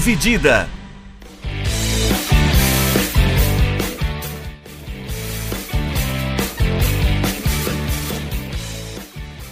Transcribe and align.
Dividida. 0.00 0.66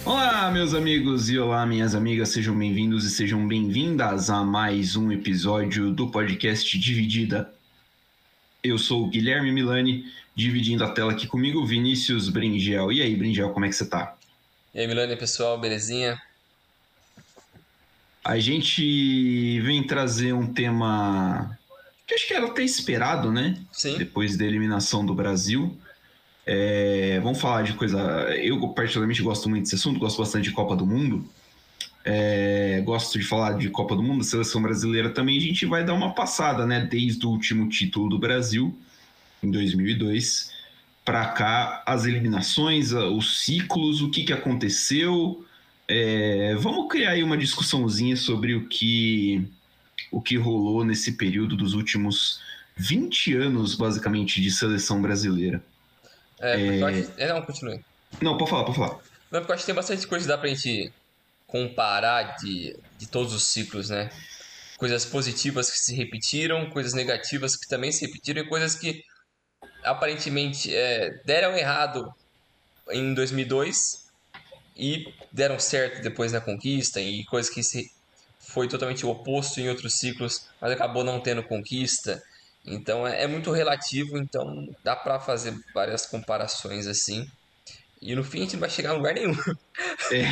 Olá, 0.03 0.49
meus 0.49 0.73
amigos 0.73 1.29
e 1.29 1.37
olá, 1.37 1.67
minhas 1.67 1.93
amigas, 1.93 2.29
sejam 2.29 2.57
bem-vindos 2.57 3.05
e 3.05 3.11
sejam 3.11 3.47
bem-vindas 3.47 4.31
a 4.31 4.43
mais 4.43 4.95
um 4.95 5.11
episódio 5.11 5.91
do 5.91 6.09
podcast 6.09 6.79
Dividida. 6.79 7.53
Eu 8.63 8.79
sou 8.79 9.03
o 9.03 9.07
Guilherme 9.07 9.51
Milani, 9.51 10.05
dividindo 10.33 10.83
a 10.83 10.89
tela 10.89 11.11
aqui 11.11 11.27
comigo, 11.27 11.63
Vinícius 11.63 12.27
Bringel. 12.27 12.91
E 12.91 13.03
aí, 13.03 13.15
Bringel, 13.15 13.51
como 13.51 13.67
é 13.67 13.69
que 13.69 13.75
você 13.75 13.85
tá? 13.85 14.17
E 14.73 14.79
aí, 14.79 14.87
Milani, 14.87 15.15
pessoal, 15.15 15.59
belezinha? 15.59 16.19
A 18.23 18.37
gente 18.39 19.59
vem 19.61 19.83
trazer 19.83 20.33
um 20.33 20.51
tema 20.53 21.57
que 22.09 22.15
acho 22.15 22.27
que 22.27 22.33
era 22.33 22.47
até 22.47 22.63
esperado, 22.63 23.31
né? 23.31 23.55
Sim. 23.71 23.97
Depois 23.97 24.35
da 24.35 24.43
eliminação 24.43 25.05
do 25.05 25.13
Brasil. 25.13 25.77
É, 26.43 27.19
vamos 27.21 27.39
falar 27.39 27.61
de 27.61 27.73
coisa. 27.73 27.99
Eu, 28.35 28.67
particularmente, 28.69 29.21
gosto 29.21 29.47
muito 29.47 29.63
desse 29.63 29.75
assunto, 29.75 29.99
gosto 29.99 30.17
bastante 30.17 30.45
de 30.45 30.51
Copa 30.51 30.75
do 30.75 30.87
Mundo. 30.87 31.23
É, 32.03 32.81
gosto 32.83 33.19
de 33.19 33.23
falar 33.23 33.53
de 33.59 33.69
Copa 33.69 33.95
do 33.95 34.01
Mundo, 34.01 34.23
seleção 34.23 34.59
brasileira 34.59 35.11
também. 35.11 35.37
A 35.37 35.41
gente 35.41 35.67
vai 35.67 35.85
dar 35.85 35.93
uma 35.93 36.15
passada, 36.15 36.65
né? 36.65 36.81
Desde 36.89 37.23
o 37.27 37.29
último 37.29 37.69
título 37.69 38.09
do 38.09 38.17
Brasil, 38.17 38.75
em 39.43 39.51
2002, 39.51 40.51
para 41.05 41.27
cá, 41.27 41.83
as 41.85 42.05
eliminações, 42.05 42.91
os 42.91 43.41
ciclos, 43.41 44.01
o 44.01 44.09
que, 44.09 44.23
que 44.23 44.33
aconteceu. 44.33 45.45
É, 45.91 46.53
vamos 46.59 46.87
criar 46.87 47.11
aí 47.11 47.23
uma 47.23 47.35
discussãozinha 47.35 48.15
sobre 48.15 48.53
o 48.53 48.69
que, 48.69 49.43
o 50.11 50.21
que 50.21 50.37
rolou 50.37 50.85
nesse 50.85 51.13
período 51.13 51.57
dos 51.57 51.73
últimos 51.73 52.39
20 52.77 53.35
anos, 53.35 53.73
basicamente, 53.73 54.39
de 54.39 54.51
seleção 54.51 55.01
brasileira. 55.01 55.63
É, 56.39 56.55
porque 56.55 56.83
eu 56.83 56.85
acho... 56.85 57.11
é, 57.17 57.27
não, 57.33 57.41
continue. 57.41 57.81
Não, 58.21 58.37
pode 58.37 58.51
falar, 58.51 58.65
pode 58.65 58.77
falar. 58.77 58.99
Não, 59.31 59.39
porque 59.39 59.51
eu 59.51 59.55
acho 59.55 59.63
que 59.63 59.65
tem 59.65 59.75
bastante 59.75 60.05
coisa 60.05 60.25
que 60.25 60.29
dá 60.29 60.37
pra 60.37 60.47
gente 60.49 60.93
comparar 61.47 62.35
de, 62.35 62.77
de 62.99 63.07
todos 63.07 63.33
os 63.33 63.47
ciclos, 63.47 63.89
né? 63.89 64.11
Coisas 64.77 65.05
positivas 65.05 65.71
que 65.71 65.79
se 65.79 65.95
repetiram, 65.95 66.69
coisas 66.69 66.93
negativas 66.93 67.55
que 67.55 67.67
também 67.67 67.91
se 67.91 68.05
repetiram 68.05 68.43
e 68.43 68.47
coisas 68.47 68.75
que 68.75 69.03
aparentemente 69.83 70.73
é, 70.73 71.19
deram 71.25 71.57
errado 71.57 72.13
em 72.91 73.11
2002 73.15 73.98
e 74.79 75.13
deram 75.31 75.59
certo 75.59 76.01
depois 76.01 76.31
na 76.31 76.39
conquista 76.39 77.01
e 77.01 77.25
coisas 77.25 77.53
que 77.53 77.61
se 77.61 77.91
foi 78.39 78.67
totalmente 78.67 79.05
o 79.05 79.09
oposto 79.09 79.59
em 79.59 79.69
outros 79.69 79.99
ciclos, 79.99 80.47
mas 80.59 80.71
acabou 80.71 81.03
não 81.03 81.19
tendo 81.19 81.43
conquista. 81.43 82.21
Então 82.65 83.05
é, 83.05 83.23
é 83.23 83.27
muito 83.27 83.51
relativo, 83.51 84.17
então 84.17 84.67
dá 84.83 84.95
para 84.95 85.19
fazer 85.19 85.53
várias 85.73 86.05
comparações 86.05 86.87
assim. 86.87 87.27
E 88.01 88.15
no 88.15 88.23
fim 88.23 88.39
a 88.39 88.41
gente 88.43 88.53
não 88.53 88.61
vai 88.61 88.69
chegar 88.69 88.91
a 88.91 88.93
lugar 88.93 89.13
nenhum. 89.13 89.35
É. 90.11 90.23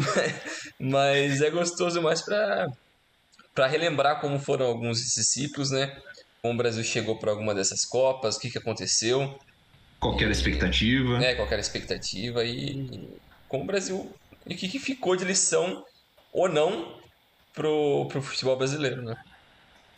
Mas 0.80 1.42
é 1.42 1.50
gostoso 1.50 2.00
mais 2.00 2.22
para 2.22 2.66
para 3.54 3.68
relembrar 3.68 4.20
como 4.20 4.40
foram 4.40 4.66
alguns 4.66 4.98
desses 4.98 5.30
ciclos, 5.30 5.70
né? 5.70 5.96
Como 6.42 6.54
o 6.54 6.56
Brasil 6.56 6.82
chegou 6.82 7.16
para 7.18 7.30
alguma 7.30 7.54
dessas 7.54 7.84
copas, 7.84 8.34
o 8.34 8.40
que, 8.40 8.50
que 8.50 8.58
aconteceu. 8.58 9.38
Qualquer 10.00 10.28
expectativa. 10.28 11.24
É, 11.24 11.36
qualquer 11.36 11.60
expectativa 11.60 12.44
e 12.44 13.08
como 13.54 13.64
o 13.64 13.66
Brasil 13.66 14.12
e 14.46 14.54
o 14.54 14.56
que, 14.56 14.68
que 14.68 14.80
ficou 14.80 15.14
de 15.14 15.24
lição 15.24 15.84
ou 16.32 16.48
não 16.48 16.96
pro, 17.54 18.06
pro 18.06 18.20
futebol 18.20 18.56
brasileiro, 18.56 19.02
né? 19.02 19.16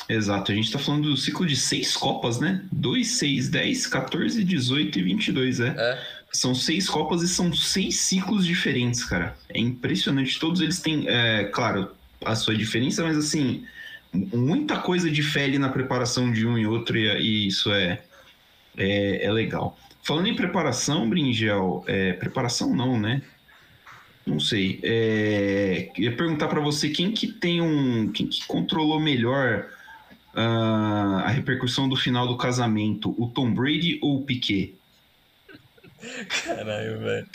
Exato, 0.09 0.53
a 0.53 0.55
gente 0.55 0.71
tá 0.71 0.79
falando 0.79 1.09
do 1.09 1.17
ciclo 1.17 1.47
de 1.47 1.57
seis 1.57 1.97
Copas, 1.97 2.39
né? 2.39 2.63
2, 2.71 3.09
6, 3.19 3.49
10, 3.49 3.87
14, 3.87 4.45
18 4.45 4.99
e 4.99 5.03
22, 5.03 5.61
é. 5.61 5.69
É. 5.69 6.07
São 6.33 6.55
seis 6.55 6.89
Copas 6.89 7.23
e 7.23 7.29
são 7.29 7.53
seis 7.53 7.97
ciclos 8.01 8.45
diferentes, 8.45 9.03
cara. 9.03 9.35
É 9.49 9.59
impressionante. 9.59 10.39
Todos 10.39 10.61
eles 10.61 10.81
têm, 10.81 11.09
é, 11.09 11.45
claro, 11.45 11.91
a 12.25 12.37
sua 12.37 12.55
diferença, 12.55 13.03
mas 13.03 13.17
assim, 13.17 13.65
muita 14.13 14.77
coisa 14.77 15.11
difere 15.11 15.59
na 15.59 15.71
preparação 15.71 16.31
de 16.31 16.47
um 16.47 16.59
e 16.59 16.67
outro, 16.67 16.97
e, 16.97 17.07
e 17.19 17.47
isso 17.47 17.73
é, 17.73 18.03
é, 18.77 19.25
é, 19.25 19.33
legal. 19.33 19.77
Falando 20.03 20.29
em 20.29 20.37
preparação, 20.37 21.09
Bringel, 21.09 21.83
é, 21.89 22.13
preparação 22.13 22.77
não, 22.77 23.01
né? 23.01 23.23
Não 24.27 24.41
sei. 24.41 24.81
É, 24.83 25.93
ia 25.97 26.17
perguntar 26.17 26.49
para 26.49 26.61
você 26.61 26.89
quem 26.89 27.13
que 27.13 27.29
tem 27.29 27.61
um. 27.61 28.11
Quem 28.11 28.27
que 28.27 28.45
controlou 28.47 28.99
melhor 28.99 29.69
uh, 30.35 31.19
a 31.25 31.29
repercussão 31.29 31.89
do 31.89 31.95
final 31.95 32.27
do 32.27 32.37
casamento? 32.37 33.15
O 33.23 33.29
Tom 33.29 33.55
Brady 33.55 34.01
ou 34.03 34.17
o 34.17 34.25
Piquet? 34.25 34.75
Caralho, 36.45 36.99
velho. 36.99 37.27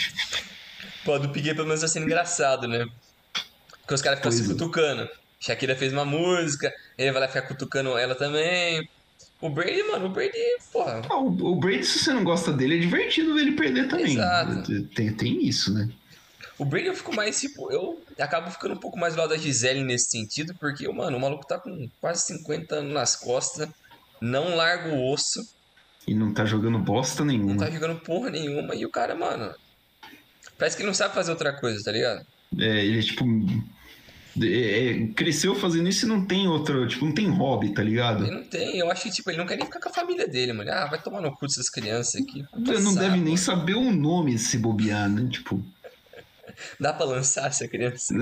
Pô, 1.05 1.17
do 1.17 1.29
Piquet 1.29 1.55
pelo 1.55 1.67
menos 1.67 1.79
tá 1.79 1.87
sendo 1.87 2.05
engraçado, 2.05 2.67
né? 2.67 2.85
Porque 3.79 3.93
os 3.93 4.01
caras 4.01 4.19
ficam 4.19 4.31
se 4.31 4.45
cutucando. 4.45 5.09
Shakira 5.39 5.75
fez 5.75 5.93
uma 5.93 6.05
música, 6.05 6.71
ele 6.97 7.11
vai 7.11 7.21
lá 7.21 7.27
ficar 7.27 7.43
cutucando 7.43 7.97
ela 7.97 8.15
também. 8.15 8.87
O 9.39 9.49
Brady, 9.49 9.81
mano, 9.83 10.05
o 10.05 10.09
Brady, 10.09 10.37
porra. 10.71 11.01
Ah, 11.09 11.17
o, 11.17 11.27
o 11.27 11.55
Brady, 11.55 11.83
se 11.83 11.99
você 11.99 12.13
não 12.13 12.23
gosta 12.23 12.53
dele, 12.53 12.75
é 12.75 12.79
divertido 12.79 13.33
ver 13.33 13.41
ele 13.41 13.53
perder 13.53 13.87
também. 13.87 14.13
Exato. 14.13 14.83
Tem, 14.93 15.11
tem 15.13 15.43
isso, 15.47 15.73
né? 15.73 15.89
O 16.61 16.65
Brady 16.65 16.85
eu 16.85 16.95
fico 16.95 17.15
mais, 17.15 17.41
tipo, 17.41 17.71
eu 17.71 17.99
acabo 18.19 18.51
ficando 18.51 18.75
um 18.75 18.77
pouco 18.77 18.95
mais 18.95 19.15
do 19.15 19.19
lado 19.19 19.31
da 19.31 19.37
Gisele 19.37 19.83
nesse 19.83 20.11
sentido, 20.11 20.53
porque, 20.59 20.87
mano, 20.89 21.17
o 21.17 21.19
maluco 21.19 21.43
tá 21.43 21.57
com 21.57 21.89
quase 21.99 22.21
50 22.27 22.75
anos 22.75 22.93
nas 22.93 23.15
costas, 23.15 23.67
não 24.21 24.55
larga 24.55 24.89
o 24.89 25.11
osso. 25.11 25.43
E 26.07 26.13
não 26.13 26.31
tá 26.31 26.45
jogando 26.45 26.77
bosta 26.77 27.25
nenhuma. 27.25 27.55
Não 27.55 27.57
tá 27.57 27.71
jogando 27.71 27.99
porra 28.01 28.29
nenhuma, 28.29 28.75
e 28.75 28.85
o 28.85 28.91
cara, 28.91 29.15
mano, 29.15 29.51
parece 30.55 30.77
que 30.77 30.83
ele 30.83 30.89
não 30.89 30.93
sabe 30.93 31.15
fazer 31.15 31.31
outra 31.31 31.51
coisa, 31.51 31.83
tá 31.83 31.91
ligado? 31.91 32.23
É, 32.59 32.85
ele 32.85 32.99
é 32.99 33.01
tipo. 33.01 33.25
É, 34.39 35.07
cresceu 35.15 35.55
fazendo 35.55 35.89
isso 35.89 36.05
e 36.05 36.09
não 36.09 36.27
tem 36.27 36.47
outro, 36.47 36.87
tipo, 36.87 37.03
não 37.03 37.11
tem 37.11 37.27
hobby, 37.27 37.73
tá 37.73 37.81
ligado? 37.81 38.23
Ele 38.23 38.35
não 38.35 38.43
tem, 38.43 38.77
eu 38.77 38.91
acho 38.91 39.01
que, 39.01 39.09
tipo, 39.09 39.31
ele 39.31 39.39
não 39.39 39.47
quer 39.47 39.55
nem 39.57 39.65
ficar 39.65 39.79
com 39.79 39.89
a 39.89 39.93
família 39.93 40.27
dele, 40.27 40.53
mano. 40.53 40.69
Ah, 40.71 40.85
vai 40.85 41.01
tomar 41.01 41.21
no 41.21 41.35
cu 41.35 41.47
dessas 41.47 41.71
crianças 41.71 42.21
aqui. 42.21 42.45
não 42.55 42.93
deve 42.93 43.17
nem 43.17 43.35
saber 43.35 43.73
o 43.73 43.91
nome 43.91 44.37
se 44.37 44.59
bobear, 44.59 45.09
né? 45.09 45.27
Tipo. 45.27 45.59
Dá 46.79 46.93
pra 46.93 47.05
lançar 47.05 47.47
essa 47.47 47.67
criança? 47.67 48.13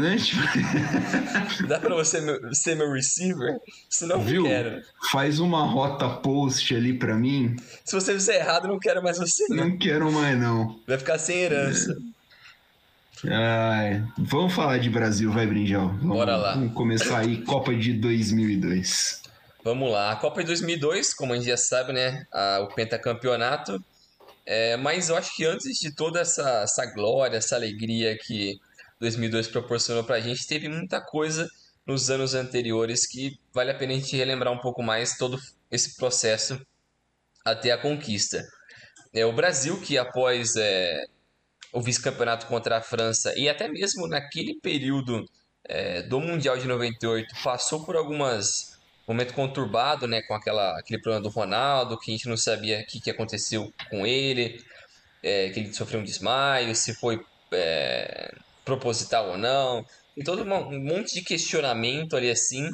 Dá 1.67 1.79
pra 1.79 1.95
você 1.95 2.19
ser 2.53 2.75
meu 2.75 2.91
receiver? 2.91 3.57
Se 3.89 4.05
não, 4.05 4.21
Viu? 4.21 4.43
quero. 4.43 4.81
Faz 5.11 5.39
uma 5.39 5.65
rota 5.65 6.09
post 6.09 6.75
ali 6.75 6.93
pra 6.97 7.15
mim. 7.15 7.55
Se 7.83 7.93
você 7.95 8.13
fizer 8.13 8.37
errado, 8.39 8.67
não 8.67 8.79
quero 8.79 9.01
mais 9.03 9.17
você. 9.17 9.43
Não, 9.49 9.69
não 9.69 9.77
quero 9.77 10.11
mais, 10.11 10.39
não. 10.39 10.79
Vai 10.87 10.97
ficar 10.97 11.17
sem 11.17 11.37
herança. 11.37 11.97
É. 13.25 13.33
Ai, 13.33 14.03
vamos 14.17 14.53
falar 14.53 14.77
de 14.77 14.89
Brasil, 14.89 15.31
vai, 15.31 15.45
Brinjal. 15.45 15.89
Vamos, 15.89 16.07
Bora 16.07 16.37
lá. 16.37 16.53
Vamos 16.53 16.73
começar 16.73 17.19
aí, 17.19 17.43
Copa 17.43 17.75
de 17.75 17.93
2002. 17.93 19.21
Vamos 19.61 19.91
lá. 19.91 20.11
A 20.11 20.15
Copa 20.15 20.39
de 20.39 20.47
2002, 20.47 21.13
como 21.13 21.33
a 21.33 21.35
gente 21.35 21.47
já 21.47 21.57
sabe, 21.57 21.91
né? 21.91 22.25
O 22.61 22.67
pentacampeonato. 22.73 23.83
É, 24.51 24.75
mas 24.77 25.09
eu 25.09 25.15
acho 25.15 25.35
que 25.35 25.45
antes 25.45 25.77
de 25.77 25.93
toda 25.93 26.21
essa, 26.21 26.63
essa 26.63 26.83
glória, 26.87 27.37
essa 27.37 27.55
alegria 27.55 28.17
que 28.17 28.57
2002 28.99 29.47
proporcionou 29.47 30.03
pra 30.03 30.19
gente, 30.19 30.47
teve 30.47 30.67
muita 30.67 30.99
coisa 30.99 31.47
nos 31.85 32.09
anos 32.09 32.33
anteriores 32.33 33.05
que 33.05 33.39
vale 33.53 33.69
a 33.69 33.75
pena 33.75 33.93
a 33.93 33.95
gente 33.95 34.17
relembrar 34.17 34.51
um 34.51 34.59
pouco 34.59 34.81
mais 34.81 35.15
todo 35.17 35.37
esse 35.69 35.95
processo 35.95 36.59
até 37.45 37.71
a 37.71 37.77
conquista. 37.77 38.43
É, 39.13 39.23
o 39.23 39.31
Brasil, 39.31 39.79
que 39.81 39.99
após 39.99 40.55
é, 40.55 40.99
o 41.71 41.79
vice-campeonato 41.79 42.47
contra 42.47 42.77
a 42.77 42.81
França 42.81 43.31
e 43.37 43.47
até 43.47 43.67
mesmo 43.67 44.07
naquele 44.07 44.59
período 44.59 45.25
é, 45.63 46.01
do 46.01 46.19
Mundial 46.19 46.57
de 46.57 46.67
98, 46.67 47.35
passou 47.43 47.85
por 47.85 47.95
algumas 47.95 48.68
momento 49.13 49.33
conturbado, 49.33 50.07
né, 50.07 50.21
com 50.21 50.33
aquela, 50.33 50.77
aquele 50.77 51.01
problema 51.01 51.23
do 51.23 51.29
Ronaldo, 51.29 51.97
que 51.97 52.11
a 52.11 52.13
gente 52.15 52.29
não 52.29 52.37
sabia 52.37 52.79
o 52.79 52.85
que, 52.85 52.99
que 52.99 53.09
aconteceu 53.09 53.73
com 53.89 54.05
ele, 54.05 54.63
é, 55.23 55.49
que 55.49 55.59
ele 55.59 55.73
sofreu 55.73 55.99
um 55.99 56.03
desmaio, 56.03 56.75
se 56.75 56.93
foi 56.93 57.19
é, 57.51 58.33
proposital 58.63 59.29
ou 59.29 59.37
não. 59.37 59.85
Tem 60.13 60.23
todo 60.23 60.43
um 60.43 60.79
monte 60.79 61.15
de 61.15 61.21
questionamento 61.21 62.15
ali 62.15 62.29
assim, 62.29 62.69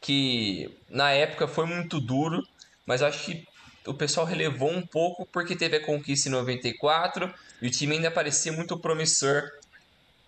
que 0.00 0.70
na 0.90 1.10
época 1.12 1.48
foi 1.48 1.66
muito 1.66 2.00
duro, 2.00 2.46
mas 2.84 3.00
acho 3.00 3.24
que 3.24 3.46
o 3.86 3.94
pessoal 3.94 4.26
relevou 4.26 4.70
um 4.70 4.86
pouco 4.86 5.26
porque 5.26 5.56
teve 5.56 5.76
a 5.76 5.84
conquista 5.84 6.28
em 6.28 6.32
94 6.32 7.32
e 7.62 7.66
o 7.66 7.70
time 7.70 7.96
ainda 7.96 8.10
parecia 8.10 8.52
muito 8.52 8.78
promissor 8.78 9.42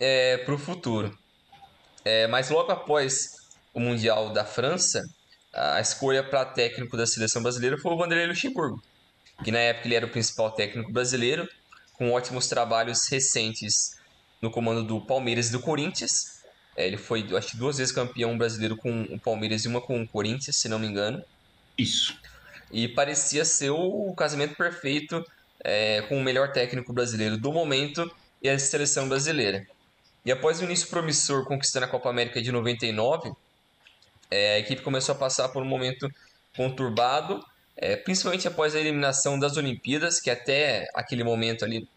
é, 0.01 0.39
para 0.39 0.55
o 0.55 0.59
futuro. 0.59 1.17
É, 2.05 2.27
mas 2.27 2.51
logo 2.51 2.71
após 2.73 3.36
o 3.77 3.81
Mundial 3.81 4.31
da 4.31 4.43
França, 4.43 5.07
a 5.53 5.79
escolha 5.83 6.25
para 6.25 6.47
técnico 6.47 6.97
da 6.97 7.07
seleção 7.07 7.43
brasileira 7.43 7.77
foi 7.77 7.93
o 7.93 7.97
Vanderlei 7.99 8.27
Luxemburgo, 8.27 8.83
que 9.45 9.53
na 9.53 9.59
época 9.59 9.87
ele 9.87 9.95
era 9.95 10.07
o 10.07 10.09
principal 10.09 10.51
técnico 10.51 10.91
brasileiro, 10.91 11.47
com 11.93 12.11
ótimos 12.11 12.49
trabalhos 12.49 13.07
recentes 13.11 13.99
no 14.41 14.51
comando 14.51 14.83
do 14.83 14.99
Palmeiras 14.99 15.51
e 15.51 15.53
do 15.53 15.61
Corinthians. 15.61 16.43
É, 16.75 16.87
ele 16.87 16.97
foi, 16.97 17.27
acho 17.37 17.51
que 17.51 17.57
duas 17.59 17.77
vezes 17.77 17.93
campeão 17.93 18.39
brasileiro 18.39 18.79
com 18.79 19.03
o 19.03 19.21
Palmeiras 19.21 19.67
e 19.67 19.69
uma 19.69 19.83
com 19.83 20.01
o 20.01 20.09
Corinthians, 20.09 20.57
se 20.57 20.71
não 20.71 20.79
me 20.79 20.87
engano. 20.87 21.23
Isso. 21.77 22.19
E 22.73 22.89
parecia 22.89 23.45
ser 23.45 23.71
o 23.71 24.11
casamento 24.17 24.57
perfeito 24.57 25.23
é, 25.63 26.01
com 26.09 26.17
o 26.17 26.25
melhor 26.25 26.51
técnico 26.51 26.95
brasileiro 26.95 27.37
do 27.37 27.53
momento 27.53 28.11
e 28.43 28.49
a 28.49 28.59
seleção 28.59 29.07
brasileira. 29.07 29.67
E 30.25 30.33
após 30.33 30.61
o 30.61 30.65
início 30.65 30.89
promissor 30.89 31.45
conquistando 31.45 31.85
a 31.85 31.89
Copa 31.89 32.09
América 32.09 32.41
de 32.41 32.51
99, 32.51 33.33
é, 34.31 34.55
a 34.55 34.59
equipe 34.59 34.83
começou 34.83 35.15
a 35.15 35.19
passar 35.19 35.49
por 35.49 35.63
um 35.63 35.67
momento 35.67 36.11
conturbado, 36.57 37.45
é, 37.77 37.97
principalmente 37.97 38.49
após 38.49 38.75
a 38.75 38.81
eliminação 38.81 39.39
das 39.39 39.57
Olimpíadas, 39.57 40.21
que 40.21 40.31
até 40.31 40.89
aquele 40.95 41.23
momento 41.23 41.65
ali, 41.65 41.89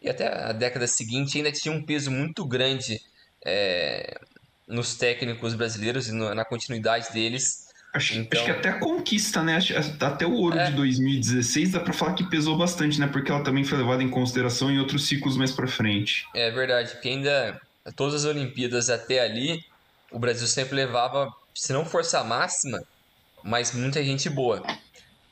e 0.00 0.08
até 0.08 0.28
a 0.28 0.52
década 0.52 0.86
seguinte, 0.86 1.38
ainda 1.38 1.50
tinha 1.50 1.74
um 1.74 1.82
peso 1.82 2.10
muito 2.10 2.44
grande 2.44 3.00
é, 3.44 4.20
nos 4.66 4.94
técnicos 4.96 5.54
brasileiros 5.54 6.08
e 6.08 6.12
no, 6.12 6.34
na 6.34 6.44
continuidade 6.44 7.12
deles. 7.12 7.66
Acho, 7.94 8.18
então, 8.18 8.38
acho, 8.38 8.52
que 8.52 8.58
até 8.58 8.68
a 8.68 8.78
conquista, 8.78 9.42
né? 9.42 9.58
Até 10.00 10.26
o 10.26 10.32
ouro 10.34 10.58
é. 10.58 10.66
de 10.66 10.76
2016 10.76 11.72
dá 11.72 11.80
pra 11.80 11.94
falar 11.94 12.12
que 12.12 12.28
pesou 12.28 12.58
bastante, 12.58 13.00
né? 13.00 13.06
Porque 13.06 13.30
ela 13.30 13.42
também 13.42 13.64
foi 13.64 13.78
levada 13.78 14.02
em 14.02 14.10
consideração 14.10 14.70
em 14.70 14.78
outros 14.78 15.08
ciclos 15.08 15.36
mais 15.36 15.50
pra 15.50 15.66
frente. 15.66 16.26
É 16.34 16.50
verdade, 16.50 16.90
porque 16.90 17.08
ainda 17.08 17.58
todas 17.94 18.14
as 18.14 18.24
Olimpíadas 18.24 18.90
até 18.90 19.20
ali, 19.20 19.64
o 20.10 20.18
Brasil 20.18 20.46
sempre 20.46 20.74
levava, 20.74 21.32
se 21.56 21.72
não 21.72 21.86
força 21.86 22.22
máxima, 22.22 22.82
mas 23.42 23.72
muita 23.72 24.04
gente 24.04 24.28
boa. 24.28 24.62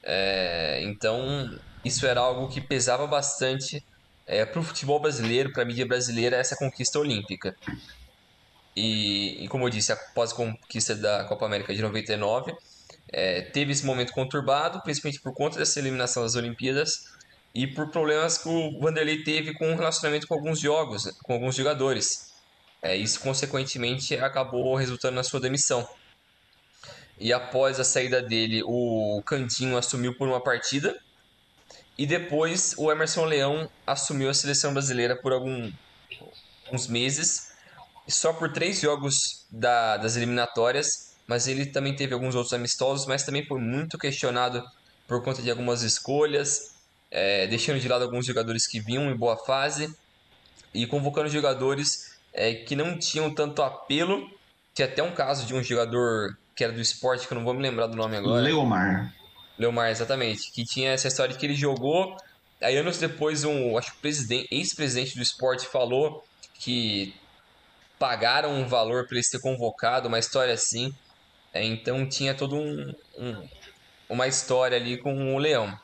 É, 0.03 0.81
então, 0.83 1.59
isso 1.85 2.07
era 2.07 2.21
algo 2.21 2.49
que 2.49 2.63
pesava 2.63 3.07
bastante 3.07 3.85
é, 4.27 4.45
para 4.47 4.59
o 4.59 4.63
futebol 4.63 4.99
brasileiro, 4.99 5.53
para 5.53 5.63
a 5.63 5.67
mídia 5.67 5.87
brasileira, 5.87 6.37
essa 6.37 6.57
conquista 6.57 6.99
olímpica. 6.99 7.55
E, 8.75 9.45
e, 9.45 9.49
como 9.49 9.67
eu 9.67 9.71
disse, 9.71 9.93
após 9.93 10.33
a 10.33 10.35
conquista 10.35 10.95
da 10.95 11.25
Copa 11.25 11.45
América 11.45 11.75
de 11.75 11.83
99, 11.83 12.57
é, 13.13 13.43
teve 13.43 13.73
esse 13.73 13.85
momento 13.85 14.13
conturbado, 14.13 14.81
principalmente 14.83 15.21
por 15.21 15.35
conta 15.35 15.59
dessa 15.59 15.79
eliminação 15.79 16.23
das 16.23 16.35
Olimpíadas 16.37 17.05
e 17.55 17.67
por 17.67 17.91
problemas 17.91 18.39
que 18.39 18.49
o 18.49 18.81
Vanderlei 18.81 19.23
teve 19.23 19.53
com 19.53 19.73
o 19.73 19.77
relacionamento 19.77 20.27
com 20.27 20.35
alguns 20.35 20.59
jogos, 20.59 21.05
com 21.23 21.35
alguns 21.35 21.55
jogadores. 21.55 22.33
É, 22.83 22.97
isso, 22.97 23.21
consequentemente, 23.21 24.17
acabou 24.17 24.75
resultando 24.75 25.17
na 25.17 25.23
sua 25.23 25.39
demissão. 25.39 25.87
E 27.19 27.33
após 27.33 27.79
a 27.79 27.85
saída 27.85 28.21
dele, 28.21 28.63
o 28.65 29.23
Cantinho 29.25 29.77
assumiu 29.77 30.17
por 30.17 30.29
uma 30.29 30.41
partida. 30.41 30.99
E 31.97 32.07
depois 32.07 32.75
o 32.77 32.91
Emerson 32.91 33.25
Leão 33.25 33.71
assumiu 33.87 34.29
a 34.29 34.35
seleção 34.35 34.73
brasileira 34.73 35.15
por 35.17 35.33
alguns 35.33 36.89
meses. 36.89 37.53
Só 38.09 38.33
por 38.33 38.53
três 38.53 38.81
jogos 38.81 39.47
da, 39.51 39.97
das 39.97 40.17
eliminatórias. 40.17 41.15
Mas 41.27 41.47
ele 41.47 41.67
também 41.67 41.95
teve 41.95 42.13
alguns 42.13 42.35
outros 42.35 42.53
amistosos. 42.53 43.07
Mas 43.07 43.23
também 43.23 43.47
foi 43.47 43.61
muito 43.61 43.97
questionado 43.97 44.65
por 45.07 45.23
conta 45.23 45.41
de 45.41 45.51
algumas 45.51 45.83
escolhas. 45.83 46.75
É, 47.11 47.47
deixando 47.47 47.79
de 47.79 47.87
lado 47.87 48.03
alguns 48.03 48.27
jogadores 48.27 48.67
que 48.67 48.81
vinham 48.81 49.09
em 49.09 49.17
boa 49.17 49.37
fase. 49.37 49.95
E 50.75 50.85
convocando 50.85 51.29
jogadores 51.29 52.17
é, 52.33 52.55
que 52.55 52.75
não 52.75 52.99
tinham 52.99 53.33
tanto 53.33 53.63
apelo. 53.63 54.29
Tinha 54.75 54.89
até 54.89 55.01
um 55.01 55.15
caso 55.15 55.47
de 55.47 55.55
um 55.55 55.63
jogador 55.63 56.37
que 56.55 56.63
era 56.63 56.73
do 56.73 56.81
esporte, 56.81 57.27
que 57.27 57.33
eu 57.33 57.37
não 57.37 57.45
vou 57.45 57.55
me 57.55 57.63
lembrar 57.63 57.87
do 57.87 57.97
nome 57.97 58.17
agora. 58.17 58.41
Leomar. 58.41 59.13
Leomar, 59.59 59.91
exatamente. 59.91 60.51
Que 60.53 60.65
tinha 60.65 60.93
essa 60.93 61.09
história 61.09 61.33
de 61.33 61.39
que 61.39 61.47
ele 61.47 61.55
jogou. 61.55 62.17
Aí 62.63 62.77
anos 62.77 62.99
depois, 62.99 63.45
um, 63.45 63.77
acho 63.77 63.93
que 63.93 64.07
o 64.07 64.47
ex-presidente 64.51 65.17
do 65.17 65.23
esporte 65.23 65.67
falou 65.67 66.25
que 66.55 67.15
pagaram 67.99 68.53
um 68.53 68.67
valor 68.67 69.07
para 69.07 69.17
ele 69.17 69.25
ser 69.25 69.41
convocado, 69.41 70.09
uma 70.09 70.19
história 70.19 70.55
assim. 70.55 70.95
É, 71.53 71.63
então 71.65 72.09
tinha 72.09 72.35
todo 72.35 72.57
um, 72.57 72.95
um, 73.19 73.49
uma 74.09 74.27
história 74.27 74.77
ali 74.77 74.97
com 74.97 75.35
o 75.35 75.39
Leão. 75.39 75.79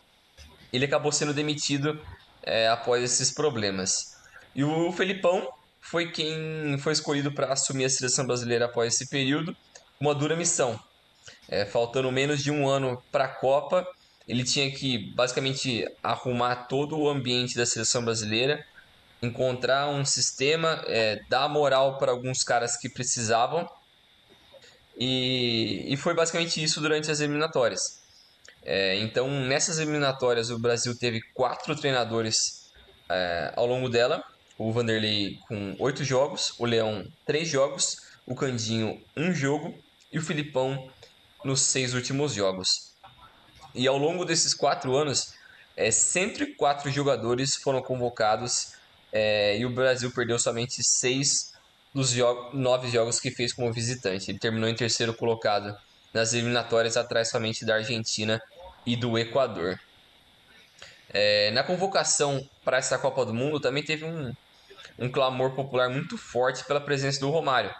Ele 0.73 0.85
acabou 0.85 1.11
sendo 1.11 1.35
demitido 1.35 2.01
é, 2.43 2.69
após 2.69 3.03
esses 3.03 3.33
problemas. 3.33 4.17
E 4.55 4.65
o 4.65 4.93
Felipão 4.93 5.49
foi 5.81 6.11
quem 6.11 6.79
foi 6.79 6.93
escolhido 6.93 7.33
para 7.33 7.53
assumir 7.53 7.85
a 7.85 7.91
seleção 7.91 8.27
brasileira 8.27 8.67
após 8.67 8.95
esse 8.95 9.09
período 9.09 9.57
uma 10.01 10.15
dura 10.15 10.35
missão. 10.35 10.81
É, 11.47 11.67
faltando 11.67 12.11
menos 12.11 12.43
de 12.43 12.51
um 12.51 12.67
ano 12.67 13.03
para 13.13 13.25
a 13.25 13.29
Copa, 13.29 13.87
ele 14.27 14.43
tinha 14.45 14.71
que 14.71 15.13
basicamente 15.15 15.87
arrumar 16.03 16.67
todo 16.67 16.99
o 16.99 17.09
ambiente 17.09 17.55
da 17.55 17.67
seleção 17.67 18.03
brasileira, 18.03 18.65
encontrar 19.21 19.89
um 19.89 20.05
sistema, 20.05 20.83
é, 20.87 21.21
dar 21.29 21.49
moral 21.49 21.99
para 21.99 22.13
alguns 22.13 22.43
caras 22.43 22.77
que 22.77 22.89
precisavam. 22.89 23.69
E, 24.97 25.85
e 25.93 25.97
foi 25.97 26.15
basicamente 26.15 26.63
isso 26.63 26.81
durante 26.81 27.11
as 27.11 27.21
eliminatórias. 27.21 28.01
É, 28.63 28.97
então, 28.97 29.29
nessas 29.29 29.79
eliminatórias, 29.79 30.51
o 30.51 30.59
Brasil 30.59 30.97
teve 30.97 31.21
quatro 31.35 31.77
treinadores 31.77 32.71
é, 33.09 33.53
ao 33.55 33.67
longo 33.67 33.89
dela. 33.89 34.25
O 34.57 34.73
Vanderlei 34.73 35.39
com 35.49 35.75
oito 35.79 36.05
jogos, 36.05 36.55
o 36.59 36.65
Leão 36.65 37.07
três 37.27 37.49
jogos, 37.49 37.97
o 38.27 38.35
Candinho 38.35 39.03
um 39.17 39.33
jogo 39.33 39.75
e 40.13 40.19
o 40.19 40.23
Filipão 40.23 40.91
nos 41.45 41.63
seis 41.63 41.95
últimos 41.95 42.35
jogos. 42.35 42.93
E 43.75 43.87
ao 43.87 43.97
longo 43.97 44.25
desses 44.25 44.53
quatro 44.53 44.97
anos, 44.97 45.35
é, 45.77 45.91
104 45.91 46.91
jogadores 46.91 47.57
foram 47.57 47.81
convocados 47.81 48.75
é, 49.13 49.59
e 49.59 49.65
o 49.65 49.71
Brasil 49.71 50.11
perdeu 50.11 50.39
somente 50.39 50.83
seis 50.83 51.53
dos 51.95 52.11
jogo, 52.11 52.57
nove 52.57 52.89
jogos 52.89 53.19
que 53.21 53.31
fez 53.31 53.53
como 53.53 53.73
visitante. 53.73 54.31
Ele 54.31 54.39
terminou 54.39 54.69
em 54.69 54.75
terceiro 54.75 55.15
colocado 55.15 55.77
nas 56.13 56.33
eliminatórias, 56.33 56.97
atrás 56.97 57.29
somente 57.29 57.65
da 57.65 57.77
Argentina 57.77 58.43
e 58.85 58.97
do 58.97 59.19
Equador. 59.19 59.79
É, 61.13 61.51
na 61.51 61.63
convocação 61.63 62.49
para 62.65 62.77
essa 62.77 62.99
Copa 62.99 63.25
do 63.25 63.35
Mundo 63.35 63.59
também 63.59 63.83
teve 63.83 64.05
um, 64.05 64.33
um 64.99 65.11
clamor 65.11 65.53
popular 65.53 65.89
muito 65.89 66.17
forte 66.17 66.65
pela 66.65 66.81
presença 66.81 67.19
do 67.21 67.31
Romário, 67.31 67.75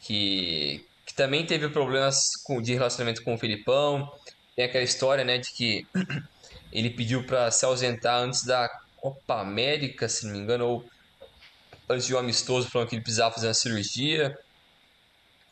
que, 0.00 0.84
que 1.14 1.16
também 1.16 1.46
teve 1.46 1.68
problemas 1.68 2.16
com, 2.44 2.60
de 2.60 2.74
relacionamento 2.74 3.22
com 3.22 3.34
o 3.34 3.38
Filipão. 3.38 4.12
Tem 4.56 4.64
aquela 4.64 4.84
história, 4.84 5.24
né, 5.24 5.38
de 5.38 5.52
que 5.52 5.86
ele 6.72 6.90
pediu 6.90 7.24
para 7.24 7.50
se 7.50 7.64
ausentar 7.64 8.20
antes 8.20 8.44
da 8.44 8.68
Copa 8.96 9.40
América, 9.40 10.08
se 10.08 10.26
não 10.26 10.32
me 10.32 10.40
engano, 10.40 10.66
ou 10.66 10.84
antes 11.88 12.06
de 12.06 12.14
um 12.14 12.18
amistoso, 12.18 12.68
falando 12.68 12.88
que 12.88 12.96
ele 12.96 13.02
precisava 13.02 13.34
fazer 13.34 13.46
uma 13.46 13.54
cirurgia. 13.54 14.36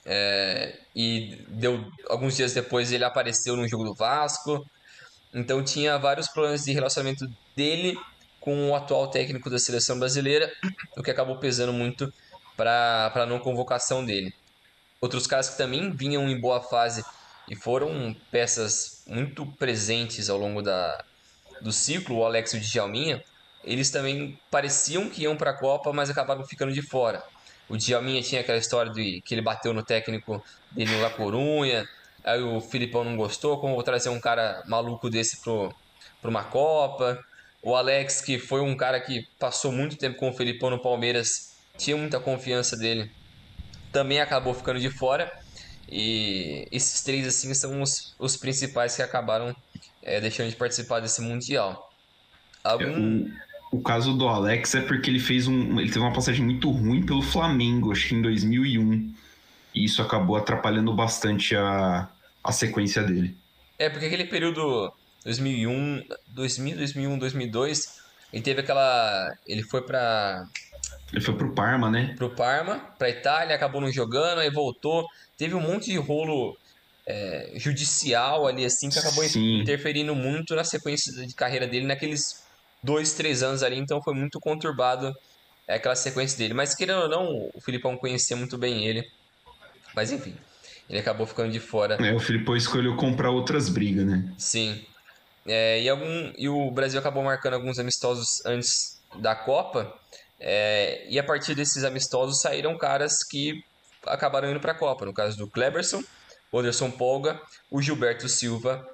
É, 0.05 0.81
e 0.97 1.39
deu 1.47 1.89
alguns 2.11 2.37
dias 2.37 2.53
depois 2.53 2.91
ele 2.91 3.05
apareceu 3.05 3.57
no 3.57 3.69
jogo 3.69 3.85
do 3.85 3.95
Vasco. 3.95 4.67
Então 5.33 5.63
tinha 5.63 5.97
vários 5.97 6.29
problemas 6.29 6.65
de 6.65 6.73
relacionamento 6.73 7.25
dele 7.55 7.97
com 8.41 8.71
o 8.71 8.75
atual 8.75 9.09
técnico 9.09 9.49
da 9.49 9.59
seleção 9.61 9.97
brasileira, 9.97 10.53
o 10.99 11.03
que 11.03 11.11
acabou 11.11 11.39
pesando 11.39 11.73
muito 11.73 12.13
para 12.57 13.13
a 13.15 13.27
não 13.27 13.39
convocação 13.39 14.05
dele. 14.05 14.35
Outros 15.03 15.27
caras 15.27 15.51
que 15.51 15.57
também 15.57 15.91
vinham 15.91 16.29
em 16.29 16.41
boa 16.41 16.61
fase 16.61 17.03
e 17.51 17.57
foram 17.57 18.15
peças 18.31 19.03
muito 19.05 19.45
presentes 19.57 20.31
ao 20.31 20.39
longo 20.39 20.63
da, 20.63 20.97
do 21.61 21.73
ciclo, 21.73 22.19
o 22.19 22.25
Alex 22.25 22.55
e 22.55 22.59
o 22.59 22.61
Djalminha, 22.61 23.21
eles 23.65 23.91
também 23.91 24.39
pareciam 24.49 25.11
que 25.11 25.23
iam 25.23 25.37
para 25.37 25.51
a 25.51 25.59
Copa, 25.59 25.93
mas 25.93 26.09
acabaram 26.09 26.45
ficando 26.45 26.73
de 26.73 26.83
fora. 26.83 27.21
O 27.69 27.77
Djalminha 27.77 28.23
tinha 28.23 28.43
aquela 28.43 28.59
história 28.59 28.93
de 28.93 29.21
que 29.25 29.35
ele 29.35 29.43
bateu 29.43 29.73
no 29.75 29.85
técnico 29.85 30.41
dele 30.71 30.93
no 30.93 31.03
La 31.03 31.11
Corunha, 31.11 31.85
aí 32.25 32.41
o 32.41 32.61
Filipão 32.61 33.03
não 33.03 33.17
gostou, 33.17 33.61
como 33.61 33.75
vou 33.75 33.83
trazer 33.83 34.09
um 34.09 34.21
cara 34.21 34.63
maluco 34.69 35.11
desse 35.11 35.41
para 35.43 36.31
uma 36.31 36.45
Copa. 36.45 37.19
O 37.61 37.75
Alex, 37.75 38.21
que 38.21 38.39
foi 38.39 38.61
um 38.61 38.77
cara 38.77 39.01
que 39.01 39.25
passou 39.37 39.73
muito 39.73 39.97
tempo 39.97 40.17
com 40.17 40.31
o 40.31 40.33
Filipão 40.33 40.71
no 40.71 40.81
Palmeiras, 40.81 41.57
tinha 41.77 41.97
muita 41.97 42.21
confiança 42.21 42.77
dele 42.77 43.11
também 43.93 44.21
acabou 44.21 44.55
ficando 44.55 44.81
de 44.81 44.91
fora. 44.91 45.31
E 45.89 46.67
esses 46.73 47.03
três 47.03 47.27
assim 47.27 47.53
são 47.53 47.83
os, 47.83 48.15
os 48.19 48.37
principais 48.37 48.97
que 48.97 49.03
acabaram 49.03 49.55
é, 50.03 50.21
deixando 50.21 50.49
de 50.49 50.57
participar 50.57 51.01
desse 51.01 51.21
mundial. 51.21 51.93
Algum... 52.65 53.27
O, 53.71 53.79
o, 53.79 53.83
caso 53.83 54.15
do 54.15 54.27
Alex 54.27 54.75
é 54.75 54.81
porque 54.81 55.11
ele 55.11 55.21
fez 55.21 55.47
um, 55.47 55.79
ele 55.79 55.89
teve 55.91 56.01
uma 56.01 56.13
passagem 56.13 56.45
muito 56.45 56.71
ruim 56.71 57.05
pelo 57.05 57.23
Flamengo, 57.23 57.93
acho 57.93 58.09
que 58.09 58.15
em 58.15 58.23
2001. 58.23 59.15
E 59.75 59.85
isso 59.85 60.01
acabou 60.01 60.37
atrapalhando 60.37 60.93
bastante 60.95 61.55
a, 61.55 62.09
a 62.43 62.53
sequência 62.53 63.03
dele. 63.03 63.37
É 63.79 63.91
porque 63.91 64.07
aquele 64.07 64.25
período 64.25 64.93
2001, 65.25 66.05
2000, 66.29 66.77
2001, 66.77 67.19
2002, 67.19 68.01
ele 68.33 68.43
teve 68.43 68.61
aquela, 68.61 69.37
ele 69.47 69.63
foi 69.63 69.83
para 69.83 70.47
ele 71.13 71.21
foi 71.21 71.35
pro 71.35 71.55
Parma, 71.55 71.91
né? 71.91 72.15
Pro 72.17 72.31
Parma, 72.31 72.79
pra 72.99 73.11
Itália, 73.11 73.55
acabou 73.55 73.81
não 73.81 73.93
jogando, 73.93 74.41
aí 74.41 74.51
voltou. 74.51 75.07
Teve 75.37 75.55
um 75.55 75.61
monte 75.61 75.91
de 75.91 75.99
rolo 75.99 76.57
é, 77.07 77.53
judicial 77.57 78.47
ali, 78.47 78.65
assim, 78.65 78.89
que 78.89 78.99
acabou 78.99 79.25
Sim. 79.25 79.61
interferindo 79.61 80.15
muito 80.15 80.55
na 80.55 80.65
sequência 80.65 81.27
de 81.27 81.35
carreira 81.35 81.67
dele 81.67 81.87
naqueles 81.87 82.43
dois, 82.83 83.13
três 83.13 83.43
anos 83.43 83.63
ali. 83.63 83.77
Então 83.77 84.03
foi 84.03 84.15
muito 84.15 84.41
conturbado 84.41 85.15
é 85.67 85.77
aquela 85.77 85.95
sequência 85.95 86.37
dele. 86.39 86.55
Mas 86.55 86.75
querendo 86.75 87.03
ou 87.03 87.09
não, 87.09 87.51
o 87.55 87.61
Filipão 87.61 87.97
conhecia 87.97 88.37
muito 88.37 88.59
bem 88.59 88.87
ele. 88.87 89.09
Mas 89.95 90.11
enfim, 90.11 90.35
ele 90.89 90.99
acabou 90.99 91.27
ficando 91.27 91.53
de 91.53 91.61
fora. 91.61 91.95
É, 91.95 92.13
o 92.13 92.19
Filipão 92.19 92.57
escolheu 92.57 92.97
comprar 92.97 93.31
outras 93.31 93.69
brigas, 93.69 94.07
né? 94.07 94.33
Sim. 94.37 94.85
É, 95.47 95.83
e, 95.83 95.89
algum, 95.89 96.33
e 96.37 96.49
o 96.49 96.71
Brasil 96.71 96.99
acabou 96.99 97.23
marcando 97.23 97.55
alguns 97.55 97.79
amistosos 97.79 98.45
antes 98.45 99.01
da 99.17 99.35
Copa. 99.35 99.97
É, 100.45 101.07
e 101.09 101.21
a 101.21 101.23
partir 101.23 101.55
desses 101.55 101.85
amistosos 101.85 102.41
saíram 102.41 102.77
caras 102.77 103.23
que 103.23 103.65
acabaram 104.05 104.51
indo 104.51 104.59
para 104.59 104.73
a 104.73 104.75
Copa. 104.75 105.07
No 105.07 105.15
caso 105.15 105.39
do 105.39 105.47
Kleberson, 105.47 106.03
o 106.51 106.59
Anderson 106.59 106.91
Polga, 106.91 107.41
o 107.71 107.81
Gilberto 107.81 108.29
Silva 108.29 108.85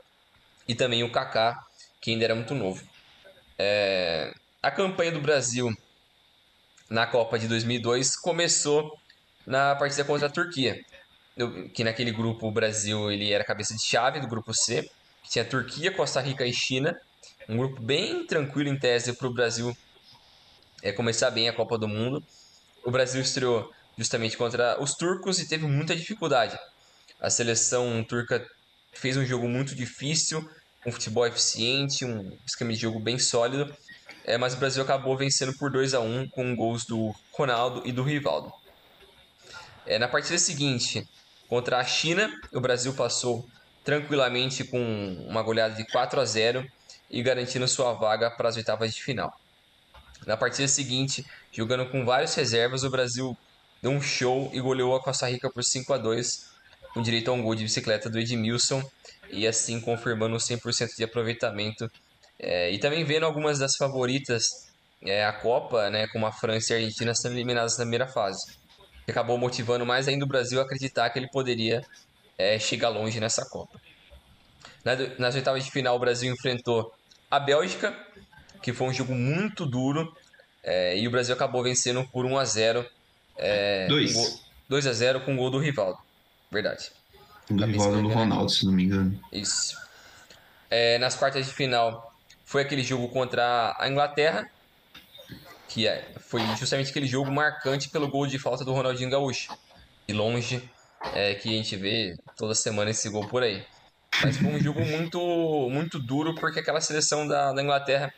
e 0.69 0.75
também 0.75 1.02
o 1.02 1.11
Kaká, 1.11 1.59
que 2.02 2.11
ainda 2.11 2.26
era 2.26 2.35
muito 2.35 2.55
novo. 2.55 2.87
É, 3.59 4.31
a 4.62 4.71
campanha 4.71 5.11
do 5.11 5.23
Brasil 5.23 5.73
na 6.90 7.07
Copa 7.07 7.38
de 7.38 7.49
2002 7.49 8.14
começou 8.17 8.99
na 9.47 9.75
partida 9.75 10.05
contra 10.05 10.26
a 10.26 10.31
Turquia, 10.31 10.78
que 11.73 11.83
naquele 11.83 12.11
grupo 12.11 12.47
o 12.47 12.52
Brasil 12.52 13.11
ele 13.11 13.33
era 13.33 13.43
cabeça 13.43 13.75
de 13.75 13.83
chave 13.83 14.21
do 14.21 14.28
grupo 14.28 14.52
C, 14.52 14.83
que 15.23 15.31
tinha 15.31 15.45
Turquia, 15.47 15.90
Costa 15.90 16.21
Rica 16.21 16.45
e 16.45 16.52
China, 16.52 16.95
um 17.49 17.57
grupo 17.57 17.81
bem 17.81 18.26
tranquilo 18.26 18.69
em 18.69 18.78
tese 18.78 19.14
para 19.14 19.26
o 19.26 19.33
Brasil 19.33 19.75
é, 20.82 20.92
começar 20.92 21.30
bem 21.30 21.49
a 21.49 21.52
Copa 21.52 21.76
do 21.76 21.88
Mundo. 21.88 22.23
O 22.85 22.90
Brasil 22.90 23.20
estreou 23.20 23.73
justamente 23.97 24.37
contra 24.37 24.80
os 24.80 24.94
turcos 24.94 25.40
e 25.40 25.49
teve 25.49 25.66
muita 25.66 25.94
dificuldade. 25.97 26.58
A 27.20 27.28
seleção 27.30 28.04
turca 28.04 28.47
fez 28.92 29.16
um 29.16 29.25
jogo 29.25 29.49
muito 29.49 29.75
difícil, 29.75 30.49
um 30.87 30.92
futebol 30.92 31.26
eficiente, 31.26 32.04
um 32.04 32.37
esquema 32.47 32.73
de 32.73 32.78
jogo 32.78 33.00
bem 33.00 33.18
sólido, 33.18 33.75
é, 34.25 34.38
mas 34.38 34.54
o 34.54 34.56
Brasil 34.56 34.82
acabou 34.82 35.16
vencendo 35.16 35.56
por 35.56 35.70
2 35.70 35.94
a 35.94 36.00
1 36.00 36.28
com 36.28 36.54
gols 36.54 36.85
do 36.85 37.14
Ronaldo 37.32 37.82
e 37.85 37.92
do 37.92 38.02
Rivaldo. 38.02 38.52
É, 39.85 39.99
na 39.99 40.06
partida 40.06 40.38
seguinte, 40.38 41.08
contra 41.49 41.78
a 41.78 41.85
China, 41.85 42.30
o 42.52 42.61
Brasil 42.61 42.94
passou 42.94 43.49
tranquilamente 43.82 44.64
com 44.64 45.26
uma 45.28 45.42
goleada 45.42 45.75
de 45.75 45.90
4 45.90 46.20
a 46.20 46.25
0 46.25 46.66
e 47.11 47.23
garantindo 47.23 47.66
sua 47.66 47.94
vaga 47.94 48.30
para 48.30 48.50
as 48.50 48.56
oitavas 48.56 48.94
de 48.94 49.02
final. 49.02 49.35
Na 50.26 50.37
partida 50.37 50.68
seguinte, 50.68 51.25
jogando 51.52 51.87
com 51.90 52.04
várias 52.04 52.34
reservas, 52.34 52.82
o 52.82 52.90
Brasil 52.90 53.37
deu 53.82 53.90
um 53.90 54.00
show 54.00 54.50
e 54.52 54.60
goleou 54.60 54.94
a 54.94 55.02
Costa 55.02 55.28
Rica 55.28 55.50
por 55.50 55.62
5 55.64 55.92
a 55.92 55.98
2 55.98 56.48
com 56.92 57.02
direito 57.02 57.30
a 57.30 57.34
um 57.34 57.42
gol 57.42 57.54
de 57.54 57.64
bicicleta 57.64 58.10
do 58.10 58.18
Edmilson 58.18 58.82
e 59.30 59.46
assim 59.46 59.80
confirmando 59.80 60.37
100% 60.37 60.96
de 60.96 61.04
aproveitamento. 61.04 61.90
É, 62.38 62.70
e 62.70 62.78
também 62.78 63.04
vendo 63.04 63.26
algumas 63.26 63.58
das 63.58 63.76
favoritas 63.76 64.68
é, 65.02 65.25
a 65.25 65.32
Copa, 65.32 65.90
né, 65.90 66.06
como 66.08 66.26
a 66.26 66.32
França 66.32 66.72
e 66.72 66.76
a 66.76 66.78
Argentina, 66.80 67.14
sendo 67.14 67.34
eliminadas 67.34 67.76
na 67.78 67.84
primeira 67.84 68.06
fase. 68.06 68.58
Que 69.04 69.10
acabou 69.10 69.38
motivando 69.38 69.87
mais 69.87 70.08
ainda 70.08 70.25
o 70.25 70.28
Brasil 70.28 70.60
a 70.60 70.64
acreditar 70.64 71.08
que 71.10 71.18
ele 71.18 71.28
poderia 71.28 71.82
é, 72.37 72.58
chegar 72.58 72.88
longe 72.88 73.20
nessa 73.20 73.44
Copa. 73.48 73.80
Nas 75.18 75.34
oitavas 75.34 75.64
de 75.64 75.70
final, 75.70 75.96
o 75.96 75.98
Brasil 75.98 76.32
enfrentou 76.32 76.92
a 77.30 77.38
Bélgica, 77.38 77.94
que 78.62 78.72
foi 78.72 78.88
um 78.88 78.92
jogo 78.92 79.14
muito 79.14 79.64
duro, 79.66 80.14
é, 80.62 80.98
e 80.98 81.06
o 81.06 81.10
Brasil 81.10 81.34
acabou 81.34 81.62
vencendo 81.62 82.06
por 82.12 82.24
1 82.24 82.38
a 82.38 82.44
0 82.44 82.86
é, 83.36 83.86
2. 83.86 84.42
2 84.68 84.86
a 84.86 84.92
0 84.92 85.20
com 85.20 85.34
o 85.34 85.36
gol 85.36 85.50
do 85.50 85.58
Rivaldo. 85.58 85.98
Verdade. 86.50 86.90
Do 87.48 87.64
Rivaldo 87.64 88.02
do 88.02 88.08
Ronaldo, 88.08 88.50
se 88.50 88.66
não 88.66 88.72
me 88.72 88.84
engano. 88.84 89.18
Isso. 89.32 89.76
É, 90.70 90.98
nas 90.98 91.14
quartas 91.14 91.46
de 91.46 91.52
final 91.52 92.14
foi 92.44 92.62
aquele 92.62 92.82
jogo 92.82 93.08
contra 93.08 93.74
a 93.78 93.88
Inglaterra, 93.88 94.50
que 95.68 95.86
é, 95.86 96.12
foi 96.20 96.40
justamente 96.56 96.90
aquele 96.90 97.06
jogo 97.06 97.30
marcante 97.30 97.88
pelo 97.88 98.08
gol 98.08 98.26
de 98.26 98.38
falta 98.38 98.64
do 98.64 98.72
Ronaldinho 98.72 99.10
Gaúcho. 99.10 99.56
E 100.06 100.12
longe 100.12 100.62
é, 101.14 101.34
que 101.34 101.48
a 101.48 101.52
gente 101.52 101.76
vê 101.76 102.16
toda 102.36 102.54
semana 102.54 102.90
esse 102.90 103.08
gol 103.08 103.26
por 103.28 103.42
aí. 103.42 103.64
Mas 104.22 104.36
foi 104.36 104.48
um 104.48 104.58
jogo 104.58 104.80
muito, 104.80 105.18
muito 105.70 105.98
duro, 105.98 106.34
porque 106.34 106.60
aquela 106.60 106.80
seleção 106.80 107.26
da, 107.26 107.52
da 107.52 107.62
Inglaterra, 107.62 108.12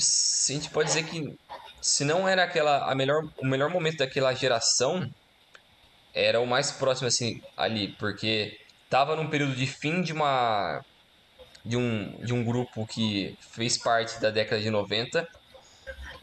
a 0.00 0.52
gente 0.52 0.70
pode 0.70 0.88
dizer 0.88 1.04
que 1.04 1.38
se 1.80 2.04
não 2.04 2.28
era 2.28 2.44
aquela 2.44 2.90
a 2.90 2.94
melhor, 2.94 3.24
o 3.38 3.46
melhor 3.46 3.70
momento 3.70 3.98
daquela 3.98 4.34
geração, 4.34 5.10
era 6.14 6.40
o 6.40 6.46
mais 6.46 6.70
próximo 6.70 7.08
assim 7.08 7.40
ali, 7.56 7.88
porque 7.98 8.58
tava 8.88 9.14
num 9.16 9.28
período 9.28 9.54
de 9.54 9.66
fim 9.66 10.02
de 10.02 10.12
uma 10.12 10.84
de 11.64 11.76
um, 11.76 12.16
de 12.24 12.32
um 12.32 12.44
grupo 12.44 12.86
que 12.86 13.36
fez 13.40 13.78
parte 13.78 14.20
da 14.20 14.30
década 14.30 14.60
de 14.60 14.70
90 14.70 15.28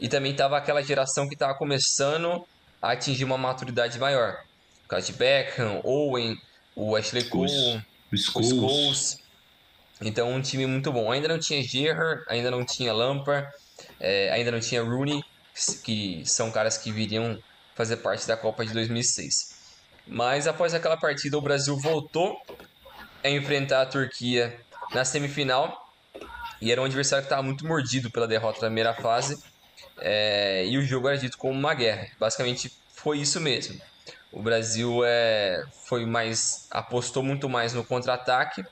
e 0.00 0.08
também 0.08 0.34
tava 0.34 0.56
aquela 0.56 0.82
geração 0.82 1.28
que 1.28 1.36
tava 1.36 1.54
começando 1.54 2.46
a 2.82 2.92
atingir 2.92 3.24
uma 3.24 3.38
maturidade 3.38 3.98
maior. 3.98 4.44
O 4.84 4.88
caso 4.88 5.06
de 5.06 5.18
Beckham, 5.18 5.80
Owen, 5.84 6.36
o 6.74 6.96
Ashley 6.96 7.24
Cole, 7.24 7.82
o 8.12 8.16
Scholes. 8.16 9.18
Então 10.00 10.32
um 10.32 10.40
time 10.40 10.66
muito 10.66 10.92
bom. 10.92 11.10
Ainda 11.10 11.28
não 11.28 11.38
tinha 11.38 11.62
Gerrard, 11.62 12.22
ainda 12.28 12.50
não 12.50 12.64
tinha 12.64 12.92
Lampard, 12.92 13.48
é, 14.00 14.30
ainda 14.30 14.50
não 14.50 14.60
tinha 14.60 14.82
Rooney, 14.82 15.22
que 15.82 16.22
são 16.24 16.50
caras 16.50 16.78
que 16.78 16.92
viriam 16.92 17.38
fazer 17.74 17.98
parte 17.98 18.26
da 18.26 18.36
Copa 18.36 18.64
de 18.64 18.72
2006. 18.72 19.56
Mas 20.06 20.46
após 20.46 20.74
aquela 20.74 20.96
partida, 20.96 21.36
o 21.36 21.40
Brasil 21.40 21.76
voltou 21.78 22.40
a 23.22 23.28
enfrentar 23.28 23.82
a 23.82 23.86
Turquia 23.86 24.58
na 24.92 25.04
semifinal. 25.04 25.86
E 26.60 26.72
era 26.72 26.80
um 26.80 26.84
adversário 26.84 27.22
que 27.22 27.26
estava 27.26 27.42
muito 27.42 27.66
mordido 27.66 28.10
pela 28.10 28.26
derrota 28.26 28.60
da 28.60 28.66
primeira 28.66 28.94
fase. 28.94 29.42
É, 29.98 30.64
e 30.66 30.78
o 30.78 30.82
jogo 30.82 31.08
era 31.08 31.18
dito 31.18 31.36
como 31.36 31.56
uma 31.58 31.74
guerra. 31.74 32.08
Basicamente 32.18 32.72
foi 32.94 33.18
isso 33.18 33.40
mesmo. 33.40 33.80
O 34.32 34.42
Brasil 34.42 35.02
é, 35.04 35.62
foi 35.84 36.04
mais 36.04 36.66
apostou 36.70 37.22
muito 37.22 37.48
mais 37.48 37.72
no 37.72 37.84
contra-ataque 37.84 38.64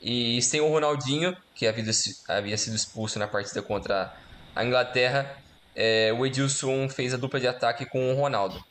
e 0.00 0.40
sem 0.42 0.60
o 0.60 0.68
Ronaldinho, 0.68 1.36
que 1.54 1.66
havia, 1.66 1.84
havia 2.28 2.56
sido 2.56 2.74
expulso 2.74 3.18
na 3.18 3.28
partida 3.28 3.62
contra 3.62 4.14
a 4.54 4.64
Inglaterra, 4.64 5.36
é, 5.74 6.12
o 6.12 6.26
Edilson 6.26 6.88
fez 6.88 7.14
a 7.14 7.16
dupla 7.16 7.40
de 7.40 7.46
ataque 7.46 7.86
com 7.86 8.12
o 8.12 8.16
Ronaldo. 8.16 8.62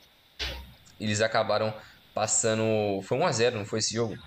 Eles 1.00 1.20
acabaram 1.20 1.72
passando. 2.14 3.00
Foi 3.02 3.18
1x0, 3.18 3.52
não 3.52 3.64
foi 3.64 3.78
esse 3.78 3.94
jogo? 3.94 4.18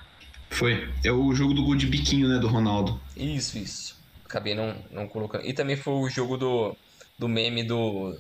Foi. 0.50 0.90
É 1.04 1.12
o 1.12 1.34
jogo 1.34 1.54
do 1.54 1.64
gol 1.64 1.76
de 1.76 1.88
biquinho, 1.88 2.28
né, 2.28 2.40
do 2.40 2.48
Ronaldo. 2.48 3.00
Isso, 3.16 3.58
isso. 3.58 3.98
Acabei 4.26 4.56
não, 4.56 4.76
não 4.92 5.08
colocando. 5.08 5.46
E 5.46 5.54
também 5.54 5.76
foi 5.76 5.94
o 5.94 6.10
jogo 6.10 6.38
do, 6.38 6.76
do 7.18 7.28
meme 7.28 7.64
do. 7.64 8.18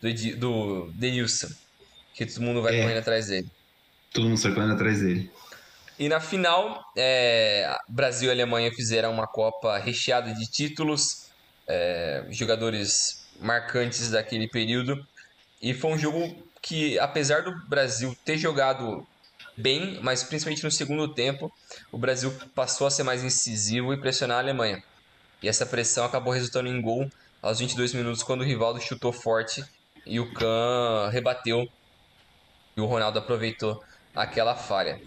do, 0.00 0.36
do 0.36 0.90
Denilson. 0.94 1.48
Que 2.14 2.26
todo 2.26 2.42
mundo 2.42 2.62
vai 2.62 2.76
é. 2.76 2.82
correndo 2.82 2.98
atrás 2.98 3.28
dele. 3.28 3.48
Todo 4.12 4.28
mundo 4.28 4.38
sai 4.38 4.52
correndo 4.52 4.74
atrás 4.74 5.00
dele. 5.00 5.30
E 5.98 6.08
na 6.08 6.20
final, 6.20 6.84
é, 6.96 7.78
Brasil 7.88 8.28
e 8.28 8.32
Alemanha 8.32 8.70
fizeram 8.72 9.12
uma 9.12 9.26
Copa 9.26 9.78
recheada 9.78 10.34
de 10.34 10.50
títulos, 10.50 11.30
é, 11.66 12.24
jogadores 12.30 13.26
marcantes 13.40 14.10
daquele 14.10 14.48
período. 14.48 15.06
E 15.60 15.72
foi 15.74 15.92
um 15.92 15.98
jogo 15.98 16.34
que, 16.60 16.98
apesar 16.98 17.42
do 17.42 17.54
Brasil 17.68 18.16
ter 18.24 18.38
jogado 18.38 19.06
bem, 19.56 19.98
mas 20.02 20.22
principalmente 20.22 20.64
no 20.64 20.70
segundo 20.70 21.12
tempo, 21.12 21.52
o 21.90 21.98
Brasil 21.98 22.32
passou 22.54 22.86
a 22.86 22.90
ser 22.90 23.02
mais 23.02 23.22
incisivo 23.22 23.92
e 23.92 24.00
pressionar 24.00 24.38
a 24.38 24.40
Alemanha. 24.40 24.82
E 25.42 25.48
essa 25.48 25.66
pressão 25.66 26.04
acabou 26.04 26.32
resultando 26.32 26.68
em 26.68 26.80
gol 26.80 27.10
aos 27.42 27.58
22 27.58 27.92
minutos, 27.94 28.22
quando 28.22 28.42
o 28.42 28.44
Rivaldo 28.44 28.80
chutou 28.80 29.12
forte 29.12 29.64
e 30.06 30.20
o 30.20 30.32
Kahn 30.32 31.10
rebateu. 31.10 31.68
E 32.76 32.80
o 32.80 32.86
Ronaldo 32.86 33.18
aproveitou 33.18 33.82
aquela 34.14 34.54
falha. 34.54 35.00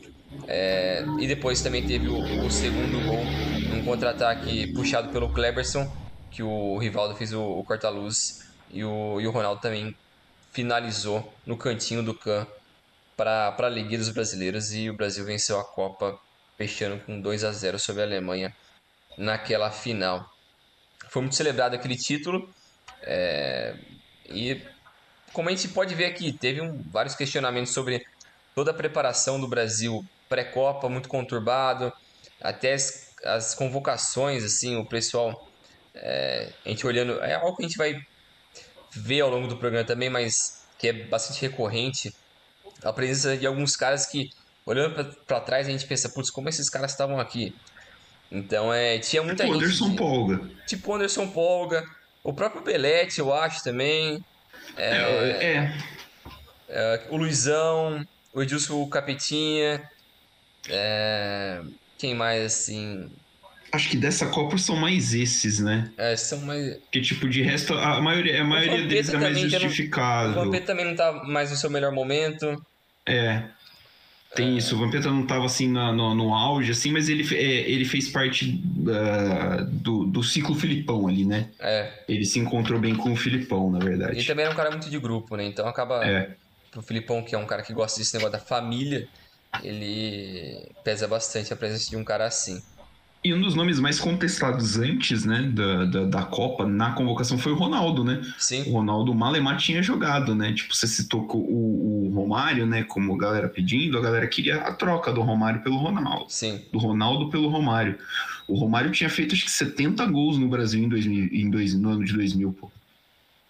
É, 0.47 1.03
e 1.19 1.27
depois 1.27 1.61
também 1.61 1.85
teve 1.85 2.07
o, 2.07 2.45
o 2.45 2.51
segundo 2.51 2.99
gol, 3.05 3.23
um 3.73 3.83
contra-ataque 3.83 4.71
puxado 4.73 5.09
pelo 5.09 5.31
Kleberson, 5.31 5.89
que 6.35 6.43
o 6.43 6.77
Rivaldo 6.77 7.15
fez 7.15 7.33
o, 7.33 7.41
o 7.41 7.63
corta-luz 7.63 8.45
e 8.69 8.83
o, 8.83 9.21
e 9.21 9.27
o 9.27 9.31
Ronaldo 9.31 9.61
também 9.61 9.95
finalizou 10.51 11.33
no 11.45 11.57
cantinho 11.57 12.03
do 12.03 12.13
Can 12.13 12.45
para 13.15 13.55
a 13.57 13.69
Liga 13.69 13.97
dos 13.97 14.09
Brasileiros 14.09 14.73
e 14.73 14.89
o 14.89 14.93
Brasil 14.93 15.23
venceu 15.23 15.57
a 15.59 15.63
Copa 15.63 16.19
fechando 16.57 17.01
com 17.05 17.19
2 17.21 17.43
a 17.45 17.51
0 17.51 17.79
sobre 17.79 18.01
a 18.01 18.05
Alemanha 18.05 18.53
naquela 19.17 19.71
final. 19.71 20.29
Foi 21.09 21.21
muito 21.21 21.35
celebrado 21.35 21.73
aquele 21.73 21.95
título 21.95 22.49
é, 23.01 23.75
e 24.27 24.61
como 25.31 25.49
a 25.49 25.51
gente 25.51 25.69
pode 25.69 25.95
ver 25.95 26.05
aqui, 26.05 26.33
teve 26.33 26.61
um, 26.61 26.81
vários 26.89 27.15
questionamentos 27.15 27.73
sobre 27.73 28.05
toda 28.53 28.71
a 28.71 28.73
preparação 28.73 29.39
do 29.39 29.47
Brasil 29.47 30.03
pré-copa, 30.27 30.89
muito 30.89 31.07
conturbado, 31.07 31.93
até 32.41 32.73
as, 32.73 33.13
as, 33.23 33.53
convocações, 33.53 34.43
assim, 34.43 34.77
o 34.77 34.85
pessoal, 34.85 35.47
é, 35.95 36.51
a 36.65 36.69
gente 36.69 36.85
olhando, 36.85 37.19
é 37.21 37.33
algo 37.33 37.55
que 37.55 37.63
a 37.63 37.67
gente 37.67 37.77
vai 37.77 38.05
vê 38.91 39.19
ao 39.19 39.29
longo 39.29 39.47
do 39.47 39.57
programa 39.57 39.85
também, 39.85 40.09
mas 40.09 40.65
que 40.77 40.87
é 40.87 40.93
bastante 40.93 41.41
recorrente, 41.41 42.13
a 42.83 42.93
presença 42.93 43.35
de 43.37 43.45
alguns 43.45 43.75
caras 43.75 44.05
que, 44.05 44.29
olhando 44.65 45.15
para 45.27 45.39
trás, 45.41 45.67
a 45.67 45.71
gente 45.71 45.85
pensa, 45.85 46.09
putz, 46.09 46.29
como 46.29 46.47
esses 46.49 46.69
caras 46.69 46.91
estavam 46.91 47.19
aqui? 47.19 47.53
Então, 48.31 48.73
é, 48.73 48.97
tinha 48.99 49.21
muita 49.21 49.43
tipo 49.43 49.53
gente... 49.55 49.65
Anderson 49.65 49.95
Polga. 49.95 50.49
Tipo 50.65 50.95
Anderson 50.95 51.27
Polga, 51.29 51.85
o 52.23 52.33
próprio 52.33 52.63
Belete, 52.63 53.19
eu 53.19 53.33
acho, 53.33 53.63
também. 53.63 54.23
É, 54.77 54.97
É, 55.39 55.77
é, 56.69 57.07
o 57.09 57.17
Luizão, 57.17 58.05
o 58.33 58.41
Edilson 58.41 58.87
Capetinha. 58.87 59.89
é, 60.69 61.61
quem 61.97 62.13
mais 62.13 62.43
assim? 62.45 63.09
Acho 63.75 63.89
que 63.89 63.97
dessa 63.97 64.27
Copa 64.27 64.57
são 64.57 64.75
mais 64.75 65.13
esses, 65.13 65.59
né? 65.59 65.91
É, 65.97 66.15
são 66.15 66.39
mais. 66.41 66.77
Que 66.91 67.01
tipo, 67.01 67.27
de 67.29 67.41
resto, 67.41 67.73
a 67.73 68.01
maioria, 68.01 68.41
a 68.41 68.43
maioria 68.43 68.87
deles 68.87 69.09
é 69.09 69.17
mais 69.17 69.37
eu 69.37 69.59
não- 69.59 69.67
O. 69.69 70.45
Vampeta 70.45 70.65
também 70.65 70.85
não 70.85 70.95
tá 70.95 71.11
mais 71.25 71.51
no 71.51 71.57
seu 71.57 71.69
melhor 71.69 71.91
momento. 71.91 72.61
É. 73.05 73.43
Tem 74.33 74.57
isso, 74.57 74.75
o 74.75 74.79
Vampeta 74.79 75.09
não 75.09 75.25
tava 75.25 75.45
assim 75.45 75.71
na- 75.71 75.93
no, 75.93 76.13
no 76.13 76.33
auge, 76.33 76.71
assim, 76.71 76.91
mas 76.91 77.07
ele, 77.07 77.23
é, 77.33 77.69
ele 77.71 77.85
fez 77.85 78.09
parte 78.09 78.61
ah, 78.89 79.65
do, 79.65 80.05
do 80.05 80.21
ciclo 80.23 80.53
Filipão 80.53 81.07
ali, 81.07 81.23
né? 81.23 81.49
É. 81.59 82.03
Ele 82.09 82.25
se 82.25 82.39
encontrou 82.39 82.77
bem 82.77 82.95
com 82.95 83.13
o 83.13 83.15
Filipão, 83.15 83.71
na 83.71 83.77
Ele 83.79 83.87
verdade. 83.87 84.25
também 84.25 84.43
era 84.43 84.53
um 84.53 84.57
cara 84.57 84.71
muito 84.71 84.89
de 84.89 84.99
grupo, 84.99 85.37
né? 85.37 85.45
Então 85.45 85.65
acaba. 85.67 86.05
É. 86.05 86.35
Pro 86.69 86.81
Filipão, 86.81 87.23
que 87.23 87.33
é 87.33 87.37
um 87.37 87.45
cara 87.45 87.61
que 87.61 87.71
gosta 87.73 87.97
desse 87.97 88.13
negócio 88.15 88.33
da 88.33 88.39
família, 88.39 89.07
ele 89.63 90.67
pesa 90.83 91.07
bastante 91.07 91.53
a 91.53 91.55
presença 91.55 91.89
de 91.89 91.95
um 91.95 92.03
cara 92.03 92.25
assim. 92.25 92.61
E 93.25 93.33
um 93.33 93.41
dos 93.41 93.55
nomes 93.55 93.79
mais 93.79 93.99
contestados 93.99 94.77
antes, 94.77 95.25
né, 95.25 95.41
da, 95.51 95.85
da, 95.85 96.03
da 96.05 96.23
Copa, 96.23 96.63
na 96.63 96.91
convocação, 96.91 97.39
foi 97.39 97.53
o 97.53 97.55
Ronaldo, 97.55 98.03
né? 98.03 98.21
O 98.23 98.33
Sim, 98.37 98.71
Ronaldo 98.71 99.15
Malemar 99.15 99.57
tinha 99.57 99.81
jogado, 99.81 100.35
né? 100.35 100.53
Tipo, 100.53 100.75
você 100.75 100.85
citou 100.85 101.27
o, 101.33 102.05
o 102.05 102.13
Romário, 102.13 102.67
né? 102.67 102.83
Como 102.83 103.15
a 103.15 103.17
galera 103.17 103.49
pedindo, 103.49 103.97
a 103.97 104.01
galera 104.01 104.27
queria 104.27 104.57
a 104.57 104.71
troca 104.71 105.11
do 105.11 105.21
Romário 105.23 105.63
pelo 105.63 105.77
Ronaldo. 105.77 106.25
sim. 106.29 106.61
Do 106.71 106.77
Ronaldo 106.77 107.31
pelo 107.31 107.47
Romário. 107.49 107.97
O 108.47 108.53
Romário 108.53 108.91
tinha 108.91 109.09
feito 109.09 109.33
acho 109.33 109.43
que 109.43 109.49
70 109.49 110.05
gols 110.05 110.37
no 110.37 110.47
Brasil 110.47 110.83
em 110.83 110.87
2000, 110.87 111.29
em 111.33 111.49
dois, 111.49 111.73
no 111.73 111.89
ano 111.89 112.05
de 112.05 112.13
2000, 112.13 112.53
pô. 112.53 112.69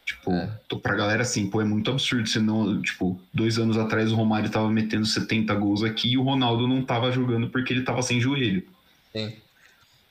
Tipo, 0.06 0.32
É. 0.32 0.50
tô 0.70 0.80
pra 0.80 0.96
galera 0.96 1.24
assim, 1.24 1.50
pô, 1.50 1.60
é 1.60 1.66
muito 1.66 1.92
absurdo. 1.92 2.30
Senão, 2.30 2.82
tipo, 2.82 3.20
dois 3.34 3.58
anos 3.60 3.78
atrás 3.78 4.10
o 4.10 4.16
Romário 4.16 4.50
tava 4.50 4.72
metendo 4.72 5.06
70 5.06 5.54
gols 5.56 5.84
aqui 5.84 6.14
e 6.14 6.18
o 6.18 6.24
Ronaldo 6.24 6.66
não 6.66 6.82
tava 6.82 7.12
jogando 7.12 7.50
porque 7.50 7.74
ele 7.74 7.82
tava 7.82 8.02
sem 8.02 8.22
joelho. 8.22 8.64
Sim. 9.12 9.34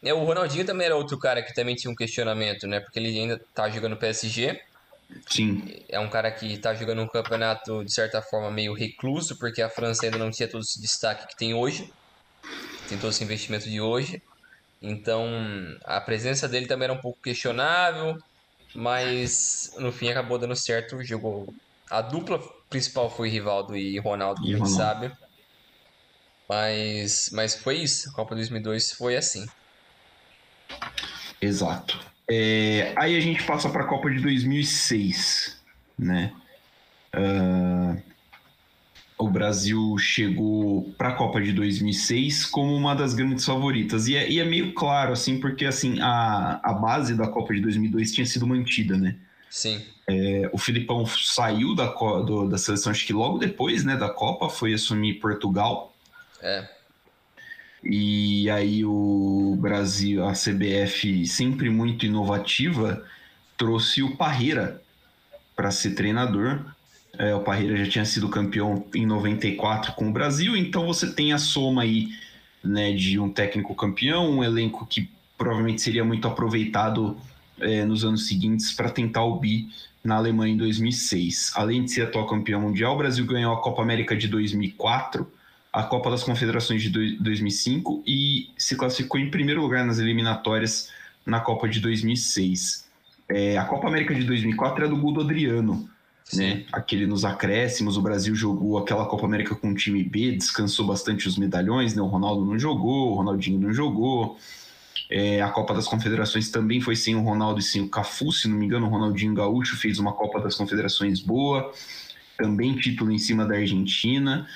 É, 0.04 0.12
o 0.14 0.24
Ronaldinho 0.24 0.66
também 0.66 0.86
era 0.86 0.96
outro 0.96 1.18
cara 1.18 1.42
que 1.42 1.54
também 1.54 1.74
tinha 1.74 1.90
um 1.90 1.94
questionamento, 1.94 2.66
né? 2.66 2.80
Porque 2.80 2.98
ele 2.98 3.08
ainda 3.18 3.38
tá 3.54 3.68
jogando 3.70 3.96
PSG. 3.98 4.58
Sim, 5.30 5.60
É 5.88 5.98
um 5.98 6.10
cara 6.10 6.30
que 6.30 6.58
tá 6.58 6.74
jogando 6.74 7.02
um 7.02 7.08
campeonato, 7.08 7.84
de 7.84 7.92
certa 7.92 8.20
forma, 8.22 8.50
meio 8.50 8.74
recluso, 8.74 9.38
porque 9.38 9.62
a 9.62 9.70
França 9.70 10.06
ainda 10.06 10.18
não 10.18 10.30
tinha 10.30 10.48
todo 10.48 10.62
esse 10.62 10.80
destaque 10.80 11.26
que 11.28 11.36
tem 11.36 11.54
hoje. 11.54 11.86
Tem 12.88 12.98
todo 12.98 13.10
esse 13.10 13.24
investimento 13.24 13.68
de 13.68 13.80
hoje. 13.80 14.20
Então, 14.82 15.26
a 15.84 16.00
presença 16.00 16.48
dele 16.48 16.66
também 16.66 16.84
era 16.86 16.92
um 16.94 17.00
pouco 17.00 17.20
questionável, 17.22 18.14
mas 18.74 19.70
no 19.78 19.92
fim 19.92 20.10
acabou 20.10 20.38
dando 20.38 20.56
certo. 20.56 21.02
Jogou. 21.04 21.46
A 21.90 22.02
dupla 22.02 22.40
principal 22.70 23.10
foi 23.10 23.28
Rivaldo 23.28 23.76
e 23.76 23.98
Ronaldo, 24.00 24.42
E 24.46 24.54
a 24.54 24.58
gente 24.58 24.70
sabe. 24.70 25.12
Mas, 26.48 27.28
mas 27.32 27.54
foi 27.54 27.78
isso. 27.82 28.08
A 28.10 28.12
Copa 28.14 28.34
2002 28.34 28.92
foi 28.92 29.16
assim. 29.16 29.44
Exato. 31.40 31.98
É, 32.28 32.92
aí 32.96 33.16
a 33.16 33.20
gente 33.20 33.42
passa 33.44 33.68
pra 33.68 33.84
Copa 33.84 34.10
de 34.10 34.20
2006, 34.20 35.60
né? 35.98 36.32
Ah, 37.12 37.96
o 39.18 39.28
Brasil 39.28 39.96
chegou 39.98 40.92
para 40.98 41.10
a 41.10 41.14
Copa 41.14 41.40
de 41.40 41.52
2006 41.52 42.46
como 42.46 42.74
uma 42.74 42.94
das 42.94 43.14
grandes 43.14 43.44
favoritas. 43.44 44.08
E 44.08 44.16
é, 44.16 44.28
e 44.30 44.40
é 44.40 44.44
meio 44.44 44.72
claro, 44.74 45.12
assim, 45.12 45.38
porque 45.38 45.64
assim, 45.66 46.00
a, 46.00 46.60
a 46.62 46.72
base 46.72 47.14
da 47.14 47.28
Copa 47.28 47.54
de 47.54 47.60
2002 47.60 48.12
tinha 48.12 48.26
sido 48.26 48.46
mantida, 48.46 48.96
né? 48.96 49.16
Sim, 49.50 49.80
É, 50.08 50.50
o 50.52 50.58
Filipão 50.58 51.06
saiu 51.06 51.74
da, 51.76 51.86
do- 51.86 52.48
da 52.48 52.58
seleção, 52.58 52.90
acho 52.90 53.06
que 53.06 53.12
logo 53.12 53.38
depois 53.38 53.84
né, 53.84 53.96
da 53.96 54.08
Copa, 54.08 54.48
foi 54.50 54.74
assumir 54.74 55.14
Portugal. 55.20 55.94
é. 56.42 56.68
E 57.84 58.48
aí 58.48 58.84
o 58.84 59.56
Brasil, 59.60 60.24
a 60.24 60.32
CBF, 60.32 61.26
sempre 61.26 61.68
muito 61.68 62.06
inovativa, 62.06 63.04
trouxe 63.56 64.02
o 64.02 64.16
Parreira 64.16 64.80
para 65.54 65.70
ser 65.70 65.90
treinador. 65.90 66.64
É, 67.18 67.34
o 67.34 67.40
Parreira 67.40 67.76
já 67.84 67.90
tinha 67.90 68.04
sido 68.04 68.28
campeão 68.28 68.86
em 68.94 69.06
94 69.06 69.92
com 69.92 70.08
o 70.08 70.12
Brasil, 70.12 70.56
então 70.56 70.86
você 70.86 71.12
tem 71.12 71.32
a 71.32 71.38
soma 71.38 71.82
aí 71.82 72.08
né, 72.62 72.92
de 72.92 73.20
um 73.20 73.28
técnico 73.28 73.74
campeão, 73.74 74.30
um 74.30 74.42
elenco 74.42 74.86
que 74.86 75.08
provavelmente 75.36 75.82
seria 75.82 76.04
muito 76.04 76.26
aproveitado 76.26 77.16
é, 77.60 77.84
nos 77.84 78.04
anos 78.04 78.26
seguintes 78.26 78.72
para 78.72 78.90
tentar 78.90 79.22
o 79.24 79.38
bi 79.38 79.68
na 80.02 80.16
Alemanha 80.16 80.54
em 80.54 80.56
2006. 80.56 81.52
Além 81.54 81.84
de 81.84 81.92
ser 81.92 82.02
atual 82.02 82.26
campeão 82.26 82.62
mundial, 82.62 82.94
o 82.94 82.98
Brasil 82.98 83.24
ganhou 83.26 83.52
a 83.52 83.60
Copa 83.60 83.82
América 83.82 84.16
de 84.16 84.26
2004 84.26 85.30
a 85.74 85.82
Copa 85.82 86.08
das 86.08 86.22
Confederações 86.22 86.80
de 86.82 86.88
dois- 86.88 87.18
2005 87.20 88.04
e 88.06 88.50
se 88.56 88.76
classificou 88.76 89.20
em 89.20 89.28
primeiro 89.28 89.60
lugar 89.60 89.84
nas 89.84 89.98
eliminatórias 89.98 90.88
na 91.26 91.40
Copa 91.40 91.68
de 91.68 91.80
2006. 91.80 92.88
É, 93.28 93.58
a 93.58 93.64
Copa 93.64 93.88
América 93.88 94.14
de 94.14 94.22
2004 94.22 94.84
é 94.84 94.88
do 94.88 94.96
Gudo 94.96 95.20
Adriano, 95.20 95.88
Sim. 96.24 96.38
né? 96.38 96.64
Aquele 96.72 97.06
nos 97.06 97.24
acréscimos, 97.24 97.96
o 97.96 98.02
Brasil 98.02 98.34
jogou 98.36 98.78
aquela 98.78 99.04
Copa 99.06 99.26
América 99.26 99.54
com 99.56 99.70
o 99.70 99.74
time 99.74 100.04
B, 100.04 100.32
descansou 100.32 100.86
bastante 100.86 101.26
os 101.26 101.36
medalhões, 101.36 101.94
né? 101.94 102.02
O 102.02 102.06
Ronaldo 102.06 102.44
não 102.44 102.56
jogou, 102.56 103.10
o 103.10 103.14
Ronaldinho 103.14 103.58
não 103.58 103.72
jogou. 103.72 104.38
É, 105.10 105.42
a 105.42 105.48
Copa 105.48 105.74
das 105.74 105.88
Confederações 105.88 106.50
também 106.50 106.80
foi 106.80 106.94
sem 106.94 107.16
o 107.16 107.20
Ronaldo 107.22 107.58
e 107.58 107.62
sem 107.62 107.82
o 107.82 107.88
Cafu, 107.88 108.30
se 108.30 108.46
não 108.46 108.56
me 108.56 108.64
engano, 108.64 108.86
o 108.86 108.88
Ronaldinho 108.90 109.34
Gaúcho 109.34 109.76
fez 109.76 109.98
uma 109.98 110.12
Copa 110.12 110.40
das 110.40 110.54
Confederações 110.54 111.20
boa, 111.20 111.72
também 112.38 112.76
título 112.76 113.10
em 113.10 113.18
cima 113.18 113.44
da 113.44 113.56
Argentina. 113.56 114.46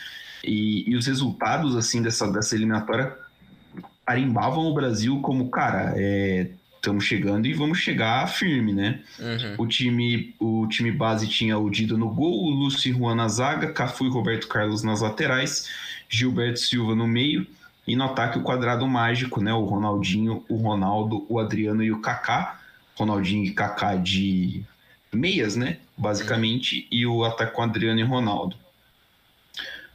E, 0.44 0.88
e 0.90 0.96
os 0.96 1.06
resultados 1.06 1.76
assim 1.76 2.02
dessa, 2.02 2.30
dessa 2.30 2.54
eliminatória 2.54 3.16
arimbavam 4.06 4.66
o 4.66 4.74
Brasil 4.74 5.20
como, 5.20 5.50
cara, 5.50 5.94
estamos 6.76 7.04
chegando 7.04 7.46
e 7.46 7.52
vamos 7.52 7.78
chegar 7.78 8.26
firme, 8.28 8.72
né? 8.72 9.00
Uhum. 9.18 9.64
O 9.64 9.66
time, 9.66 10.34
o 10.38 10.66
time 10.66 10.90
base 10.90 11.26
tinha 11.28 11.58
o 11.58 11.68
Dida 11.68 11.96
no 11.96 12.08
gol, 12.08 12.44
o 12.44 12.50
Lúcio 12.50 12.90
e 12.90 12.94
Juan 12.94 13.14
na 13.14 13.28
zaga, 13.28 13.72
Cafu 13.72 14.06
e 14.06 14.10
Roberto 14.10 14.48
Carlos 14.48 14.82
nas 14.82 15.02
laterais, 15.02 15.68
Gilberto 16.08 16.60
Silva 16.60 16.94
no 16.94 17.06
meio 17.06 17.46
e 17.86 17.96
no 17.96 18.04
ataque 18.04 18.38
o 18.38 18.42
quadrado 18.42 18.86
mágico, 18.86 19.42
né? 19.42 19.52
O 19.52 19.64
Ronaldinho, 19.64 20.44
o 20.48 20.56
Ronaldo, 20.56 21.26
o 21.28 21.38
Adriano 21.38 21.82
e 21.82 21.92
o 21.92 22.00
Kaká. 22.00 22.60
Ronaldinho 22.96 23.44
e 23.44 23.52
Kaká 23.52 23.94
de 23.94 24.62
meias, 25.12 25.56
né? 25.56 25.78
Basicamente, 25.96 26.86
e 26.90 27.06
o 27.06 27.24
ataque 27.24 27.54
com 27.54 27.62
Adriano 27.62 28.00
e 28.00 28.02
Ronaldo. 28.02 28.56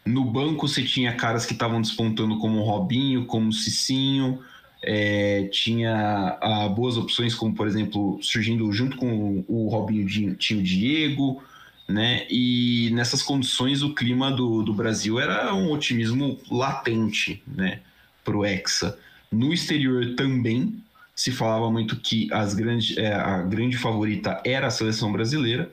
No 0.06 0.26
banco 0.26 0.68
você 0.68 0.84
tinha 0.84 1.16
caras 1.16 1.46
que 1.46 1.54
estavam 1.54 1.82
despontando 1.82 2.38
como 2.38 2.60
o 2.60 2.63
Robinho, 2.63 3.26
como 3.26 3.50
o 3.50 3.54
Cicinho, 3.54 4.39
é, 4.82 5.48
tinha 5.52 6.38
ah, 6.42 6.68
boas 6.68 6.98
opções, 6.98 7.34
como 7.34 7.56
por 7.56 7.68
exemplo, 7.68 8.20
surgindo 8.22 8.70
junto 8.72 8.98
com 8.98 9.44
o 9.48 9.70
Robinho 9.70 10.36
tinha 10.36 10.60
o 10.60 10.63
Diego, 10.63 11.42
né? 11.88 12.26
E 12.30 12.89
nessas 12.94 13.22
condições 13.22 13.82
o 13.82 13.94
clima 13.94 14.30
do, 14.30 14.62
do 14.62 14.74
Brasil 14.74 15.20
era 15.20 15.54
um 15.56 15.72
otimismo 15.72 16.38
latente, 16.52 17.42
né? 17.48 17.80
Pro 18.24 18.46
Hexa. 18.46 18.98
No 19.32 19.54
exterior 19.54 20.16
também 20.16 20.84
se 21.16 21.32
falava 21.32 21.70
muito 21.72 21.96
que 21.98 22.28
as 22.32 22.54
grandes, 22.54 22.98
é, 22.98 23.13
a 23.13 23.42
grande 23.42 23.78
favorita 23.78 24.42
era 24.46 24.68
a 24.68 24.72
seleção 24.72 25.12
brasileira. 25.12 25.72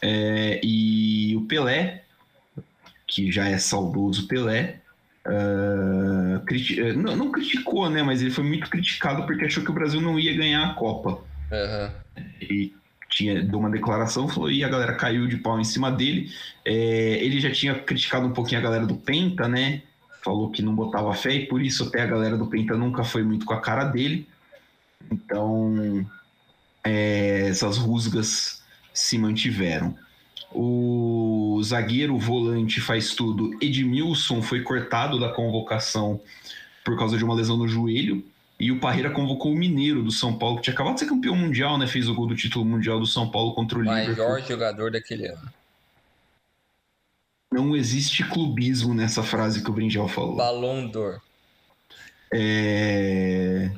É, 0.00 0.60
e 0.62 1.34
o 1.36 1.42
Pelé, 1.42 2.01
que 3.12 3.30
já 3.30 3.46
é 3.46 3.58
saudoso 3.58 4.26
Pelé, 4.26 4.80
ah, 5.26 6.40
criti- 6.46 6.80
eh, 6.80 6.94
não, 6.94 7.14
não 7.14 7.30
criticou, 7.30 7.90
né? 7.90 8.02
Mas 8.02 8.22
ele 8.22 8.30
foi 8.30 8.42
muito 8.42 8.70
criticado 8.70 9.26
porque 9.26 9.44
achou 9.44 9.62
que 9.62 9.70
o 9.70 9.74
Brasil 9.74 10.00
não 10.00 10.18
ia 10.18 10.34
ganhar 10.34 10.64
a 10.64 10.74
Copa. 10.74 11.22
Aham. 11.52 11.92
E 12.40 12.72
tinha 13.10 13.42
deu 13.42 13.58
uma 13.58 13.70
declaração, 13.70 14.26
falou, 14.26 14.50
e 14.50 14.64
a 14.64 14.68
galera 14.68 14.94
caiu 14.94 15.26
de 15.26 15.36
pau 15.36 15.60
em 15.60 15.64
cima 15.64 15.92
dele. 15.92 16.30
É, 16.64 17.18
ele 17.22 17.38
já 17.38 17.52
tinha 17.52 17.74
criticado 17.74 18.26
um 18.26 18.32
pouquinho 18.32 18.60
a 18.60 18.64
galera 18.64 18.86
do 18.86 18.96
Penta, 18.96 19.46
né? 19.46 19.82
Falou 20.24 20.50
que 20.50 20.62
não 20.62 20.74
botava 20.74 21.12
fé 21.12 21.34
e 21.34 21.46
por 21.46 21.60
isso 21.60 21.84
até 21.84 22.00
a 22.00 22.06
galera 22.06 22.38
do 22.38 22.46
Penta 22.46 22.76
nunca 22.78 23.04
foi 23.04 23.22
muito 23.22 23.44
com 23.44 23.52
a 23.52 23.60
cara 23.60 23.84
dele. 23.84 24.26
Então, 25.10 26.06
é, 26.82 27.48
essas 27.48 27.76
rusgas 27.76 28.62
se 28.94 29.18
mantiveram. 29.18 29.94
O 30.54 31.60
zagueiro 31.62 32.18
volante 32.18 32.80
faz 32.80 33.14
tudo. 33.14 33.50
Edmilson 33.60 34.42
foi 34.42 34.62
cortado 34.62 35.18
da 35.18 35.30
convocação 35.30 36.20
por 36.84 36.98
causa 36.98 37.16
de 37.16 37.24
uma 37.24 37.34
lesão 37.34 37.56
no 37.56 37.68
joelho. 37.68 38.24
E 38.58 38.70
o 38.70 38.78
Parreira 38.78 39.10
convocou 39.10 39.52
o 39.52 39.56
Mineiro 39.56 40.02
do 40.02 40.10
São 40.12 40.38
Paulo, 40.38 40.56
que 40.56 40.62
tinha 40.62 40.74
acabado 40.74 40.94
de 40.94 41.00
ser 41.00 41.06
campeão 41.06 41.34
mundial, 41.34 41.76
né? 41.78 41.86
Fez 41.86 42.08
o 42.08 42.14
gol 42.14 42.26
do 42.26 42.36
título 42.36 42.64
mundial 42.64 43.00
do 43.00 43.06
São 43.06 43.28
Paulo 43.28 43.54
contra 43.54 43.78
o 43.78 43.82
Liverpool. 43.82 44.14
Maior 44.14 44.40
jogador 44.40 44.90
daquele 44.90 45.26
ano. 45.26 45.48
Não 47.52 47.76
existe 47.76 48.24
clubismo 48.24 48.94
nessa 48.94 49.22
frase 49.22 49.62
que 49.62 49.70
o 49.70 49.72
Brinjal 49.72 50.08
falou. 50.08 50.36
Ballon 50.36 50.86
d'Or. 50.86 51.20
É, 52.32 53.70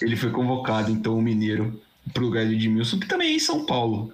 Ele 0.00 0.16
foi 0.16 0.30
convocado, 0.30 0.90
então, 0.90 1.16
o 1.16 1.22
Mineiro, 1.22 1.80
pro 2.12 2.24
lugar 2.24 2.46
de 2.46 2.54
Edmilson, 2.54 2.98
que 2.98 3.06
também 3.06 3.28
é 3.28 3.34
em 3.34 3.38
São 3.38 3.64
Paulo. 3.66 4.12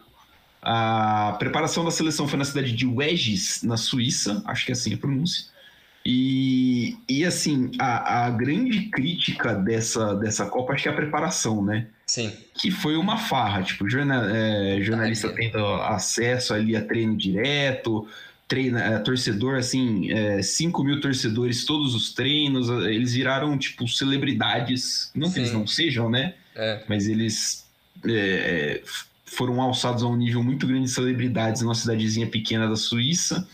A 0.63 1.37
preparação 1.39 1.85
da 1.85 1.91
seleção 1.91 2.29
foi 2.29 2.39
na 2.39 2.45
cidade 2.45 2.73
de 2.73 2.87
Weges, 2.87 3.63
na 3.63 3.77
Suíça, 3.77 4.43
acho 4.47 4.67
que 4.67 4.73
é 4.73 4.75
assim 4.75 4.93
a 4.93 4.99
pronúncia. 4.99 5.47
E, 6.05 6.97
e 7.09 7.25
assim, 7.25 7.71
a, 7.79 8.27
a 8.27 8.31
grande 8.31 8.89
crítica 8.91 9.55
dessa, 9.55 10.15
dessa 10.15 10.47
Copa 10.47 10.73
acho 10.73 10.85
que 10.85 10.89
é 10.89 10.93
a 10.93 10.95
preparação, 10.95 11.63
né? 11.65 11.87
Sim. 12.07 12.33
Que 12.55 12.71
foi 12.71 12.97
uma 12.97 13.19
farra, 13.19 13.63
tipo, 13.63 13.89
jornal, 13.89 14.25
é, 14.25 14.81
jornalista 14.83 15.29
ah, 15.29 15.33
tendo 15.33 15.65
acesso 15.67 16.55
ali 16.55 16.75
a 16.75 16.85
treino 16.85 17.17
direto, 17.17 18.09
treina, 18.49 18.81
é, 18.81 18.99
torcedor, 18.99 19.57
assim, 19.57 20.11
é, 20.11 20.43
5 20.43 20.83
mil 20.83 21.01
torcedores, 21.01 21.65
todos 21.65 21.95
os 21.95 22.13
treinos, 22.13 22.69
eles 22.87 23.13
viraram, 23.13 23.57
tipo, 23.57 23.87
celebridades. 23.87 25.11
Não 25.15 25.29
Sim. 25.29 25.35
que 25.35 25.39
eles 25.41 25.53
não 25.53 25.67
sejam, 25.67 26.11
né? 26.11 26.35
É. 26.57 26.83
Mas 26.89 27.07
eles 27.07 27.67
é, 28.07 28.83
foram 29.31 29.63
alçados 29.63 30.03
a 30.03 30.07
um 30.07 30.17
nível 30.17 30.43
muito 30.43 30.67
grande 30.67 30.85
de 30.85 30.91
celebridades 30.91 31.63
numa 31.63 31.75
cidadezinha 31.75 32.27
pequena 32.27 32.69
da 32.69 32.75
Suíça. 32.75 33.47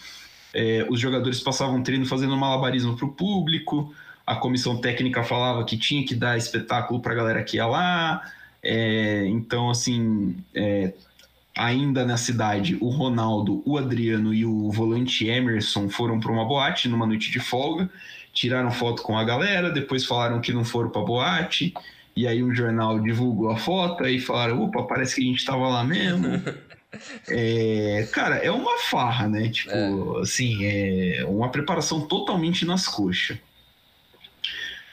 É, 0.54 0.86
os 0.88 0.98
jogadores 0.98 1.38
passavam 1.40 1.82
treino 1.82 2.06
fazendo 2.06 2.34
malabarismo 2.34 2.96
para 2.96 3.04
o 3.04 3.12
público, 3.12 3.94
a 4.26 4.34
comissão 4.34 4.78
técnica 4.78 5.22
falava 5.22 5.64
que 5.64 5.76
tinha 5.76 6.04
que 6.04 6.14
dar 6.14 6.38
espetáculo 6.38 7.00
para 7.00 7.12
a 7.12 7.14
galera 7.14 7.44
que 7.44 7.58
ia 7.58 7.66
lá. 7.66 8.22
É, 8.62 9.26
então, 9.26 9.68
assim, 9.68 10.34
é, 10.54 10.94
ainda 11.54 12.06
na 12.06 12.16
cidade, 12.16 12.78
o 12.80 12.88
Ronaldo, 12.88 13.62
o 13.66 13.76
Adriano 13.76 14.32
e 14.32 14.46
o 14.46 14.70
volante 14.70 15.28
Emerson 15.28 15.90
foram 15.90 16.18
para 16.18 16.32
uma 16.32 16.44
boate 16.46 16.88
numa 16.88 17.06
noite 17.06 17.30
de 17.30 17.38
folga, 17.38 17.88
tiraram 18.32 18.70
foto 18.70 19.02
com 19.02 19.16
a 19.16 19.24
galera, 19.24 19.70
depois 19.70 20.06
falaram 20.06 20.40
que 20.40 20.54
não 20.54 20.64
foram 20.64 20.88
para 20.88 21.02
boate, 21.02 21.74
e 22.16 22.26
aí 22.26 22.42
um 22.42 22.54
jornal 22.54 22.98
divulgou 22.98 23.50
a 23.50 23.56
foto 23.56 24.06
e 24.06 24.18
falaram: 24.18 24.62
opa, 24.62 24.82
parece 24.84 25.16
que 25.16 25.20
a 25.22 25.24
gente 25.26 25.38
estava 25.38 25.68
lá 25.68 25.84
mesmo. 25.84 26.42
é, 27.28 28.08
cara, 28.10 28.36
é 28.36 28.50
uma 28.50 28.78
farra, 28.78 29.28
né? 29.28 29.50
Tipo, 29.50 30.18
é. 30.18 30.22
assim, 30.22 30.64
é 30.64 31.24
uma 31.28 31.50
preparação 31.50 32.00
totalmente 32.00 32.64
nas 32.64 32.88
coxas. 32.88 33.36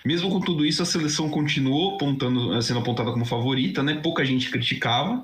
Mesmo 0.06 0.30
com 0.30 0.42
tudo 0.42 0.66
isso, 0.66 0.84
a 0.84 0.86
seleção 0.86 1.30
continuou 1.30 1.96
apontando, 1.96 2.62
sendo 2.62 2.82
apontada 2.82 3.10
como 3.14 3.24
favorita, 3.24 3.82
né? 3.82 4.02
Pouca 4.04 4.26
gente 4.26 4.50
criticava. 4.50 5.24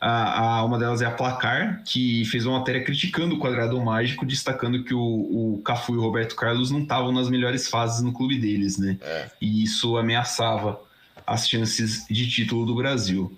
A, 0.00 0.58
a, 0.58 0.64
uma 0.64 0.78
delas 0.78 1.02
é 1.02 1.06
a 1.06 1.10
Placar, 1.10 1.82
que 1.84 2.24
fez 2.26 2.46
uma 2.46 2.58
matéria 2.58 2.84
criticando 2.84 3.34
o 3.34 3.38
quadrado 3.38 3.80
mágico, 3.80 4.24
destacando 4.24 4.84
que 4.84 4.94
o, 4.94 5.00
o 5.00 5.62
Cafu 5.64 5.94
e 5.94 5.98
o 5.98 6.00
Roberto 6.00 6.36
Carlos 6.36 6.70
não 6.70 6.82
estavam 6.82 7.10
nas 7.10 7.28
melhores 7.28 7.68
fases 7.68 8.00
no 8.00 8.12
clube 8.12 8.38
deles, 8.38 8.78
né? 8.78 8.96
É. 9.00 9.30
E 9.40 9.64
isso 9.64 9.96
ameaçava 9.96 10.80
as 11.26 11.48
chances 11.48 12.06
de 12.08 12.28
título 12.28 12.66
do 12.66 12.74
Brasil. 12.74 13.32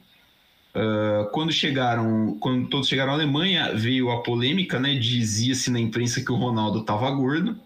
Uh, 0.75 1.31
quando 1.31 1.53
chegaram, 1.53 2.37
quando 2.40 2.68
todos 2.68 2.88
chegaram 2.88 3.12
à 3.12 3.14
Alemanha, 3.14 3.73
veio 3.75 4.11
a 4.11 4.23
polêmica, 4.23 4.81
né? 4.81 4.94
Dizia-se 4.94 5.70
na 5.70 5.79
imprensa 5.79 6.20
que 6.20 6.33
o 6.33 6.37
Ronaldo 6.37 6.81
estava 6.81 7.11
gordo. 7.11 7.57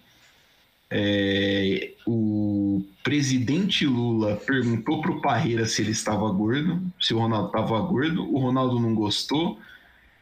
É, 0.90 1.92
o 2.06 2.82
presidente 3.02 3.86
Lula 3.86 4.36
perguntou 4.36 5.02
para 5.02 5.10
o 5.10 5.20
Parreira 5.20 5.66
se 5.66 5.82
ele 5.82 5.90
estava 5.90 6.30
gordo, 6.30 6.80
se 6.98 7.12
o 7.12 7.18
Ronaldo 7.18 7.48
estava 7.48 7.80
gordo. 7.80 8.30
O 8.30 8.38
Ronaldo 8.38 8.78
não 8.78 8.94
gostou 8.94 9.58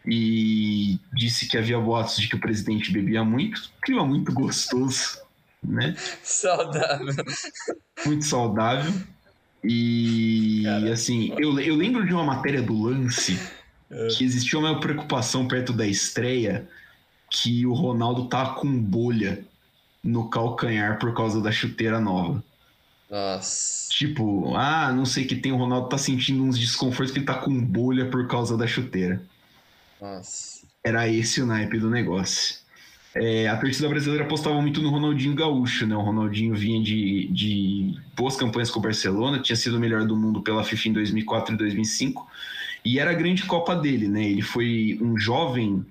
e 0.06 1.00
disse 1.12 1.48
que 1.48 1.58
havia 1.58 1.78
boatos 1.80 2.16
de 2.16 2.28
que 2.28 2.36
o 2.36 2.40
presidente 2.40 2.92
bebia 2.92 3.24
muito. 3.24 3.70
Clima 3.82 4.04
muito 4.04 4.32
gostoso, 4.32 5.20
né? 5.62 5.96
Saudável. 6.22 7.14
Muito 8.04 8.24
saudável. 8.24 8.92
E 9.68 10.62
Cara. 10.64 10.92
assim, 10.92 11.32
eu, 11.38 11.58
eu 11.58 11.74
lembro 11.74 12.06
de 12.06 12.14
uma 12.14 12.24
matéria 12.24 12.62
do 12.62 12.84
Lance 12.84 13.38
é. 13.90 14.06
que 14.08 14.24
existia 14.24 14.58
uma 14.58 14.78
preocupação 14.78 15.48
perto 15.48 15.72
da 15.72 15.86
estreia 15.86 16.68
que 17.30 17.66
o 17.66 17.72
Ronaldo 17.72 18.28
tá 18.28 18.50
com 18.50 18.80
bolha 18.80 19.44
no 20.02 20.28
calcanhar 20.28 20.98
por 21.00 21.12
causa 21.14 21.40
da 21.40 21.50
chuteira 21.50 22.00
nova. 22.00 22.42
Nossa. 23.10 23.88
Tipo, 23.90 24.54
ah, 24.54 24.92
não 24.92 25.04
sei 25.04 25.24
que 25.24 25.34
tem, 25.34 25.50
o 25.50 25.56
Ronaldo 25.56 25.88
tá 25.88 25.98
sentindo 25.98 26.44
uns 26.44 26.58
desconfortos 26.58 27.12
que 27.12 27.18
ele 27.18 27.26
tá 27.26 27.34
com 27.34 27.60
bolha 27.60 28.08
por 28.08 28.28
causa 28.28 28.56
da 28.56 28.66
chuteira. 28.66 29.20
Nossa. 30.00 30.64
Era 30.84 31.08
esse 31.08 31.40
o 31.40 31.46
naipe 31.46 31.78
do 31.78 31.90
negócio. 31.90 32.65
É, 33.18 33.48
a 33.48 33.56
torcida 33.56 33.88
brasileira 33.88 34.24
apostava 34.24 34.60
muito 34.60 34.82
no 34.82 34.90
Ronaldinho 34.90 35.34
Gaúcho, 35.34 35.86
né? 35.86 35.96
O 35.96 36.02
Ronaldinho 36.02 36.54
vinha 36.54 36.82
de, 36.82 37.28
de 37.28 37.94
boas 38.14 38.36
campanhas 38.36 38.70
com 38.70 38.78
o 38.78 38.82
Barcelona, 38.82 39.38
tinha 39.40 39.56
sido 39.56 39.78
o 39.78 39.80
melhor 39.80 40.04
do 40.06 40.14
mundo 40.14 40.42
pela 40.42 40.62
FIFA 40.62 40.88
em 40.88 40.92
2004 40.92 41.54
e 41.54 41.58
2005, 41.58 42.28
e 42.84 42.98
era 42.98 43.12
a 43.12 43.14
grande 43.14 43.44
Copa 43.44 43.74
dele, 43.74 44.06
né? 44.06 44.22
Ele 44.28 44.42
foi 44.42 44.98
um 45.00 45.18
jovem 45.18 45.84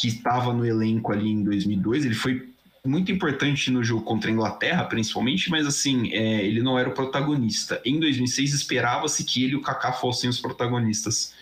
que 0.00 0.08
estava 0.08 0.52
no 0.52 0.66
elenco 0.66 1.12
ali 1.12 1.30
em 1.30 1.44
2002, 1.44 2.04
ele 2.04 2.14
foi 2.14 2.48
muito 2.84 3.12
importante 3.12 3.70
no 3.70 3.84
jogo 3.84 4.02
contra 4.02 4.28
a 4.28 4.32
Inglaterra, 4.32 4.84
principalmente, 4.84 5.50
mas 5.50 5.66
assim, 5.66 6.12
é, 6.12 6.44
ele 6.44 6.60
não 6.60 6.76
era 6.76 6.88
o 6.88 6.92
protagonista. 6.92 7.80
Em 7.84 8.00
2006 8.00 8.52
esperava-se 8.52 9.22
que 9.24 9.44
ele 9.44 9.52
e 9.52 9.56
o 9.56 9.60
Kaká 9.60 9.92
fossem 9.92 10.28
os 10.28 10.40
protagonistas 10.40 11.34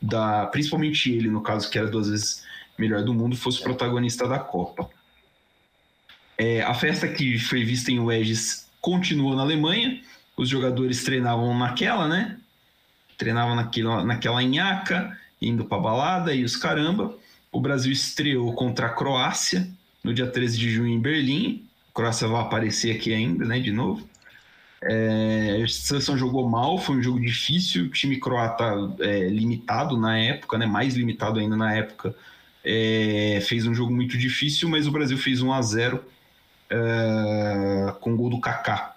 da, 0.00 0.46
principalmente 0.46 1.12
ele, 1.12 1.28
no 1.28 1.42
caso, 1.42 1.68
que 1.68 1.76
era 1.76 1.88
duas 1.88 2.08
vezes 2.08 2.47
melhor 2.78 3.02
do 3.02 3.12
mundo, 3.12 3.36
fosse 3.36 3.62
protagonista 3.62 4.28
da 4.28 4.38
Copa. 4.38 4.88
É, 6.38 6.62
a 6.62 6.72
festa 6.72 7.08
que 7.08 7.38
foi 7.38 7.64
vista 7.64 7.90
em 7.90 7.98
Wedges 7.98 8.68
continuou 8.80 9.34
na 9.34 9.42
Alemanha. 9.42 10.00
Os 10.36 10.48
jogadores 10.48 11.02
treinavam 11.02 11.56
naquela, 11.58 12.06
né? 12.06 12.38
Treinavam 13.16 13.56
naquela, 13.56 14.04
naquela 14.04 14.40
nhaca, 14.42 15.18
indo 15.42 15.64
para 15.64 15.82
balada 15.82 16.32
e 16.32 16.44
os 16.44 16.56
caramba. 16.56 17.16
O 17.50 17.60
Brasil 17.60 17.90
estreou 17.90 18.52
contra 18.52 18.86
a 18.86 18.90
Croácia 18.90 19.68
no 20.04 20.14
dia 20.14 20.28
13 20.28 20.56
de 20.56 20.70
junho 20.70 20.94
em 20.94 21.00
Berlim. 21.00 21.66
A 21.90 21.94
Croácia 21.94 22.28
vai 22.28 22.40
aparecer 22.40 22.94
aqui 22.94 23.12
ainda, 23.12 23.44
né, 23.44 23.58
de 23.58 23.72
novo. 23.72 24.08
É, 24.80 25.60
a 25.64 25.68
seleção 25.68 26.16
jogou 26.16 26.48
mal, 26.48 26.78
foi 26.78 26.96
um 26.96 27.02
jogo 27.02 27.20
difícil. 27.20 27.86
O 27.86 27.90
time 27.90 28.20
croata 28.20 28.74
é, 29.00 29.28
limitado 29.28 29.98
na 29.98 30.16
época, 30.16 30.56
né, 30.56 30.66
mais 30.66 30.94
limitado 30.94 31.40
ainda 31.40 31.56
na 31.56 31.74
época, 31.74 32.14
é, 32.70 33.40
fez 33.40 33.66
um 33.66 33.72
jogo 33.72 33.90
muito 33.90 34.18
difícil, 34.18 34.68
mas 34.68 34.86
o 34.86 34.90
Brasil 34.90 35.16
fez 35.16 35.40
1 35.40 35.52
a 35.54 35.62
0 35.62 36.04
é, 36.68 37.94
com 37.98 38.12
o 38.12 38.16
gol 38.16 38.28
do 38.28 38.38
Kaká. 38.38 38.94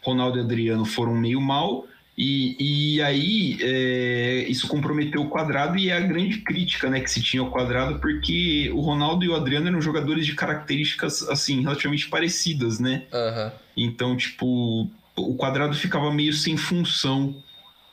Ronaldo 0.00 0.38
e 0.38 0.40
Adriano 0.40 0.84
foram 0.84 1.16
meio 1.16 1.40
mal. 1.40 1.84
E, 2.16 2.56
e 2.96 3.02
aí 3.02 3.58
é, 3.60 4.46
isso 4.48 4.68
comprometeu 4.68 5.22
o 5.22 5.28
quadrado 5.28 5.76
e 5.76 5.88
é 5.88 5.96
a 5.96 6.00
grande 6.00 6.38
crítica 6.38 6.88
né, 6.88 7.00
que 7.00 7.10
se 7.10 7.22
tinha 7.22 7.40
ao 7.40 7.50
quadrado, 7.50 7.98
porque 7.98 8.70
o 8.72 8.80
Ronaldo 8.80 9.24
e 9.24 9.28
o 9.28 9.34
Adriano 9.34 9.68
eram 9.68 9.80
jogadores 9.80 10.24
de 10.24 10.34
características 10.34 11.28
assim 11.28 11.60
relativamente 11.60 12.08
parecidas, 12.08 12.78
né? 12.80 13.04
Uhum. 13.12 13.50
Então, 13.76 14.16
tipo, 14.16 14.88
o 15.16 15.34
quadrado 15.36 15.74
ficava 15.74 16.12
meio 16.12 16.32
sem 16.32 16.56
função 16.56 17.36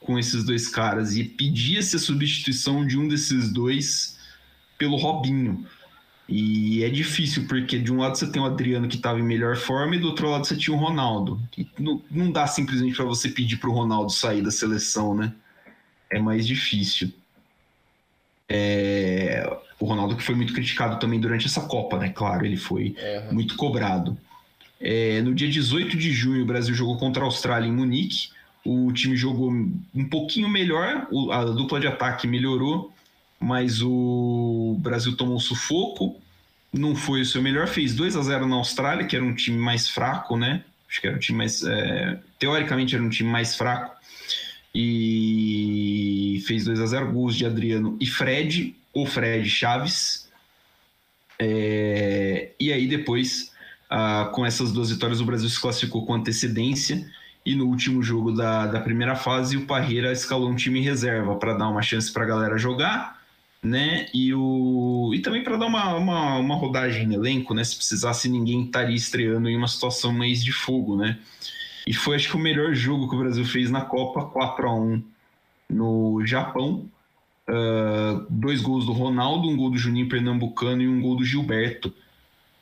com 0.01 0.17
esses 0.19 0.43
dois 0.43 0.67
caras 0.67 1.15
e 1.15 1.23
pedia-se 1.23 1.95
a 1.95 1.99
substituição 1.99 2.85
de 2.85 2.97
um 2.97 3.07
desses 3.07 3.51
dois 3.51 4.14
pelo 4.77 4.97
Robinho. 4.97 5.65
E 6.27 6.83
é 6.83 6.89
difícil, 6.89 7.47
porque 7.47 7.77
de 7.77 7.93
um 7.93 7.97
lado 7.97 8.17
você 8.17 8.29
tem 8.29 8.41
o 8.41 8.45
Adriano 8.45 8.87
que 8.87 8.95
estava 8.95 9.19
em 9.19 9.23
melhor 9.23 9.55
forma 9.55 9.95
e 9.95 9.99
do 9.99 10.07
outro 10.07 10.29
lado 10.29 10.45
você 10.45 10.55
tinha 10.55 10.75
o 10.75 10.79
Ronaldo. 10.79 11.39
E 11.55 11.67
não, 11.77 12.01
não 12.09 12.31
dá 12.31 12.47
simplesmente 12.47 12.95
para 12.95 13.05
você 13.05 13.29
pedir 13.29 13.57
para 13.57 13.69
o 13.69 13.73
Ronaldo 13.73 14.11
sair 14.11 14.41
da 14.41 14.49
seleção, 14.49 15.13
né? 15.13 15.33
É 16.09 16.19
mais 16.19 16.47
difícil. 16.47 17.11
É... 18.49 19.47
O 19.79 19.85
Ronaldo 19.85 20.15
que 20.15 20.23
foi 20.23 20.33
muito 20.33 20.53
criticado 20.53 20.99
também 20.99 21.19
durante 21.19 21.45
essa 21.45 21.61
Copa, 21.61 21.97
né? 21.99 22.09
Claro, 22.09 22.45
ele 22.45 22.57
foi 22.57 22.95
uhum. 23.27 23.35
muito 23.35 23.55
cobrado. 23.55 24.17
É... 24.81 25.21
No 25.21 25.35
dia 25.35 25.49
18 25.49 25.95
de 25.95 26.11
junho, 26.11 26.41
o 26.41 26.47
Brasil 26.47 26.73
jogou 26.73 26.97
contra 26.97 27.21
a 27.21 27.25
Austrália 27.25 27.67
em 27.67 27.71
Munique. 27.71 28.29
O 28.65 28.91
time 28.91 29.15
jogou 29.15 29.51
um 29.51 30.09
pouquinho 30.09 30.49
melhor, 30.49 31.07
a 31.31 31.43
dupla 31.43 31.79
de 31.79 31.85
ataque 31.85 32.25
melhorou 32.25 32.94
mas 33.39 33.81
o 33.81 34.77
Brasil 34.79 35.15
tomou 35.15 35.39
sufoco, 35.39 36.19
não 36.71 36.95
foi 36.95 37.21
o 37.21 37.25
seu 37.25 37.41
melhor, 37.41 37.67
fez 37.67 37.95
2 37.95 38.15
a 38.15 38.21
0 38.21 38.47
na 38.47 38.55
Austrália, 38.55 39.05
que 39.05 39.15
era 39.15 39.23
um 39.23 39.33
time 39.33 39.57
mais 39.57 39.89
fraco, 39.89 40.37
né? 40.37 40.63
Acho 40.89 41.01
que 41.01 41.07
era 41.07 41.15
um 41.15 41.19
time 41.19 41.37
mais. 41.37 41.63
É, 41.63 42.19
teoricamente 42.37 42.95
era 42.95 43.03
um 43.03 43.09
time 43.09 43.29
mais 43.29 43.55
fraco. 43.55 43.95
E 44.73 46.43
fez 46.45 46.65
2 46.65 46.81
a 46.81 46.85
0 46.85 47.11
gols 47.11 47.35
de 47.35 47.45
Adriano 47.45 47.97
e 47.99 48.05
Fred, 48.05 48.75
ou 48.93 49.05
Fred 49.05 49.49
Chaves. 49.49 50.29
É, 51.39 52.51
e 52.59 52.73
aí 52.73 52.87
depois, 52.87 53.53
ah, 53.89 54.29
com 54.33 54.45
essas 54.45 54.71
duas 54.71 54.89
vitórias, 54.89 55.21
o 55.21 55.25
Brasil 55.25 55.49
se 55.49 55.59
classificou 55.59 56.05
com 56.05 56.13
antecedência. 56.13 57.09
E 57.45 57.55
no 57.55 57.67
último 57.67 58.01
jogo 58.01 58.31
da, 58.31 58.65
da 58.67 58.81
primeira 58.81 59.15
fase, 59.15 59.55
o 59.55 59.65
Parreira 59.65 60.11
escalou 60.11 60.49
um 60.49 60.55
time 60.55 60.81
reserva 60.81 61.35
para 61.35 61.53
dar 61.53 61.69
uma 61.69 61.81
chance 61.81 62.11
para 62.11 62.23
a 62.23 62.27
galera 62.27 62.57
jogar 62.57 63.23
né? 63.65 64.05
E, 64.13 64.33
o, 64.33 65.11
e 65.13 65.19
também 65.19 65.43
para 65.43 65.57
dar 65.57 65.65
uma, 65.65 65.95
uma, 65.95 66.37
uma, 66.37 66.55
rodagem 66.55 67.07
no 67.07 67.13
elenco, 67.15 67.53
né? 67.53 67.63
Se 67.63 67.75
precisasse, 67.75 68.29
ninguém 68.29 68.63
estaria 68.63 68.95
estreando 68.95 69.49
em 69.49 69.57
uma 69.57 69.67
situação 69.67 70.13
mais 70.13 70.43
de 70.43 70.51
fogo, 70.51 70.95
né? 70.95 71.17
E 71.87 71.93
foi, 71.93 72.15
acho 72.15 72.29
que, 72.29 72.35
o 72.35 72.39
melhor 72.39 72.73
jogo 72.73 73.09
que 73.09 73.15
o 73.15 73.19
Brasil 73.19 73.45
fez 73.45 73.69
na 73.71 73.81
Copa, 73.81 74.25
4 74.25 74.67
a 74.67 74.75
1 74.75 75.03
no 75.69 76.25
Japão. 76.25 76.89
Uh, 77.47 78.25
dois 78.29 78.61
gols 78.61 78.85
do 78.85 78.91
Ronaldo, 78.91 79.47
um 79.47 79.55
gol 79.55 79.69
do 79.69 79.77
Juninho 79.77 80.09
Pernambucano 80.09 80.81
e 80.81 80.87
um 80.87 81.01
gol 81.01 81.15
do 81.15 81.23
Gilberto. 81.23 81.93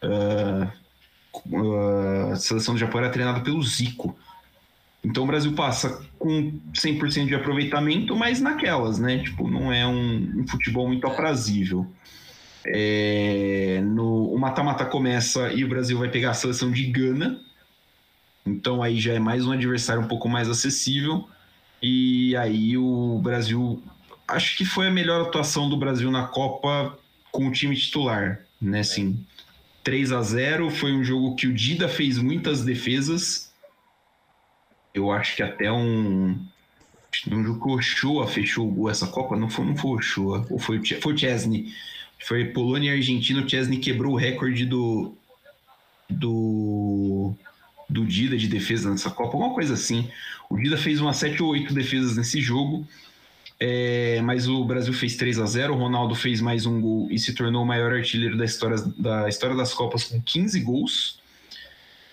Uh, 0.04 0.70
uh, 1.56 2.32
a 2.32 2.36
seleção 2.36 2.74
do 2.74 2.80
Japão 2.80 3.00
era 3.00 3.10
treinada 3.10 3.42
pelo 3.42 3.64
Zico. 3.64 4.18
Então 5.04 5.24
o 5.24 5.28
Brasil 5.28 5.54
passa 5.54 6.02
com 6.18 6.54
100% 6.74 7.28
de 7.28 7.36
aproveitamento, 7.36 8.16
mas 8.16 8.40
naquelas, 8.40 9.00
né? 9.00 9.20
Tipo, 9.20 9.50
não 9.50 9.72
é 9.72 9.86
um, 9.86 10.42
um 10.42 10.48
futebol 10.48 10.88
muito 10.88 11.06
aprazível. 11.06 11.86
É, 12.66 13.82
no, 13.84 14.34
o 14.34 14.40
mata-mata 14.40 14.86
começa 14.86 15.52
e 15.52 15.66
o 15.66 15.68
Brasil 15.68 16.00
vai 16.00 16.10
pegar 16.10 16.32
a 16.32 16.34
seleção 16.34 16.72
de 16.72 16.86
Gana. 16.86 17.40
Então 18.46 18.82
aí 18.82 19.00
já 19.00 19.14
é 19.14 19.20
mais 19.20 19.46
um 19.46 19.52
adversário 19.52 20.02
um 20.02 20.08
pouco 20.08 20.30
mais 20.30 20.50
acessível. 20.50 21.28
E 21.82 22.36
aí 22.38 22.78
o 22.78 23.20
Brasil 23.22 23.84
acho 24.26 24.58
que 24.58 24.64
foi 24.64 24.88
a 24.88 24.92
melhor 24.92 25.22
atuação 25.22 25.70
do 25.70 25.76
Brasil 25.76 26.10
na 26.10 26.28
Copa 26.28 26.98
com 27.30 27.48
o 27.48 27.52
time 27.52 27.76
titular, 27.76 28.42
né? 28.62 28.80
Assim, 28.80 29.20
3 29.84 30.14
a 30.14 30.22
0 30.22 30.70
foi 30.70 30.94
um 30.94 31.04
jogo 31.04 31.36
que 31.36 31.48
o 31.48 31.54
Dida 31.54 31.90
fez 31.90 32.18
muitas 32.18 32.64
defesas. 32.64 33.53
Eu 34.94 35.12
acho 35.12 35.36
que 35.36 35.44
até 35.44 35.72
um 35.72 36.38
um 37.32 37.44
jogo 37.44 37.60
que 37.60 37.68
o 37.68 37.76
Ochoa 37.76 38.28
fechou 38.28 38.68
o 38.68 38.72
gol 38.72 38.90
essa 38.90 39.08
Copa, 39.08 39.36
não 39.36 39.50
foi, 39.50 39.66
não 39.66 39.78
foi 39.78 39.92
o 39.92 39.96
Ochoa, 39.96 40.48
ou 40.50 40.58
foi, 40.58 40.84
foi 41.00 41.14
o 41.14 41.18
Chesney. 41.18 41.72
Foi 42.20 42.46
Polônia 42.46 42.92
e 42.92 42.98
Argentina, 42.98 43.42
o 43.42 43.48
Chesney 43.48 43.78
quebrou 43.80 44.14
o 44.14 44.18
recorde 44.18 44.66
do 44.66 45.14
do 46.10 47.34
do 47.90 48.06
Dida 48.06 48.38
de 48.38 48.48
defesa 48.48 48.90
nessa 48.90 49.12
Copa, 49.12 49.36
alguma 49.36 49.54
coisa 49.54 49.74
assim. 49.74 50.10
O 50.50 50.58
Dida 50.58 50.78
fez 50.78 51.00
umas 51.00 51.18
7 51.18 51.42
ou 51.44 51.50
8 51.50 51.74
defesas 51.74 52.18
nesse 52.18 52.42
jogo. 52.42 52.88
É, 53.60 54.20
mas 54.22 54.48
o 54.48 54.66
Brasil 54.66 54.94
fez 54.94 55.16
3 55.16 55.40
a 55.40 55.46
0 55.46 55.74
o 55.74 55.78
Ronaldo 55.78 56.16
fez 56.16 56.42
mais 56.42 56.66
um 56.66 56.82
gol 56.82 57.08
e 57.12 57.20
se 57.20 57.34
tornou 57.34 57.64
o 57.64 57.66
maior 57.66 57.94
artilheiro 57.94 58.36
da 58.36 58.44
história, 58.44 58.78
da 58.98 59.30
história 59.30 59.56
das 59.56 59.74
Copas 59.74 60.06
com 60.06 60.22
15 60.22 60.60
gols. 60.62 61.20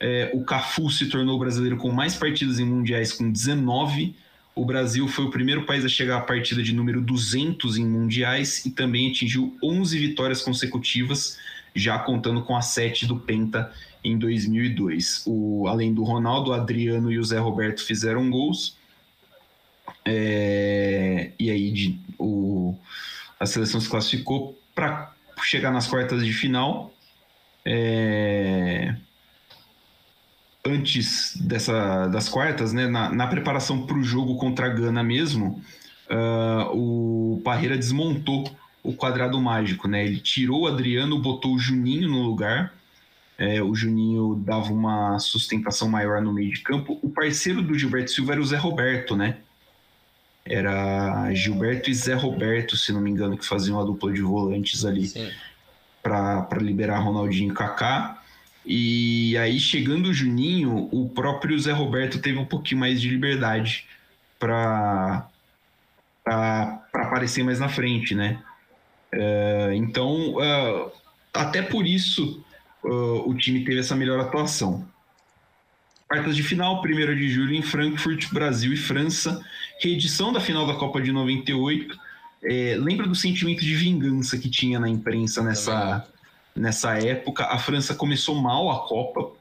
É, 0.00 0.30
o 0.32 0.42
Cafu 0.42 0.90
se 0.90 1.06
tornou 1.10 1.36
o 1.36 1.38
brasileiro 1.38 1.76
com 1.76 1.92
mais 1.92 2.16
partidas 2.16 2.58
em 2.58 2.64
mundiais 2.64 3.12
com 3.12 3.30
19. 3.30 4.16
O 4.54 4.64
Brasil 4.64 5.06
foi 5.06 5.26
o 5.26 5.30
primeiro 5.30 5.66
país 5.66 5.84
a 5.84 5.88
chegar 5.88 6.16
à 6.16 6.20
partida 6.22 6.62
de 6.62 6.74
número 6.74 7.02
200 7.02 7.76
em 7.76 7.86
mundiais 7.86 8.64
e 8.64 8.70
também 8.70 9.10
atingiu 9.10 9.56
11 9.62 9.98
vitórias 9.98 10.42
consecutivas, 10.42 11.38
já 11.74 11.98
contando 11.98 12.42
com 12.42 12.56
a 12.56 12.62
7 12.62 13.06
do 13.06 13.16
Penta 13.16 13.70
em 14.02 14.18
2002. 14.18 15.24
O, 15.26 15.68
além 15.68 15.92
do 15.92 16.02
Ronaldo, 16.02 16.50
o 16.50 16.54
Adriano 16.54 17.12
e 17.12 17.18
o 17.18 17.24
Zé 17.24 17.38
Roberto 17.38 17.84
fizeram 17.84 18.28
gols. 18.30 18.76
É, 20.04 21.32
e 21.38 21.50
aí 21.50 21.70
de, 21.70 22.00
o, 22.18 22.74
a 23.38 23.44
seleção 23.44 23.80
se 23.80 23.88
classificou 23.88 24.58
para 24.74 25.14
chegar 25.42 25.70
nas 25.70 25.86
quartas 25.86 26.24
de 26.24 26.32
final. 26.32 26.92
É, 27.64 28.94
antes 30.64 31.36
dessa, 31.36 32.06
das 32.08 32.28
quartas, 32.28 32.72
né, 32.72 32.86
na, 32.86 33.10
na 33.10 33.26
preparação 33.26 33.86
para 33.86 33.96
o 33.96 34.02
jogo 34.02 34.36
contra 34.36 34.66
a 34.66 34.68
Gana 34.68 35.02
mesmo, 35.02 35.62
uh, 36.10 36.76
o 36.76 37.40
Parreira 37.42 37.76
desmontou 37.76 38.50
o 38.82 38.92
quadrado 38.92 39.40
mágico. 39.40 39.88
Né? 39.88 40.04
Ele 40.04 40.18
tirou 40.18 40.62
o 40.62 40.66
Adriano, 40.66 41.18
botou 41.18 41.54
o 41.54 41.58
Juninho 41.58 42.08
no 42.08 42.22
lugar. 42.22 42.74
É, 43.38 43.62
o 43.62 43.74
Juninho 43.74 44.34
dava 44.44 44.70
uma 44.70 45.18
sustentação 45.18 45.88
maior 45.88 46.20
no 46.20 46.32
meio 46.32 46.52
de 46.52 46.60
campo. 46.60 46.98
O 47.02 47.08
parceiro 47.08 47.62
do 47.62 47.78
Gilberto 47.78 48.10
Silva 48.10 48.32
era 48.32 48.40
o 48.40 48.44
Zé 48.44 48.56
Roberto, 48.56 49.16
né? 49.16 49.38
Era 50.44 51.32
Gilberto 51.32 51.88
e 51.88 51.94
Zé 51.94 52.14
Roberto, 52.14 52.76
se 52.76 52.92
não 52.92 53.00
me 53.00 53.10
engano, 53.10 53.38
que 53.38 53.46
faziam 53.46 53.80
a 53.80 53.84
dupla 53.84 54.12
de 54.12 54.20
volantes 54.20 54.84
ali 54.84 55.10
para 56.02 56.58
liberar 56.60 56.98
Ronaldinho 56.98 57.52
e 57.52 57.54
Kaká. 57.54 58.19
E 58.64 59.36
aí, 59.38 59.58
chegando 59.58 60.08
o 60.08 60.14
Juninho, 60.14 60.88
o 60.92 61.08
próprio 61.08 61.58
Zé 61.58 61.72
Roberto 61.72 62.20
teve 62.20 62.38
um 62.38 62.44
pouquinho 62.44 62.80
mais 62.80 63.00
de 63.00 63.08
liberdade 63.08 63.86
para 64.38 65.28
aparecer 66.92 67.42
mais 67.42 67.58
na 67.58 67.68
frente, 67.68 68.14
né? 68.14 68.42
Uh, 69.12 69.72
então, 69.72 70.34
uh, 70.36 70.92
até 71.32 71.62
por 71.62 71.86
isso, 71.86 72.44
uh, 72.84 73.28
o 73.28 73.34
time 73.34 73.64
teve 73.64 73.80
essa 73.80 73.96
melhor 73.96 74.20
atuação. 74.20 74.86
Quartas 76.06 76.36
de 76.36 76.42
final, 76.42 76.82
1 76.84 77.14
de 77.16 77.28
julho 77.28 77.54
em 77.54 77.62
Frankfurt, 77.62 78.32
Brasil 78.32 78.72
e 78.72 78.76
França 78.76 79.44
reedição 79.80 80.32
da 80.32 80.40
final 80.40 80.66
da 80.66 80.74
Copa 80.74 81.00
de 81.00 81.10
98. 81.10 81.98
É, 82.42 82.76
lembra 82.78 83.06
do 83.06 83.14
sentimento 83.14 83.62
de 83.62 83.74
vingança 83.74 84.38
que 84.38 84.48
tinha 84.48 84.78
na 84.78 84.88
imprensa 84.88 85.42
nessa, 85.42 86.06
nessa 86.60 86.96
época? 86.98 87.44
A 87.46 87.58
França 87.58 87.94
começou 87.94 88.34
mal 88.34 88.70
a 88.70 88.86
Copa. 88.86 89.32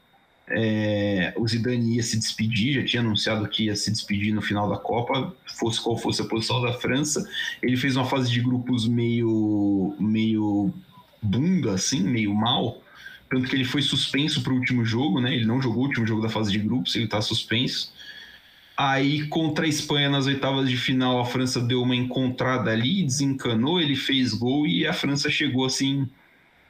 É, 0.51 1.31
o 1.37 1.47
Zidane 1.47 1.97
ia 1.97 2.01
se 2.01 2.17
despedir, 2.17 2.81
já 2.81 2.83
tinha 2.83 3.01
anunciado 3.01 3.47
que 3.47 3.65
ia 3.65 3.75
se 3.75 3.91
despedir 3.91 4.33
no 4.33 4.41
final 4.41 4.67
da 4.67 4.77
Copa, 4.77 5.35
fosse 5.45 5.79
qual 5.79 5.95
fosse 5.95 6.23
a 6.23 6.25
posição 6.25 6.59
da 6.61 6.73
França. 6.73 7.23
Ele 7.61 7.77
fez 7.77 7.95
uma 7.95 8.05
fase 8.05 8.31
de 8.31 8.41
grupos 8.41 8.87
meio, 8.87 9.95
meio 9.99 10.73
bunda, 11.21 11.73
assim, 11.73 12.01
meio 12.01 12.33
mal. 12.33 12.81
Tanto 13.29 13.47
que 13.47 13.55
ele 13.55 13.65
foi 13.65 13.83
suspenso 13.83 14.41
para 14.41 14.51
o 14.51 14.55
último 14.55 14.83
jogo, 14.83 15.21
né? 15.21 15.35
Ele 15.35 15.45
não 15.45 15.61
jogou 15.61 15.83
o 15.83 15.87
último 15.87 16.07
jogo 16.07 16.21
da 16.21 16.29
fase 16.29 16.51
de 16.51 16.57
grupos, 16.57 16.95
ele 16.95 17.05
está 17.05 17.21
suspenso. 17.21 17.93
Aí, 18.75 19.27
contra 19.27 19.65
a 19.65 19.67
Espanha, 19.67 20.09
nas 20.09 20.25
oitavas 20.25 20.67
de 20.67 20.77
final, 20.77 21.19
a 21.19 21.25
França 21.25 21.61
deu 21.61 21.81
uma 21.81 21.95
encontrada 21.95 22.71
ali, 22.71 23.03
desencanou, 23.03 23.79
ele 23.79 23.95
fez 23.95 24.33
gol 24.33 24.65
e 24.65 24.87
a 24.87 24.93
França 24.93 25.29
chegou 25.29 25.65
assim, 25.65 26.07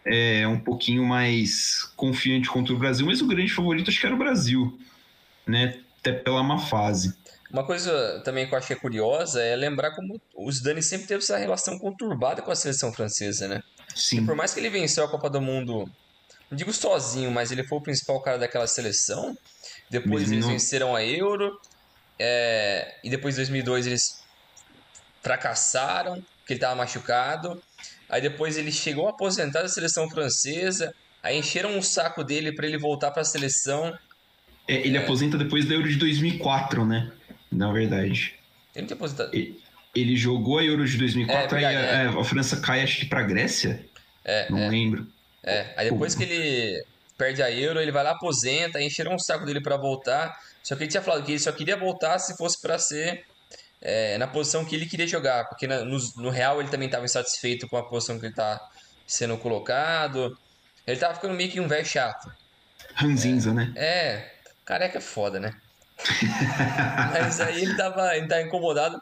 é, 0.09 0.47
um 0.47 0.59
pouquinho 0.59 1.05
mais 1.05 1.83
confiante 1.95 2.49
contra 2.49 2.73
o 2.73 2.77
Brasil. 2.77 3.05
Mas 3.05 3.21
o 3.21 3.27
grande 3.27 3.53
favorito 3.53 3.89
acho 3.89 3.99
que 3.99 4.05
era 4.05 4.15
o 4.15 4.19
Brasil, 4.19 4.79
né? 5.45 5.79
Até 5.99 6.11
pela 6.13 6.41
má 6.41 6.57
fase. 6.57 7.15
Uma 7.51 7.63
coisa 7.63 8.21
também 8.23 8.47
que 8.47 8.53
eu 8.53 8.57
achei 8.57 8.75
curiosa 8.75 9.41
é 9.41 9.55
lembrar 9.55 9.91
como 9.91 10.19
o 10.35 10.51
Zidane 10.51 10.81
sempre 10.81 11.07
teve 11.07 11.23
essa 11.23 11.37
relação 11.37 11.77
conturbada 11.77 12.41
com 12.41 12.51
a 12.51 12.55
seleção 12.55 12.91
francesa, 12.91 13.47
né? 13.47 13.63
Sim. 13.95 14.25
Por 14.25 14.35
mais 14.35 14.53
que 14.53 14.59
ele 14.59 14.69
venceu 14.69 15.03
a 15.03 15.09
Copa 15.09 15.29
do 15.29 15.41
Mundo, 15.41 15.89
não 16.49 16.57
digo 16.57 16.71
sozinho, 16.73 17.31
mas 17.31 17.51
ele 17.51 17.63
foi 17.63 17.77
o 17.77 17.81
principal 17.81 18.21
cara 18.21 18.37
daquela 18.37 18.67
seleção. 18.67 19.37
Depois 19.89 20.21
Mesmo 20.21 20.35
eles 20.35 20.45
não... 20.45 20.51
venceram 20.53 20.95
a 20.95 21.03
Euro, 21.03 21.59
é, 22.19 22.95
e 23.03 23.09
depois 23.09 23.35
de 23.35 23.41
2002 23.41 23.87
eles 23.87 24.23
fracassaram, 25.21 26.15
porque 26.39 26.53
ele 26.53 26.57
estava 26.57 26.75
machucado. 26.75 27.61
Aí 28.09 28.21
depois 28.21 28.57
ele 28.57 28.71
chegou 28.71 29.07
a 29.07 29.11
aposentar 29.11 29.61
da 29.61 29.67
seleção 29.67 30.09
francesa. 30.09 30.93
Aí 31.21 31.37
encheram 31.37 31.77
um 31.77 31.81
saco 31.81 32.23
dele 32.23 32.51
para 32.51 32.65
ele 32.65 32.77
voltar 32.77 33.11
para 33.11 33.21
a 33.21 33.25
seleção. 33.25 33.95
É, 34.67 34.75
ele 34.75 34.97
é... 34.97 35.01
aposenta 35.03 35.37
depois 35.37 35.65
da 35.65 35.75
Euro 35.75 35.87
de 35.87 35.97
2004, 35.97 36.85
né? 36.85 37.11
Na 37.51 37.71
verdade. 37.71 38.35
Ele 38.73 38.81
não 38.81 38.87
tinha 38.87 38.95
aposentado. 38.95 39.29
Ele, 39.33 39.59
ele 39.95 40.15
jogou 40.15 40.59
a 40.59 40.63
Euro 40.63 40.85
de 40.85 40.97
2004 40.97 41.57
é, 41.57 41.61
e 41.61 41.65
a, 41.65 41.71
é. 41.71 42.07
a, 42.07 42.23
França 42.23 42.57
cai, 42.57 42.81
acho 42.81 42.99
que 42.99 43.05
para 43.05 43.23
Grécia. 43.23 43.85
É, 44.25 44.49
não 44.49 44.59
é. 44.59 44.69
lembro. 44.69 45.07
É, 45.43 45.73
aí 45.77 45.89
depois 45.89 46.15
Pô. 46.15 46.21
que 46.21 46.31
ele 46.31 46.83
perde 47.17 47.43
a 47.43 47.51
Euro, 47.51 47.79
ele 47.79 47.91
vai 47.91 48.03
lá, 48.03 48.11
aposenta, 48.11 48.77
aí 48.77 48.87
encheram 48.87 49.13
um 49.13 49.19
saco 49.19 49.45
dele 49.45 49.61
para 49.61 49.77
voltar. 49.77 50.35
Só 50.63 50.75
que 50.75 50.83
ele 50.83 50.91
tinha 50.91 51.01
falado 51.01 51.23
que 51.25 51.31
ele 51.31 51.39
só 51.39 51.51
queria 51.51 51.77
voltar 51.77 52.17
se 52.19 52.35
fosse 52.37 52.61
para 52.61 52.79
ser 52.79 53.25
é, 53.81 54.17
na 54.17 54.27
posição 54.27 54.65
que 54.65 54.75
ele 54.75 54.85
queria 54.85 55.07
jogar, 55.07 55.47
porque 55.47 55.67
na, 55.67 55.83
no, 55.85 55.97
no, 56.17 56.29
Real 56.29 56.59
ele 56.59 56.69
também 56.69 56.87
estava 56.87 57.05
insatisfeito 57.05 57.67
com 57.67 57.77
a 57.77 57.83
posição 57.83 58.19
que 58.19 58.25
ele 58.25 58.33
está 58.33 58.69
sendo 59.07 59.37
colocado. 59.37 60.37
Ele 60.85 60.95
estava 60.97 61.15
ficando 61.15 61.33
meio 61.33 61.49
que 61.49 61.59
um 61.59 61.67
velho 61.67 61.85
chato. 61.85 62.31
Ranzinza, 62.93 63.51
é, 63.51 63.53
né? 63.53 63.73
É, 63.75 64.31
careca 64.65 64.97
é 64.97 65.01
foda, 65.01 65.39
né? 65.39 65.55
Mas 67.11 67.39
aí 67.39 67.61
ele 67.61 67.75
tava, 67.75 68.15
ele 68.15 68.27
tava 68.27 68.41
incomodado. 68.41 69.01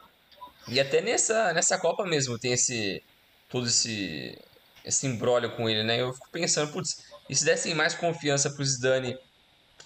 E 0.67 0.79
até 0.79 1.01
nessa, 1.01 1.53
nessa 1.53 1.77
Copa 1.77 2.05
mesmo 2.05 2.37
tem 2.37 2.53
esse. 2.53 3.01
todo 3.49 3.67
esse. 3.67 4.37
esse 4.83 5.07
embrólio 5.07 5.55
com 5.55 5.69
ele, 5.69 5.83
né? 5.83 6.01
Eu 6.01 6.13
fico 6.13 6.29
pensando, 6.29 6.71
putz, 6.71 7.03
e 7.29 7.35
se 7.35 7.45
dessem 7.45 7.73
mais 7.73 7.93
confiança 7.93 8.49
pro 8.49 8.65
Zidane 8.65 9.17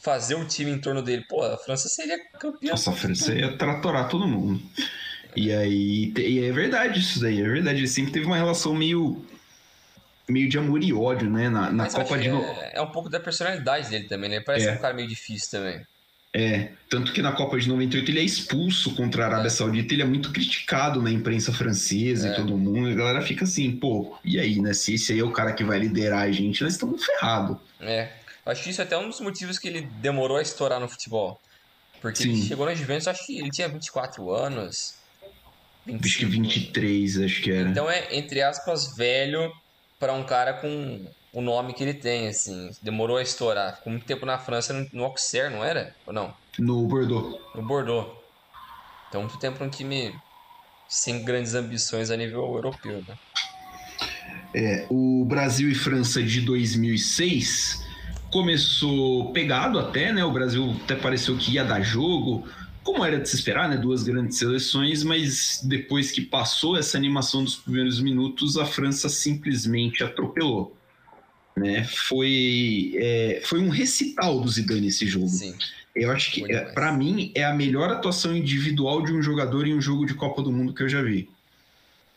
fazer 0.02 0.36
o 0.36 0.46
time 0.46 0.72
em 0.72 0.80
torno 0.80 1.02
dele. 1.02 1.24
Pô, 1.30 1.44
a 1.44 1.58
França 1.58 1.88
seria 1.88 2.18
campeã. 2.40 2.72
Nossa, 2.72 2.92
a 2.92 2.94
França 2.94 3.34
ia 3.34 3.56
tratorar 3.58 4.10
todo 4.10 4.28
mundo. 4.28 4.62
E 5.36 5.52
aí, 5.54 6.12
e 6.18 6.44
é 6.44 6.52
verdade 6.52 7.00
isso 7.00 7.20
daí, 7.22 7.40
é 7.40 7.48
verdade. 7.48 7.80
Ele 7.80 7.88
sempre 7.88 8.12
teve 8.12 8.26
uma 8.26 8.36
relação 8.36 8.76
meio 8.76 9.24
meio 10.28 10.48
de 10.48 10.58
amor 10.58 10.82
e 10.84 10.94
ódio, 10.94 11.30
né? 11.30 11.50
Na, 11.50 11.72
na 11.72 11.90
Copa 11.90 12.18
de 12.18 12.30
é, 12.30 12.72
é 12.76 12.82
um 12.82 12.92
pouco 12.92 13.10
da 13.10 13.20
personalidade 13.20 13.90
dele 13.90 14.06
também, 14.06 14.30
né? 14.30 14.40
Parece 14.40 14.68
é. 14.68 14.74
um 14.74 14.78
cara 14.78 14.94
meio 14.94 15.08
difícil 15.08 15.52
também. 15.52 15.82
É, 16.34 16.70
tanto 16.90 17.12
que 17.12 17.22
na 17.22 17.34
Copa 17.34 17.60
de 17.60 17.68
98 17.68 18.10
ele 18.10 18.20
é 18.20 18.24
expulso 18.24 18.96
contra 18.96 19.24
a 19.24 19.28
Arábia 19.28 19.48
é. 19.48 19.50
Saudita, 19.50 19.94
ele 19.94 20.02
é 20.02 20.06
muito 20.06 20.32
criticado 20.32 21.02
na 21.02 21.12
imprensa 21.12 21.52
francesa 21.52 22.30
é. 22.30 22.32
e 22.32 22.36
todo 22.36 22.58
mundo, 22.58 22.88
e 22.88 22.94
a 22.94 22.96
galera 22.96 23.22
fica 23.22 23.44
assim, 23.44 23.72
pô, 23.72 24.18
e 24.24 24.40
aí, 24.40 24.62
né? 24.62 24.74
Se 24.74 24.94
esse 24.94 25.12
aí 25.12 25.20
é 25.20 25.24
o 25.24 25.32
cara 25.32 25.52
que 25.52 25.64
vai 25.64 25.80
liderar 25.80 26.22
a 26.22 26.32
gente, 26.32 26.64
nós 26.64 26.74
estamos 26.74 27.04
ferrados. 27.04 27.58
É, 27.82 28.10
Acho 28.52 28.64
que 28.64 28.70
isso 28.70 28.82
é 28.82 28.84
até 28.84 28.98
um 28.98 29.10
dos 29.10 29.20
motivos 29.20 29.58
que 29.58 29.68
ele 29.68 29.82
demorou 30.02 30.38
a 30.38 30.42
estourar 30.42 30.80
no 30.80 30.88
futebol. 30.88 31.40
Porque 32.02 32.24
Sim. 32.24 32.32
ele 32.32 32.48
chegou 32.48 32.66
na 32.66 32.74
Juventus, 32.74 33.08
acho 33.08 33.26
que 33.26 33.40
ele 33.40 33.50
tinha 33.50 33.70
24 33.70 34.32
anos. 34.32 34.96
25. 35.86 36.06
Acho 36.06 36.18
que 36.18 36.26
23, 36.26 37.20
acho 37.20 37.42
que 37.42 37.52
era. 37.52 37.70
Então 37.70 37.90
é, 37.90 38.16
entre 38.16 38.42
aspas, 38.42 38.96
velho 38.96 39.52
para 40.00 40.14
um 40.14 40.24
cara 40.24 40.54
com 40.54 41.06
o 41.32 41.42
nome 41.42 41.74
que 41.74 41.84
ele 41.84 41.94
tem, 41.94 42.28
assim. 42.28 42.72
Demorou 42.82 43.18
a 43.18 43.22
estourar. 43.22 43.78
Ficou 43.78 43.92
muito 43.92 44.06
tempo 44.06 44.26
na 44.26 44.40
França, 44.40 44.88
no 44.92 45.04
Auxerre, 45.04 45.54
não 45.54 45.64
era? 45.64 45.96
Ou 46.08 46.12
não? 46.12 46.34
No 46.58 46.88
Bordeaux. 46.88 47.40
No 47.54 47.62
Bordeaux. 47.62 48.12
Então, 49.08 49.22
muito 49.22 49.38
tempo 49.38 49.64
um 49.64 49.70
time 49.70 50.14
sem 50.90 51.24
grandes 51.24 51.54
ambições 51.54 52.10
a 52.10 52.18
nível 52.18 52.42
europeu, 52.42 53.04
né? 53.08 53.18
É, 54.54 54.86
o 54.90 55.24
Brasil 55.24 55.70
e 55.70 55.76
França 55.76 56.22
de 56.22 56.42
2006 56.42 57.86
começou 58.32 59.32
pegado 59.32 59.78
até, 59.78 60.12
né? 60.12 60.24
O 60.24 60.32
Brasil 60.32 60.76
até 60.84 60.96
pareceu 60.96 61.38
que 61.38 61.52
ia 61.52 61.64
dar 61.64 61.82
jogo, 61.82 62.48
como 62.84 63.06
era 63.06 63.20
de 63.20 63.30
se 63.30 63.36
esperar, 63.36 63.70
né? 63.70 63.78
Duas 63.78 64.04
grandes 64.04 64.38
seleções, 64.38 65.04
mas 65.04 65.62
depois 65.64 66.12
que 66.12 66.22
passou 66.22 66.78
essa 66.78 66.98
animação 66.98 67.44
dos 67.44 67.58
primeiros 67.58 68.00
minutos, 68.02 68.58
a 68.58 68.66
França 68.66 69.10
simplesmente 69.10 70.04
atropelou. 70.04 70.76
Né? 71.56 71.84
Foi, 71.84 72.94
é, 72.96 73.42
foi 73.44 73.60
um 73.60 73.70
recital 73.70 74.40
do 74.40 74.48
Zidane 74.48 74.88
esse 74.88 75.06
jogo. 75.06 75.28
Sim. 75.28 75.54
Eu 75.94 76.10
acho 76.10 76.32
que, 76.32 76.50
é, 76.50 76.62
para 76.72 76.94
mim, 76.94 77.32
é 77.36 77.44
a 77.44 77.54
melhor 77.54 77.90
atuação 77.90 78.36
individual 78.36 79.04
de 79.04 79.12
um 79.12 79.22
jogador 79.22 79.68
em 79.68 79.76
um 79.76 79.82
jogo 79.82 80.06
de 80.06 80.14
Copa 80.14 80.42
do 80.42 80.52
Mundo 80.52 80.74
que 80.74 80.82
eu 80.82 80.90
já 80.90 81.02
vi. 81.02 81.30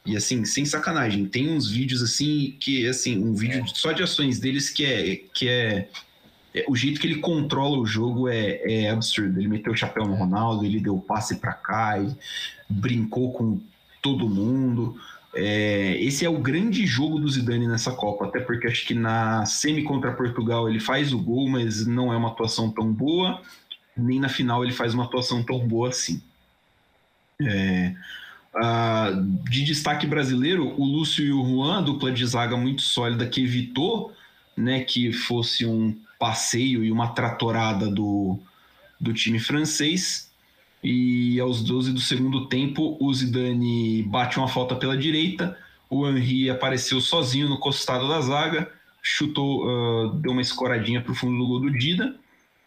E 0.07 0.17
assim, 0.17 0.45
sem 0.45 0.67
sacanagem, 0.67 1.27
tem 1.27 1.51
uns 1.51 1.71
vídeos 1.71 2.03
assim 2.03 2.57
que 2.61 2.87
assim, 2.87 3.19
um 3.23 3.35
vídeo 3.35 3.63
é. 3.63 3.67
só 3.67 3.91
de 3.93 4.03
ações 4.03 4.39
deles 4.39 4.69
que 4.69 4.85
é 4.85 5.17
que 5.33 5.49
é, 5.49 5.89
é, 6.55 6.65
o 6.69 6.77
jeito 6.77 7.01
que 7.01 7.07
ele 7.07 7.21
controla 7.21 7.79
o 7.79 7.87
jogo 7.87 8.29
é, 8.29 8.61
é 8.65 8.91
absurdo. 8.91 9.41
Ele 9.41 9.49
meteu 9.49 9.73
o 9.73 9.77
chapéu 9.77 10.07
no 10.07 10.15
Ronaldo, 10.15 10.65
ele 10.65 10.79
deu 10.79 10.99
passe 10.99 11.37
para 11.37 11.55
cá, 11.55 11.95
brincou 12.69 13.33
com 13.33 13.61
todo 14.03 14.29
mundo. 14.29 14.95
É, 15.35 15.97
esse 16.01 16.25
é 16.25 16.29
o 16.29 16.39
grande 16.39 16.87
jogo 16.87 17.19
do 17.19 17.29
Zidane 17.29 17.67
nessa 17.67 17.91
Copa, 17.91 18.27
até 18.27 18.39
porque 18.39 18.69
acho 18.69 18.87
que 18.87 18.95
na 18.95 19.45
semi 19.47 19.83
contra 19.83 20.13
Portugal 20.13 20.69
ele 20.69 20.79
faz 20.79 21.13
o 21.13 21.19
gol, 21.19 21.49
mas 21.49 21.87
não 21.87 22.13
é 22.13 22.17
uma 22.17 22.29
atuação 22.29 22.71
tão 22.71 22.93
boa, 22.93 23.43
nem 23.97 24.21
na 24.21 24.29
final 24.29 24.63
ele 24.63 24.73
faz 24.73 24.95
uma 24.95 25.05
atuação 25.05 25.43
tão 25.43 25.67
boa 25.67 25.89
assim. 25.89 26.23
É, 27.41 27.95
de 29.49 29.65
destaque 29.65 30.07
brasileiro, 30.07 30.75
o 30.81 30.85
Lúcio 30.85 31.25
e 31.25 31.33
o 31.33 31.45
Juan, 31.45 31.83
dupla 31.83 32.13
de 32.13 32.25
zaga 32.25 32.57
muito 32.57 32.83
sólida 32.83 33.27
que 33.27 33.43
evitou 33.43 34.15
né, 34.57 34.81
que 34.81 35.13
fosse 35.13 35.67
um 35.67 35.97
passeio 36.19 36.85
e 36.85 36.91
uma 36.91 37.09
tratorada 37.09 37.91
do, 37.91 38.39
do 39.01 39.13
time 39.13 39.39
francês. 39.39 40.31
E 40.83 41.41
aos 41.41 41.63
12 41.63 41.93
do 41.93 42.01
segundo 42.01 42.47
tempo, 42.47 42.97
o 43.01 43.13
Zidane 43.13 44.03
bate 44.03 44.39
uma 44.39 44.49
falta 44.49 44.77
pela 44.77 44.97
direita, 44.97 45.59
o 45.89 46.07
Henry 46.07 46.51
apareceu 46.51 47.01
sozinho 47.01 47.49
no 47.49 47.59
costado 47.59 48.09
da 48.09 48.21
zaga, 48.21 48.71
chutou, 49.03 49.67
uh, 49.67 50.13
deu 50.17 50.33
uma 50.33 50.43
escoradinha 50.43 51.01
para 51.01 51.13
o 51.13 51.15
fundo 51.15 51.39
do 51.39 51.47
gol 51.47 51.61
do 51.61 51.71
Dida 51.71 52.15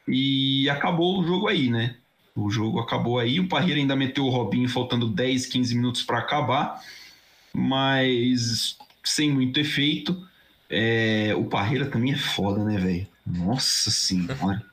e 0.08 0.68
acabou 0.70 1.20
o 1.20 1.24
jogo 1.24 1.48
aí, 1.48 1.70
né? 1.70 1.96
O 2.38 2.52
jogo 2.52 2.80
acabou 2.80 3.18
aí, 3.18 3.40
o 3.40 3.48
Parreira 3.48 3.80
ainda 3.80 3.96
meteu 3.96 4.24
o 4.24 4.30
Robinho 4.30 4.70
faltando 4.70 5.08
10, 5.08 5.48
15 5.48 5.74
minutos 5.74 6.04
para 6.04 6.20
acabar, 6.20 6.80
mas 7.52 8.78
sem 9.04 9.32
muito 9.32 9.60
efeito. 9.60 10.24
É, 10.70 11.34
o 11.36 11.46
Parreira 11.46 11.88
também 11.88 12.14
é 12.14 12.18
foda, 12.18 12.64
né, 12.64 12.78
velho? 12.78 13.08
Nossa 13.26 13.90
senhora. 13.90 14.64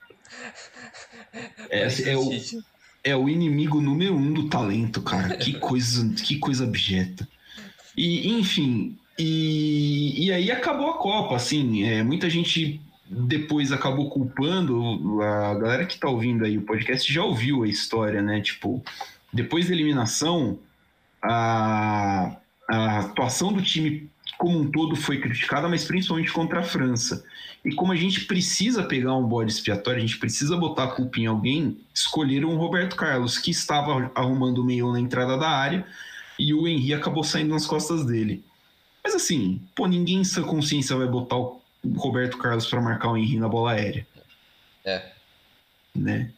É, 1.68 1.88
é, 2.10 2.16
o, 2.16 2.30
é 3.02 3.16
o 3.16 3.28
inimigo 3.28 3.80
número 3.80 4.14
um 4.14 4.32
do 4.32 4.48
talento, 4.48 5.02
cara. 5.02 5.36
Que 5.36 5.54
coisa, 5.58 6.08
que 6.14 6.38
coisa 6.38 6.62
abjeta. 6.62 7.28
E, 7.96 8.38
enfim, 8.38 8.96
e, 9.18 10.26
e 10.26 10.32
aí 10.32 10.48
acabou 10.52 10.90
a 10.90 10.98
Copa, 10.98 11.34
assim, 11.34 11.82
é, 11.82 12.04
muita 12.04 12.30
gente 12.30 12.80
depois 13.14 13.70
acabou 13.70 14.10
culpando 14.10 15.22
a 15.22 15.54
galera 15.54 15.86
que 15.86 15.98
tá 15.98 16.08
ouvindo 16.08 16.44
aí 16.44 16.58
o 16.58 16.62
podcast 16.62 17.10
já 17.12 17.22
ouviu 17.22 17.62
a 17.62 17.68
história, 17.68 18.20
né? 18.20 18.40
Tipo, 18.40 18.82
depois 19.32 19.68
da 19.68 19.74
eliminação, 19.74 20.58
a, 21.22 22.36
a 22.68 22.98
atuação 22.98 23.52
do 23.52 23.62
time 23.62 24.10
como 24.36 24.58
um 24.58 24.70
todo 24.70 24.96
foi 24.96 25.20
criticada, 25.20 25.68
mas 25.68 25.84
principalmente 25.84 26.32
contra 26.32 26.60
a 26.60 26.64
França. 26.64 27.24
E 27.64 27.72
como 27.72 27.92
a 27.92 27.96
gente 27.96 28.24
precisa 28.24 28.82
pegar 28.82 29.14
um 29.16 29.26
bode 29.26 29.52
expiatório, 29.52 29.98
a 29.98 30.06
gente 30.06 30.18
precisa 30.18 30.56
botar 30.56 30.84
a 30.84 30.88
culpa 30.88 31.20
em 31.20 31.26
alguém, 31.26 31.78
escolheram 31.94 32.50
o 32.50 32.58
Roberto 32.58 32.96
Carlos, 32.96 33.38
que 33.38 33.50
estava 33.50 34.10
arrumando 34.14 34.58
o 34.58 34.64
meio 34.64 34.92
na 34.92 35.00
entrada 35.00 35.38
da 35.38 35.48
área, 35.48 35.86
e 36.38 36.52
o 36.52 36.66
Henry 36.66 36.92
acabou 36.92 37.22
saindo 37.22 37.50
nas 37.50 37.64
costas 37.64 38.04
dele. 38.04 38.44
Mas 39.02 39.14
assim, 39.14 39.62
pô, 39.74 39.86
ninguém 39.86 40.18
em 40.18 40.24
sua 40.24 40.42
consciência 40.42 40.96
vai 40.96 41.06
botar 41.06 41.36
o 41.36 41.63
Roberto 41.96 42.38
Carlos 42.38 42.66
para 42.66 42.80
marcar 42.80 43.10
o 43.10 43.16
Henry 43.16 43.38
na 43.38 43.48
bola 43.48 43.72
aérea. 43.72 44.06
É. 44.84 45.02
Né? 45.94 46.30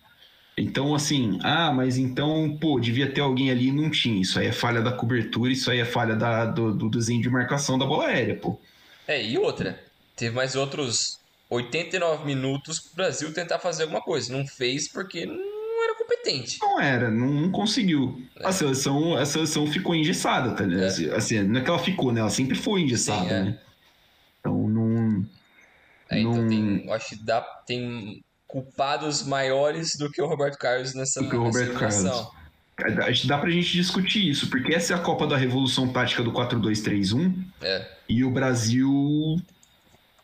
Então, 0.58 0.94
assim, 0.94 1.38
ah, 1.42 1.70
mas 1.70 1.98
então, 1.98 2.56
pô, 2.58 2.80
devia 2.80 3.12
ter 3.12 3.20
alguém 3.20 3.50
ali 3.50 3.68
e 3.68 3.72
não 3.72 3.90
tinha. 3.90 4.22
Isso 4.22 4.38
aí 4.38 4.46
é 4.46 4.52
falha 4.52 4.80
da 4.80 4.90
cobertura, 4.90 5.52
isso 5.52 5.70
aí 5.70 5.80
é 5.80 5.84
falha 5.84 6.16
da, 6.16 6.46
do, 6.46 6.72
do 6.74 6.88
desenho 6.88 7.20
de 7.20 7.28
marcação 7.28 7.78
da 7.78 7.84
bola 7.84 8.06
aérea, 8.06 8.36
pô. 8.36 8.58
É, 9.06 9.22
e 9.22 9.36
outra, 9.36 9.78
teve 10.16 10.34
mais 10.34 10.56
outros 10.56 11.18
89 11.50 12.24
minutos 12.24 12.80
pro 12.80 12.96
Brasil 12.96 13.32
tentar 13.34 13.58
fazer 13.58 13.82
alguma 13.82 14.00
coisa. 14.00 14.32
Não 14.32 14.46
fez 14.46 14.88
porque 14.88 15.26
não 15.26 15.84
era 15.84 15.94
competente. 15.94 16.58
Não 16.60 16.80
era, 16.80 17.10
não, 17.10 17.28
não 17.28 17.50
conseguiu. 17.50 18.22
É. 18.36 18.46
A, 18.46 18.52
seleção, 18.52 19.14
a 19.14 19.26
seleção 19.26 19.66
ficou 19.66 19.94
engessada, 19.94 20.52
tá 20.52 20.64
ligado? 20.64 20.84
É. 20.84 20.86
Assim, 20.86 21.10
assim, 21.10 21.42
não 21.42 21.60
é 21.60 21.62
que 21.62 21.68
ela 21.68 21.78
ficou, 21.78 22.12
né? 22.12 22.20
Ela 22.20 22.30
sempre 22.30 22.56
foi 22.56 22.80
engessada, 22.80 23.28
Sim, 23.28 23.34
é. 23.34 23.42
né? 23.44 23.58
Então. 26.06 26.16
É, 26.16 26.20
então 26.20 26.42
não... 26.42 26.48
tem. 26.48 26.92
Acho 26.92 27.08
que 27.10 27.24
dá, 27.24 27.40
tem 27.66 28.22
culpados 28.46 29.24
maiores 29.24 29.96
do 29.96 30.10
que 30.10 30.22
o 30.22 30.26
Roberto 30.26 30.56
Carlos 30.58 30.94
nessa 30.94 31.20
Do 31.20 31.28
que 31.28 31.36
o 31.36 31.42
Roberto 31.42 31.78
Carlos. 31.78 33.24
Dá 33.24 33.38
pra 33.38 33.50
gente 33.50 33.72
discutir 33.72 34.28
isso, 34.28 34.50
porque 34.50 34.74
essa 34.74 34.92
é 34.92 34.96
a 34.96 35.00
Copa 35.00 35.26
da 35.26 35.36
Revolução 35.36 35.90
Tática 35.92 36.22
do 36.22 36.30
4-2-3-1 36.30 37.34
é. 37.62 37.88
e 38.06 38.22
o 38.22 38.30
Brasil 38.30 39.40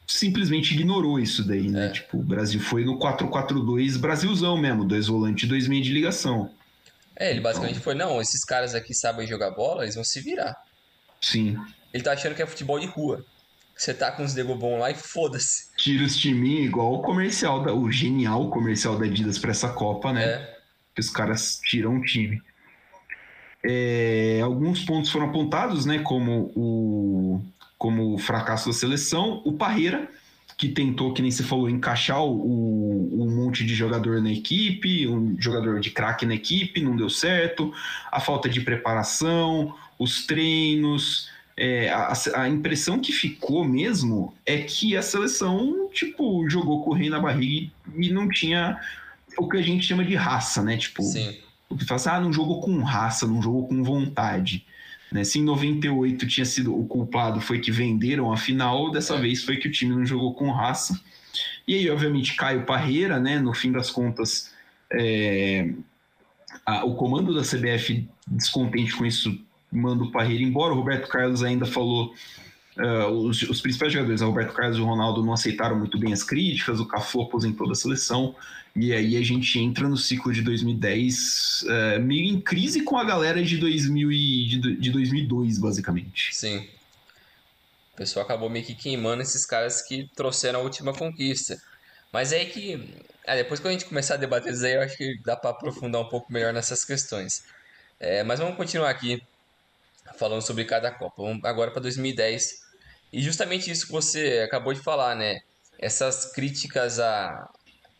simplesmente 0.06 0.74
ignorou 0.74 1.18
isso 1.18 1.46
daí, 1.46 1.70
né? 1.70 1.86
É. 1.86 1.88
Tipo, 1.90 2.18
o 2.18 2.22
Brasil 2.22 2.60
foi 2.60 2.84
no 2.84 2.98
4-4-2 2.98 3.98
Brasilzão 3.98 4.58
mesmo, 4.58 4.84
dois 4.84 5.06
volantes 5.06 5.44
e 5.44 5.48
dois 5.48 5.66
meios 5.66 5.86
de 5.86 5.94
ligação. 5.94 6.50
É, 7.16 7.30
ele 7.30 7.40
basicamente 7.40 7.76
então... 7.76 7.84
foi, 7.84 7.94
não, 7.94 8.20
esses 8.20 8.44
caras 8.44 8.74
aqui 8.74 8.94
sabem 8.94 9.26
jogar 9.26 9.50
bola, 9.52 9.84
eles 9.84 9.94
vão 9.94 10.04
se 10.04 10.20
virar. 10.20 10.54
Sim. 11.20 11.56
Ele 11.92 12.02
tá 12.02 12.12
achando 12.12 12.34
que 12.34 12.42
é 12.42 12.46
futebol 12.46 12.78
de 12.78 12.86
rua. 12.86 13.24
Você 13.82 13.92
tá 13.92 14.12
com 14.12 14.22
os 14.22 14.32
bom 14.36 14.78
lá 14.78 14.92
e 14.92 14.94
foda-se. 14.94 15.74
Tira 15.76 16.04
os 16.04 16.16
timinhos 16.16 16.66
igual 16.66 16.94
o 16.94 17.02
comercial, 17.02 17.64
da, 17.64 17.74
o 17.74 17.90
genial 17.90 18.48
comercial 18.48 18.96
da 18.96 19.06
Adidas 19.06 19.40
pra 19.40 19.50
essa 19.50 19.70
Copa, 19.70 20.12
né? 20.12 20.24
É. 20.24 20.58
Que 20.94 21.00
os 21.00 21.10
caras 21.10 21.58
tiram 21.64 21.96
o 21.96 22.02
time. 22.02 22.40
É, 23.60 24.38
alguns 24.40 24.84
pontos 24.84 25.10
foram 25.10 25.30
apontados, 25.30 25.84
né? 25.84 25.98
Como 25.98 26.52
o, 26.54 27.44
como 27.76 28.14
o 28.14 28.18
fracasso 28.18 28.68
da 28.68 28.72
seleção. 28.72 29.42
O 29.44 29.54
Parreira, 29.54 30.08
que 30.56 30.68
tentou, 30.68 31.12
que 31.12 31.20
nem 31.20 31.32
você 31.32 31.42
falou, 31.42 31.68
encaixar 31.68 32.22
o, 32.22 33.20
um 33.20 33.34
monte 33.34 33.66
de 33.66 33.74
jogador 33.74 34.22
na 34.22 34.30
equipe, 34.30 35.08
um 35.08 35.34
jogador 35.40 35.80
de 35.80 35.90
craque 35.90 36.24
na 36.24 36.36
equipe, 36.36 36.80
não 36.80 36.94
deu 36.94 37.10
certo. 37.10 37.74
A 38.12 38.20
falta 38.20 38.48
de 38.48 38.60
preparação, 38.60 39.74
os 39.98 40.24
treinos 40.24 41.31
é, 41.64 41.90
a, 41.90 42.12
a, 42.34 42.48
impressão 42.48 42.98
que 42.98 43.12
ficou 43.12 43.64
mesmo 43.64 44.34
é 44.44 44.62
que 44.62 44.96
a 44.96 45.02
seleção, 45.02 45.88
tipo, 45.94 46.50
jogou 46.50 46.82
com 46.82 46.90
o 46.90 46.92
rei 46.92 47.08
na 47.08 47.20
barriga 47.20 47.70
e 47.96 48.10
não 48.10 48.28
tinha 48.28 48.80
o 49.38 49.48
que 49.48 49.58
a 49.58 49.62
gente 49.62 49.86
chama 49.86 50.04
de 50.04 50.16
raça, 50.16 50.60
né? 50.60 50.76
Tipo, 50.76 51.04
Sim. 51.04 51.38
o 51.68 51.76
que 51.76 51.84
fala 51.84 52.00
assim, 52.00 52.08
ah, 52.08 52.20
não 52.20 52.32
jogou 52.32 52.60
com 52.60 52.82
raça, 52.82 53.28
não 53.28 53.40
jogou 53.40 53.68
com 53.68 53.80
vontade. 53.84 54.66
Né? 55.12 55.22
Se 55.22 55.38
em 55.38 55.44
98 55.44 56.26
tinha 56.26 56.44
sido 56.44 56.76
o 56.76 56.84
culpado 56.84 57.40
foi 57.40 57.60
que 57.60 57.70
venderam 57.70 58.32
a 58.32 58.36
final, 58.36 58.90
dessa 58.90 59.14
é. 59.14 59.20
vez 59.20 59.44
foi 59.44 59.56
que 59.56 59.68
o 59.68 59.70
time 59.70 59.94
não 59.94 60.04
jogou 60.04 60.34
com 60.34 60.50
raça. 60.50 61.00
E 61.68 61.76
aí, 61.76 61.88
obviamente, 61.88 62.34
Caio 62.34 62.66
Parreira, 62.66 63.20
né? 63.20 63.38
No 63.38 63.54
fim 63.54 63.70
das 63.70 63.88
contas, 63.88 64.52
é, 64.92 65.72
a, 66.66 66.84
o 66.84 66.96
comando 66.96 67.32
da 67.32 67.42
CBF 67.42 68.04
descontente 68.26 68.96
com 68.96 69.06
isso 69.06 69.40
manda 69.72 70.04
o 70.04 70.12
Parreira 70.12 70.42
embora. 70.42 70.72
O 70.72 70.76
Roberto 70.76 71.08
Carlos 71.08 71.42
ainda 71.42 71.64
falou. 71.64 72.14
Uh, 72.74 73.06
os, 73.26 73.42
os, 73.42 73.60
principais 73.60 73.92
jogadores, 73.92 74.22
o 74.22 74.26
Roberto 74.26 74.54
Carlos 74.54 74.78
e 74.78 74.80
o 74.80 74.86
Ronaldo, 74.86 75.22
não 75.22 75.34
aceitaram 75.34 75.78
muito 75.78 75.98
bem 75.98 76.12
as 76.12 76.22
críticas. 76.22 76.80
O 76.80 76.86
Cafu 76.86 77.22
aposentou 77.22 77.68
da 77.68 77.74
seleção. 77.74 78.34
E 78.74 78.94
aí 78.94 79.16
a 79.16 79.22
gente 79.22 79.58
entra 79.58 79.86
no 79.86 79.96
ciclo 79.96 80.32
de 80.32 80.40
2010 80.40 81.62
uh, 81.62 81.70
eh, 81.70 81.98
meio 81.98 82.24
em 82.24 82.40
crise 82.40 82.82
com 82.82 82.96
a 82.96 83.04
galera 83.04 83.42
de, 83.42 83.58
2000 83.58 84.10
e, 84.10 84.46
de, 84.48 84.76
de 84.76 84.90
2002, 84.90 85.58
basicamente. 85.58 86.34
Sim. 86.34 86.66
O 87.92 87.96
pessoal 87.96 88.24
acabou 88.24 88.48
meio 88.48 88.64
que 88.64 88.74
queimando 88.74 89.20
esses 89.20 89.44
caras 89.44 89.82
que 89.82 90.08
trouxeram 90.16 90.60
a 90.60 90.62
última 90.62 90.94
conquista. 90.94 91.60
Mas 92.10 92.32
é 92.32 92.44
que. 92.46 92.88
É, 93.24 93.36
depois 93.36 93.60
que 93.60 93.68
a 93.68 93.70
gente 93.70 93.84
começar 93.84 94.14
a 94.14 94.16
debater 94.16 94.52
isso 94.52 94.64
aí, 94.64 94.74
eu 94.74 94.82
acho 94.82 94.96
que 94.96 95.18
dá 95.22 95.36
para 95.36 95.50
aprofundar 95.50 96.00
um 96.00 96.08
pouco 96.08 96.32
melhor 96.32 96.54
nessas 96.54 96.84
questões. 96.84 97.44
É, 98.00 98.24
mas 98.24 98.40
vamos 98.40 98.56
continuar 98.56 98.90
aqui 98.90 99.22
falando 100.12 100.42
sobre 100.42 100.64
cada 100.64 100.90
Copa. 100.90 101.22
Vamos 101.22 101.44
agora 101.44 101.70
para 101.70 101.82
2010. 101.82 102.62
E 103.12 103.22
justamente 103.22 103.70
isso 103.70 103.86
que 103.86 103.92
você 103.92 104.42
acabou 104.44 104.72
de 104.72 104.80
falar, 104.80 105.14
né? 105.14 105.40
Essas 105.78 106.32
críticas 106.32 106.98
a, 106.98 107.48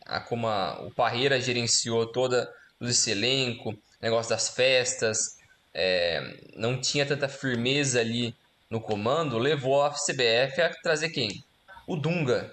a 0.07 0.21
como 0.21 0.47
a, 0.47 0.81
o 0.83 0.91
Parreira 0.91 1.41
gerenciou 1.41 2.07
toda 2.07 2.51
esse 2.81 3.11
elenco, 3.11 3.77
negócio 4.01 4.31
das 4.31 4.49
festas, 4.51 5.37
é, 5.75 6.37
não 6.57 6.81
tinha 6.81 7.07
tanta 7.07 7.29
firmeza 7.29 8.01
ali 8.01 8.35
no 8.71 8.81
comando, 8.81 9.39
levou 9.39 9.83
a 9.83 9.91
CBF 9.91 10.61
a 10.61 10.71
trazer 10.83 11.11
quem? 11.11 11.45
O 11.87 11.97
Dunga, 11.97 12.51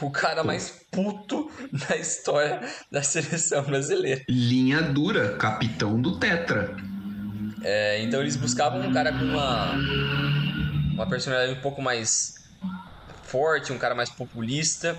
o 0.00 0.10
cara 0.10 0.42
mais 0.44 0.70
puto 0.90 1.50
da 1.88 1.96
história 1.96 2.60
da 2.90 3.02
seleção 3.02 3.62
brasileira. 3.64 4.24
Linha 4.28 4.82
dura, 4.82 5.36
capitão 5.36 6.00
do 6.00 6.18
Tetra. 6.18 6.76
É, 7.62 8.00
então 8.02 8.20
eles 8.20 8.36
buscavam 8.36 8.80
um 8.80 8.92
cara 8.92 9.12
com 9.12 9.24
uma, 9.24 9.72
uma 10.92 11.08
personalidade 11.08 11.58
um 11.58 11.62
pouco 11.62 11.82
mais 11.82 12.34
forte, 13.22 13.72
um 13.72 13.78
cara 13.78 13.94
mais 13.94 14.10
populista. 14.10 14.98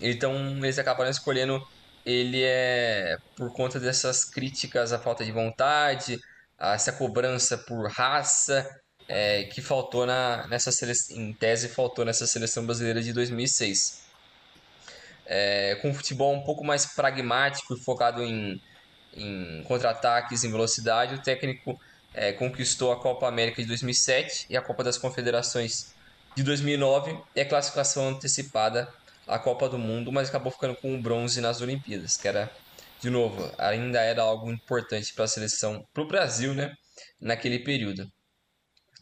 Então 0.00 0.34
eles 0.58 0.78
acabaram 0.78 1.10
escolhendo 1.10 1.64
ele 2.04 2.42
é 2.42 3.16
por 3.36 3.52
conta 3.52 3.78
dessas 3.78 4.24
críticas 4.24 4.92
à 4.92 4.98
falta 4.98 5.24
de 5.24 5.30
vontade, 5.30 6.20
a 6.58 6.74
essa 6.74 6.92
cobrança 6.92 7.56
por 7.56 7.90
raça 7.90 8.68
é, 9.08 9.44
que 9.44 9.60
faltou 9.60 10.06
na, 10.06 10.46
nessa 10.48 10.72
seleção, 10.72 11.16
em 11.16 11.32
tese 11.32 11.68
faltou 11.68 12.04
nessa 12.04 12.26
seleção 12.26 12.64
brasileira 12.64 13.00
de 13.00 13.12
2006. 13.12 14.02
É, 15.24 15.76
com 15.80 15.90
um 15.90 15.94
futebol 15.94 16.34
um 16.34 16.42
pouco 16.42 16.64
mais 16.64 16.86
pragmático 16.86 17.74
e 17.74 17.80
focado 17.80 18.22
em 18.22 18.60
em 19.14 19.62
contra-ataques, 19.64 20.44
em 20.44 20.50
velocidade, 20.50 21.14
o 21.14 21.22
técnico 21.22 21.78
é, 22.14 22.32
conquistou 22.32 22.92
a 22.92 23.00
Copa 23.00 23.26
América 23.26 23.62
de 23.62 23.68
2007 23.68 24.46
e 24.50 24.56
a 24.56 24.62
Copa 24.62 24.82
das 24.84 24.98
Confederações 24.98 25.94
de 26.34 26.42
2009 26.42 27.18
e 27.34 27.40
a 27.40 27.48
classificação 27.48 28.08
antecipada 28.08 28.88
à 29.26 29.38
Copa 29.38 29.68
do 29.68 29.78
Mundo, 29.78 30.10
mas 30.10 30.28
acabou 30.28 30.50
ficando 30.50 30.74
com 30.76 30.94
o 30.94 31.00
bronze 31.00 31.40
nas 31.40 31.60
Olimpíadas, 31.60 32.16
que 32.16 32.26
era, 32.26 32.50
de 33.00 33.10
novo, 33.10 33.50
ainda 33.58 34.00
era 34.00 34.22
algo 34.22 34.50
importante 34.50 35.12
para 35.14 35.24
a 35.24 35.28
seleção, 35.28 35.86
para 35.92 36.02
o 36.02 36.08
Brasil, 36.08 36.54
né, 36.54 36.74
naquele 37.20 37.58
período. 37.58 38.06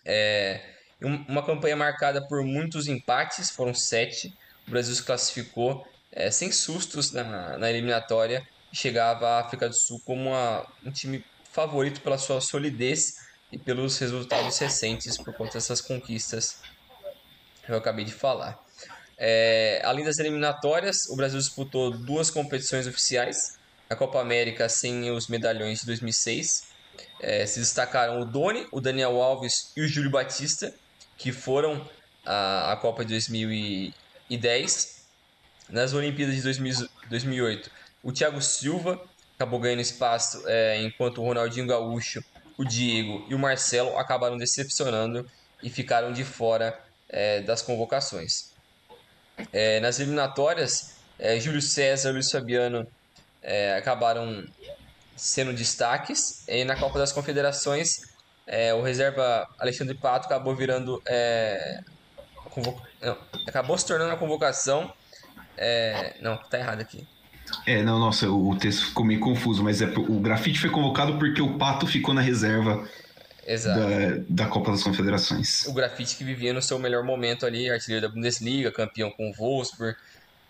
É, 0.05 0.61
uma 1.01 1.45
campanha 1.45 1.77
marcada 1.77 2.27
por 2.27 2.45
muitos 2.45 2.87
empates, 2.87 3.51
foram 3.51 3.73
sete, 3.73 4.33
o 4.67 4.71
Brasil 4.71 4.95
se 4.95 5.03
classificou 5.03 5.87
é, 6.13 6.31
sem 6.31 6.51
sustos 6.51 7.13
na, 7.13 7.57
na 7.57 7.71
eliminatória 7.71 8.47
chegava 8.73 9.29
à 9.29 9.41
África 9.41 9.69
do 9.69 9.75
Sul 9.75 10.01
como 10.05 10.31
uma, 10.31 10.67
um 10.85 10.91
time 10.91 11.25
favorito 11.53 12.01
pela 12.01 12.19
sua 12.19 12.41
solidez 12.41 13.17
e 13.51 13.59
pelos 13.59 13.99
resultados 13.99 14.59
recentes 14.59 15.19
por 15.19 15.35
conta 15.35 15.55
dessas 15.55 15.81
conquistas 15.81 16.61
que 17.65 17.73
eu 17.73 17.77
acabei 17.77 18.05
de 18.05 18.13
falar. 18.13 18.59
É, 19.19 19.83
além 19.85 20.05
das 20.05 20.19
eliminatórias, 20.19 21.09
o 21.11 21.17
Brasil 21.17 21.39
disputou 21.39 21.91
duas 21.91 22.31
competições 22.31 22.87
oficiais. 22.87 23.59
A 23.89 23.97
Copa 23.97 24.21
América 24.21 24.69
sem 24.69 25.11
os 25.11 25.27
medalhões 25.27 25.81
de 25.81 25.87
2006. 25.87 26.71
É, 27.21 27.45
se 27.45 27.59
destacaram 27.59 28.21
o 28.21 28.25
Doni, 28.25 28.67
o 28.71 28.81
Daniel 28.81 29.21
Alves 29.21 29.73
e 29.77 29.83
o 29.83 29.89
Júlio 29.89 30.11
Batista, 30.11 30.73
que 31.19 31.33
foram 31.33 31.87
a 32.25 32.79
Copa 32.81 33.05
de 33.05 33.13
2010. 33.15 35.01
Nas 35.69 35.93
Olimpíadas 35.93 36.35
de 36.35 36.43
2000, 36.43 36.89
2008, 37.09 37.71
o 38.03 38.13
Thiago 38.13 38.41
Silva 38.41 39.01
acabou 39.35 39.59
ganhando 39.59 39.81
espaço, 39.81 40.43
é, 40.47 40.83
enquanto 40.83 41.19
o 41.19 41.25
Ronaldinho 41.25 41.67
Gaúcho, 41.67 42.23
o 42.59 42.65
Diego 42.65 43.25
e 43.29 43.35
o 43.35 43.39
Marcelo 43.39 43.97
acabaram 43.97 44.37
decepcionando 44.37 45.27
e 45.63 45.71
ficaram 45.71 46.13
de 46.13 46.25
fora 46.25 46.79
é, 47.09 47.41
das 47.41 47.63
convocações. 47.63 48.53
É, 49.53 49.81
nas 49.81 49.99
eliminatórias, 49.99 50.97
é, 51.19 51.41
Júlio 51.41 51.63
César 51.63 52.11
e 52.11 52.13
Luiz 52.13 52.31
Fabiano 52.31 52.87
é, 53.43 53.77
acabaram 53.77 54.47
sendo 55.17 55.55
destaques. 55.55 56.47
E 56.47 56.65
na 56.65 56.77
Copa 56.77 56.99
das 56.99 57.13
Confederações, 57.13 58.03
é, 58.47 58.75
o 58.75 58.83
reserva 58.83 59.49
Alexandre 59.59 59.95
Pato 59.95 60.27
acabou 60.27 60.55
virando. 60.55 61.03
Não, 63.01 63.17
acabou 63.47 63.79
se 63.79 63.87
tornando 63.87 64.13
a 64.13 64.17
convocação. 64.17 64.93
não, 66.21 66.37
tá 66.37 66.59
errado 66.59 66.81
aqui. 66.81 67.07
É, 67.67 67.83
não, 67.83 67.99
nossa, 67.99 68.29
o, 68.31 68.57
texto 68.57 68.87
ficou 68.87 69.05
meio 69.05 69.21
confuso, 69.21 69.63
mas 69.63 69.81
é, 69.83 69.87
o 69.87 70.21
grafite 70.21 70.61
foi 70.61 70.71
convocado 70.71 71.19
porque 71.19 71.41
o 71.41 71.59
Pato 71.59 71.87
ficou 71.87 72.15
na 72.15 72.21
reserva 72.21 72.89
da, 73.47 74.23
da 74.29 74.47
Copa 74.47 74.71
das 74.71 74.83
Confederações. 74.83 75.67
O 75.67 75.73
grafite 75.73 76.17
que 76.17 76.25
vivia 76.25 76.53
no 76.53 76.63
seu 76.63 76.79
melhor 76.79 77.03
momento 77.05 77.47
ali, 77.47 77.71
artilheiro 77.71 78.07
da 78.07 78.13
Bundesliga, 78.13 78.71
campeão 78.71 79.11
com 79.11 79.31
o 79.31 79.33
Wolfsburg, 79.33 79.97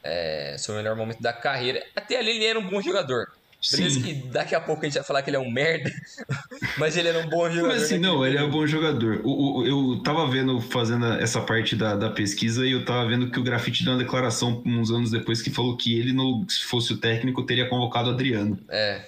é, 0.02 0.56
seu 0.58 0.74
melhor 0.74 0.96
momento 0.96 1.20
da 1.20 1.32
carreira. 1.32 1.84
Até 1.94 2.18
ali 2.18 2.30
ele 2.30 2.44
era 2.44 2.58
um 2.58 2.68
bom 2.68 2.80
jogador. 2.80 3.28
Beleza 3.70 4.00
Sim. 4.00 4.02
que 4.02 4.14
daqui 4.28 4.54
a 4.54 4.60
pouco 4.60 4.82
a 4.82 4.84
gente 4.86 4.94
vai 4.94 5.04
falar 5.04 5.22
que 5.22 5.28
ele 5.28 5.36
é 5.36 5.40
um 5.40 5.50
merda, 5.50 5.92
mas 6.78 6.96
ele 6.96 7.08
era 7.08 7.18
um 7.18 7.28
bom 7.28 7.48
jogador. 7.50 7.74
Mas 7.74 7.82
assim, 7.82 7.98
não, 7.98 8.24
ele 8.24 8.38
é 8.38 8.42
um 8.42 8.50
bom 8.50 8.66
jogador. 8.66 9.20
O, 9.22 9.58
o, 9.58 9.66
eu 9.66 10.02
tava 10.02 10.26
vendo, 10.26 10.60
fazendo 10.62 11.04
essa 11.04 11.42
parte 11.42 11.76
da, 11.76 11.94
da 11.94 12.08
pesquisa, 12.08 12.66
e 12.66 12.72
eu 12.72 12.86
tava 12.86 13.06
vendo 13.06 13.30
que 13.30 13.38
o 13.38 13.42
Grafite 13.42 13.84
deu 13.84 13.92
uma 13.92 13.98
declaração 13.98 14.62
uns 14.64 14.90
anos 14.90 15.10
depois 15.10 15.42
que 15.42 15.50
falou 15.50 15.76
que 15.76 15.98
ele, 15.98 16.14
no, 16.14 16.46
se 16.48 16.62
fosse 16.62 16.94
o 16.94 16.96
técnico, 16.96 17.44
teria 17.44 17.68
convocado 17.68 18.08
o 18.08 18.12
Adriano. 18.12 18.58
É. 18.70 19.04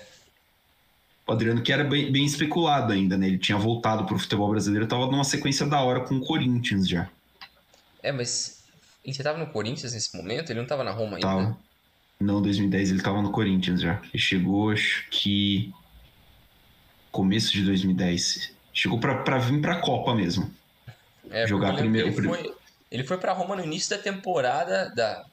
O 1.26 1.32
Adriano 1.32 1.62
que 1.62 1.72
era 1.72 1.84
bem, 1.84 2.12
bem 2.12 2.26
especulado 2.26 2.92
ainda, 2.92 3.16
né? 3.16 3.28
Ele 3.28 3.38
tinha 3.38 3.56
voltado 3.56 4.04
pro 4.04 4.18
futebol 4.18 4.50
brasileiro, 4.50 4.86
tava 4.86 5.06
numa 5.06 5.24
sequência 5.24 5.64
da 5.64 5.80
hora 5.80 6.00
com 6.00 6.16
o 6.16 6.20
Corinthians 6.20 6.86
já. 6.86 7.08
É, 8.02 8.12
mas 8.12 8.62
ele 9.02 9.14
já 9.14 9.24
tava 9.24 9.38
no 9.38 9.46
Corinthians 9.46 9.94
nesse 9.94 10.14
momento? 10.14 10.50
Ele 10.50 10.60
não 10.60 10.66
tava 10.66 10.84
na 10.84 10.90
Roma 10.90 11.16
ainda? 11.16 11.26
Tava. 11.26 11.58
Não, 12.22 12.40
2010 12.40 12.92
ele 12.92 13.02
tava 13.02 13.20
no 13.20 13.32
Corinthians 13.32 13.80
já. 13.80 14.00
Ele 14.12 14.22
chegou, 14.22 14.70
acho 14.70 15.06
que. 15.10 15.72
Começo 17.10 17.52
de 17.52 17.64
2010. 17.64 18.54
Chegou 18.72 18.98
pra, 18.98 19.22
pra 19.22 19.38
vir 19.38 19.60
pra 19.60 19.80
Copa 19.80 20.14
mesmo. 20.14 20.50
É, 21.30 21.46
Jogar 21.46 21.74
primeiro. 21.74 22.08
Ele 22.08 22.22
foi, 22.22 22.54
ele 22.90 23.04
foi 23.04 23.18
pra 23.18 23.32
Roma 23.32 23.56
no 23.56 23.64
início 23.64 23.90
da 23.90 24.02
temporada. 24.02 24.92
Da, 24.94 25.24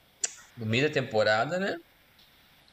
no 0.57 0.65
meio 0.65 0.87
da 0.87 0.93
temporada, 0.93 1.59
né? 1.59 1.77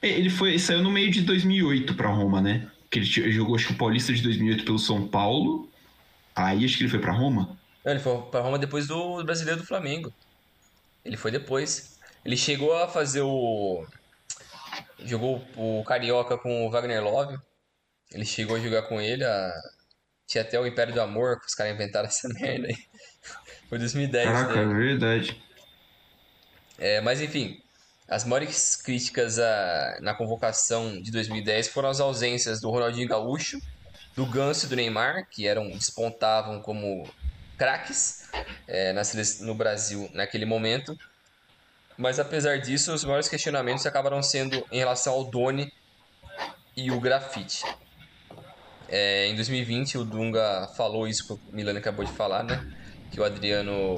É, 0.02 0.08
ele 0.08 0.30
foi 0.30 0.50
ele 0.50 0.58
saiu 0.58 0.82
no 0.82 0.90
meio 0.90 1.10
de 1.10 1.22
2008 1.22 1.94
pra 1.94 2.08
Roma, 2.08 2.40
né? 2.40 2.68
Que 2.90 2.98
ele 3.00 3.32
jogou, 3.32 3.54
acho 3.54 3.68
que 3.68 3.72
o 3.74 3.78
Paulista 3.78 4.12
de 4.12 4.22
2008 4.22 4.64
pelo 4.64 4.78
São 4.78 5.06
Paulo. 5.06 5.68
Aí 6.34 6.64
acho 6.64 6.76
que 6.76 6.82
ele 6.82 6.90
foi 6.90 7.00
pra 7.00 7.12
Roma. 7.12 7.56
Não, 7.84 7.92
ele 7.92 8.00
foi 8.00 8.20
pra 8.22 8.40
Roma 8.40 8.58
depois 8.58 8.86
do 8.86 9.22
Brasileiro 9.24 9.60
do 9.60 9.66
Flamengo. 9.66 10.12
Ele 11.04 11.16
foi 11.16 11.30
depois. 11.30 11.98
Ele 12.24 12.36
chegou 12.36 12.76
a 12.76 12.88
fazer 12.88 13.20
o 13.20 13.86
jogou 15.04 15.44
o 15.56 15.84
Carioca 15.84 16.38
com 16.38 16.66
o 16.66 16.70
Wagner 16.70 17.02
Love. 17.02 17.38
Ele 18.12 18.24
chegou 18.24 18.56
a 18.56 18.60
jogar 18.60 18.82
com 18.82 19.00
ele. 19.00 19.24
A... 19.24 19.52
Tinha 20.26 20.42
até 20.42 20.58
o 20.58 20.66
Império 20.66 20.92
do 20.92 21.00
Amor, 21.00 21.38
que 21.40 21.46
os 21.46 21.54
caras 21.54 21.74
inventaram 21.74 22.08
essa 22.08 22.28
merda 22.40 22.68
aí. 22.68 22.76
Foi 23.68 23.78
2010. 23.78 24.24
Caraca, 24.24 24.60
é 24.60 24.66
verdade. 24.66 25.42
É, 26.78 27.00
mas 27.00 27.20
enfim, 27.20 27.60
as 28.08 28.24
maiores 28.24 28.76
críticas 28.76 29.38
a, 29.38 29.98
na 30.00 30.14
convocação 30.14 31.00
de 31.00 31.10
2010 31.10 31.68
foram 31.68 31.88
as 31.88 32.00
ausências 32.00 32.60
do 32.60 32.70
Ronaldinho 32.70 33.08
Gaúcho, 33.08 33.60
do 34.14 34.26
Ganso 34.26 34.66
e 34.66 34.68
do 34.68 34.76
Neymar, 34.76 35.28
que 35.28 35.46
eram 35.46 35.68
despontavam 35.70 36.60
como 36.60 37.08
craques 37.58 38.28
é, 38.68 38.94
no 39.40 39.54
Brasil 39.54 40.08
naquele 40.12 40.44
momento. 40.44 40.96
Mas 41.96 42.18
apesar 42.18 42.58
disso, 42.58 42.92
os 42.92 43.04
maiores 43.04 43.28
questionamentos 43.28 43.86
acabaram 43.86 44.22
sendo 44.22 44.66
em 44.70 44.78
relação 44.78 45.14
ao 45.14 45.24
Doni 45.24 45.72
e 46.76 46.90
o 46.90 47.00
grafite. 47.00 47.64
É, 48.88 49.26
em 49.26 49.34
2020, 49.34 49.98
o 49.98 50.04
Dunga 50.04 50.68
falou 50.76 51.08
isso 51.08 51.26
que 51.26 51.32
o 51.32 51.40
Milano 51.50 51.78
acabou 51.78 52.04
de 52.04 52.12
falar, 52.12 52.42
né? 52.42 52.64
Que 53.10 53.18
o 53.18 53.24
Adriano 53.24 53.96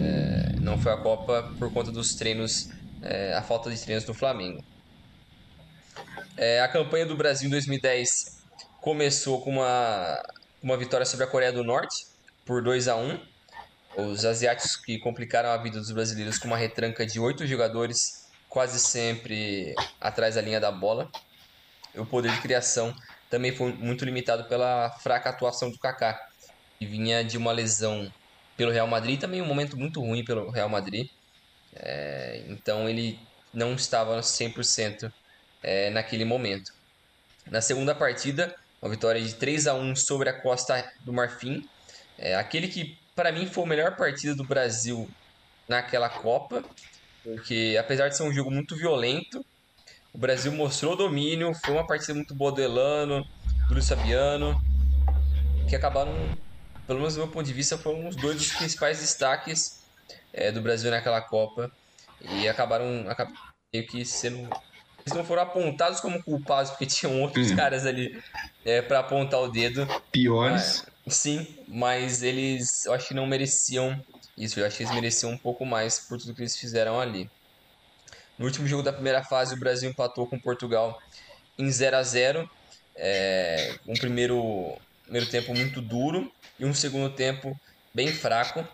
é, 0.00 0.60
não 0.60 0.78
foi 0.78 0.92
à 0.92 0.96
Copa 0.96 1.50
por 1.58 1.72
conta 1.72 1.90
dos 1.90 2.14
treinos, 2.14 2.70
é, 3.00 3.32
a 3.34 3.42
falta 3.42 3.70
de 3.70 3.80
treinos 3.80 4.04
do 4.04 4.12
Flamengo. 4.12 4.62
É, 6.36 6.60
a 6.60 6.68
campanha 6.68 7.06
do 7.06 7.16
Brasil 7.16 7.48
em 7.48 7.50
2010 7.50 8.42
começou 8.80 9.40
com 9.40 9.50
uma, 9.50 10.22
uma 10.62 10.76
vitória 10.76 11.06
sobre 11.06 11.24
a 11.24 11.28
Coreia 11.28 11.52
do 11.52 11.64
Norte 11.64 12.06
por 12.44 12.62
2 12.62 12.88
a 12.88 12.96
1 12.96 13.31
os 13.96 14.24
asiáticos 14.24 14.76
que 14.76 14.98
complicaram 14.98 15.50
a 15.50 15.56
vida 15.56 15.78
dos 15.78 15.90
brasileiros 15.90 16.38
com 16.38 16.48
uma 16.48 16.56
retranca 16.56 17.04
de 17.06 17.20
oito 17.20 17.46
jogadores, 17.46 18.28
quase 18.48 18.78
sempre 18.78 19.74
atrás 20.00 20.34
da 20.34 20.42
linha 20.42 20.60
da 20.60 20.70
bola. 20.70 21.10
O 21.94 22.06
poder 22.06 22.32
de 22.32 22.40
criação 22.40 22.94
também 23.28 23.54
foi 23.54 23.72
muito 23.72 24.04
limitado 24.04 24.44
pela 24.44 24.90
fraca 25.00 25.30
atuação 25.30 25.70
do 25.70 25.78
Kaká, 25.78 26.18
que 26.78 26.86
vinha 26.86 27.22
de 27.22 27.36
uma 27.36 27.52
lesão 27.52 28.12
pelo 28.56 28.70
Real 28.70 28.86
Madrid, 28.86 29.20
também 29.20 29.40
um 29.40 29.46
momento 29.46 29.76
muito 29.76 30.00
ruim 30.00 30.24
pelo 30.24 30.50
Real 30.50 30.68
Madrid. 30.68 31.08
É, 31.74 32.44
então 32.48 32.88
ele 32.88 33.18
não 33.52 33.74
estava 33.74 34.20
100% 34.20 35.12
é, 35.62 35.90
naquele 35.90 36.24
momento. 36.24 36.72
Na 37.46 37.60
segunda 37.60 37.94
partida, 37.94 38.54
uma 38.80 38.90
vitória 38.90 39.20
de 39.20 39.34
3 39.34 39.66
a 39.66 39.74
1 39.74 39.96
sobre 39.96 40.28
a 40.28 40.32
Costa 40.32 40.90
do 41.00 41.12
Marfim. 41.12 41.68
É, 42.18 42.34
aquele 42.36 42.68
que, 42.68 42.98
para 43.14 43.32
mim, 43.32 43.46
foi 43.46 43.64
a 43.64 43.66
melhor 43.66 43.96
partida 43.96 44.34
do 44.34 44.44
Brasil 44.44 45.08
naquela 45.68 46.08
Copa, 46.08 46.64
porque 47.22 47.76
apesar 47.78 48.08
de 48.08 48.16
ser 48.16 48.22
um 48.22 48.32
jogo 48.32 48.50
muito 48.50 48.76
violento, 48.76 49.44
o 50.12 50.18
Brasil 50.18 50.52
mostrou 50.52 50.96
domínio, 50.96 51.54
foi 51.54 51.74
uma 51.74 51.86
partida 51.86 52.14
muito 52.14 52.34
boa 52.34 52.52
do 52.52 52.60
Elano, 52.60 53.24
do 53.68 53.74
Luiz 53.74 53.88
Fabiano, 53.88 54.60
que 55.68 55.76
acabaram, 55.76 56.12
pelo 56.86 56.98
menos 56.98 57.14
do 57.14 57.20
meu 57.20 57.28
ponto 57.28 57.46
de 57.46 57.52
vista, 57.52 57.78
foram 57.78 58.08
os 58.08 58.16
dois 58.16 58.36
dos 58.36 58.52
principais 58.52 59.00
destaques 59.00 59.82
é, 60.32 60.52
do 60.52 60.60
Brasil 60.60 60.90
naquela 60.90 61.20
Copa. 61.20 61.70
E 62.20 62.48
acabaram, 62.48 63.04
acabaram 63.08 63.36
meio 63.72 63.86
que 63.86 64.04
sendo. 64.04 64.48
Eles 65.04 65.16
não 65.16 65.24
foram 65.24 65.42
apontados 65.42 65.98
como 65.98 66.22
culpados, 66.22 66.70
porque 66.70 66.86
tinham 66.86 67.20
outros 67.22 67.50
hum. 67.50 67.56
caras 67.56 67.86
ali 67.86 68.22
é, 68.64 68.82
para 68.82 69.00
apontar 69.00 69.40
o 69.40 69.48
dedo. 69.48 69.86
Piores. 70.12 70.84
Sim, 71.08 71.46
mas 71.68 72.22
eles 72.22 72.84
eu 72.86 72.92
acho 72.92 73.08
que 73.08 73.14
não 73.14 73.26
mereciam 73.26 74.00
isso. 74.36 74.60
Eu 74.60 74.66
acho 74.66 74.76
que 74.76 74.82
eles 74.84 74.94
mereciam 74.94 75.32
um 75.32 75.38
pouco 75.38 75.64
mais 75.64 76.06
por 76.06 76.18
tudo 76.18 76.34
que 76.34 76.42
eles 76.42 76.56
fizeram 76.56 77.00
ali. 77.00 77.28
No 78.38 78.46
último 78.46 78.66
jogo 78.66 78.82
da 78.82 78.92
primeira 78.92 79.22
fase, 79.24 79.54
o 79.54 79.58
Brasil 79.58 79.90
empatou 79.90 80.28
com 80.28 80.40
Portugal 80.40 80.96
em 81.58 81.70
0 81.70 81.96
a 81.96 82.02
0 82.02 82.48
é, 82.96 83.76
Um 83.86 83.94
primeiro, 83.94 84.76
primeiro 85.02 85.28
tempo 85.30 85.54
muito 85.54 85.80
duro 85.80 86.30
e 86.58 86.64
um 86.64 86.74
segundo 86.74 87.14
tempo 87.14 87.52
bem 87.94 88.08
fraco. 88.08 88.66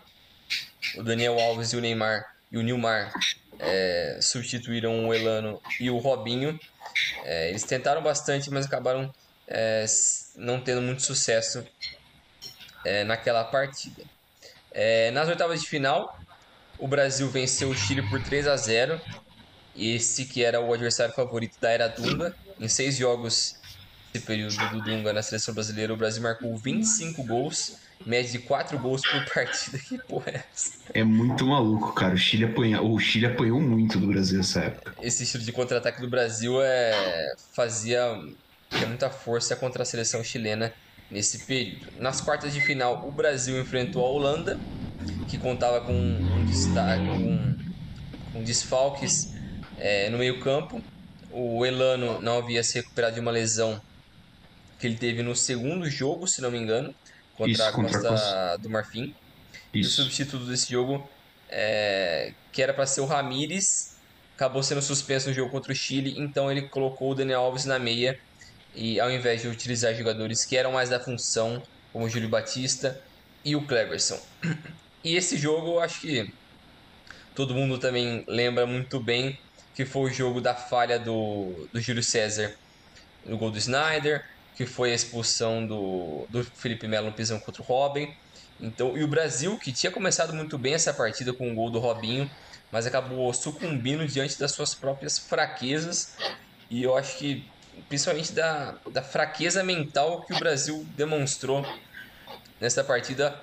O 0.97 1.03
Daniel 1.03 1.39
Alves 1.39 1.73
e 1.73 1.77
o 1.77 1.81
Neymar 1.81 2.23
e 2.51 2.57
o 2.57 2.61
Nilmar 2.61 3.11
é, 3.59 4.19
substituíram 4.21 5.07
o 5.07 5.13
Elano 5.13 5.59
e 5.79 5.89
o 5.89 5.97
Robinho. 5.97 6.57
É, 7.23 7.49
eles 7.49 7.63
tentaram 7.63 8.01
bastante, 8.01 8.49
mas 8.49 8.65
acabaram 8.65 9.11
é, 9.47 9.85
não 10.35 10.63
tendo 10.63 10.81
muito 10.81 11.01
sucesso 11.01 11.63
é, 12.85 13.03
naquela 13.03 13.43
partida. 13.43 14.03
É, 14.71 15.11
nas 15.11 15.27
oitavas 15.27 15.61
de 15.61 15.67
final, 15.67 16.19
o 16.77 16.87
Brasil 16.87 17.27
venceu 17.29 17.69
o 17.69 17.75
Chile 17.75 18.01
por 18.09 18.21
3 18.21 18.47
a 18.47 18.55
0 18.55 18.99
esse 19.75 20.25
que 20.25 20.43
era 20.43 20.59
o 20.59 20.73
adversário 20.73 21.13
favorito 21.13 21.55
da 21.61 21.69
era 21.69 21.87
Dunga. 21.87 22.35
Em 22.59 22.67
seis 22.67 22.97
jogos 22.97 23.55
desse 24.11 24.25
período 24.25 24.57
do 24.69 24.81
Dunga 24.81 25.13
na 25.13 25.21
seleção 25.21 25.53
brasileira, 25.53 25.93
o 25.93 25.97
Brasil 25.97 26.21
marcou 26.21 26.55
25 26.57 27.23
gols, 27.23 27.77
média 28.05 28.31
de 28.31 28.39
4 28.39 28.77
gols 28.77 29.01
por 29.01 29.25
partida. 29.33 29.79
Que 29.87 29.97
porra 29.99 30.31
é 30.31 30.43
essa? 30.53 30.73
É 30.93 31.03
muito 31.03 31.45
maluco, 31.45 31.93
cara. 31.93 32.13
O 32.13 32.17
Chile, 32.17 32.45
apanha... 32.45 32.81
o 32.81 32.99
Chile 32.99 33.27
apanhou 33.27 33.61
muito 33.61 33.97
do 33.97 34.07
Brasil 34.07 34.37
nessa 34.37 34.61
época. 34.61 34.93
Esse 35.01 35.23
estilo 35.23 35.43
de 35.43 35.51
contra-ataque 35.51 36.01
do 36.01 36.09
Brasil 36.09 36.61
é... 36.61 37.33
fazia 37.53 38.19
muita 38.87 39.09
força 39.09 39.55
contra 39.55 39.83
a 39.83 39.85
seleção 39.85 40.23
chilena 40.23 40.73
nesse 41.09 41.39
período. 41.39 41.87
Nas 41.99 42.21
quartas 42.21 42.53
de 42.53 42.61
final, 42.61 43.07
o 43.07 43.11
Brasil 43.11 43.59
enfrentou 43.59 44.05
a 44.05 44.09
Holanda, 44.09 44.59
que 45.27 45.37
contava 45.37 45.81
com 45.81 45.93
um 45.93 46.45
destaque, 46.45 47.05
com, 47.05 47.55
com 48.33 48.43
desfalques 48.43 49.33
é, 49.77 50.09
no 50.09 50.17
meio-campo, 50.17 50.83
o 51.31 51.65
Elano 51.65 52.21
não 52.21 52.39
havia 52.39 52.63
se 52.63 52.75
recuperado 52.75 53.15
de 53.15 53.21
uma 53.21 53.31
lesão 53.31 53.81
que 54.79 54.87
ele 54.87 54.95
teve 54.95 55.21
no 55.21 55.35
segundo 55.35 55.89
jogo, 55.89 56.27
se 56.27 56.41
não 56.41 56.51
me 56.51 56.57
engano, 56.57 56.93
contra 57.35 57.51
Isso, 57.51 57.63
a 57.63 57.71
Costa 57.71 57.97
contra 57.97 58.57
do 58.57 58.69
Marfim. 58.69 59.15
Isso. 59.73 59.73
E 59.73 59.81
o 59.81 60.05
substituto 60.05 60.45
desse 60.45 60.71
jogo, 60.71 61.07
é, 61.49 62.33
que 62.51 62.61
era 62.61 62.73
para 62.73 62.85
ser 62.85 63.01
o 63.01 63.05
Ramires, 63.05 63.97
acabou 64.35 64.63
sendo 64.63 64.81
suspenso 64.81 65.29
no 65.29 65.35
jogo 65.35 65.51
contra 65.51 65.71
o 65.71 65.75
Chile, 65.75 66.15
então 66.17 66.51
ele 66.51 66.63
colocou 66.63 67.11
o 67.11 67.15
Daniel 67.15 67.41
Alves 67.41 67.65
na 67.65 67.77
meia 67.77 68.19
e 68.75 68.99
ao 68.99 69.11
invés 69.11 69.41
de 69.41 69.47
utilizar 69.47 69.93
jogadores 69.95 70.45
que 70.45 70.55
eram 70.57 70.73
mais 70.73 70.89
da 70.89 70.99
função, 70.99 71.61
como 71.91 72.05
o 72.05 72.09
Júlio 72.09 72.29
Batista 72.29 73.01
e 73.43 73.55
o 73.55 73.65
Cleverson. 73.65 74.19
E 75.01 75.15
esse 75.15 75.37
jogo, 75.37 75.75
eu 75.75 75.79
acho 75.79 76.01
que 76.01 76.29
todo 77.33 77.55
mundo 77.55 77.77
também 77.77 78.25
lembra 78.27 78.65
muito 78.65 78.99
bem 78.99 79.39
que 79.73 79.85
foi 79.85 80.11
o 80.11 80.13
jogo 80.13 80.41
da 80.41 80.53
falha 80.53 80.99
do, 80.99 81.69
do 81.71 81.79
Júlio 81.79 82.03
César 82.03 82.53
no 83.25 83.37
gol 83.37 83.49
do 83.49 83.57
Snyder, 83.57 84.25
que 84.57 84.65
foi 84.65 84.91
a 84.91 84.93
expulsão 84.93 85.65
do, 85.65 86.27
do 86.27 86.43
Felipe 86.43 86.85
Melo 86.85 87.07
no 87.07 87.13
pisão 87.13 87.39
contra 87.39 87.61
o 87.61 87.65
Robin. 87.65 88.13
Então, 88.59 88.97
e 88.97 89.05
o 89.05 89.07
Brasil, 89.07 89.57
que 89.57 89.71
tinha 89.71 89.89
começado 89.89 90.33
muito 90.33 90.57
bem 90.57 90.73
essa 90.73 90.93
partida 90.93 91.31
com 91.31 91.49
o 91.49 91.55
gol 91.55 91.69
do 91.71 91.79
Robinho, 91.79 92.29
mas 92.69 92.85
acabou 92.85 93.33
sucumbindo 93.33 94.05
diante 94.05 94.37
das 94.37 94.51
suas 94.51 94.75
próprias 94.75 95.17
fraquezas. 95.17 96.17
E 96.69 96.83
eu 96.83 96.97
acho 96.97 97.17
que, 97.17 97.49
principalmente 97.89 98.31
da, 98.31 98.79
da 98.91 99.01
fraqueza 99.01 99.63
mental 99.63 100.23
que 100.25 100.33
o 100.33 100.37
Brasil 100.37 100.85
demonstrou 100.95 101.65
nessa 102.61 102.83
partida, 102.83 103.37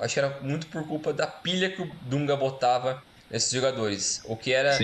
acho 0.00 0.14
que 0.14 0.20
era 0.20 0.40
muito 0.42 0.66
por 0.66 0.86
culpa 0.86 1.12
da 1.12 1.26
pilha 1.26 1.70
que 1.70 1.80
o 1.80 1.90
Dunga 2.02 2.36
botava 2.36 3.00
esses 3.30 3.50
jogadores. 3.50 4.20
O 4.26 4.36
que 4.36 4.52
era 4.52 4.76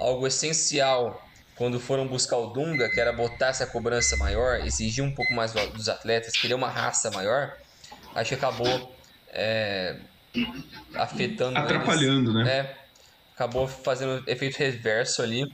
algo 0.00 0.26
essencial 0.26 1.20
quando 1.56 1.80
foram 1.80 2.06
buscar 2.06 2.36
o 2.36 2.52
Dunga, 2.52 2.88
que 2.88 3.00
era 3.00 3.12
botar 3.12 3.48
essa 3.48 3.66
cobrança 3.66 4.16
maior, 4.16 4.60
exigir 4.64 5.02
um 5.02 5.12
pouco 5.12 5.32
mais 5.32 5.52
dos 5.52 5.88
atletas, 5.88 6.34
querer 6.34 6.54
uma 6.54 6.68
raça 6.68 7.10
maior, 7.10 7.52
acho 8.14 8.28
que 8.28 8.34
acabou 8.34 8.94
é, 9.32 9.98
afetando 10.94 11.58
Atrapalhando, 11.58 12.30
eles, 12.30 12.44
né? 12.44 12.58
É, 12.58 12.76
acabou 13.34 13.66
fazendo 13.66 14.22
efeito 14.28 14.56
reverso 14.56 15.22
ali 15.22 15.44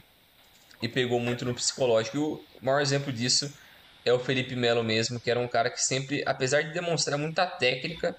e 0.83 0.89
pegou 0.89 1.19
muito 1.19 1.45
no 1.45 1.55
psicológico. 1.55 2.45
O 2.65 2.67
maior 2.67 2.81
exemplo 2.81 3.13
disso 3.13 3.53
é 4.07 4.13
o 4.13 4.19
Felipe 4.19 4.57
Melo 4.57 4.83
mesmo, 4.83 5.21
que 5.21 5.31
era 5.31 5.39
um 5.39 5.47
cara 5.47 5.69
que 5.69 5.83
sempre, 5.83 6.23
apesar 6.25 6.63
de 6.63 6.73
demonstrar 6.73 7.19
muita 7.19 7.45
técnica, 7.45 8.17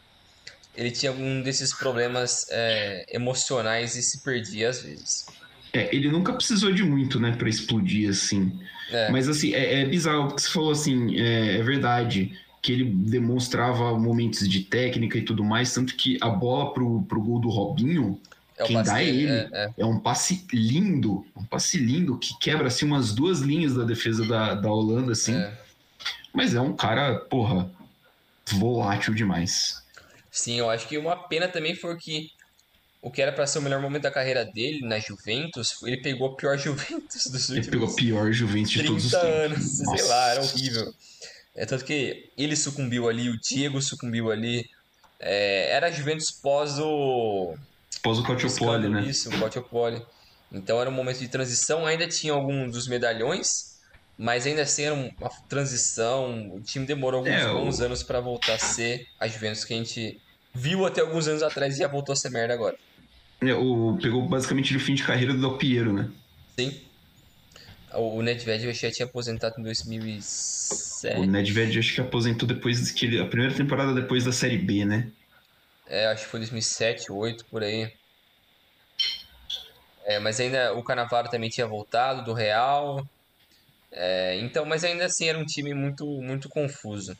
ele 0.78 0.92
tinha 0.92 1.10
algum 1.10 1.42
desses 1.42 1.74
problemas 1.74 2.46
é, 2.52 3.08
emocionais 3.10 3.96
e 3.96 4.04
se 4.04 4.24
perdia 4.24 4.70
às 4.70 4.84
vezes. 4.84 5.26
É, 5.74 5.94
ele 5.94 6.12
nunca 6.12 6.32
precisou 6.32 6.72
de 6.72 6.84
muito, 6.84 7.20
né, 7.20 7.36
para 7.36 7.50
explodir 7.50 8.08
assim. 8.08 8.52
É. 8.92 9.10
Mas 9.10 9.28
assim, 9.28 9.56
é, 9.56 9.82
é, 9.82 9.86
bizarro, 9.86 10.28
porque 10.28 10.44
você 10.44 10.50
falou 10.50 10.72
assim, 10.72 11.20
é, 11.20 11.58
é, 11.58 11.64
verdade 11.64 12.40
que 12.62 12.72
ele 12.72 12.86
demonstrava 12.86 13.98
momentos 13.98 14.48
de 14.48 14.62
técnica 14.62 15.18
e 15.18 15.24
tudo 15.24 15.44
mais, 15.44 15.74
tanto 15.74 15.96
que 15.96 16.20
a 16.22 16.30
bola 16.30 16.72
pro, 16.72 17.02
pro 17.04 17.22
gol 17.22 17.40
do 17.40 17.50
Robinho, 17.50 18.20
é 18.58 18.64
quem 18.64 18.82
dá 18.84 19.02
é 19.02 19.08
ele. 19.08 19.32
É, 19.32 19.50
é. 19.52 19.74
é, 19.78 19.86
um 19.86 20.00
passe 20.00 20.46
lindo, 20.52 21.26
um 21.36 21.44
passe 21.44 21.78
lindo 21.78 22.18
que 22.18 22.38
quebra 22.40 22.68
assim 22.68 22.86
umas 22.86 23.14
duas 23.14 23.40
linhas 23.40 23.76
da 23.76 23.84
defesa 23.84 24.26
da, 24.26 24.56
da 24.56 24.70
Holanda, 24.70 25.12
assim. 25.12 25.36
É. 25.36 25.58
Mas 26.34 26.54
é 26.54 26.62
um 26.62 26.76
cara, 26.76 27.20
porra, 27.20 27.70
volátil 28.52 29.14
demais. 29.14 29.82
Sim, 30.32 30.60
eu 30.60 30.70
acho 30.70 30.88
que 30.88 30.98
uma 30.98 31.16
pena 31.16 31.48
também 31.48 31.76
foi 31.76 31.96
que 31.98 32.30
o 33.02 33.12
que 33.12 33.22
era 33.22 33.32
para 33.32 33.46
ser 33.46 33.60
o 33.60 33.62
melhor 33.62 33.80
momento 33.80 34.02
da 34.02 34.12
carreira 34.12 34.44
dele 34.44 34.82
na 34.82 34.98
Juventus, 35.00 35.82
ele 35.84 35.98
pegou 35.98 36.34
a 36.34 36.36
pior 36.36 36.58
Juventus 36.60 37.28
dos 37.28 37.50
últimos 37.50 37.68
Ele 37.68 37.70
pegou 37.70 37.88
a 37.88 37.94
pior 37.94 38.32
Juventus 38.32 38.72
de 38.72 38.84
todos 38.84 39.06
os 39.06 39.12
tempos. 39.12 39.28
anos, 39.28 39.80
Nossa. 39.80 39.98
sei 39.98 40.08
lá, 40.08 40.30
era 40.32 40.42
horrível. 40.42 40.94
É 41.56 41.66
tanto 41.66 41.86
que 41.86 42.32
ele 42.38 42.56
sucumbiu 42.56 43.08
ali, 43.08 43.30
o 43.30 43.40
Diego 43.40 43.82
sucumbiu 43.82 44.32
ali. 44.32 44.68
É, 45.20 45.72
era 45.72 45.88
a 45.88 45.92
Juventus 45.92 46.32
pós 46.32 46.80
o. 46.80 47.56
Pós 48.06 48.20
o 48.20 48.24
Calciopoli, 48.24 48.88
né? 48.88 49.04
Isso, 49.04 49.30
o 49.30 49.40
Calciopoli. 49.40 50.00
Então 50.52 50.80
era 50.80 50.88
um 50.88 50.94
momento 50.94 51.18
de 51.18 51.28
transição, 51.28 51.88
ainda 51.88 52.08
tinha 52.08 52.34
alguns 52.34 52.72
dos 52.72 52.88
medalhões, 52.88 53.80
mas 54.16 54.46
ainda 54.46 54.62
assim 54.62 54.84
era 54.84 54.94
uma 54.94 55.12
transição. 55.50 56.56
O 56.56 56.62
time 56.62 56.86
demorou 56.86 57.22
alguns 57.22 57.34
é, 57.34 57.52
bons 57.52 57.80
o... 57.80 57.84
anos 57.84 58.04
para 58.04 58.20
voltar 58.20 58.54
a 58.54 58.60
ser 58.60 59.08
a 59.20 59.28
Juventus 59.28 59.66
que 59.66 59.74
a 59.74 59.78
gente 59.78 60.22
viu 60.54 60.86
até 60.86 61.02
alguns 61.02 61.28
anos 61.28 61.42
atrás 61.42 61.76
e 61.76 61.80
já 61.80 61.88
voltou 61.88 62.14
a 62.14 62.16
ser 62.16 62.30
merda 62.30 62.54
agora. 62.54 62.78
É, 63.42 63.56
o, 63.56 63.98
pegou 64.00 64.22
basicamente 64.28 64.78
o 64.78 64.80
fim 64.80 64.94
de 64.94 65.04
carreira 65.04 65.34
do 65.34 65.40
Del 65.40 65.58
Piero, 65.58 65.92
né? 65.92 66.08
Sim. 66.60 66.80
O 67.96 68.22
Nedved 68.22 68.72
já 68.72 68.92
tinha 68.92 69.08
aposentado 69.08 69.56
em 69.58 69.64
2007. 69.64 71.20
O 71.20 71.26
Nedved 71.26 71.80
acho 71.80 71.96
que 71.96 72.02
aposentou 72.02 72.48
depois 72.48 72.92
que 72.92 73.08
ele, 73.08 73.20
a 73.20 73.26
primeira 73.26 73.56
temporada 73.56 73.96
depois 73.96 74.24
da 74.24 74.32
Série 74.32 74.60
B, 74.60 74.86
né? 74.86 75.08
É, 75.88 76.08
acho 76.08 76.26
que 76.26 76.32
foi 76.32 76.40
2007, 76.40 77.08
2008, 77.08 77.46
por 77.50 77.64
aí. 77.64 77.92
É, 80.06 80.20
mas 80.20 80.40
ainda 80.40 80.74
o 80.74 80.84
Canavaro 80.84 81.30
também 81.30 81.50
tinha 81.50 81.68
voltado 81.68 82.24
do 82.24 82.34
Real. 82.34 83.04
É, 83.92 84.36
então, 84.38 84.66
mas 84.66 84.84
ainda 84.84 85.06
assim 85.06 85.28
era 85.28 85.38
um 85.38 85.46
time 85.46 85.74
muito, 85.74 86.06
muito 86.22 86.50
confuso. 86.50 87.16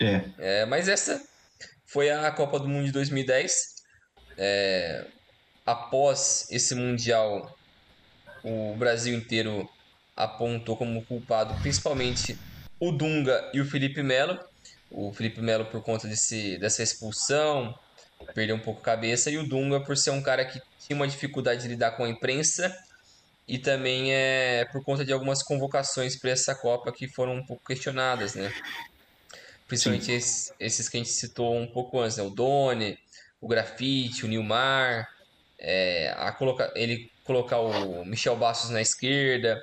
É. 0.00 0.22
é. 0.38 0.66
Mas 0.66 0.88
essa 0.88 1.20
foi 1.86 2.10
a 2.10 2.30
Copa 2.32 2.58
do 2.58 2.68
Mundo 2.68 2.86
de 2.86 2.92
2010. 2.92 3.52
É, 4.38 5.06
após 5.64 6.46
esse 6.50 6.74
Mundial, 6.74 7.56
o 8.44 8.74
Brasil 8.76 9.16
inteiro 9.16 9.68
apontou 10.16 10.76
como 10.76 11.04
culpado 11.04 11.54
principalmente 11.60 12.36
o 12.80 12.90
Dunga 12.90 13.50
e 13.52 13.60
o 13.60 13.64
Felipe 13.64 14.02
Melo. 14.02 14.38
O 14.90 15.12
Felipe 15.12 15.40
Melo 15.40 15.66
por 15.66 15.82
conta 15.82 16.06
desse, 16.06 16.58
dessa 16.58 16.82
expulsão, 16.82 17.76
perdeu 18.34 18.56
um 18.56 18.60
pouco 18.60 18.80
a 18.80 18.84
cabeça, 18.84 19.30
e 19.30 19.38
o 19.38 19.46
Dunga 19.46 19.80
por 19.80 19.96
ser 19.96 20.10
um 20.10 20.22
cara 20.22 20.44
que 20.44 20.60
tinha 20.78 20.96
uma 20.96 21.08
dificuldade 21.08 21.62
de 21.62 21.68
lidar 21.68 21.92
com 21.92 22.04
a 22.04 22.08
imprensa 22.08 22.74
e 23.48 23.58
também 23.58 24.12
é 24.12 24.64
por 24.72 24.82
conta 24.82 25.04
de 25.04 25.12
algumas 25.12 25.42
convocações 25.42 26.16
para 26.16 26.30
essa 26.30 26.54
Copa 26.54 26.92
que 26.92 27.06
foram 27.06 27.34
um 27.34 27.46
pouco 27.46 27.64
questionadas, 27.64 28.34
né? 28.34 28.52
Principalmente 29.68 30.10
esses, 30.12 30.52
esses, 30.58 30.88
que 30.88 30.96
a 30.96 31.00
gente 31.00 31.10
citou 31.10 31.56
um 31.56 31.66
pouco 31.66 32.00
antes, 32.00 32.16
né? 32.16 32.24
O 32.24 32.30
Doni, 32.30 32.98
o 33.40 33.46
Grafite, 33.46 34.24
o 34.24 34.28
Nilmar, 34.28 35.08
é, 35.58 36.14
a 36.16 36.32
coloca, 36.32 36.72
ele 36.74 37.10
colocar 37.24 37.58
o 37.58 38.04
Michel 38.04 38.36
Bastos 38.36 38.70
na 38.70 38.80
esquerda, 38.80 39.60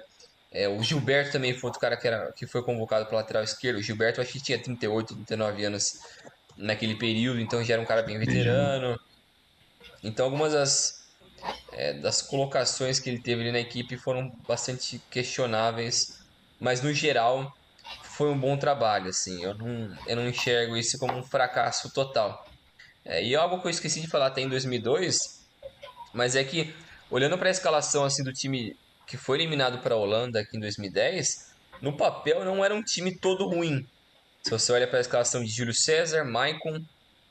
é, 0.53 0.69
o 0.69 0.83
Gilberto 0.83 1.31
também 1.31 1.53
foi 1.53 1.69
outro 1.69 1.81
cara 1.81 1.97
que, 1.97 2.07
era, 2.07 2.31
que 2.31 2.45
foi 2.45 2.61
convocado 2.61 3.07
para 3.07 3.17
lateral 3.17 3.43
esquerdo. 3.43 3.77
O 3.77 3.81
Gilberto 3.81 4.21
acho 4.21 4.33
que 4.33 4.39
tinha 4.39 4.59
38, 4.61 5.15
39 5.15 5.65
anos 5.65 5.99
naquele 6.55 6.95
período, 6.95 7.39
então 7.39 7.63
já 7.63 7.73
era 7.73 7.81
um 7.81 7.85
cara 7.85 8.03
bem 8.03 8.19
veterano. 8.19 8.99
Então 10.03 10.25
algumas 10.25 10.53
das, 10.53 11.07
é, 11.71 11.93
das 11.93 12.21
colocações 12.21 12.99
que 12.99 13.09
ele 13.09 13.19
teve 13.19 13.41
ali 13.41 13.51
na 13.51 13.59
equipe 13.59 13.97
foram 13.97 14.29
bastante 14.47 15.01
questionáveis, 15.09 16.19
mas 16.59 16.83
no 16.83 16.93
geral 16.93 17.51
foi 18.03 18.29
um 18.29 18.37
bom 18.37 18.55
trabalho, 18.55 19.09
assim. 19.09 19.43
Eu 19.43 19.55
não, 19.55 19.97
eu 20.05 20.15
não 20.15 20.27
enxergo 20.27 20.77
isso 20.77 20.99
como 20.99 21.17
um 21.17 21.23
fracasso 21.23 21.91
total. 21.91 22.47
É, 23.03 23.23
e 23.23 23.35
algo 23.35 23.59
que 23.59 23.65
eu 23.65 23.71
esqueci 23.71 23.99
de 23.99 24.07
falar 24.07 24.27
até 24.27 24.41
em 24.41 24.49
2002, 24.49 25.17
mas 26.13 26.35
é 26.35 26.43
que 26.43 26.75
olhando 27.09 27.39
para 27.39 27.47
a 27.47 27.51
escalação 27.51 28.03
assim 28.05 28.23
do 28.23 28.31
time 28.31 28.77
que 29.14 29.18
foi 29.18 29.38
eliminado 29.38 29.78
para 29.78 29.93
a 29.93 29.97
Holanda 29.97 30.39
aqui 30.39 30.57
em 30.57 30.59
2010, 30.59 31.53
no 31.80 31.95
papel 31.95 32.43
não 32.43 32.66
era 32.66 32.74
um 32.74 32.82
time 32.82 33.16
todo 33.16 33.47
ruim. 33.47 33.88
Se 34.41 34.49
você 34.49 34.72
olha 34.72 34.88
para 34.88 34.97
a 34.97 35.01
escalação 35.01 35.43
de 35.43 35.51
Júlio 35.51 35.72
César, 35.72 36.24
Maicon, 36.24 36.84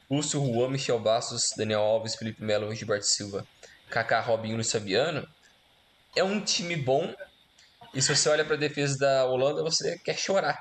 Lúcio 0.08 0.40
Juan, 0.46 0.68
Michel 0.68 1.00
Bastos, 1.00 1.52
Daniel 1.56 1.80
Alves, 1.80 2.14
Felipe 2.14 2.40
Melo, 2.40 2.72
Gilberto 2.72 3.06
Silva, 3.06 3.44
Kaká, 3.90 4.20
Robinho, 4.20 4.54
Luiz 4.54 4.70
Fabiano, 4.70 5.28
é 6.14 6.22
um 6.22 6.40
time 6.40 6.76
bom. 6.76 7.12
E 7.92 8.00
se 8.00 8.14
você 8.14 8.28
olha 8.28 8.44
para 8.44 8.54
a 8.54 8.60
defesa 8.60 8.96
da 8.96 9.24
Holanda, 9.24 9.64
você 9.64 9.98
quer 9.98 10.16
chorar. 10.16 10.56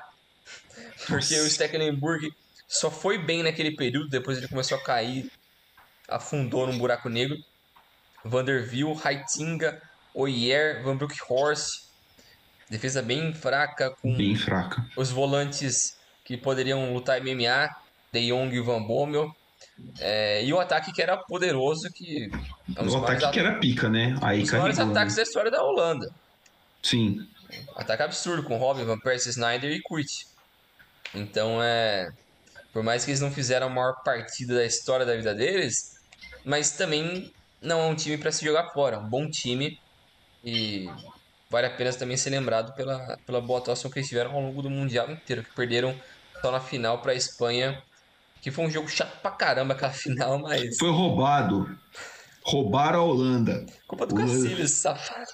Porque 1.06 1.38
o 1.38 1.48
Stecklenburg 1.48 2.34
só 2.66 2.90
foi 2.90 3.16
bem 3.16 3.44
naquele 3.44 3.76
período, 3.76 4.08
depois 4.08 4.38
ele 4.38 4.48
começou 4.48 4.76
a 4.76 4.82
cair, 4.82 5.30
afundou 6.08 6.66
num 6.66 6.76
buraco 6.76 7.08
negro. 7.08 7.36
Vanderville, 8.24 9.00
Heitinga, 9.04 9.80
Oyer, 10.14 10.82
Van 10.82 10.96
Broekhorst. 10.96 11.90
Defesa 12.68 13.02
bem 13.02 13.34
fraca. 13.34 13.90
Com 14.00 14.16
bem 14.16 14.34
fraca. 14.34 14.86
Os 14.96 15.10
volantes 15.10 15.96
que 16.24 16.36
poderiam 16.36 16.92
lutar 16.94 17.20
MMA, 17.20 17.68
De 18.12 18.28
Jong 18.28 18.54
e 18.54 18.60
Van 18.60 18.82
Bommel. 18.82 19.34
É, 19.98 20.44
e 20.44 20.52
o 20.52 20.60
ataque 20.60 20.92
que 20.92 21.02
era 21.02 21.16
poderoso, 21.16 21.90
que... 21.92 22.30
É 22.76 22.82
um 22.82 22.88
o 22.88 23.04
ataque 23.04 23.30
que 23.30 23.40
era 23.40 23.58
pica, 23.58 23.88
né? 23.88 24.16
Aí 24.22 24.42
os 24.42 24.50
maiores 24.50 24.78
ataques 24.78 25.16
da 25.16 25.22
história 25.22 25.50
da 25.50 25.62
Holanda. 25.62 26.08
Sim. 26.82 27.28
Ataque 27.76 28.02
absurdo, 28.02 28.42
com 28.42 28.56
Robin, 28.56 28.84
Van 28.84 28.98
Persie, 28.98 29.30
Snyder 29.30 29.70
e 29.70 29.80
Kurt. 29.82 30.24
Então, 31.14 31.62
é... 31.62 32.10
Por 32.72 32.82
mais 32.82 33.04
que 33.04 33.10
eles 33.10 33.20
não 33.20 33.30
fizeram 33.30 33.66
a 33.66 33.70
maior 33.70 34.02
partida 34.02 34.54
da 34.54 34.64
história 34.64 35.04
da 35.04 35.14
vida 35.14 35.34
deles, 35.34 36.00
mas 36.42 36.72
também 36.72 37.30
não 37.60 37.80
é 37.80 37.84
um 37.84 37.94
time 37.94 38.16
para 38.16 38.32
se 38.32 38.44
jogar 38.44 38.70
fora. 38.70 38.98
Um 38.98 39.08
bom 39.08 39.28
time 39.28 39.78
e 40.44 40.88
vale 41.50 41.66
a 41.66 41.70
pena 41.70 41.92
também 41.92 42.16
ser 42.16 42.30
lembrado 42.30 42.74
pela, 42.74 43.18
pela 43.26 43.40
boa 43.40 43.58
atuação 43.58 43.90
que 43.90 43.98
eles 43.98 44.08
tiveram 44.08 44.32
ao 44.32 44.40
longo 44.40 44.62
do 44.62 44.70
Mundial 44.70 45.10
inteiro, 45.10 45.44
que 45.44 45.54
perderam 45.54 45.94
só 46.40 46.50
na 46.50 46.60
final 46.60 46.98
para 46.98 47.12
a 47.12 47.14
Espanha, 47.14 47.80
que 48.40 48.50
foi 48.50 48.64
um 48.64 48.70
jogo 48.70 48.88
chato 48.88 49.20
pra 49.20 49.30
caramba 49.30 49.74
aquela 49.74 49.92
final, 49.94 50.38
mas... 50.38 50.76
Foi 50.78 50.90
roubado. 50.90 51.78
Roubaram 52.44 53.00
a 53.00 53.04
Holanda. 53.04 53.66
Culpa 53.86 54.06
do 54.06 54.16
Cacilhas, 54.16 54.72
safado. 54.72 55.30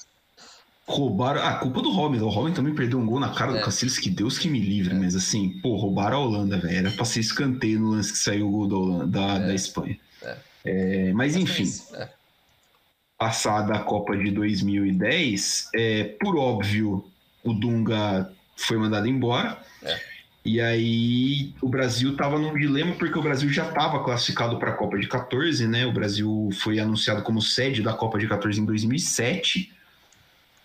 Roubaram. 0.86 1.42
Ah, 1.42 1.54
culpa 1.54 1.80
do 1.80 1.90
Robin. 1.90 2.18
O 2.18 2.28
Robin 2.28 2.52
também 2.52 2.74
perdeu 2.74 2.98
um 2.98 3.06
gol 3.06 3.20
na 3.20 3.32
cara 3.32 3.52
é. 3.52 3.58
do 3.58 3.64
Cacilhas, 3.64 3.98
que 3.98 4.10
Deus 4.10 4.38
que 4.38 4.48
me 4.48 4.60
livre. 4.60 4.94
É. 4.94 4.98
Mas 4.98 5.14
assim, 5.14 5.58
pô, 5.60 5.76
roubaram 5.76 6.18
a 6.18 6.20
Holanda, 6.20 6.58
velho. 6.58 6.76
Era 6.76 6.90
pra 6.90 7.04
ser 7.06 7.20
escanteio 7.20 7.80
no 7.80 7.90
lance 7.90 8.12
que 8.12 8.18
saiu 8.18 8.48
o 8.48 8.50
gol 8.50 8.68
da, 8.68 8.76
Holanda, 8.76 9.06
da, 9.06 9.34
é. 9.36 9.46
da 9.46 9.54
Espanha. 9.54 9.98
É. 10.22 10.36
é 10.64 11.12
mas 11.12 11.34
enfim. 11.34 11.70
É 11.94 12.17
passada 13.18 13.74
a 13.74 13.80
Copa 13.80 14.16
de 14.16 14.30
2010, 14.30 15.70
é, 15.74 16.04
por 16.20 16.36
óbvio, 16.36 17.04
o 17.42 17.52
Dunga 17.52 18.30
foi 18.56 18.76
mandado 18.78 19.08
embora. 19.08 19.58
É. 19.82 20.00
E 20.44 20.60
aí 20.60 21.52
o 21.60 21.68
Brasil 21.68 22.12
estava 22.12 22.38
num 22.38 22.56
dilema 22.56 22.94
porque 22.94 23.18
o 23.18 23.22
Brasil 23.22 23.50
já 23.50 23.68
estava 23.68 24.02
classificado 24.02 24.58
para 24.58 24.70
a 24.70 24.74
Copa 24.74 24.96
de 24.98 25.08
14, 25.08 25.66
né? 25.66 25.84
O 25.84 25.92
Brasil 25.92 26.48
foi 26.62 26.78
anunciado 26.78 27.22
como 27.22 27.42
sede 27.42 27.82
da 27.82 27.92
Copa 27.92 28.18
de 28.18 28.28
14 28.28 28.60
em 28.60 28.64
2007. 28.64 29.72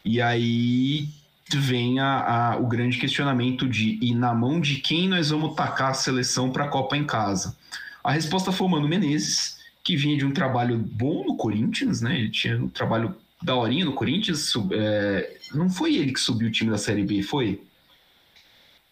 E 0.05 0.21
aí 0.21 1.09
vem 1.51 1.99
a, 1.99 2.53
a, 2.53 2.57
o 2.57 2.67
grande 2.67 2.97
questionamento 2.97 3.67
de 3.67 3.99
e 4.01 4.13
na 4.13 4.33
mão 4.33 4.61
de 4.61 4.75
quem 4.75 5.09
nós 5.09 5.31
vamos 5.31 5.55
tacar 5.55 5.89
a 5.89 5.93
seleção 5.93 6.51
para 6.51 6.65
a 6.65 6.69
Copa 6.69 6.95
em 6.95 7.03
casa? 7.03 7.57
A 8.03 8.11
resposta 8.11 8.51
foi 8.51 8.67
o 8.67 8.69
Mano 8.69 8.87
Menezes 8.87 9.62
que 9.83 9.97
vinha 9.97 10.17
de 10.17 10.25
um 10.25 10.31
trabalho 10.31 10.77
bom 10.77 11.25
no 11.25 11.35
Corinthians, 11.35 12.01
né? 12.01 12.17
Ele 12.17 12.29
tinha 12.29 12.57
um 12.57 12.69
trabalho 12.69 13.15
daorinha 13.41 13.83
no 13.83 13.93
Corinthians. 13.93 14.49
Sub, 14.49 14.73
é... 14.73 15.37
Não 15.53 15.69
foi 15.69 15.95
ele 15.95 16.13
que 16.13 16.19
subiu 16.19 16.47
o 16.47 16.51
time 16.51 16.71
da 16.71 16.77
Série 16.77 17.03
B, 17.03 17.21
foi? 17.21 17.61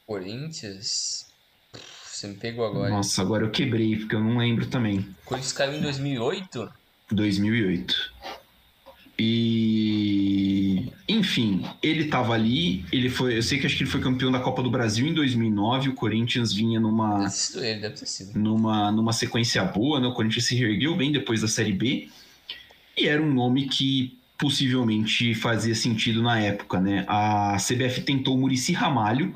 Corinthians? 0.06 1.32
Você 2.06 2.28
me 2.28 2.36
pegou 2.36 2.66
agora. 2.66 2.90
Nossa, 2.90 3.22
agora 3.22 3.46
eu 3.46 3.50
quebrei, 3.50 3.96
porque 3.96 4.14
eu 4.14 4.20
não 4.20 4.38
lembro 4.38 4.68
também. 4.68 5.00
O 5.00 5.26
Corinthians 5.26 5.54
caiu 5.54 5.74
em 5.74 5.82
2008? 5.82 6.72
2008. 7.12 8.14
E 9.18 10.41
enfim, 11.08 11.66
ele 11.82 12.06
estava 12.06 12.34
ali, 12.34 12.86
ele 12.92 13.10
foi, 13.10 13.38
eu 13.38 13.44
sei 13.44 13.60
que 13.60 13.66
acho 13.66 13.76
que 13.76 13.84
ele 13.84 13.90
foi 13.90 14.02
campeão 14.02 14.32
da 14.32 14.40
Copa 14.40 14.62
do 14.62 14.70
Brasil 14.70 15.08
em 15.08 15.14
2009, 15.14 15.90
o 15.90 15.94
Corinthians 15.94 16.54
vinha 16.54 16.80
numa 16.80 17.28
ele, 17.56 17.82
deve 17.82 17.96
ter 17.96 18.06
sido. 18.06 18.38
numa 18.38 18.92
numa 18.92 19.14
sequência 19.14 19.64
boa, 19.64 20.00
né? 20.00 20.08
O 20.08 20.14
Corinthians 20.14 20.46
se 20.46 20.56
reergueu 20.56 20.96
bem 20.96 21.12
depois 21.12 21.42
da 21.42 21.48
Série 21.48 21.74
B. 21.74 22.10
E 22.98 23.08
era 23.08 23.22
um 23.22 23.34
nome 23.34 23.68
que 23.68 24.18
possivelmente 24.38 25.36
fazia 25.36 25.76
sentido 25.76 26.22
na 26.22 26.40
época, 26.40 26.80
né? 26.82 27.06
A 27.08 27.58
CBF 27.58 28.02
tentou 28.02 28.38
Murici 28.38 28.74
Ramalho 28.74 29.36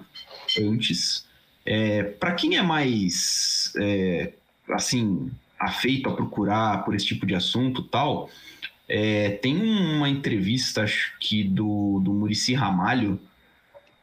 antes. 0.60 1.26
É, 1.66 2.04
para 2.04 2.34
quem 2.34 2.58
é 2.58 2.62
mais 2.62 3.72
é, 3.78 4.34
assim 4.70 5.32
afeito 5.60 6.10
a 6.10 6.14
procurar 6.14 6.84
por 6.84 6.96
esse 6.96 7.06
tipo 7.06 7.26
de 7.26 7.34
assunto, 7.34 7.82
tal, 7.84 8.30
é, 8.88 9.32
tem 9.32 9.58
uma 9.58 10.08
entrevista, 10.08 10.84
acho 10.84 11.14
que 11.20 11.44
do, 11.44 12.00
do 12.04 12.14
Murici 12.14 12.54
Ramalho, 12.54 13.20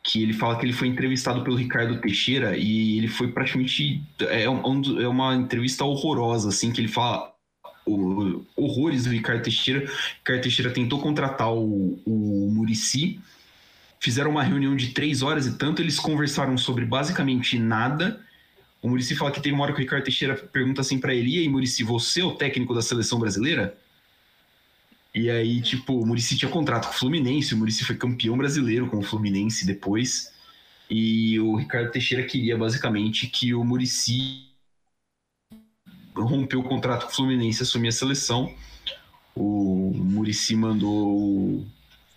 que 0.03 0.21
ele 0.23 0.33
fala 0.33 0.59
que 0.59 0.67
ele 0.67 0.73
foi 0.73 0.89
entrevistado 0.89 1.45
pelo 1.45 1.57
Ricardo 1.57 2.01
Teixeira 2.01 2.57
e 2.57 2.99
ele 2.99 3.09
foi 3.09 3.29
praticamente. 3.29 4.03
É, 4.21 4.51
um, 4.51 5.01
é 5.01 5.07
uma 5.07 5.35
entrevista 5.37 5.85
horrorosa, 5.85 6.49
assim, 6.49 6.73
que 6.73 6.81
ele 6.81 6.89
fala 6.89 7.33
o, 7.87 8.45
horrores 8.57 9.05
do 9.05 9.11
Ricardo 9.11 9.43
Teixeira. 9.43 9.89
Ricardo 10.19 10.43
Teixeira 10.43 10.73
tentou 10.73 11.01
contratar 11.01 11.53
o, 11.53 12.01
o 12.05 12.51
Murici, 12.53 13.21
fizeram 14.01 14.33
uma 14.33 14.43
reunião 14.43 14.75
de 14.75 14.89
três 14.89 15.23
horas 15.23 15.47
e 15.47 15.57
tanto, 15.57 15.81
eles 15.81 16.01
conversaram 16.01 16.59
sobre 16.59 16.85
basicamente 16.85 17.57
nada. 17.57 18.21
O 18.83 18.89
Murici 18.89 19.15
fala 19.15 19.31
que 19.31 19.41
tem 19.41 19.53
uma 19.53 19.63
hora 19.63 19.73
que 19.73 19.79
o 19.79 19.83
Ricardo 19.83 20.03
Teixeira 20.03 20.35
pergunta 20.35 20.81
assim 20.81 20.99
para 20.99 21.15
ele: 21.15 21.37
e 21.37 21.39
aí, 21.39 21.49
Murici, 21.49 21.85
você 21.85 22.21
é 22.21 22.25
o 22.25 22.33
técnico 22.33 22.75
da 22.75 22.83
seleção 22.83 23.21
brasileira? 23.21 23.79
E 25.15 25.29
aí, 25.31 25.61
tipo, 25.61 25.95
o 25.95 26.07
Murici 26.07 26.37
tinha 26.37 26.51
contrato 26.51 26.89
com 26.89 26.95
o 26.95 26.99
Fluminense, 26.99 27.55
o 27.55 27.57
Murici 27.59 27.85
foi 27.85 27.97
campeão 27.97 28.37
brasileiro 28.37 28.89
com 28.89 28.99
o 28.99 29.03
Fluminense 29.03 29.67
depois. 29.67 30.33
E 30.89 31.39
o 31.41 31.57
Ricardo 31.57 31.91
Teixeira 31.91 32.25
queria 32.25 32.57
basicamente 32.57 33.27
que 33.27 33.55
o 33.55 33.63
Murici 33.63 34.47
rompeu 36.15 36.61
o 36.61 36.65
contrato 36.65 37.07
com 37.07 37.13
o 37.13 37.15
Fluminense 37.15 37.61
e 37.61 37.63
assumir 37.63 37.89
a 37.89 37.93
seleção. 37.93 38.55
O 39.35 39.93
Murici 39.95 40.55
mandou. 40.57 41.67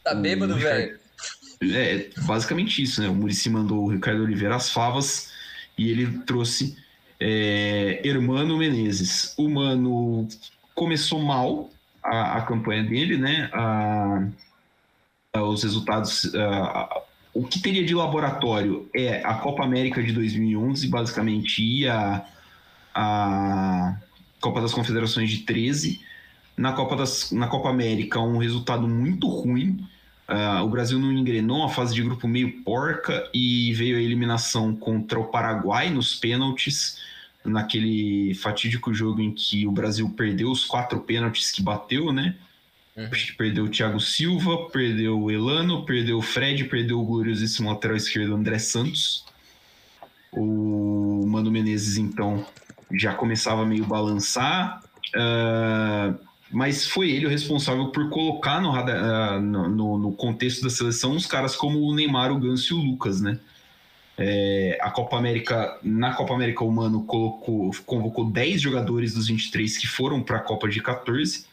Tá 0.04 0.14
bêbado, 0.14 0.56
velho? 0.56 0.98
É, 1.62 2.10
basicamente 2.26 2.82
isso, 2.82 3.02
né? 3.02 3.10
O 3.10 3.16
Murici 3.16 3.50
mandou 3.50 3.86
o 3.86 3.90
Ricardo 3.90 4.24
Oliveira 4.24 4.56
as 4.56 4.70
favas 4.70 5.32
e 5.78 5.90
ele 5.90 6.20
trouxe 6.20 6.78
é, 7.20 8.02
Hermano 8.04 8.58
Menezes. 8.58 9.34
O 9.38 9.50
Mano 9.50 10.28
começou 10.74 11.22
mal, 11.22 11.70
a, 12.06 12.38
a 12.38 12.42
campanha 12.44 12.84
dele, 12.84 13.18
né? 13.18 13.50
A, 13.52 14.28
a, 15.34 15.44
os 15.44 15.64
resultados. 15.64 16.32
o 17.34 17.44
que 17.44 17.60
teria 17.60 17.84
de 17.84 17.94
laboratório 17.96 18.88
é 18.96 19.22
a 19.26 19.34
Copa 19.36 19.64
América 19.64 20.02
de 20.02 20.14
2011, 20.14 20.88
basicamente, 20.88 21.64
e 21.64 21.88
a, 21.88 22.26
a 22.94 23.98
Copa 24.40 24.62
das 24.62 24.74
Confederações 24.74 25.30
de 25.30 25.40
13. 25.40 26.02
Na 26.56 26.72
Copa, 26.72 26.96
das, 26.96 27.32
na 27.32 27.48
Copa 27.48 27.70
América, 27.70 28.20
um 28.20 28.38
resultado 28.38 28.88
muito 28.88 29.28
ruim. 29.28 29.86
Uh, 30.28 30.64
o 30.64 30.70
Brasil 30.70 30.98
não 30.98 31.12
engrenou, 31.12 31.58
uma 31.58 31.70
fase 31.70 31.94
de 31.94 32.02
grupo 32.02 32.28
meio 32.28 32.64
porca 32.64 33.30
e 33.32 33.74
veio 33.74 33.98
a 33.98 34.02
eliminação 34.02 34.76
contra 34.76 35.20
o 35.20 35.26
Paraguai 35.26 35.92
nos 35.92 36.16
pênaltis 36.16 36.98
naquele 37.46 38.34
fatídico 38.36 38.94
jogo 38.94 39.22
em 39.22 39.32
que 39.32 39.66
o 39.68 39.72
Brasil 39.72 40.10
perdeu 40.10 40.50
os 40.50 40.66
quatro 40.66 41.00
pênaltis 41.00 41.52
que 41.52 41.62
bateu, 41.62 42.12
né? 42.12 42.36
Uhum. 42.96 43.10
Perdeu 43.38 43.66
o 43.66 43.70
Thiago 43.70 44.00
Silva, 44.00 44.70
perdeu 44.70 45.20
o 45.20 45.30
Elano, 45.30 45.86
perdeu 45.86 46.18
o 46.18 46.22
Fred, 46.22 46.64
perdeu 46.66 47.00
o 47.00 47.06
gloriosíssimo 47.06 47.70
lateral 47.70 47.98
esquerdo 47.98 48.34
André 48.34 48.58
Santos. 48.58 49.26
O 50.32 51.26
Mano 51.28 51.52
Menezes, 51.52 51.98
então, 51.98 52.46
já 52.94 53.14
começava 53.14 53.66
meio 53.66 53.86
balançar. 53.86 54.82
Uh, 55.14 56.18
mas 56.52 56.88
foi 56.88 57.12
ele 57.12 57.26
o 57.26 57.30
responsável 57.30 57.92
por 57.92 58.10
colocar 58.10 58.62
no, 58.62 58.72
uh, 58.72 59.42
no, 59.42 59.98
no, 59.98 60.12
contexto 60.14 60.62
da 60.64 60.70
seleção 60.70 61.12
uns 61.12 61.26
caras 61.26 61.56
como 61.56 61.80
o 61.80 61.94
Neymar, 61.94 62.32
o 62.32 62.40
Ganso 62.40 62.74
e 62.74 62.78
o 62.78 62.82
Lucas, 62.82 63.20
né? 63.20 63.40
É, 64.18 64.78
a 64.82 64.90
Copa 64.92 65.18
América, 65.18 65.78
na 65.84 66.14
Copa 66.14 66.34
América, 66.34 66.64
o 66.64 66.72
Mano 66.72 67.04
colocou, 67.04 67.72
convocou 67.86 68.26
10 68.32 68.62
jogadores 68.62 69.14
dos 69.14 69.28
23 69.28 69.78
que 69.78 69.88
foram 69.88 70.24
para 70.24 70.38
a 70.38 70.42
Copa 70.42 70.70
de 70.70 70.82
14 70.82 71.46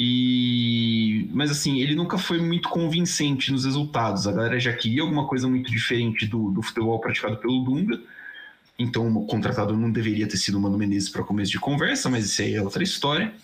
e, 0.00 1.28
mas 1.32 1.50
assim, 1.50 1.80
ele 1.80 1.96
nunca 1.96 2.16
foi 2.16 2.40
muito 2.40 2.68
convincente 2.68 3.50
nos 3.50 3.64
resultados. 3.64 4.28
A 4.28 4.32
galera 4.32 4.60
já 4.60 4.72
queria 4.72 5.02
alguma 5.02 5.26
coisa 5.26 5.48
muito 5.48 5.68
diferente 5.72 6.24
do, 6.24 6.52
do 6.52 6.62
futebol 6.62 7.00
praticado 7.00 7.36
pelo 7.38 7.64
Dunga. 7.64 8.00
Então, 8.78 9.08
o 9.08 9.26
contratado 9.26 9.76
não 9.76 9.90
deveria 9.90 10.28
ter 10.28 10.36
sido 10.36 10.56
o 10.56 10.60
Mano 10.60 10.78
Menezes 10.78 11.08
para 11.08 11.24
começo 11.24 11.50
de 11.50 11.58
conversa, 11.58 12.08
mas 12.08 12.26
isso 12.26 12.40
aí 12.40 12.54
é 12.54 12.62
outra 12.62 12.84
história. 12.84 13.34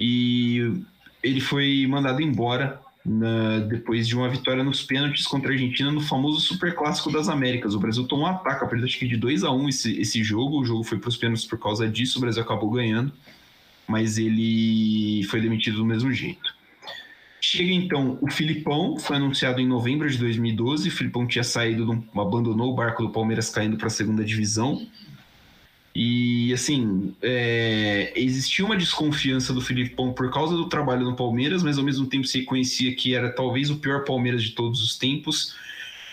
E 0.00 0.80
ele 1.22 1.42
foi 1.42 1.86
mandado 1.86 2.22
embora 2.22 2.80
na, 3.04 3.58
depois 3.60 4.08
de 4.08 4.16
uma 4.16 4.28
vitória 4.28 4.64
nos 4.64 4.82
pênaltis 4.82 5.26
contra 5.26 5.50
a 5.50 5.52
Argentina 5.52 5.92
no 5.92 6.00
famoso 6.00 6.40
Super 6.40 6.74
Clássico 6.74 7.12
das 7.12 7.28
Américas. 7.28 7.74
O 7.74 7.78
Brasil 7.78 8.06
tomou 8.06 8.26
um 8.26 8.30
ataque, 8.30 8.66
perdeu 8.68 8.86
acho 8.86 8.98
que 8.98 9.06
de 9.06 9.16
2 9.16 9.44
a 9.44 9.50
1 9.50 9.62
um 9.62 9.68
esse, 9.68 10.00
esse 10.00 10.22
jogo. 10.22 10.60
O 10.60 10.64
jogo 10.64 10.82
foi 10.82 10.98
para 10.98 11.08
os 11.08 11.16
pênaltis 11.16 11.44
por 11.44 11.58
causa 11.58 11.88
disso, 11.88 12.18
o 12.18 12.20
Brasil 12.20 12.42
acabou 12.42 12.70
ganhando 12.70 13.12
mas 13.86 14.18
ele 14.18 15.22
foi 15.24 15.40
demitido 15.40 15.78
do 15.78 15.84
mesmo 15.84 16.12
jeito. 16.12 16.54
Chega 17.40 17.72
então 17.72 18.18
o 18.22 18.30
Filipão, 18.30 18.96
foi 18.98 19.16
anunciado 19.16 19.60
em 19.60 19.66
novembro 19.66 20.08
de 20.08 20.16
2012. 20.16 20.88
O 20.88 20.92
Filipão 20.92 21.26
tinha 21.26 21.44
saído, 21.44 21.84
do, 21.84 22.20
abandonou 22.20 22.72
o 22.72 22.74
barco 22.74 23.02
do 23.02 23.10
Palmeiras 23.10 23.50
caindo 23.50 23.76
para 23.76 23.88
a 23.88 23.90
segunda 23.90 24.24
divisão. 24.24 24.86
E 25.94 26.52
assim, 26.52 27.14
é, 27.22 28.12
existia 28.16 28.64
uma 28.64 28.76
desconfiança 28.76 29.52
do 29.52 29.60
Filipão 29.60 30.12
por 30.12 30.28
causa 30.32 30.56
do 30.56 30.68
trabalho 30.68 31.04
no 31.04 31.14
Palmeiras, 31.14 31.62
mas 31.62 31.78
ao 31.78 31.84
mesmo 31.84 32.06
tempo 32.06 32.26
se 32.26 32.42
conhecia 32.42 32.94
que 32.96 33.14
era 33.14 33.30
talvez 33.30 33.70
o 33.70 33.76
pior 33.76 34.04
Palmeiras 34.04 34.42
de 34.42 34.50
todos 34.50 34.82
os 34.82 34.98
tempos. 34.98 35.54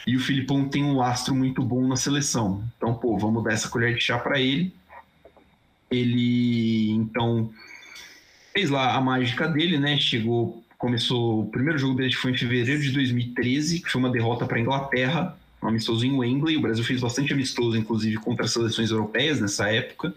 E 0.05 0.15
o 0.15 0.19
Filipão 0.19 0.69
tem 0.69 0.83
um 0.83 0.97
lastro 0.97 1.33
muito 1.33 1.63
bom 1.63 1.87
na 1.87 1.95
seleção. 1.95 2.63
Então, 2.77 2.93
pô, 2.93 3.17
vamos 3.17 3.43
dar 3.43 3.53
essa 3.53 3.69
colher 3.69 3.95
de 3.95 4.01
chá 4.01 4.19
para 4.19 4.39
ele. 4.39 4.71
Ele 5.89 6.91
então 6.91 7.51
fez 8.53 8.69
lá 8.69 8.95
a 8.95 9.01
mágica 9.01 9.47
dele, 9.47 9.79
né? 9.79 9.97
Chegou, 9.97 10.63
começou. 10.77 11.41
O 11.41 11.45
primeiro 11.47 11.79
jogo 11.79 11.95
dele 11.95 12.13
foi 12.13 12.31
em 12.31 12.37
fevereiro 12.37 12.81
de 12.81 12.91
2013, 12.91 13.81
que 13.81 13.89
foi 13.89 13.99
uma 13.99 14.11
derrota 14.11 14.45
para 14.45 14.57
a 14.57 14.61
Inglaterra, 14.61 15.37
um 15.61 15.67
amistoso 15.67 16.05
em 16.05 16.17
Wembley. 16.17 16.57
O 16.57 16.61
Brasil 16.61 16.83
fez 16.83 17.01
bastante 17.01 17.33
amistoso, 17.33 17.77
inclusive, 17.77 18.17
contra 18.17 18.45
as 18.45 18.51
seleções 18.51 18.91
europeias 18.91 19.39
nessa 19.39 19.69
época, 19.69 20.13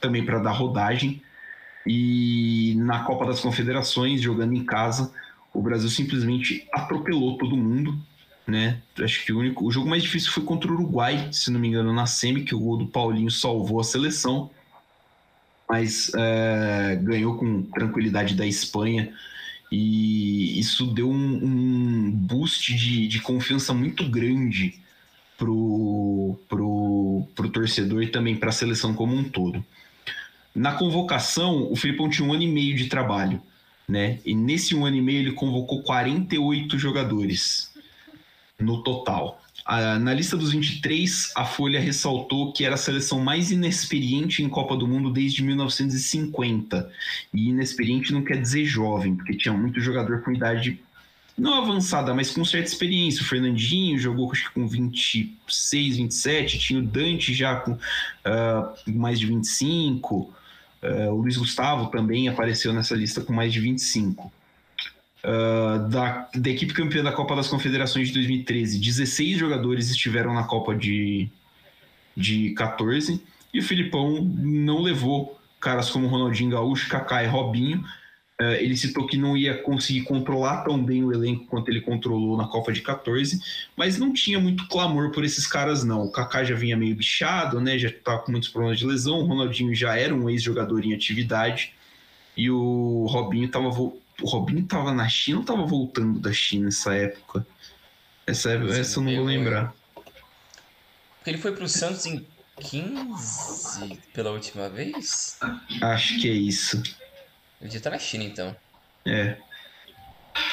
também 0.00 0.24
para 0.24 0.38
dar 0.38 0.52
rodagem. 0.52 1.22
E 1.86 2.74
na 2.78 3.04
Copa 3.04 3.26
das 3.26 3.40
Confederações, 3.40 4.20
jogando 4.20 4.54
em 4.54 4.64
casa, 4.64 5.12
o 5.54 5.62
Brasil 5.62 5.88
simplesmente 5.88 6.68
atropelou 6.72 7.38
todo 7.38 7.56
mundo. 7.56 7.98
Né? 8.46 8.80
Acho 9.00 9.24
que 9.24 9.32
o, 9.32 9.38
único, 9.38 9.64
o 9.64 9.70
jogo 9.70 9.88
mais 9.88 10.02
difícil 10.02 10.32
foi 10.32 10.42
contra 10.42 10.70
o 10.70 10.74
Uruguai, 10.74 11.28
se 11.30 11.50
não 11.50 11.60
me 11.60 11.68
engano, 11.68 11.92
na 11.92 12.06
Semi, 12.06 12.42
que 12.42 12.54
o 12.54 12.58
gol 12.58 12.76
do 12.76 12.86
Paulinho 12.86 13.30
salvou 13.30 13.80
a 13.80 13.84
seleção 13.84 14.50
mas 15.70 16.10
é, 16.16 16.98
ganhou 17.00 17.36
com 17.36 17.62
tranquilidade 17.62 18.34
da 18.34 18.44
Espanha 18.44 19.14
e 19.70 20.58
isso 20.58 20.86
deu 20.86 21.08
um, 21.08 21.44
um 21.44 22.10
boost 22.10 22.74
de, 22.74 23.06
de, 23.06 23.20
confiança 23.20 23.72
muito 23.72 24.08
grande 24.08 24.80
pro, 25.38 26.36
pro, 26.48 27.28
pro 27.34 27.50
torcedor 27.50 28.02
e 28.02 28.08
também 28.08 28.36
para 28.36 28.48
a 28.48 28.52
seleção 28.52 28.94
como 28.94 29.14
um 29.14 29.22
todo. 29.22 29.64
Na 30.54 30.72
convocação, 30.72 31.70
o 31.70 31.76
Filipão 31.76 32.10
tinha 32.10 32.26
um 32.26 32.32
ano 32.32 32.42
e 32.42 32.48
meio 32.48 32.74
de 32.74 32.86
trabalho, 32.86 33.40
né? 33.88 34.18
E 34.24 34.34
nesse 34.34 34.74
um 34.74 34.84
ano 34.84 34.96
e 34.96 35.02
meio 35.02 35.20
ele 35.20 35.32
convocou 35.32 35.82
48 35.82 36.76
jogadores 36.76 37.72
no 38.58 38.82
total 38.82 39.40
na 39.66 40.14
lista 40.14 40.36
dos 40.36 40.52
23, 40.52 41.32
a 41.36 41.44
Folha 41.44 41.80
ressaltou 41.80 42.52
que 42.52 42.64
era 42.64 42.74
a 42.74 42.78
seleção 42.78 43.20
mais 43.20 43.50
inexperiente 43.50 44.42
em 44.42 44.48
Copa 44.48 44.76
do 44.76 44.86
Mundo 44.86 45.10
desde 45.10 45.42
1950. 45.42 46.90
E 47.32 47.48
inexperiente 47.48 48.12
não 48.12 48.22
quer 48.22 48.40
dizer 48.40 48.64
jovem, 48.64 49.14
porque 49.14 49.36
tinha 49.36 49.54
muito 49.54 49.80
jogador 49.80 50.22
com 50.22 50.32
idade 50.32 50.80
não 51.40 51.54
avançada, 51.54 52.12
mas 52.14 52.30
com 52.30 52.44
certa 52.44 52.68
experiência. 52.68 53.22
O 53.22 53.26
Fernandinho 53.26 53.98
jogou 53.98 54.30
acho 54.30 54.48
que 54.48 54.54
com 54.54 54.68
26, 54.68 55.96
27, 55.96 56.58
tinha 56.58 56.78
o 56.78 56.82
Dante 56.82 57.32
já 57.32 57.56
com 57.56 57.72
uh, 57.72 57.78
mais 58.86 59.18
de 59.18 59.26
25. 59.26 60.16
Uh, 60.16 60.34
ah, 60.82 61.12
o 61.12 61.16
Luiz 61.16 61.36
Gustavo 61.36 61.86
também 61.86 62.28
apareceu 62.28 62.72
nessa 62.72 62.94
lista 62.94 63.20
com 63.20 63.32
mais 63.32 63.52
de 63.52 63.60
25. 63.60 64.30
Uh, 65.22 65.86
da, 65.90 66.30
da 66.34 66.48
equipe 66.48 66.72
campeã 66.72 67.02
da 67.02 67.12
Copa 67.12 67.36
das 67.36 67.46
Confederações 67.46 68.08
de 68.08 68.14
2013, 68.14 68.78
16 68.78 69.38
jogadores 69.38 69.90
estiveram 69.90 70.32
na 70.32 70.44
Copa 70.44 70.74
de, 70.74 71.28
de 72.16 72.54
14 72.54 73.22
e 73.52 73.58
o 73.58 73.62
Filipão 73.62 74.22
não 74.22 74.80
levou 74.80 75.38
caras 75.60 75.90
como 75.90 76.06
Ronaldinho 76.06 76.50
Gaúcho, 76.50 76.88
Kaká 76.88 77.22
e 77.22 77.26
Robinho. 77.26 77.84
Uh, 78.40 78.54
ele 78.54 78.74
citou 78.74 79.06
que 79.06 79.18
não 79.18 79.36
ia 79.36 79.58
conseguir 79.62 80.04
controlar 80.04 80.64
tão 80.64 80.82
bem 80.82 81.04
o 81.04 81.12
elenco 81.12 81.44
quanto 81.44 81.68
ele 81.68 81.82
controlou 81.82 82.38
na 82.38 82.46
Copa 82.46 82.72
de 82.72 82.80
14, 82.80 83.42
mas 83.76 83.98
não 83.98 84.14
tinha 84.14 84.40
muito 84.40 84.66
clamor 84.68 85.10
por 85.10 85.22
esses 85.22 85.46
caras, 85.46 85.84
não. 85.84 86.06
O 86.06 86.10
Kaká 86.10 86.44
já 86.44 86.54
vinha 86.54 86.78
meio 86.78 86.96
bichado, 86.96 87.60
né? 87.60 87.78
já 87.78 87.88
estava 87.90 88.20
com 88.20 88.32
muitos 88.32 88.48
problemas 88.48 88.78
de 88.78 88.86
lesão. 88.86 89.20
O 89.20 89.26
Ronaldinho 89.26 89.74
já 89.74 89.98
era 89.98 90.14
um 90.14 90.30
ex-jogador 90.30 90.82
em 90.82 90.94
atividade 90.94 91.74
e 92.34 92.50
o 92.50 93.04
Robinho 93.06 93.44
estava 93.44 93.68
o 94.20 94.26
Robinho 94.26 94.66
tava 94.66 94.92
na 94.92 95.08
China 95.08 95.38
ou 95.38 95.44
tava 95.44 95.64
voltando 95.64 96.18
da 96.18 96.32
China 96.32 96.66
nessa 96.66 96.94
época? 96.94 97.46
Essa, 98.26 98.52
essa 98.52 98.98
eu 98.98 99.02
não 99.04 99.16
vou 99.16 99.24
lembrar. 99.24 99.74
Porque 101.16 101.30
ele 101.30 101.38
foi 101.38 101.52
pro 101.52 101.68
Santos 101.68 102.06
em 102.06 102.26
15 102.58 103.98
pela 104.14 104.30
última 104.30 104.68
vez? 104.68 105.38
Acho 105.82 106.20
que 106.20 106.28
é 106.28 106.32
isso. 106.32 106.82
Ele 107.60 107.70
já 107.70 107.80
tá 107.80 107.90
na 107.90 107.98
China 107.98 108.24
então. 108.24 108.56
É. 109.04 109.36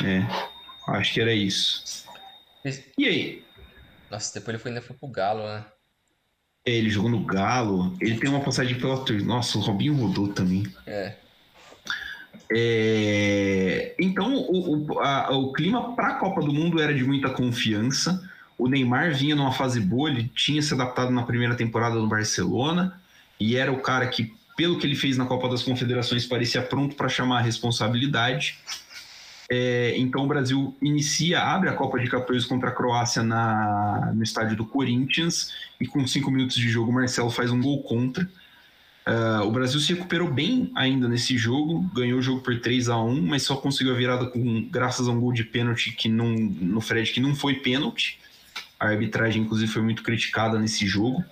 É. 0.03 0.25
Acho 0.87 1.13
que 1.13 1.21
era 1.21 1.33
isso. 1.33 2.05
E 2.97 3.05
aí? 3.05 3.43
Nossa, 4.09 4.33
depois 4.33 4.55
ele 4.55 4.61
foi, 4.61 4.71
ainda 4.71 4.81
foi 4.81 4.95
pro 4.95 5.07
Galo, 5.07 5.43
né? 5.43 5.65
É, 6.65 6.71
ele 6.71 6.89
jogou 6.89 7.09
no 7.09 7.23
Galo. 7.23 7.95
Ele 8.01 8.19
tem 8.19 8.29
uma 8.29 8.43
passagem 8.43 8.77
pela 8.77 9.03
Nossa, 9.23 9.57
o 9.57 9.61
Robinho 9.61 9.95
rodou 9.95 10.27
também. 10.29 10.63
É. 10.85 11.15
É, 12.51 13.95
então, 13.99 14.35
o, 14.35 14.93
o, 14.93 14.99
a, 14.99 15.31
o 15.35 15.51
clima 15.51 15.95
para 15.95 16.09
a 16.09 16.15
Copa 16.15 16.41
do 16.41 16.53
Mundo 16.53 16.81
era 16.81 16.93
de 16.93 17.03
muita 17.03 17.29
confiança. 17.29 18.23
O 18.57 18.67
Neymar 18.67 19.13
vinha 19.13 19.35
numa 19.35 19.51
fase 19.51 19.79
boa, 19.79 20.09
ele 20.09 20.31
tinha 20.33 20.61
se 20.61 20.73
adaptado 20.73 21.11
na 21.11 21.23
primeira 21.23 21.55
temporada 21.55 21.95
no 21.95 22.07
Barcelona 22.07 22.99
e 23.39 23.55
era 23.55 23.71
o 23.71 23.81
cara 23.81 24.07
que, 24.07 24.33
pelo 24.55 24.79
que 24.79 24.87
ele 24.87 24.95
fez 24.95 25.17
na 25.17 25.25
Copa 25.25 25.47
das 25.47 25.61
Confederações, 25.61 26.25
parecia 26.25 26.61
pronto 26.61 26.95
para 26.95 27.07
chamar 27.07 27.39
a 27.39 27.41
responsabilidade. 27.41 28.57
É, 29.49 29.93
então 29.97 30.23
o 30.23 30.27
Brasil 30.27 30.75
inicia, 30.81 31.41
abre 31.41 31.69
a 31.69 31.73
Copa 31.73 31.99
de 31.99 32.09
14 32.09 32.45
contra 32.47 32.69
a 32.69 32.73
Croácia 32.73 33.23
na, 33.23 34.11
no 34.13 34.23
estádio 34.23 34.57
do 34.57 34.65
Corinthians 34.65 35.53
e 35.79 35.85
com 35.85 36.05
cinco 36.05 36.29
minutos 36.31 36.57
de 36.57 36.67
jogo 36.67 36.91
o 36.91 36.93
Marcelo 36.93 37.29
faz 37.29 37.51
um 37.51 37.61
gol 37.61 37.81
contra. 37.83 38.27
Uh, 39.07 39.47
o 39.47 39.51
Brasil 39.51 39.79
se 39.79 39.93
recuperou 39.93 40.29
bem 40.29 40.69
ainda 40.75 41.07
nesse 41.07 41.37
jogo, 41.37 41.79
ganhou 41.93 42.19
o 42.19 42.21
jogo 42.21 42.41
por 42.41 42.59
3 42.59 42.89
a 42.89 43.01
1 43.01 43.21
mas 43.21 43.43
só 43.43 43.55
conseguiu 43.55 43.93
a 43.93 43.97
virada 43.97 44.25
com, 44.25 44.67
graças 44.69 45.07
a 45.07 45.11
um 45.11 45.21
gol 45.21 45.31
de 45.31 45.45
pênalti 45.45 45.93
que 45.93 46.09
não, 46.09 46.27
no 46.27 46.81
Fred 46.81 47.13
que 47.13 47.21
não 47.21 47.33
foi 47.33 47.55
pênalti. 47.55 48.19
A 48.77 48.89
arbitragem, 48.89 49.43
inclusive, 49.43 49.71
foi 49.71 49.81
muito 49.81 50.03
criticada 50.03 50.59
nesse 50.59 50.85
jogo. 50.85 51.23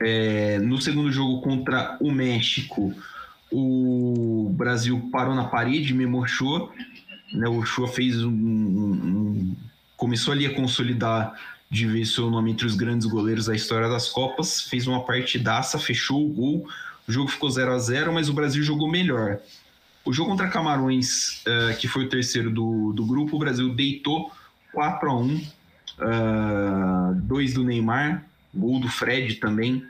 É, 0.00 0.58
no 0.58 0.80
segundo 0.80 1.12
jogo 1.12 1.42
contra 1.42 1.98
o 2.00 2.10
México, 2.10 2.94
o 3.52 4.50
Brasil 4.56 5.10
parou 5.12 5.34
na 5.34 5.44
parede, 5.44 5.92
mesmo 5.92 6.22
Ochoa. 6.22 6.72
Né, 7.32 7.46
o 7.46 7.58
Ochoa 7.58 7.88
fez 7.88 8.24
um, 8.24 8.30
um, 8.30 8.92
um, 8.92 9.56
começou 9.98 10.32
ali 10.32 10.46
a 10.46 10.54
consolidar 10.54 11.34
de 11.74 11.86
ver 11.86 12.06
seu 12.06 12.30
nome 12.30 12.52
entre 12.52 12.66
os 12.66 12.76
grandes 12.76 13.06
goleiros 13.06 13.46
da 13.46 13.54
história 13.54 13.88
das 13.88 14.08
Copas, 14.08 14.62
fez 14.62 14.86
uma 14.86 15.04
partidaça, 15.04 15.78
fechou 15.78 16.24
o 16.24 16.32
gol, 16.32 16.68
o 17.06 17.12
jogo 17.12 17.28
ficou 17.28 17.50
0 17.50 17.72
a 17.72 17.78
0 17.78 18.12
mas 18.12 18.28
o 18.28 18.32
Brasil 18.32 18.62
jogou 18.62 18.88
melhor. 18.88 19.38
O 20.04 20.12
jogo 20.12 20.30
contra 20.30 20.48
Camarões, 20.48 21.42
uh, 21.42 21.76
que 21.78 21.88
foi 21.88 22.04
o 22.04 22.08
terceiro 22.08 22.50
do, 22.50 22.92
do 22.92 23.04
grupo, 23.04 23.36
o 23.36 23.38
Brasil 23.38 23.74
deitou 23.74 24.30
4 24.72 25.10
a 25.10 25.16
1 25.16 25.34
uh, 25.34 27.14
dois 27.22 27.54
do 27.54 27.64
Neymar, 27.64 28.24
gol 28.54 28.78
do 28.78 28.88
Fred 28.88 29.34
também, 29.36 29.76
uh, 29.76 29.84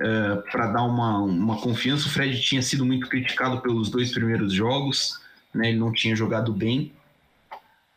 eh, 0.00 0.42
para 0.50 0.68
dar 0.68 0.84
uma, 0.84 1.18
uma 1.18 1.56
confiança. 1.60 2.06
O 2.06 2.10
Fred 2.10 2.40
tinha 2.40 2.62
sido 2.62 2.86
muito 2.86 3.08
criticado 3.08 3.60
pelos 3.60 3.90
dois 3.90 4.10
primeiros 4.10 4.54
jogos, 4.54 5.20
né? 5.54 5.68
Ele 5.68 5.78
não 5.78 5.92
tinha 5.92 6.16
jogado 6.16 6.52
bem 6.52 6.92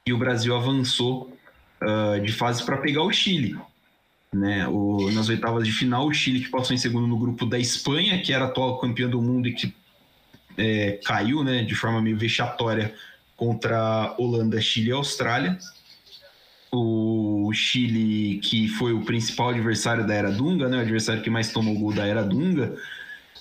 e 0.06 0.12
o 0.12 0.18
Brasil 0.18 0.56
avançou 0.56 1.32
uh, 1.82 2.20
de 2.20 2.32
fase 2.32 2.64
para 2.64 2.78
pegar 2.78 3.04
o 3.04 3.12
Chile. 3.12 3.58
Né? 4.34 4.68
O, 4.68 5.10
nas 5.12 5.28
oitavas 5.30 5.66
de 5.66 5.72
final, 5.72 6.08
o 6.08 6.14
Chile 6.14 6.42
que 6.42 6.50
passou 6.50 6.76
em 6.76 6.80
segundo 6.80 7.08
no 7.08 7.18
grupo 7.18 7.46
da 7.46 7.58
Espanha, 7.58 8.22
que 8.22 8.32
era 8.32 8.46
atual 8.46 8.80
campeão 8.80 9.10
do 9.10 9.22
mundo 9.22 9.48
e 9.48 9.54
que 9.54 9.74
é, 10.58 11.00
caiu 11.04 11.44
né, 11.44 11.64
de 11.64 11.74
forma 11.74 12.02
meio 12.02 12.18
vexatória 12.18 12.94
contra 13.36 14.14
Holanda, 14.18 14.62
Chile 14.62 14.90
e 14.90 14.92
Austrália. 14.92 15.58
O 16.72 17.50
Chile, 17.54 18.40
que 18.44 18.68
foi 18.68 18.94
o 18.94 19.04
principal 19.04 19.50
adversário 19.50 20.06
da 20.06 20.14
Era 20.14 20.32
Dunga, 20.32 20.68
né, 20.68 20.78
o 20.78 20.82
adversário 20.82 21.24
que 21.24 21.30
mais 21.30 21.52
tomou 21.52 21.74
gol 21.80 21.94
da 21.94 22.06
Era 22.06 22.22
Dunga, 22.22 22.76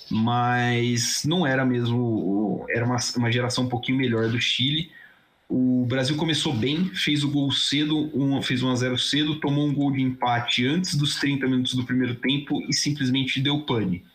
mas 0.09 1.23
não 1.25 1.45
era 1.45 1.63
mesmo. 1.63 2.65
Era 2.69 2.83
uma, 2.83 2.97
uma 3.17 3.31
geração 3.31 3.65
um 3.65 3.69
pouquinho 3.69 3.99
melhor 3.99 4.27
do 4.29 4.41
Chile. 4.41 4.91
O 5.51 5.83
Brasil 5.87 6.15
começou 6.15 6.53
bem, 6.53 6.91
fez 6.93 7.23
o 7.23 7.31
gol 7.31 7.51
cedo, 7.51 8.11
um, 8.13 8.39
fez 8.39 8.61
1 8.61 8.69
a 8.69 8.75
0 8.75 8.97
cedo, 8.99 9.39
tomou 9.39 9.67
um 9.67 9.73
gol 9.73 9.91
de 9.91 9.99
empate 9.99 10.63
antes 10.67 10.95
dos 10.95 11.15
30 11.15 11.47
minutos 11.47 11.73
do 11.73 11.83
primeiro 11.83 12.13
tempo 12.13 12.61
e 12.69 12.73
simplesmente 12.73 13.41
deu 13.41 13.61
pane. 13.61 14.05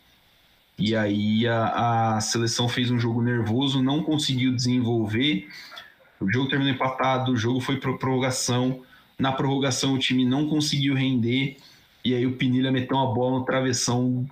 E 0.78 0.94
aí 0.94 1.44
a, 1.48 2.14
a 2.16 2.20
seleção 2.20 2.68
fez 2.68 2.88
um 2.88 3.00
jogo 3.00 3.20
nervoso, 3.20 3.82
não 3.82 4.00
conseguiu 4.00 4.54
desenvolver. 4.54 5.48
O 6.20 6.30
jogo 6.30 6.48
terminou 6.48 6.72
empatado, 6.72 7.32
o 7.32 7.36
jogo 7.36 7.60
foi 7.60 7.80
para 7.80 7.92
prorrogação. 7.94 8.82
Na 9.18 9.32
prorrogação 9.32 9.94
o 9.94 9.98
time 9.98 10.24
não 10.24 10.48
conseguiu 10.48 10.94
render. 10.94 11.56
E 12.04 12.14
aí 12.14 12.24
o 12.26 12.36
Pinilha 12.36 12.70
meteu 12.70 12.96
uma 12.96 13.12
bola 13.12 13.40
no 13.40 13.44
travessão, 13.44 14.24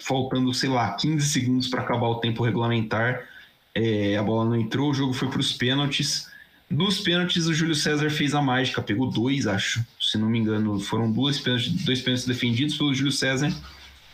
faltando, 0.00 0.54
sei 0.54 0.68
lá, 0.68 0.92
15 0.92 1.28
segundos 1.28 1.66
para 1.66 1.82
acabar 1.82 2.06
o 2.06 2.20
tempo 2.20 2.44
regulamentar. 2.44 3.26
É, 3.74 4.16
a 4.16 4.22
bola 4.22 4.44
não 4.44 4.54
entrou, 4.54 4.90
o 4.90 4.94
jogo 4.94 5.12
foi 5.12 5.28
para 5.28 5.40
os 5.40 5.52
pênaltis. 5.52 6.35
Dos 6.68 7.00
pênaltis, 7.00 7.46
o 7.46 7.54
Júlio 7.54 7.74
César 7.74 8.10
fez 8.10 8.34
a 8.34 8.42
mágica, 8.42 8.82
pegou 8.82 9.08
dois, 9.08 9.46
acho. 9.46 9.84
Se 10.00 10.18
não 10.18 10.28
me 10.28 10.38
engano, 10.38 10.80
foram 10.80 11.10
duas 11.10 11.38
pênaltis, 11.38 11.70
dois 11.84 12.00
pênaltis 12.00 12.26
defendidos 12.26 12.76
pelo 12.76 12.92
Júlio 12.92 13.12
César 13.12 13.52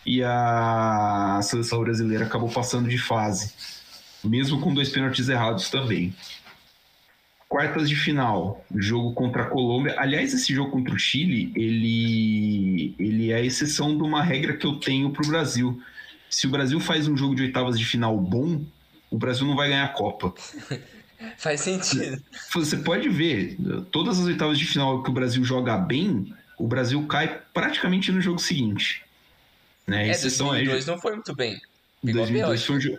e 0.04 0.22
a 0.22 1.40
seleção 1.42 1.80
brasileira 1.80 2.24
acabou 2.24 2.48
passando 2.48 2.88
de 2.88 2.98
fase, 2.98 3.52
mesmo 4.22 4.60
com 4.60 4.74
dois 4.74 4.88
pênaltis 4.88 5.28
errados 5.28 5.70
também. 5.70 6.14
Quartas 7.48 7.88
de 7.88 7.94
final, 7.94 8.64
jogo 8.74 9.12
contra 9.12 9.42
a 9.42 9.46
Colômbia. 9.46 9.94
Aliás, 9.98 10.32
esse 10.32 10.54
jogo 10.54 10.70
contra 10.70 10.94
o 10.94 10.98
Chile, 10.98 11.52
ele, 11.54 12.94
ele 12.98 13.30
é 13.30 13.36
a 13.36 13.44
exceção 13.44 13.96
de 13.96 14.02
uma 14.02 14.22
regra 14.22 14.56
que 14.56 14.66
eu 14.66 14.76
tenho 14.76 15.10
para 15.10 15.24
o 15.24 15.28
Brasil. 15.28 15.80
Se 16.30 16.46
o 16.46 16.50
Brasil 16.50 16.80
faz 16.80 17.06
um 17.06 17.16
jogo 17.16 17.34
de 17.34 17.42
oitavas 17.42 17.78
de 17.78 17.84
final 17.84 18.18
bom, 18.18 18.64
o 19.10 19.18
Brasil 19.18 19.46
não 19.46 19.54
vai 19.54 19.68
ganhar 19.68 19.84
a 19.84 19.88
Copa. 19.88 20.32
Faz 21.38 21.60
sentido. 21.60 22.22
Você 22.54 22.76
pode 22.76 23.08
ver, 23.08 23.56
todas 23.90 24.18
as 24.18 24.26
oitavas 24.26 24.58
de 24.58 24.64
final 24.64 25.02
que 25.02 25.10
o 25.10 25.12
Brasil 25.12 25.44
joga 25.44 25.76
bem, 25.76 26.34
o 26.58 26.66
Brasil 26.66 27.04
cai 27.06 27.40
praticamente 27.52 28.12
no 28.12 28.20
jogo 28.20 28.38
seguinte. 28.38 29.02
Né? 29.86 30.10
É, 30.10 30.18
2002 30.18 30.86
não 30.86 30.98
foi 30.98 31.12
muito 31.12 31.34
bem. 31.34 31.60
2002 32.02 32.64
foi 32.64 32.76
um, 32.76 32.98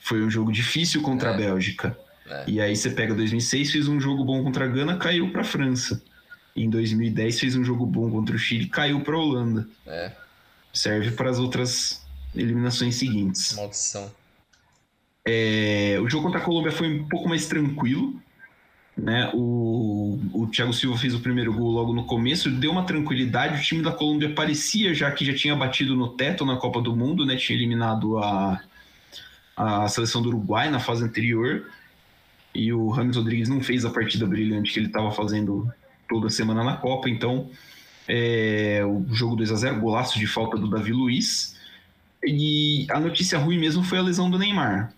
foi 0.00 0.22
um, 0.22 0.30
jogo 0.30 0.52
difícil 0.52 1.02
contra 1.02 1.30
é. 1.30 1.34
a 1.34 1.36
Bélgica. 1.36 1.98
É. 2.26 2.44
E 2.46 2.60
aí 2.60 2.76
você 2.76 2.90
pega 2.90 3.14
2006, 3.14 3.72
fez 3.72 3.88
um 3.88 4.00
jogo 4.00 4.24
bom 4.24 4.42
contra 4.42 4.64
a 4.64 4.68
Gana, 4.68 4.96
caiu 4.96 5.30
para 5.30 5.42
a 5.42 5.44
França. 5.44 6.02
Em 6.54 6.68
2010 6.68 7.40
fez 7.40 7.56
um 7.56 7.64
jogo 7.64 7.86
bom 7.86 8.10
contra 8.10 8.34
o 8.34 8.38
Chile, 8.38 8.66
caiu 8.66 9.00
para 9.00 9.14
a 9.14 9.18
Holanda. 9.18 9.68
É. 9.86 10.12
Serve 10.72 11.12
para 11.12 11.30
as 11.30 11.38
outras 11.38 12.02
eliminações 12.34 12.96
seguintes. 12.96 13.54
Maldição. 13.54 14.10
É, 15.30 16.00
o 16.00 16.08
jogo 16.08 16.24
contra 16.24 16.40
a 16.40 16.42
Colômbia 16.42 16.72
foi 16.72 16.88
um 16.88 17.06
pouco 17.06 17.28
mais 17.28 17.46
tranquilo. 17.46 18.18
Né? 18.96 19.30
O, 19.34 20.18
o 20.32 20.46
Thiago 20.46 20.72
Silva 20.72 20.96
fez 20.96 21.14
o 21.14 21.20
primeiro 21.20 21.52
gol 21.52 21.70
logo 21.70 21.92
no 21.92 22.04
começo, 22.04 22.50
deu 22.50 22.70
uma 22.70 22.84
tranquilidade. 22.84 23.60
O 23.60 23.62
time 23.62 23.82
da 23.82 23.92
Colômbia 23.92 24.34
parecia 24.34 24.94
já 24.94 25.10
que 25.12 25.26
já 25.26 25.34
tinha 25.34 25.54
batido 25.54 25.94
no 25.94 26.08
teto 26.08 26.46
na 26.46 26.56
Copa 26.56 26.80
do 26.80 26.96
Mundo, 26.96 27.26
né? 27.26 27.36
tinha 27.36 27.58
eliminado 27.58 28.16
a, 28.16 28.58
a 29.54 29.86
seleção 29.88 30.22
do 30.22 30.30
Uruguai 30.30 30.70
na 30.70 30.80
fase 30.80 31.04
anterior. 31.04 31.66
E 32.54 32.72
o 32.72 32.88
Rames 32.88 33.16
Rodrigues 33.16 33.50
não 33.50 33.60
fez 33.60 33.84
a 33.84 33.90
partida 33.90 34.26
brilhante 34.26 34.72
que 34.72 34.78
ele 34.78 34.86
estava 34.86 35.10
fazendo 35.12 35.70
toda 36.08 36.30
semana 36.30 36.64
na 36.64 36.78
Copa. 36.78 37.10
Então, 37.10 37.50
é, 38.08 38.82
o 38.82 39.04
jogo 39.14 39.36
2 39.36 39.52
a 39.52 39.56
0 39.56 39.78
golaço 39.78 40.18
de 40.18 40.26
falta 40.26 40.56
do 40.56 40.70
Davi 40.70 40.90
Luiz. 40.90 41.54
E 42.26 42.86
a 42.90 42.98
notícia 42.98 43.38
ruim 43.38 43.58
mesmo 43.58 43.84
foi 43.84 43.98
a 43.98 44.02
lesão 44.02 44.30
do 44.30 44.38
Neymar. 44.38 44.94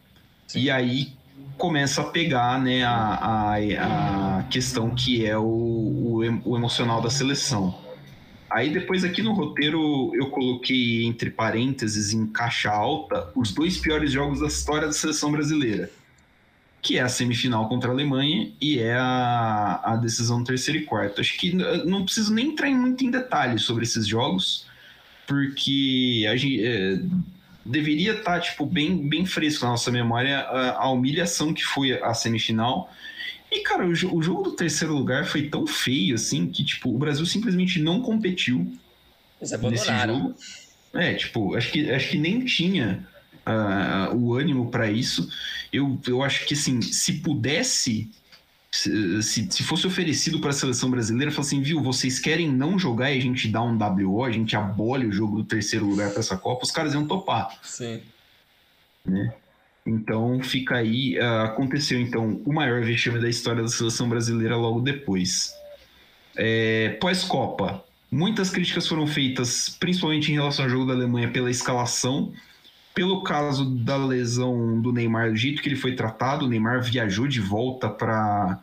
Sim. 0.50 0.62
E 0.62 0.70
aí 0.70 1.12
começa 1.56 2.00
a 2.00 2.04
pegar 2.04 2.60
né, 2.60 2.82
a, 2.82 2.90
a, 2.90 4.38
a 4.38 4.42
questão 4.44 4.90
que 4.90 5.24
é 5.24 5.38
o, 5.38 5.44
o, 5.44 6.40
o, 6.44 6.56
emocional 6.56 7.00
da 7.00 7.08
seleção. 7.08 7.78
Aí 8.50 8.72
depois 8.72 9.04
aqui 9.04 9.22
no 9.22 9.32
roteiro 9.32 10.10
eu 10.12 10.28
coloquei 10.30 11.04
entre 11.04 11.30
parênteses 11.30 12.12
em 12.12 12.26
caixa 12.26 12.68
alta 12.68 13.30
os 13.36 13.52
dois 13.52 13.78
piores 13.78 14.10
jogos 14.10 14.40
da 14.40 14.48
história 14.48 14.88
da 14.88 14.92
seleção 14.92 15.30
brasileira, 15.30 15.88
que 16.82 16.98
é 16.98 17.02
a 17.02 17.08
semifinal 17.08 17.68
contra 17.68 17.88
a 17.88 17.92
Alemanha 17.92 18.50
e 18.60 18.80
é 18.80 18.96
a, 18.96 19.80
a 19.84 19.96
decisão 19.96 20.42
terceiro 20.42 20.80
e 20.80 20.84
quarto. 20.84 21.20
Acho 21.20 21.38
que 21.38 21.52
não 21.52 22.04
preciso 22.04 22.34
nem 22.34 22.48
entrar 22.48 22.68
muito 22.70 23.04
em 23.04 23.10
detalhes 23.12 23.62
sobre 23.62 23.84
esses 23.84 24.04
jogos, 24.04 24.66
porque 25.28 26.26
a 26.28 26.34
gente, 26.34 26.66
é, 26.66 26.98
deveria 27.64 28.12
estar 28.12 28.34
tá, 28.34 28.40
tipo 28.40 28.64
bem 28.64 29.08
bem 29.08 29.26
fresco 29.26 29.64
na 29.64 29.72
nossa 29.72 29.90
memória 29.90 30.38
a, 30.40 30.84
a 30.84 30.90
humilhação 30.90 31.52
que 31.52 31.64
foi 31.64 31.92
a 32.02 32.14
semifinal. 32.14 32.92
E 33.50 33.60
cara, 33.60 33.84
o, 33.84 33.90
o, 33.90 34.22
jogo 34.22 34.42
do 34.42 34.52
terceiro 34.52 34.94
lugar 34.94 35.26
foi 35.26 35.48
tão 35.48 35.66
feio 35.66 36.14
assim 36.14 36.46
que 36.46 36.64
tipo 36.64 36.88
o 36.88 36.98
Brasil 36.98 37.26
simplesmente 37.26 37.80
não 37.80 38.00
competiu 38.00 38.72
nesse 39.70 39.86
jogo. 40.14 40.34
É, 40.92 41.14
tipo, 41.14 41.54
acho 41.54 41.70
que 41.70 41.90
acho 41.90 42.10
que 42.10 42.18
nem 42.18 42.44
tinha 42.44 43.06
uh, 43.46 44.14
o 44.16 44.34
ânimo 44.34 44.70
para 44.70 44.90
isso. 44.90 45.28
Eu, 45.72 45.98
eu 46.06 46.22
acho 46.22 46.46
que 46.46 46.54
assim, 46.54 46.80
se 46.80 47.14
pudesse 47.20 48.10
se, 48.72 49.50
se, 49.50 49.62
fosse 49.64 49.86
oferecido 49.86 50.40
para 50.40 50.50
a 50.50 50.52
seleção 50.52 50.90
brasileira, 50.90 51.32
fala 51.32 51.44
assim, 51.44 51.60
viu, 51.60 51.82
vocês 51.82 52.20
querem 52.20 52.50
não 52.50 52.78
jogar 52.78 53.10
e 53.10 53.18
a 53.18 53.20
gente 53.20 53.48
dá 53.48 53.60
um 53.62 53.76
WO, 53.76 54.24
a 54.24 54.30
gente 54.30 54.54
abole 54.54 55.06
o 55.06 55.12
jogo 55.12 55.38
do 55.38 55.44
terceiro 55.44 55.86
lugar 55.86 56.10
para 56.10 56.20
essa 56.20 56.36
Copa, 56.36 56.64
os 56.64 56.70
caras 56.70 56.94
iam 56.94 57.06
topar. 57.06 57.58
Sim. 57.62 58.00
Né? 59.04 59.34
Então 59.84 60.40
fica 60.42 60.76
aí, 60.76 61.18
uh, 61.18 61.46
aconteceu 61.46 62.00
então 62.00 62.40
o 62.44 62.52
maior 62.52 62.82
vexame 62.82 63.18
da 63.18 63.28
história 63.28 63.62
da 63.62 63.68
seleção 63.68 64.08
brasileira 64.08 64.56
logo 64.56 64.80
depois. 64.80 65.52
É, 66.36 66.90
Pós-Copa, 67.00 67.84
muitas 68.10 68.50
críticas 68.50 68.86
foram 68.86 69.06
feitas, 69.06 69.68
principalmente 69.68 70.30
em 70.30 70.34
relação 70.34 70.64
ao 70.64 70.70
jogo 70.70 70.86
da 70.86 70.92
Alemanha, 70.92 71.30
pela 71.30 71.50
escalação, 71.50 72.32
pelo 72.94 73.22
caso 73.22 73.64
da 73.64 73.96
lesão 73.96 74.80
do 74.80 74.92
Neymar, 74.92 75.30
do 75.30 75.36
jeito 75.36 75.62
que 75.62 75.68
ele 75.68 75.76
foi 75.76 75.94
tratado, 75.94 76.44
o 76.44 76.48
Neymar 76.48 76.82
viajou 76.82 77.26
de 77.26 77.40
volta 77.40 77.88
para 77.88 78.60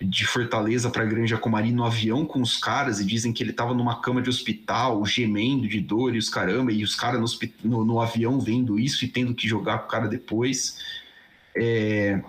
de 0.00 0.26
Fortaleza 0.26 0.90
para 0.90 1.04
Granja 1.04 1.38
Comari 1.38 1.70
no 1.70 1.84
avião 1.84 2.26
com 2.26 2.42
os 2.42 2.56
caras 2.56 2.98
e 2.98 3.04
dizem 3.04 3.32
que 3.32 3.42
ele 3.42 3.50
estava 3.52 3.72
numa 3.72 4.00
cama 4.00 4.20
de 4.20 4.28
hospital, 4.28 5.04
gemendo 5.06 5.68
de 5.68 5.80
dor 5.80 6.14
e 6.14 6.18
os 6.18 6.28
caramba, 6.28 6.72
e 6.72 6.82
os 6.82 6.94
caras 6.94 7.20
no, 7.20 7.70
no, 7.70 7.84
no, 7.84 8.00
avião 8.00 8.40
vendo 8.40 8.80
isso 8.80 9.04
e 9.04 9.08
tendo 9.08 9.34
que 9.34 9.46
jogar 9.46 9.78
com 9.78 9.86
o 9.86 9.88
cara 9.88 10.08
depois. 10.08 10.78
É, 11.54 12.20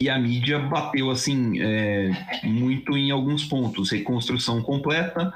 e 0.00 0.08
a 0.08 0.18
mídia 0.18 0.58
bateu 0.58 1.10
assim 1.10 1.60
é, 1.60 2.10
muito 2.44 2.96
em 2.96 3.10
alguns 3.10 3.44
pontos: 3.44 3.90
reconstrução 3.90 4.62
completa, 4.62 5.32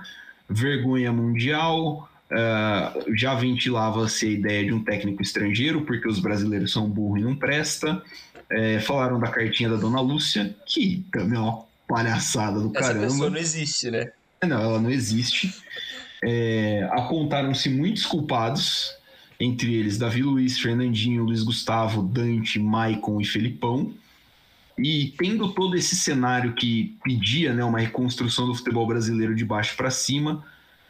vergonha 0.48 1.12
mundial, 1.12 2.08
Uh, 2.34 3.16
já 3.16 3.32
ventilava-se 3.34 4.26
a 4.26 4.30
ideia 4.30 4.64
de 4.64 4.72
um 4.72 4.82
técnico 4.82 5.22
estrangeiro, 5.22 5.82
porque 5.82 6.08
os 6.08 6.18
brasileiros 6.18 6.72
são 6.72 6.90
burros 6.90 7.20
e 7.20 7.22
não 7.22 7.36
presta. 7.36 8.02
É, 8.50 8.80
falaram 8.80 9.20
da 9.20 9.28
cartinha 9.28 9.70
da 9.70 9.76
Dona 9.76 10.00
Lúcia, 10.00 10.54
que 10.66 11.04
também 11.12 11.38
é 11.38 11.40
uma 11.40 11.64
palhaçada 11.88 12.60
do 12.60 12.70
Essa 12.76 12.88
caramba. 12.88 13.06
Essa 13.06 13.14
pessoa 13.14 13.30
não 13.30 13.38
existe, 13.38 13.90
né? 13.90 14.10
Não, 14.42 14.60
ela 14.60 14.80
não 14.80 14.90
existe. 14.90 15.54
É, 16.22 16.88
apontaram-se 16.92 17.68
muitos 17.68 18.04
culpados, 18.04 18.94
entre 19.38 19.74
eles 19.74 19.96
Davi 19.96 20.22
Luiz, 20.22 20.58
Fernandinho, 20.58 21.24
Luiz 21.24 21.42
Gustavo, 21.42 22.02
Dante, 22.02 22.58
Maicon 22.58 23.20
e 23.20 23.24
Felipão. 23.24 23.92
E 24.76 25.14
tendo 25.16 25.52
todo 25.52 25.76
esse 25.76 25.94
cenário 25.94 26.54
que 26.54 26.96
pedia 27.04 27.54
né, 27.54 27.62
uma 27.62 27.78
reconstrução 27.78 28.46
do 28.46 28.54
futebol 28.54 28.86
brasileiro 28.86 29.34
de 29.34 29.44
baixo 29.44 29.76
para 29.76 29.90
cima, 29.90 30.44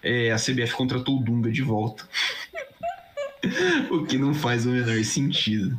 é, 0.04 0.30
a 0.30 0.36
CBF 0.36 0.74
contratou 0.74 1.18
o 1.18 1.22
Dunga 1.22 1.50
de 1.50 1.62
volta. 1.62 2.06
o 3.90 4.04
que 4.04 4.18
não 4.18 4.34
faz 4.34 4.66
o 4.66 4.70
menor 4.70 5.02
sentido. 5.02 5.78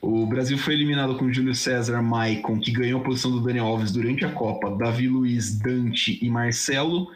O 0.00 0.26
Brasil 0.26 0.56
foi 0.56 0.74
eliminado 0.74 1.16
com 1.16 1.32
Júlio 1.32 1.54
César, 1.54 2.00
Maicon, 2.00 2.58
que 2.58 2.70
ganhou 2.70 3.00
a 3.00 3.04
posição 3.04 3.30
do 3.30 3.40
Daniel 3.40 3.66
Alves 3.66 3.92
durante 3.92 4.24
a 4.24 4.30
Copa, 4.30 4.70
Davi 4.70 5.08
Luiz, 5.08 5.58
Dante 5.58 6.18
e 6.22 6.30
Marcelo, 6.30 7.10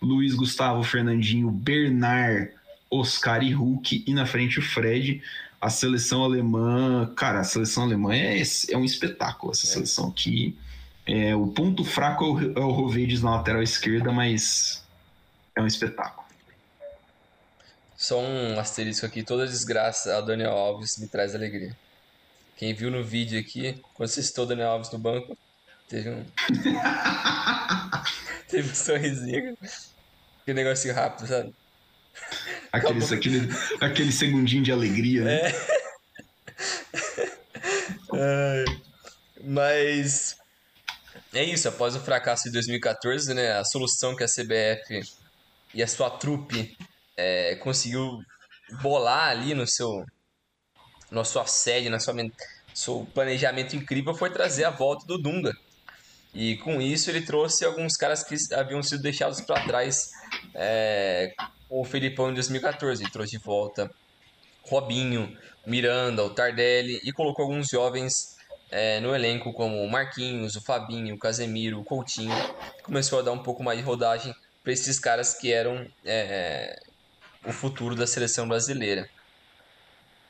Luiz 0.00 0.34
Gustavo, 0.34 0.82
Fernandinho, 0.82 1.50
Bernard, 1.50 2.50
Oscar 2.90 3.42
e 3.42 3.52
Hulk, 3.52 4.04
e 4.06 4.14
na 4.14 4.26
frente 4.26 4.58
o 4.58 4.62
Fred. 4.62 5.22
A 5.60 5.70
seleção 5.70 6.22
alemã, 6.22 7.12
cara, 7.16 7.40
a 7.40 7.44
seleção 7.44 7.82
alemã 7.82 8.14
é, 8.14 8.40
é 8.70 8.76
um 8.76 8.84
espetáculo, 8.84 9.52
essa 9.52 9.66
é. 9.66 9.70
seleção 9.70 10.08
aqui. 10.08 10.56
É, 11.04 11.34
o 11.34 11.48
ponto 11.48 11.84
fraco 11.84 12.24
é 12.24 12.28
o, 12.28 12.58
é 12.58 12.60
o 12.60 12.70
Rovedes 12.70 13.22
na 13.22 13.36
lateral 13.36 13.62
esquerda, 13.62 14.12
mas 14.12 14.85
é 15.56 15.60
um 15.60 15.66
espetáculo. 15.66 16.26
Só 17.96 18.20
um 18.20 18.60
asterisco 18.60 19.06
aqui, 19.06 19.22
toda 19.22 19.46
desgraça 19.46 20.18
a 20.18 20.20
Daniel 20.20 20.52
Alves 20.52 20.98
me 20.98 21.08
traz 21.08 21.34
alegria. 21.34 21.74
Quem 22.56 22.74
viu 22.74 22.90
no 22.90 23.02
vídeo 23.02 23.40
aqui, 23.40 23.82
quando 23.94 24.10
você 24.10 24.22
citou 24.22 24.44
o 24.44 24.48
Daniel 24.48 24.68
Alves 24.68 24.92
no 24.92 24.98
banco, 24.98 25.36
teve 25.88 26.10
um. 26.10 26.24
teve 28.48 28.70
um 28.70 28.74
sorrisinho. 28.74 29.56
Aquele 30.42 30.62
negócio 30.62 30.94
rápido, 30.94 31.26
sabe? 31.26 31.54
Aquele, 32.70 33.04
aquele, 33.04 33.48
aquele 33.80 34.12
segundinho 34.12 34.62
de 34.62 34.72
alegria, 34.72 35.24
né? 35.24 35.40
É. 38.14 38.64
Mas 39.42 40.36
é 41.32 41.44
isso, 41.44 41.68
após 41.68 41.94
o 41.94 42.00
fracasso 42.00 42.44
de 42.44 42.52
2014, 42.52 43.32
né, 43.32 43.52
a 43.52 43.64
solução 43.64 44.16
que 44.16 44.24
a 44.24 44.26
CBF 44.26 45.02
e 45.76 45.82
a 45.82 45.86
sua 45.86 46.08
trupe 46.08 46.74
é, 47.16 47.54
conseguiu 47.56 48.22
bolar 48.80 49.28
ali 49.28 49.54
no 49.54 49.66
seu 49.66 50.04
na 51.10 51.22
sua 51.22 51.46
sede, 51.46 51.90
na 51.90 52.00
sua 52.00 52.14
seu 52.74 53.06
planejamento 53.14 53.76
incrível 53.76 54.14
foi 54.14 54.30
trazer 54.30 54.64
a 54.64 54.70
volta 54.70 55.06
do 55.06 55.18
Dunga. 55.18 55.54
E 56.34 56.56
com 56.56 56.80
isso 56.80 57.10
ele 57.10 57.20
trouxe 57.20 57.64
alguns 57.64 57.96
caras 57.96 58.24
que 58.24 58.34
haviam 58.54 58.82
sido 58.82 59.02
deixados 59.02 59.40
para 59.42 59.64
trás 59.64 60.10
é, 60.54 61.32
com 61.68 61.80
o 61.80 61.84
Felipão 61.84 62.30
em 62.30 62.34
2014. 62.34 63.02
Ele 63.02 63.10
trouxe 63.10 63.38
de 63.38 63.38
volta 63.38 63.90
Robinho, 64.62 65.36
Miranda, 65.66 66.24
o 66.24 66.30
Tardelli 66.30 67.00
e 67.04 67.12
colocou 67.12 67.44
alguns 67.44 67.68
jovens 67.68 68.36
é, 68.70 68.98
no 69.00 69.14
elenco 69.14 69.52
como 69.52 69.82
o 69.82 69.90
Marquinhos, 69.90 70.56
o 70.56 70.60
Fabinho, 70.60 71.14
o 71.14 71.18
Casemiro, 71.18 71.80
o 71.80 71.84
Coutinho. 71.84 72.34
Começou 72.82 73.20
a 73.20 73.22
dar 73.22 73.32
um 73.32 73.42
pouco 73.42 73.62
mais 73.62 73.78
de 73.78 73.84
rodagem 73.84 74.34
para 74.66 74.72
esses 74.72 74.98
caras 74.98 75.32
que 75.32 75.52
eram 75.52 75.86
é, 76.04 76.82
o 77.44 77.52
futuro 77.52 77.94
da 77.94 78.04
seleção 78.04 78.48
brasileira. 78.48 79.08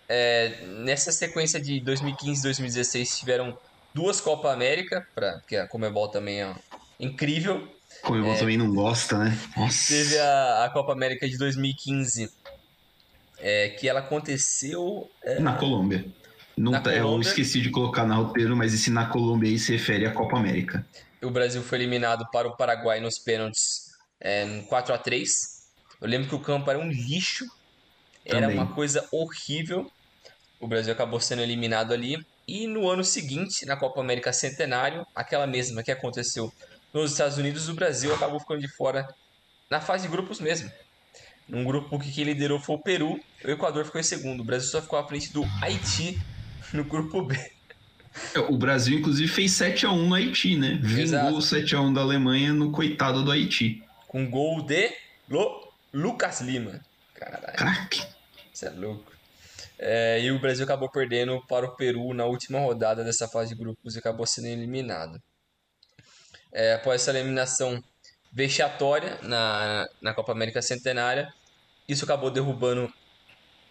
É, 0.07 0.63
nessa 0.85 1.11
sequência 1.11 1.59
de 1.59 1.81
2015 1.81 2.41
e 2.41 2.43
2016 2.43 3.19
tiveram 3.19 3.59
duas 3.95 4.21
Copa 4.21 4.53
América, 4.53 5.09
pra, 5.15 5.39
porque 5.39 5.57
a 5.57 5.67
Comebol 5.67 6.09
também 6.09 6.43
é 6.43 6.55
incrível. 7.01 7.67
Comebol 8.03 8.35
é, 8.35 8.39
também 8.39 8.59
não 8.59 8.75
gosta, 8.75 9.17
né? 9.17 9.39
Nossa. 9.57 9.95
Teve 9.95 10.19
a, 10.19 10.65
a 10.67 10.69
Copa 10.69 10.93
América 10.93 11.27
de 11.27 11.39
2015, 11.39 12.31
é, 13.39 13.71
que 13.71 13.89
ela 13.89 14.01
aconteceu... 14.01 15.11
É, 15.23 15.41
na 15.41 15.55
Colômbia. 15.55 16.05
Não 16.55 16.73
na 16.73 16.83
tá, 16.83 16.91
Colômbia. 16.93 17.17
Eu 17.17 17.21
esqueci 17.23 17.63
de 17.63 17.71
colocar 17.71 18.05
na 18.05 18.17
roteiro, 18.17 18.55
mas 18.55 18.75
esse 18.75 18.91
na 18.91 19.07
Colômbia 19.07 19.49
aí 19.49 19.59
se 19.59 19.73
refere 19.73 20.05
à 20.05 20.13
Copa 20.13 20.37
América. 20.37 20.87
O 21.23 21.31
Brasil 21.31 21.63
foi 21.63 21.79
eliminado 21.79 22.29
para 22.31 22.47
o 22.47 22.55
Paraguai 22.55 23.01
nos 23.01 23.19
pênaltis 23.19 23.86
é, 24.21 24.63
4 24.69 24.95
a 24.95 24.99
3 24.99 25.57
eu 26.01 26.09
lembro 26.09 26.29
que 26.29 26.35
o 26.35 26.41
campo 26.41 26.71
era 26.71 26.79
um 26.79 26.91
lixo, 26.91 27.47
era 28.25 28.43
Também. 28.43 28.57
uma 28.57 28.73
coisa 28.73 29.07
horrível. 29.11 29.91
O 30.61 30.67
Brasil 30.67 30.93
acabou 30.93 31.21
sendo 31.21 31.43
eliminado 31.43 31.93
ali. 31.93 32.25
E 32.47 32.67
no 32.67 32.89
ano 32.89 33.03
seguinte, 33.03 33.67
na 33.67 33.77
Copa 33.77 34.01
América 34.01 34.33
Centenário, 34.33 35.07
aquela 35.15 35.47
mesma 35.47 35.83
que 35.83 35.91
aconteceu 35.91 36.53
nos 36.93 37.13
Estados 37.13 37.39
Unidos, 37.39 37.69
o 37.69 37.75
Brasil 37.75 38.15
acabou 38.15 38.39
ficando 38.39 38.61
de 38.61 38.69
fora 38.69 39.09
na 39.71 39.81
fase 39.81 40.07
de 40.07 40.13
grupos 40.13 40.39
mesmo. 40.39 40.71
Num 41.49 41.65
grupo 41.65 41.99
que 41.99 42.13
quem 42.13 42.25
liderou 42.25 42.61
foi 42.61 42.77
o 42.77 42.79
Peru, 42.79 43.21
o 43.45 43.51
Equador 43.51 43.85
ficou 43.85 44.01
em 44.01 44.05
segundo. 44.05 44.41
O 44.41 44.45
Brasil 44.45 44.71
só 44.71 44.83
ficou 44.83 44.99
à 44.99 45.07
frente 45.07 45.33
do 45.33 45.45
Haiti 45.61 46.21
no 46.73 46.85
grupo 46.85 47.23
B. 47.23 47.37
O 48.49 48.57
Brasil, 48.57 48.99
inclusive, 48.99 49.29
fez 49.29 49.53
7x1 49.53 50.07
no 50.07 50.15
Haiti, 50.15 50.57
né? 50.57 50.79
Vingou 50.83 51.39
o 51.39 51.39
7x1 51.39 51.93
da 51.93 52.01
Alemanha 52.01 52.53
no 52.53 52.71
coitado 52.71 53.23
do 53.23 53.31
Haiti. 53.31 53.86
Com 54.07 54.31
gol 54.31 54.63
de 54.63 54.93
Lucas 55.93 56.41
Lima. 56.41 56.81
Caralho. 57.15 57.57
Crack. 57.57 58.07
Você 58.53 58.67
é 58.67 58.71
louco. 58.71 59.13
É, 59.79 60.21
e 60.21 60.31
o 60.31 60.39
Brasil 60.39 60.65
acabou 60.65 60.91
perdendo 60.91 61.45
para 61.47 61.67
o 61.67 61.77
Peru 61.77 62.15
na 62.15 62.25
última 62.25 62.59
rodada 62.59 63.05
dessa 63.05 63.29
fase 63.29 63.51
de 63.51 63.61
grupos 63.61 63.95
e 63.95 63.99
acabou 63.99 64.27
sendo 64.27 64.49
eliminado. 64.49 65.21
É, 66.53 66.75
após 66.75 67.03
essa 67.03 67.11
eliminação 67.19 67.83
vexatória 68.33 69.19
na, 69.23 69.87
na 70.01 70.15
Copa 70.15 70.33
América 70.33 70.63
Centenária, 70.63 71.33
isso 71.89 72.05
acabou 72.05 72.31
derrubando 72.31 72.93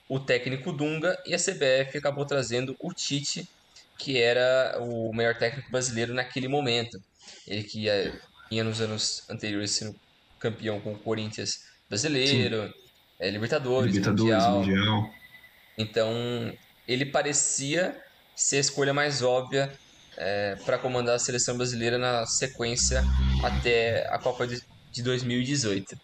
o 0.07 0.19
técnico 0.19 0.71
Dunga 0.71 1.19
e 1.25 1.33
a 1.33 1.37
CBF 1.37 1.97
acabou 1.97 2.25
trazendo 2.25 2.75
o 2.79 2.93
Tite, 2.93 3.49
que 3.97 4.21
era 4.21 4.77
o 4.79 5.11
melhor 5.13 5.35
técnico 5.35 5.71
brasileiro 5.71 6.13
naquele 6.13 6.47
momento. 6.47 7.01
Ele 7.47 7.63
que 7.63 7.81
ia, 7.81 8.21
ia 8.51 8.63
nos 8.63 8.81
anos 8.81 9.27
anteriores 9.29 9.71
sendo 9.71 9.99
campeão 10.45 10.79
com 10.79 10.93
o 10.93 10.97
Corinthians 10.97 11.59
brasileiro, 11.89 12.71
é, 13.19 13.29
Libertadores, 13.29 13.93
Libertadores 13.95 14.45
mundial. 14.45 14.59
mundial. 14.59 15.09
Então, 15.77 16.11
ele 16.87 17.05
parecia 17.05 17.95
ser 18.35 18.57
a 18.57 18.59
escolha 18.59 18.93
mais 18.93 19.21
óbvia 19.21 19.71
é, 20.17 20.55
para 20.65 20.77
comandar 20.77 21.15
a 21.15 21.19
seleção 21.19 21.57
brasileira 21.57 21.97
na 21.97 22.25
sequência 22.25 23.03
até 23.43 24.07
a 24.09 24.19
Copa 24.19 24.45
de, 24.45 24.61
de 24.91 25.03
2018. 25.03 25.97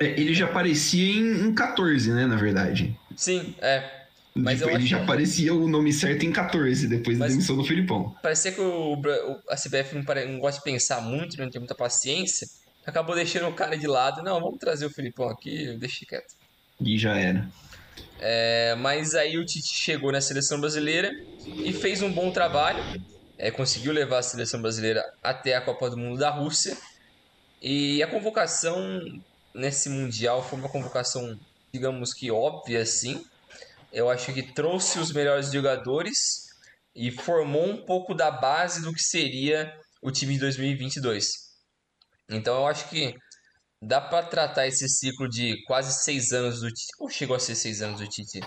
É, 0.00 0.06
ele 0.06 0.32
já 0.32 0.46
aparecia 0.46 1.12
em, 1.12 1.48
em 1.48 1.54
14, 1.54 2.12
né, 2.12 2.26
na 2.26 2.36
verdade. 2.36 2.96
Sim, 3.16 3.54
é. 3.60 3.98
Mas 4.34 4.60
tipo, 4.60 4.70
ele 4.70 4.86
já 4.86 5.02
aparecia 5.02 5.52
o 5.52 5.66
nome 5.66 5.92
certo 5.92 6.24
em 6.24 6.30
14, 6.30 6.86
depois 6.86 7.18
Mas 7.18 7.30
da 7.30 7.32
demissão 7.34 7.56
do 7.56 7.64
Filipão. 7.64 8.14
Parecia 8.22 8.52
que 8.52 8.60
o, 8.60 8.94
o, 8.94 9.42
a 9.50 9.56
CBF 9.56 9.96
não, 9.96 10.04
não 10.04 10.38
gosta 10.38 10.60
de 10.60 10.64
pensar 10.64 11.00
muito, 11.00 11.36
não 11.36 11.50
tem 11.50 11.60
muita 11.60 11.74
paciência 11.74 12.46
acabou 12.88 13.14
deixando 13.14 13.48
o 13.48 13.54
cara 13.54 13.76
de 13.76 13.86
lado. 13.86 14.22
Não, 14.22 14.40
vamos 14.40 14.58
trazer 14.58 14.86
o 14.86 14.90
Filipão 14.90 15.28
aqui, 15.28 15.76
deixa 15.78 16.06
quieto. 16.06 16.34
E 16.80 16.98
já 16.98 17.16
era. 17.16 17.48
É, 18.18 18.74
mas 18.76 19.14
aí 19.14 19.36
o 19.38 19.44
Tite 19.44 19.74
chegou 19.74 20.10
na 20.10 20.20
seleção 20.20 20.60
brasileira 20.60 21.10
e 21.46 21.72
fez 21.72 22.02
um 22.02 22.12
bom 22.12 22.30
trabalho. 22.30 22.82
É, 23.36 23.50
conseguiu 23.50 23.92
levar 23.92 24.18
a 24.18 24.22
seleção 24.22 24.60
brasileira 24.60 25.04
até 25.22 25.54
a 25.54 25.60
Copa 25.60 25.90
do 25.90 25.96
Mundo 25.96 26.18
da 26.18 26.30
Rússia. 26.30 26.76
E 27.60 28.02
a 28.02 28.06
convocação 28.06 29.00
nesse 29.54 29.88
Mundial 29.88 30.42
foi 30.42 30.58
uma 30.58 30.68
convocação, 30.68 31.38
digamos 31.72 32.14
que 32.14 32.30
óbvia, 32.30 32.80
assim. 32.80 33.24
Eu 33.92 34.10
acho 34.10 34.32
que 34.32 34.42
trouxe 34.42 34.98
os 34.98 35.12
melhores 35.12 35.52
jogadores 35.52 36.48
e 36.94 37.10
formou 37.10 37.66
um 37.66 37.76
pouco 37.76 38.14
da 38.14 38.30
base 38.30 38.82
do 38.82 38.92
que 38.92 39.02
seria 39.02 39.72
o 40.02 40.10
time 40.10 40.34
de 40.34 40.40
2022. 40.40 41.47
Então 42.28 42.56
eu 42.56 42.66
acho 42.66 42.88
que 42.88 43.16
dá 43.80 44.00
para 44.00 44.26
tratar 44.26 44.66
esse 44.66 44.88
ciclo 44.88 45.28
de 45.28 45.62
quase 45.64 45.92
seis 46.02 46.32
anos 46.32 46.60
do 46.60 46.68
Tite. 46.68 46.92
Ou 46.98 47.08
chegou 47.08 47.36
a 47.36 47.40
ser 47.40 47.54
seis 47.54 47.80
anos 47.80 48.00
do 48.00 48.06
Tite? 48.06 48.40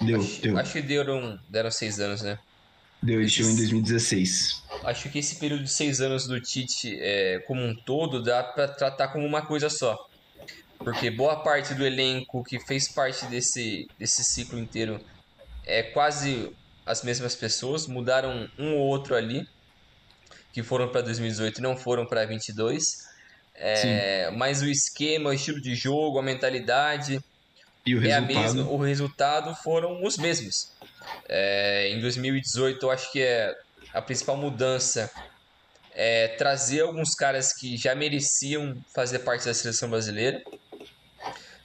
Deu, 0.00 0.20
acho, 0.20 0.40
deu. 0.40 0.58
Acho 0.58 0.72
que 0.72 0.82
deram, 0.82 1.38
deram 1.48 1.70
seis 1.70 1.98
anos, 1.98 2.22
né? 2.22 2.38
Deu, 3.02 3.20
ele 3.20 3.28
chegou 3.28 3.50
em 3.50 3.56
2016. 3.56 4.62
Acho 4.84 5.10
que 5.10 5.18
esse 5.18 5.36
período 5.36 5.64
de 5.64 5.70
seis 5.70 6.00
anos 6.00 6.26
do 6.26 6.40
Tite, 6.40 6.96
é, 7.00 7.40
como 7.46 7.62
um 7.62 7.74
todo, 7.74 8.22
dá 8.22 8.42
para 8.42 8.68
tratar 8.68 9.08
como 9.08 9.26
uma 9.26 9.42
coisa 9.42 9.68
só. 9.68 9.98
Porque 10.78 11.10
boa 11.10 11.42
parte 11.42 11.74
do 11.74 11.84
elenco 11.84 12.44
que 12.44 12.58
fez 12.60 12.88
parte 12.88 13.26
desse, 13.26 13.88
desse 13.98 14.22
ciclo 14.22 14.58
inteiro 14.58 15.00
é 15.64 15.82
quase 15.82 16.50
as 16.84 17.02
mesmas 17.02 17.34
pessoas, 17.34 17.86
mudaram 17.86 18.48
um 18.58 18.74
ou 18.74 18.80
outro 18.80 19.14
ali 19.14 19.46
que 20.54 20.62
foram 20.62 20.88
para 20.88 21.00
2018 21.00 21.58
e 21.58 21.62
não 21.62 21.76
foram 21.76 22.06
para 22.06 22.24
22. 22.24 23.08
É, 23.56 24.30
mas 24.30 24.62
o 24.62 24.66
esquema, 24.66 25.30
o 25.30 25.32
estilo 25.32 25.60
de 25.60 25.74
jogo, 25.74 26.18
a 26.20 26.22
mentalidade 26.22 27.20
e 27.84 27.94
o 27.94 27.98
é 27.98 28.20
resultado? 28.20 28.54
mesma. 28.54 28.70
O 28.70 28.76
resultado 28.78 29.54
foram 29.56 30.04
os 30.04 30.16
mesmos. 30.16 30.72
É, 31.28 31.88
em 31.90 32.00
2018, 32.00 32.86
eu 32.86 32.90
acho 32.90 33.10
que 33.10 33.20
é 33.20 33.52
a 33.92 34.00
principal 34.00 34.36
mudança 34.36 35.10
é 35.92 36.28
trazer 36.28 36.80
alguns 36.82 37.14
caras 37.14 37.52
que 37.52 37.76
já 37.76 37.94
mereciam 37.94 38.76
fazer 38.94 39.20
parte 39.20 39.46
da 39.46 39.54
seleção 39.54 39.90
brasileira. 39.90 40.42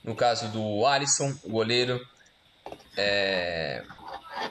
No 0.03 0.15
caso 0.15 0.47
do 0.49 0.85
Alisson, 0.85 1.35
o 1.43 1.49
goleiro, 1.49 1.99
é, 2.97 3.83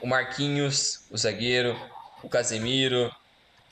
o 0.01 0.07
Marquinhos, 0.07 1.05
o 1.09 1.17
zagueiro, 1.17 1.77
o 2.23 2.29
Casemiro, 2.29 3.09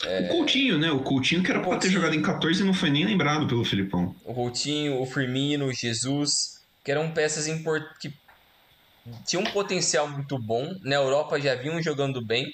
é... 0.04 0.22
O 0.22 0.28
Coutinho, 0.30 0.78
né? 0.78 0.92
O 0.92 1.00
Coutinho 1.00 1.44
que 1.44 1.52
era 1.52 1.60
para 1.60 1.78
ter 1.78 1.90
jogado 1.90 2.14
em 2.14 2.22
14 2.22 2.62
e 2.62 2.66
não 2.66 2.74
foi 2.74 2.90
nem 2.90 3.06
lembrado 3.06 3.48
pelo 3.48 3.66
Filipão. 3.66 4.16
O 4.24 4.34
Coutinho, 4.34 5.02
o 5.02 5.06
Firmino, 5.06 5.66
o 5.66 5.74
Jesus, 5.74 6.62
que 6.84 6.92
eram 6.92 7.12
peças 7.12 7.48
importantes 7.48 7.98
que 8.00 8.14
tinham 9.26 9.44
um 9.44 9.52
potencial 9.52 10.08
muito 10.08 10.38
bom. 10.38 10.76
Na 10.82 10.96
Europa 10.96 11.40
já 11.40 11.56
vinham 11.56 11.82
jogando 11.82 12.22
bem. 12.22 12.54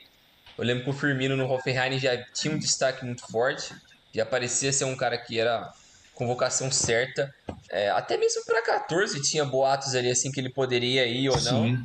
Eu 0.57 0.63
lembro 0.63 0.83
que 0.83 0.89
o 0.89 0.93
Firmino 0.93 1.35
no 1.35 1.51
Hoffenheim 1.51 1.97
já 1.99 2.17
tinha 2.31 2.53
um 2.53 2.59
destaque 2.59 3.03
muito 3.03 3.25
forte. 3.27 3.73
Já 4.13 4.25
parecia 4.25 4.71
ser 4.71 4.85
um 4.85 4.95
cara 4.95 5.17
que 5.17 5.39
era 5.39 5.71
convocação 6.13 6.71
certa. 6.71 7.33
É, 7.69 7.89
até 7.89 8.17
mesmo 8.17 8.45
para 8.45 8.61
14 8.61 9.21
tinha 9.23 9.43
boatos 9.43 9.95
ali 9.95 10.11
assim 10.11 10.31
que 10.31 10.39
ele 10.39 10.49
poderia 10.49 11.05
ir 11.07 11.29
ou 11.29 11.41
não. 11.41 11.63
Sim. 11.65 11.83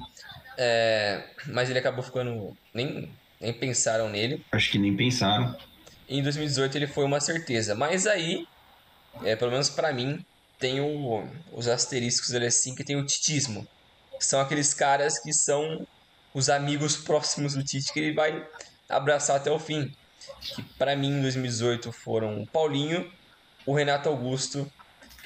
É, 0.57 1.25
mas 1.47 1.71
ele 1.71 1.79
acabou 1.79 2.03
ficando. 2.03 2.57
Nem, 2.75 3.11
nem 3.41 3.53
pensaram 3.53 4.09
nele. 4.09 4.45
Acho 4.53 4.70
que 4.70 4.78
nem 4.78 4.97
pensaram. 4.97 5.55
Em 6.09 6.22
2018 6.22 6.76
ele 6.76 6.86
foi 6.86 7.05
uma 7.05 7.20
certeza. 7.20 7.74
Mas 7.74 8.07
aí, 8.07 8.45
é, 9.22 9.36
pelo 9.36 9.51
menos 9.51 9.68
para 9.70 9.93
mim, 9.93 10.18
tem 10.59 10.80
o, 10.80 11.22
os 11.53 11.68
asteriscos 11.68 12.34
ali 12.34 12.47
assim, 12.47 12.74
que 12.74 12.84
tem 12.84 12.97
o 12.97 13.05
titismo. 13.07 13.64
São 14.20 14.41
aqueles 14.41 14.74
caras 14.74 15.20
que 15.20 15.32
são 15.32 15.62
os 16.34 16.49
amigos 16.51 16.97
próximos 16.97 17.55
do 17.55 17.62
Tite 17.62 17.93
que 17.93 18.01
ele 18.01 18.14
vai 18.14 18.45
abraçar 18.89 19.36
até 19.36 19.51
o 19.51 19.59
fim. 19.59 19.86
Que 20.55 20.62
para 20.76 20.97
mim 20.97 21.09
em 21.18 21.22
2018 21.22 21.93
foram 21.93 22.41
o 22.43 22.51
Paulinho, 22.51 23.09
o 23.66 23.74
Renato 23.74 24.09
Augusto 24.09 24.66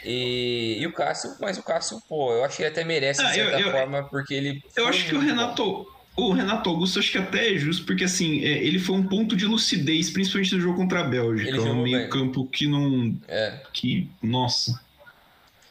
e, 0.05 0.77
e 0.81 0.87
o 0.87 0.93
Cássio, 0.93 1.31
mas 1.41 1.57
o 1.57 1.63
Cássio, 1.63 1.99
pô, 2.09 2.33
eu 2.35 2.45
acho 2.45 2.57
que 2.57 2.63
ele 2.65 2.71
até 2.71 2.85
merece 2.85 3.21
de 3.23 3.27
Ah, 3.29 3.37
eu- 3.39 3.45
certa 3.51 3.61
eu- 3.61 3.71
forma, 3.71 4.07
porque 4.11 4.35
ele. 4.35 4.61
Eu 4.77 4.87
acho 4.87 5.07
que 5.07 5.15
o 5.15 5.23
muito 5.23 5.35
bom. 5.35 5.85
O 6.15 6.33
Renato 6.33 6.69
Augusto 6.69 6.99
acho 6.99 7.11
que 7.11 7.19
até 7.19 7.55
é 7.55 7.59
justo, 7.59 7.87
porque 7.87 8.05
assim, 8.05 8.45
é, 8.45 8.63
ele 8.65 8.79
foi 8.79 8.97
um 8.97 9.07
ponto 9.07 9.35
de 9.35 9.47
lucidez, 9.47 10.11
principalmente 10.11 10.55
no 10.55 10.61
jogo 10.61 10.77
contra 10.77 11.01
a 11.01 11.05
Bélgica. 11.05 11.49
Ele 11.49 11.59
um 11.59 11.67
jogou 11.67 11.83
meio 11.83 11.99
bem. 12.01 12.11
campo 12.11 12.47
que 12.47 12.67
não. 12.67 13.17
É, 13.27 13.63
que. 13.73 14.11
Nossa. 14.23 14.79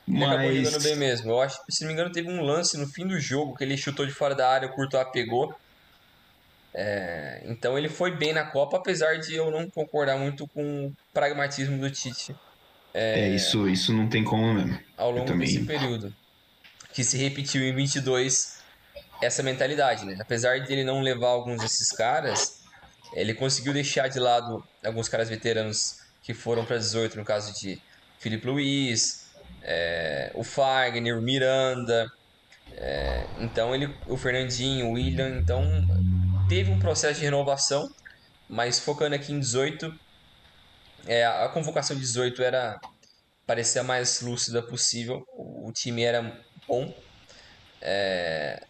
ele 0.08 0.24
acabou 0.24 0.48
Mas. 0.48 0.64
jogando 0.64 0.84
bem 0.84 0.96
mesmo. 0.96 1.32
Eu 1.32 1.42
acho, 1.42 1.60
se 1.70 1.82
não 1.82 1.90
me 1.90 1.94
engano, 1.94 2.12
teve 2.12 2.28
um 2.28 2.42
lance 2.42 2.76
no 2.78 2.88
fim 2.88 3.06
do 3.06 3.20
jogo 3.20 3.56
que 3.56 3.64
ele 3.64 3.78
chutou 3.78 4.06
de 4.06 4.12
fora 4.12 4.34
da 4.34 4.50
área, 4.50 4.68
o 4.68 4.72
Courtois 4.72 5.08
pegou. 5.12 5.54
É, 6.74 7.44
então 7.46 7.78
ele 7.78 7.90
foi 7.90 8.16
bem 8.16 8.34
na 8.34 8.46
Copa, 8.46 8.78
apesar 8.78 9.20
de 9.20 9.36
eu 9.36 9.52
não 9.52 9.70
concordar 9.70 10.18
muito 10.18 10.48
com 10.48 10.88
o 10.88 10.96
pragmatismo 11.14 11.78
do 11.78 11.92
Tite 11.92 12.34
É, 12.94 13.30
isso, 13.30 13.68
isso 13.68 13.94
não 13.94 14.08
tem 14.08 14.24
como 14.24 14.54
mesmo. 14.54 14.80
ao 14.98 15.12
longo 15.12 15.38
desse 15.38 15.66
período. 15.66 16.14
Que 16.94 17.04
se 17.04 17.18
repetiu 17.18 17.62
em 17.62 17.76
22 17.76 18.61
essa 19.22 19.44
mentalidade, 19.44 20.06
né? 20.06 20.18
Apesar 20.20 20.60
de 20.60 20.72
ele 20.72 20.84
não 20.84 21.02
levar 21.02 21.30
alguns 21.30 21.62
desses 21.62 21.92
caras, 21.92 22.64
ele 23.14 23.34
conseguiu 23.34 23.74
deixar 23.74 24.08
de 24.08 24.20
lado 24.20 24.64
alguns 24.84 25.08
caras 25.08 25.30
veteranos 25.30 26.00
que 26.24 26.34
foram 26.34 26.66
para 26.66 26.78
18, 26.78 27.18
no 27.18 27.26
caso 27.26 27.54
de 27.60 27.82
Felipe 28.20 28.48
Luiz, 28.48 29.32
é, 29.64 30.32
o 30.34 30.44
Fagner, 30.44 31.18
o 31.18 31.22
Miranda, 31.22 32.12
é, 32.74 33.26
então 33.40 33.74
ele, 33.74 33.94
o 34.08 34.18
Fernandinho, 34.18 34.88
o 34.88 34.92
William, 34.94 35.40
então 35.40 35.64
teve 36.48 36.72
um 36.72 36.80
processo 36.80 37.20
de 37.20 37.26
renovação, 37.26 37.90
mas 38.48 38.80
focando 38.80 39.16
aqui 39.16 39.34
em 39.34 39.40
18, 39.40 39.94
é, 41.08 41.26
a 41.26 41.50
convocação 41.50 41.96
de 41.96 42.02
18 42.02 42.44
era 42.44 42.80
parecia 43.46 43.82
a 43.82 43.84
mais 43.84 44.22
lúcida 44.22 44.62
possível. 44.62 45.26
O 45.34 45.52
o 45.72 45.74
time 45.74 46.04
era 46.04 46.38
bom. 46.68 46.94
É, 47.82 48.62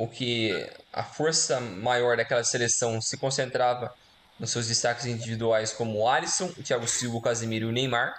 o 0.00 0.08
que 0.08 0.66
a 0.94 1.04
força 1.04 1.60
maior 1.60 2.16
daquela 2.16 2.42
seleção 2.42 3.02
se 3.02 3.18
concentrava 3.18 3.94
nos 4.38 4.50
seus 4.50 4.66
destaques 4.66 5.04
individuais 5.04 5.74
como 5.74 5.98
o 5.98 6.08
Alisson, 6.08 6.46
o 6.56 6.62
Thiago 6.62 6.88
Silva, 6.88 7.18
o 7.18 7.20
Casemiro 7.20 7.66
e 7.66 7.68
o 7.68 7.72
Neymar, 7.72 8.14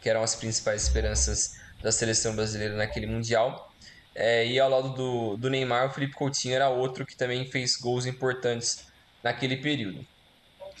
que 0.00 0.08
eram 0.08 0.22
as 0.22 0.36
principais 0.36 0.84
esperanças 0.84 1.56
da 1.82 1.90
seleção 1.90 2.36
brasileira 2.36 2.76
naquele 2.76 3.08
Mundial. 3.08 3.72
É, 4.14 4.46
e 4.46 4.60
ao 4.60 4.70
lado 4.70 4.90
do, 4.90 5.36
do 5.36 5.50
Neymar, 5.50 5.90
o 5.90 5.92
Felipe 5.92 6.14
Coutinho 6.14 6.54
era 6.54 6.68
outro 6.68 7.04
que 7.04 7.16
também 7.16 7.50
fez 7.50 7.74
gols 7.74 8.06
importantes 8.06 8.86
naquele 9.20 9.56
período. 9.56 10.06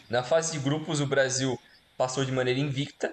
Na 0.08 0.22
fase 0.22 0.52
de 0.52 0.60
grupos, 0.60 1.00
o 1.00 1.06
Brasil 1.08 1.60
passou 1.96 2.24
de 2.24 2.30
maneira 2.30 2.60
invicta, 2.60 3.12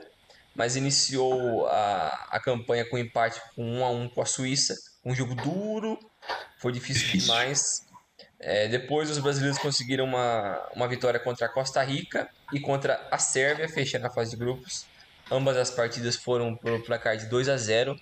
mas 0.53 0.75
iniciou 0.75 1.65
a, 1.65 2.27
a 2.29 2.39
campanha 2.39 2.87
com 2.87 2.95
empate 2.95 3.41
com 3.55 3.79
1 3.79 3.83
a 3.83 3.89
1 3.89 4.09
com 4.09 4.21
a 4.21 4.25
Suíça, 4.25 4.75
um 5.03 5.15
jogo 5.15 5.33
duro, 5.33 5.97
foi 6.57 6.71
difícil, 6.71 7.03
Difícil. 7.05 7.27
demais. 7.27 7.85
É, 8.39 8.67
depois 8.67 9.09
os 9.09 9.19
brasileiros 9.19 9.57
conseguiram 9.57 10.05
uma, 10.05 10.61
uma 10.75 10.87
vitória 10.87 11.19
contra 11.19 11.45
a 11.45 11.49
Costa 11.49 11.81
Rica 11.81 12.29
e 12.51 12.59
contra 12.59 13.07
a 13.09 13.17
Sérvia, 13.17 13.69
fechando 13.69 14.05
a 14.05 14.09
fase 14.09 14.31
de 14.31 14.37
grupos. 14.37 14.85
Ambas 15.31 15.55
as 15.55 15.71
partidas 15.71 16.15
foram 16.17 16.55
pelo 16.55 16.83
placar 16.83 17.15
de 17.15 17.25
2 17.27 17.47
a 17.49 17.57
0. 17.57 17.99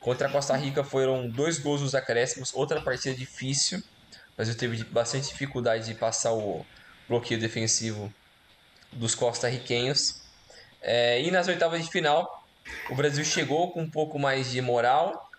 Contra 0.00 0.28
a 0.28 0.30
Costa 0.30 0.56
Rica 0.56 0.82
foram 0.82 1.28
dois 1.28 1.58
gols 1.58 1.80
nos 1.80 1.94
acréscimos, 1.94 2.52
outra 2.54 2.80
partida 2.80 3.14
difícil. 3.14 3.78
O 3.78 4.36
Brasil 4.36 4.56
teve 4.56 4.82
bastante 4.84 5.28
dificuldade 5.28 5.86
de 5.86 5.94
passar 5.94 6.32
o 6.32 6.66
bloqueio 7.08 7.40
defensivo 7.40 8.12
dos 8.92 9.14
costarriquenhos. 9.14 10.22
É, 10.82 11.22
e 11.22 11.30
nas 11.30 11.48
oitavas 11.48 11.82
de 11.82 11.90
final, 11.90 12.44
o 12.90 12.94
Brasil 12.94 13.24
chegou 13.24 13.72
com 13.72 13.82
um 13.82 13.90
pouco 13.90 14.18
mais 14.18 14.50
de 14.50 14.60
moral. 14.60 15.30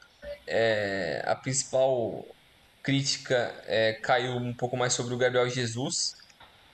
É, 0.47 1.23
a 1.25 1.35
principal 1.35 2.25
crítica 2.83 3.53
é, 3.65 3.93
caiu 3.93 4.35
um 4.35 4.53
pouco 4.53 4.77
mais 4.77 4.93
sobre 4.93 5.13
o 5.13 5.17
Gabriel 5.17 5.49
Jesus, 5.49 6.15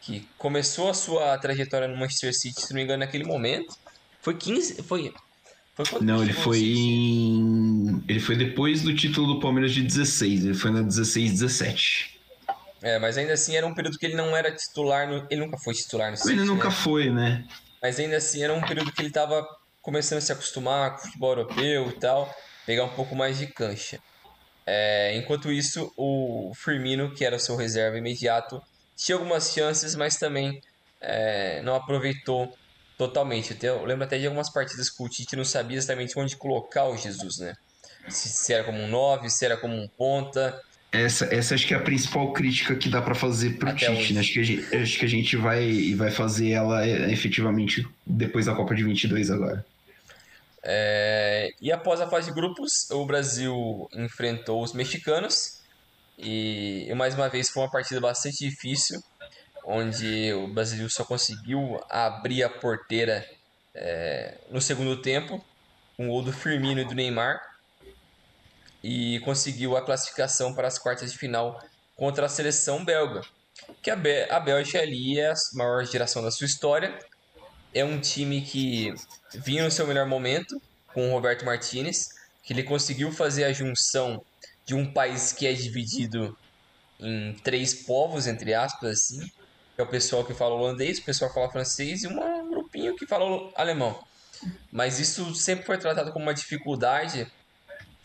que 0.01 0.27
começou 0.37 0.89
a 0.89 0.93
sua 0.93 1.37
trajetória 1.37 1.87
no 1.87 1.95
Manchester 1.95 2.33
City, 2.33 2.61
se 2.61 2.71
não 2.71 2.77
me 2.77 2.83
engano, 2.83 2.99
naquele 2.99 3.23
momento. 3.23 3.75
Foi 4.21 4.35
15. 4.35 4.83
Foi. 4.83 5.13
Foi 5.73 6.01
Não, 6.01 6.21
ele 6.21 6.33
foi 6.33 6.59
em. 6.59 8.03
Ele 8.07 8.19
foi 8.19 8.35
depois 8.35 8.81
do 8.81 8.93
título 8.95 9.35
do 9.35 9.39
Palmeiras 9.39 9.73
de 9.73 9.81
16. 9.81 10.45
Ele 10.45 10.53
foi 10.53 10.71
na 10.71 10.81
16, 10.81 11.31
17. 11.31 12.19
É, 12.81 12.99
mas 12.99 13.17
ainda 13.17 13.33
assim 13.33 13.55
era 13.55 13.65
um 13.65 13.73
período 13.73 13.97
que 13.97 14.05
ele 14.05 14.15
não 14.15 14.35
era 14.35 14.51
titular. 14.51 15.07
No... 15.07 15.25
Ele 15.29 15.41
nunca 15.41 15.57
foi 15.57 15.73
titular 15.73 16.11
no 16.11 16.17
City. 16.17 16.31
Ele 16.31 16.43
nunca 16.43 16.69
né? 16.69 16.75
foi, 16.75 17.09
né? 17.09 17.45
Mas 17.81 17.99
ainda 17.99 18.17
assim 18.17 18.43
era 18.43 18.53
um 18.53 18.61
período 18.61 18.91
que 18.91 19.01
ele 19.01 19.09
estava 19.09 19.47
começando 19.81 20.19
a 20.19 20.21
se 20.21 20.31
acostumar 20.31 20.91
com 20.91 20.97
o 20.97 21.01
futebol 21.01 21.31
europeu 21.31 21.89
e 21.89 21.93
tal, 21.93 22.33
pegar 22.65 22.83
um 22.83 22.89
pouco 22.89 23.15
mais 23.15 23.37
de 23.37 23.47
cancha. 23.47 23.99
É, 24.65 25.15
enquanto 25.17 25.51
isso, 25.51 25.91
o 25.97 26.51
Firmino, 26.55 27.13
que 27.13 27.25
era 27.25 27.35
o 27.35 27.39
seu 27.39 27.55
reserva 27.55 27.97
imediato, 27.97 28.61
tinha 28.95 29.15
algumas 29.15 29.51
chances, 29.51 29.95
mas 29.95 30.17
também 30.17 30.61
é, 31.01 31.61
não 31.63 31.75
aproveitou 31.75 32.55
totalmente. 32.97 33.57
Eu 33.63 33.83
lembro 33.83 34.03
até 34.03 34.19
de 34.19 34.27
algumas 34.27 34.51
partidas 34.51 34.89
que 34.89 35.03
o 35.03 35.09
Tite 35.09 35.35
não 35.35 35.43
sabia 35.43 35.77
exatamente 35.77 36.17
onde 36.19 36.37
colocar 36.37 36.85
o 36.85 36.95
Jesus, 36.95 37.39
né? 37.39 37.55
Se, 38.07 38.29
se 38.29 38.53
era 38.53 38.63
como 38.63 38.79
um 38.79 38.87
9, 38.87 39.29
se 39.29 39.43
era 39.43 39.57
como 39.57 39.75
um 39.75 39.87
ponta. 39.87 40.59
Essa, 40.91 41.25
essa 41.33 41.55
acho 41.55 41.67
que 41.67 41.73
é 41.73 41.77
a 41.77 41.81
principal 41.81 42.31
crítica 42.33 42.75
que 42.75 42.89
dá 42.89 43.01
pra 43.01 43.15
fazer 43.15 43.57
pro 43.57 43.69
Até 43.69 43.93
Tite, 43.93 44.13
né? 44.13 44.19
Acho 44.19 44.33
que, 44.33 44.39
a 44.39 44.43
gente, 44.43 44.75
acho 44.75 44.99
que 44.99 45.05
a 45.05 45.09
gente 45.09 45.37
vai, 45.37 45.95
vai 45.95 46.11
fazer 46.11 46.51
ela 46.51 46.85
é, 46.85 47.11
efetivamente 47.11 47.87
depois 48.05 48.45
da 48.45 48.53
Copa 48.53 48.75
de 48.75 48.83
22 48.83 49.31
agora. 49.31 49.65
É, 50.63 51.49
e 51.59 51.71
após 51.71 51.99
a 52.01 52.09
fase 52.09 52.29
de 52.29 52.35
grupos, 52.35 52.89
o 52.91 53.05
Brasil 53.05 53.87
enfrentou 53.93 54.63
os 54.63 54.73
mexicanos 54.73 55.61
e, 56.17 56.93
mais 56.95 57.15
uma 57.15 57.29
vez 57.29 57.49
foi 57.49 57.63
uma 57.63 57.71
partida 57.71 57.99
bastante 57.99 58.47
difícil, 58.47 58.99
onde 59.65 60.31
o 60.33 60.53
Brasil 60.53 60.87
só 60.89 61.03
conseguiu 61.03 61.79
abrir 61.89 62.43
a 62.43 62.49
porteira 62.49 63.25
é, 63.73 64.39
no 64.49 64.61
segundo 64.61 65.01
tempo, 65.01 65.43
com 65.97 66.07
o 66.07 66.11
gol 66.11 66.23
do 66.23 66.31
Firmino 66.31 66.81
e 66.81 66.85
do 66.85 66.93
Neymar, 66.93 67.39
e 68.83 69.19
conseguiu 69.21 69.75
a 69.77 69.85
classificação 69.85 70.53
para 70.53 70.67
as 70.67 70.77
quartas 70.77 71.11
de 71.11 71.17
final 71.17 71.59
contra 71.95 72.25
a 72.25 72.29
seleção 72.29 72.83
belga. 72.83 73.21
Que 73.81 73.91
a, 73.91 73.95
Bé- 73.95 74.27
a 74.31 74.39
Bélgica 74.39 74.79
ali 74.79 75.19
é 75.19 75.31
a 75.31 75.35
maior 75.53 75.85
geração 75.85 76.23
da 76.23 76.31
sua 76.31 76.45
história, 76.45 76.97
é 77.73 77.85
um 77.85 77.99
time 77.99 78.41
que 78.41 78.93
vinha 79.33 79.63
no 79.63 79.71
seu 79.71 79.87
melhor 79.87 80.05
momento 80.05 80.61
com 80.93 81.09
o 81.09 81.11
Roberto 81.13 81.45
Martinez, 81.45 82.09
que 82.43 82.53
ele 82.53 82.63
conseguiu 82.63 83.11
fazer 83.11 83.45
a 83.45 83.53
junção 83.53 84.23
de 84.65 84.75
um 84.75 84.91
país 84.91 85.31
que 85.31 85.47
é 85.47 85.53
dividido 85.53 86.37
em 86.99 87.33
três 87.43 87.73
povos, 87.73 88.27
entre 88.27 88.53
aspas, 88.53 88.91
assim, 88.91 89.19
que 89.75 89.81
é 89.81 89.83
o 89.83 89.87
pessoal 89.87 90.23
que 90.23 90.33
fala 90.33 90.55
holandês, 90.55 90.99
o 90.99 91.03
pessoal 91.03 91.29
que 91.29 91.35
fala 91.35 91.51
francês 91.51 92.03
e 92.03 92.07
um 92.07 92.49
grupinho 92.49 92.95
que 92.95 93.07
fala 93.07 93.51
alemão. 93.55 94.03
Mas 94.71 94.99
isso 94.99 95.33
sempre 95.35 95.65
foi 95.65 95.77
tratado 95.77 96.11
como 96.11 96.25
uma 96.25 96.33
dificuldade 96.33 97.31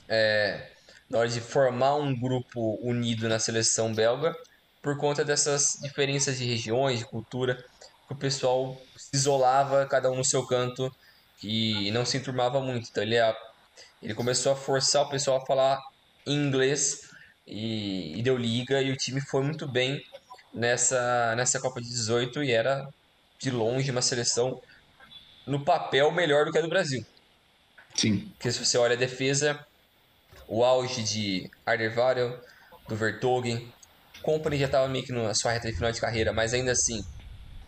é, 0.09 0.71
na 1.09 1.19
hora 1.19 1.29
de 1.29 1.41
formar 1.41 1.97
um 1.97 2.15
grupo 2.19 2.79
unido 2.83 3.29
na 3.29 3.39
seleção 3.39 3.93
belga, 3.95 4.35
por 4.83 4.97
conta 4.97 5.25
dessas 5.25 5.79
diferenças 5.83 6.39
de 6.39 6.45
regiões, 6.45 7.01
de 7.01 7.05
cultura, 7.05 7.57
que 8.07 8.13
o 8.13 8.17
pessoal 8.17 8.81
se 8.97 9.17
isolava, 9.17 9.87
cada 9.87 10.11
um 10.11 10.17
no 10.17 10.25
seu 10.25 10.47
canto, 10.47 10.95
e 11.43 11.91
não 11.93 12.05
se 12.05 12.17
enturmava 12.17 12.61
muito. 12.61 12.89
Então 12.91 13.03
ele, 13.03 13.19
a- 13.19 13.35
ele 14.03 14.15
começou 14.15 14.53
a 14.53 14.57
forçar 14.57 15.03
o 15.05 15.09
pessoal 15.11 15.39
a 15.43 15.47
falar 15.47 15.79
inglês 16.27 16.99
e, 17.47 18.19
e 18.19 18.23
deu 18.23 18.37
liga, 18.37 18.83
e 18.83 18.91
o 18.93 18.97
time 18.97 19.21
foi 19.31 19.43
muito 19.45 19.71
bem 19.71 20.01
nessa, 20.55 21.35
nessa 21.37 21.61
Copa 21.61 21.81
de 21.81 21.89
18 21.89 22.43
e 22.43 22.53
era 22.53 22.85
de 23.41 23.51
longe 23.51 23.91
uma 23.91 24.03
seleção 24.03 24.59
no 25.47 25.65
papel 25.65 26.11
melhor 26.13 26.45
do 26.47 26.53
que 26.53 26.59
a 26.59 26.63
do 26.63 26.69
Brasil. 26.69 27.01
Sim. 27.95 28.37
Porque 28.39 28.51
se 28.53 28.65
você 28.65 28.79
olha 28.79 28.95
a 28.95 28.99
defesa, 28.99 29.59
o 30.49 30.65
auge 30.65 31.03
de 31.05 31.43
Alderweireld, 31.67 32.41
do 32.89 32.97
Vertonghen, 32.97 33.73
Company 34.23 34.59
já 34.59 34.67
estava 34.67 34.89
meio 34.89 35.05
que 35.05 35.13
na 35.13 35.35
sua 35.35 35.53
reta 35.53 35.69
de 35.69 35.77
final 35.77 35.93
de 35.93 36.01
carreira, 36.01 36.33
mas 36.33 36.55
ainda 36.55 36.73
assim, 36.73 37.01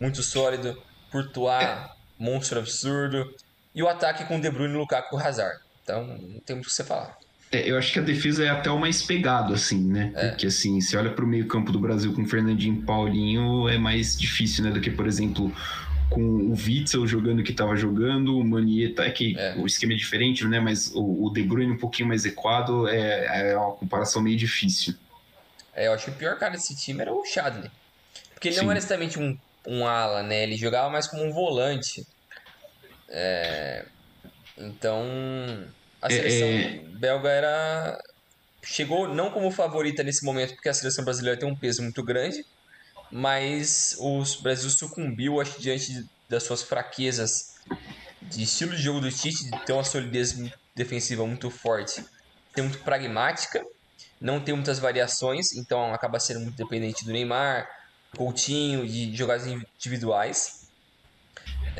muito 0.01 0.23
sólido. 0.23 0.75
Courtois, 1.11 1.87
monstro 2.19 2.59
absurdo. 2.59 3.25
E 3.73 3.83
o 3.83 3.87
ataque 3.87 4.25
com 4.25 4.39
De 4.39 4.49
Bruyne, 4.49 4.75
Lukaku 4.75 5.19
e 5.19 5.23
Hazard. 5.23 5.59
Então, 5.83 6.05
não 6.05 6.39
tem 6.39 6.55
muito 6.55 6.65
o 6.65 6.69
que 6.69 6.73
você 6.73 6.83
falar. 6.83 7.17
É, 7.51 7.69
eu 7.69 7.77
acho 7.77 7.91
que 7.91 7.99
a 7.99 8.03
defesa 8.03 8.43
é 8.43 8.49
até 8.49 8.69
o 8.69 8.77
mais 8.77 9.01
pegado, 9.01 9.53
assim, 9.53 9.83
né? 9.83 10.11
É. 10.15 10.29
Porque, 10.29 10.47
assim, 10.47 10.79
se 10.81 10.95
olha 10.95 11.11
para 11.11 11.25
o 11.25 11.27
meio-campo 11.27 11.71
do 11.71 11.79
Brasil 11.79 12.13
com 12.13 12.25
Fernandinho 12.25 12.75
e 12.75 12.85
Paulinho, 12.85 13.67
é 13.67 13.77
mais 13.77 14.17
difícil, 14.17 14.63
né? 14.63 14.71
Do 14.71 14.79
que, 14.79 14.91
por 14.91 15.07
exemplo, 15.07 15.51
com 16.09 16.21
o 16.21 16.53
Witzel 16.53 17.07
jogando 17.07 17.43
que 17.43 17.51
estava 17.51 17.75
jogando, 17.75 18.37
o 18.37 18.43
Manieta, 18.43 19.03
é 19.03 19.11
que 19.11 19.37
é. 19.37 19.55
o 19.55 19.65
esquema 19.65 19.93
é 19.93 19.95
diferente, 19.95 20.45
né? 20.45 20.59
Mas 20.59 20.91
o, 20.93 21.25
o 21.25 21.29
De 21.31 21.41
Bruyne 21.41 21.71
um 21.71 21.77
pouquinho 21.77 22.07
mais 22.07 22.25
equado 22.25 22.87
é, 22.87 23.51
é 23.51 23.57
uma 23.57 23.71
comparação 23.73 24.21
meio 24.21 24.37
difícil. 24.37 24.93
É, 25.73 25.87
eu 25.87 25.93
acho 25.93 26.05
que 26.05 26.11
o 26.11 26.15
pior 26.15 26.37
cara 26.37 26.51
desse 26.51 26.75
time 26.75 27.01
era 27.01 27.13
o 27.13 27.23
Chadley. 27.25 27.71
Porque 28.33 28.49
ele 28.49 28.55
Sim. 28.55 28.63
não 28.63 28.71
era 28.71 28.79
exatamente 28.79 29.19
um, 29.19 29.37
um 29.65 29.87
ala, 29.87 30.23
né? 30.23 30.43
Ele 30.43 30.55
jogava 30.55 30.89
mais 30.89 31.07
como 31.07 31.23
um 31.23 31.31
volante. 31.31 32.05
É... 33.09 33.85
Então, 34.57 35.03
a 36.01 36.07
é, 36.07 36.09
seleção 36.09 36.47
é... 36.47 36.83
belga 36.97 37.29
era. 37.29 38.03
Chegou 38.61 39.07
não 39.07 39.31
como 39.31 39.49
favorita 39.51 40.03
nesse 40.03 40.23
momento, 40.23 40.53
porque 40.53 40.69
a 40.69 40.73
seleção 40.73 41.03
brasileira 41.03 41.39
tem 41.39 41.47
um 41.47 41.55
peso 41.55 41.81
muito 41.81 42.03
grande, 42.03 42.45
mas 43.09 43.95
o 43.99 44.21
Brasil 44.41 44.69
sucumbiu, 44.69 45.39
acho, 45.39 45.59
diante 45.61 46.05
das 46.27 46.43
suas 46.43 46.61
fraquezas 46.61 47.55
de 48.21 48.43
estilo 48.43 48.75
de 48.75 48.81
jogo 48.81 48.99
do 48.99 49.11
Tite, 49.11 49.49
de 49.49 49.65
ter 49.65 49.73
uma 49.73 49.83
solidez 49.83 50.37
defensiva 50.75 51.25
muito 51.25 51.49
forte, 51.49 52.05
ser 52.53 52.61
muito 52.61 52.79
pragmática, 52.79 53.65
não 54.19 54.39
ter 54.39 54.53
muitas 54.53 54.77
variações, 54.77 55.53
então 55.53 55.93
acaba 55.93 56.19
sendo 56.19 56.41
muito 56.41 56.55
dependente 56.55 57.05
do 57.05 57.11
Neymar, 57.11 57.67
Coutinho, 58.15 58.87
de 58.87 59.15
jogadas 59.15 59.47
individuais. 59.47 60.58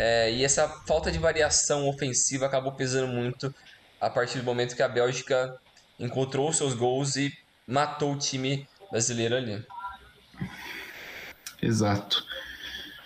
É, 0.02 0.32
e 0.32 0.46
essa 0.46 0.66
falta 0.88 1.12
de 1.12 1.20
variação 1.20 1.86
ofensiva 1.90 2.46
acabou 2.46 2.72
pesando 2.72 3.12
muito 3.12 3.54
a 4.00 4.10
partir 4.10 4.38
do 4.38 4.46
momento 4.46 4.74
que 4.74 4.82
a 4.82 4.88
Bélgica 4.88 5.54
encontrou 6.00 6.54
seus 6.54 6.74
gols 6.74 7.18
e 7.18 7.38
matou 7.68 8.14
o 8.14 8.18
time 8.18 8.66
brasileiro 8.90 9.36
ali. 9.36 9.62
Exato. 11.62 12.24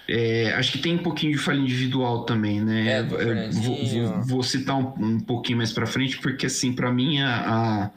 É, 0.08 0.54
acho 0.54 0.74
que 0.74 0.78
tem 0.78 0.94
um 0.94 1.02
pouquinho 1.02 1.32
de 1.32 1.40
falha 1.40 1.58
individual 1.58 2.26
também, 2.26 2.62
né? 2.62 2.88
É, 2.88 2.98
é 3.00 3.50
vou, 3.50 3.86
vou, 3.86 4.22
vou, 4.22 4.44
citar 4.44 4.76
um, 4.76 4.94
um 5.00 5.20
pouquinho 5.20 5.58
mais 5.58 5.72
para 5.72 5.88
frente, 5.88 6.20
porque 6.20 6.46
assim, 6.46 6.74
para 6.74 6.92
mim 6.92 7.20
a, 7.22 7.86
a, 7.86 7.92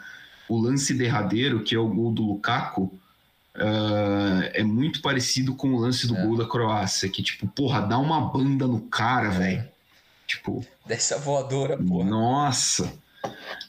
o 0.49 0.57
lance 0.57 0.95
derradeiro, 0.95 1.63
que 1.63 1.75
é 1.75 1.79
o 1.79 1.87
gol 1.87 2.13
do 2.13 2.23
Lukaku, 2.23 2.99
uh, 3.57 4.51
é 4.53 4.63
muito 4.63 5.01
parecido 5.01 5.55
com 5.55 5.75
o 5.75 5.81
lance 5.81 6.07
do 6.07 6.17
é. 6.17 6.23
gol 6.23 6.37
da 6.37 6.47
Croácia, 6.47 7.09
que 7.09 7.23
tipo, 7.23 7.47
porra, 7.47 7.81
dá 7.81 7.99
uma 7.99 8.21
banda 8.21 8.67
no 8.67 8.81
cara, 8.81 9.29
é. 9.29 9.39
velho. 9.39 9.69
Tipo, 10.27 10.65
dessa 10.85 11.19
voadora, 11.19 11.77
porra. 11.77 12.09
Nossa. 12.09 12.93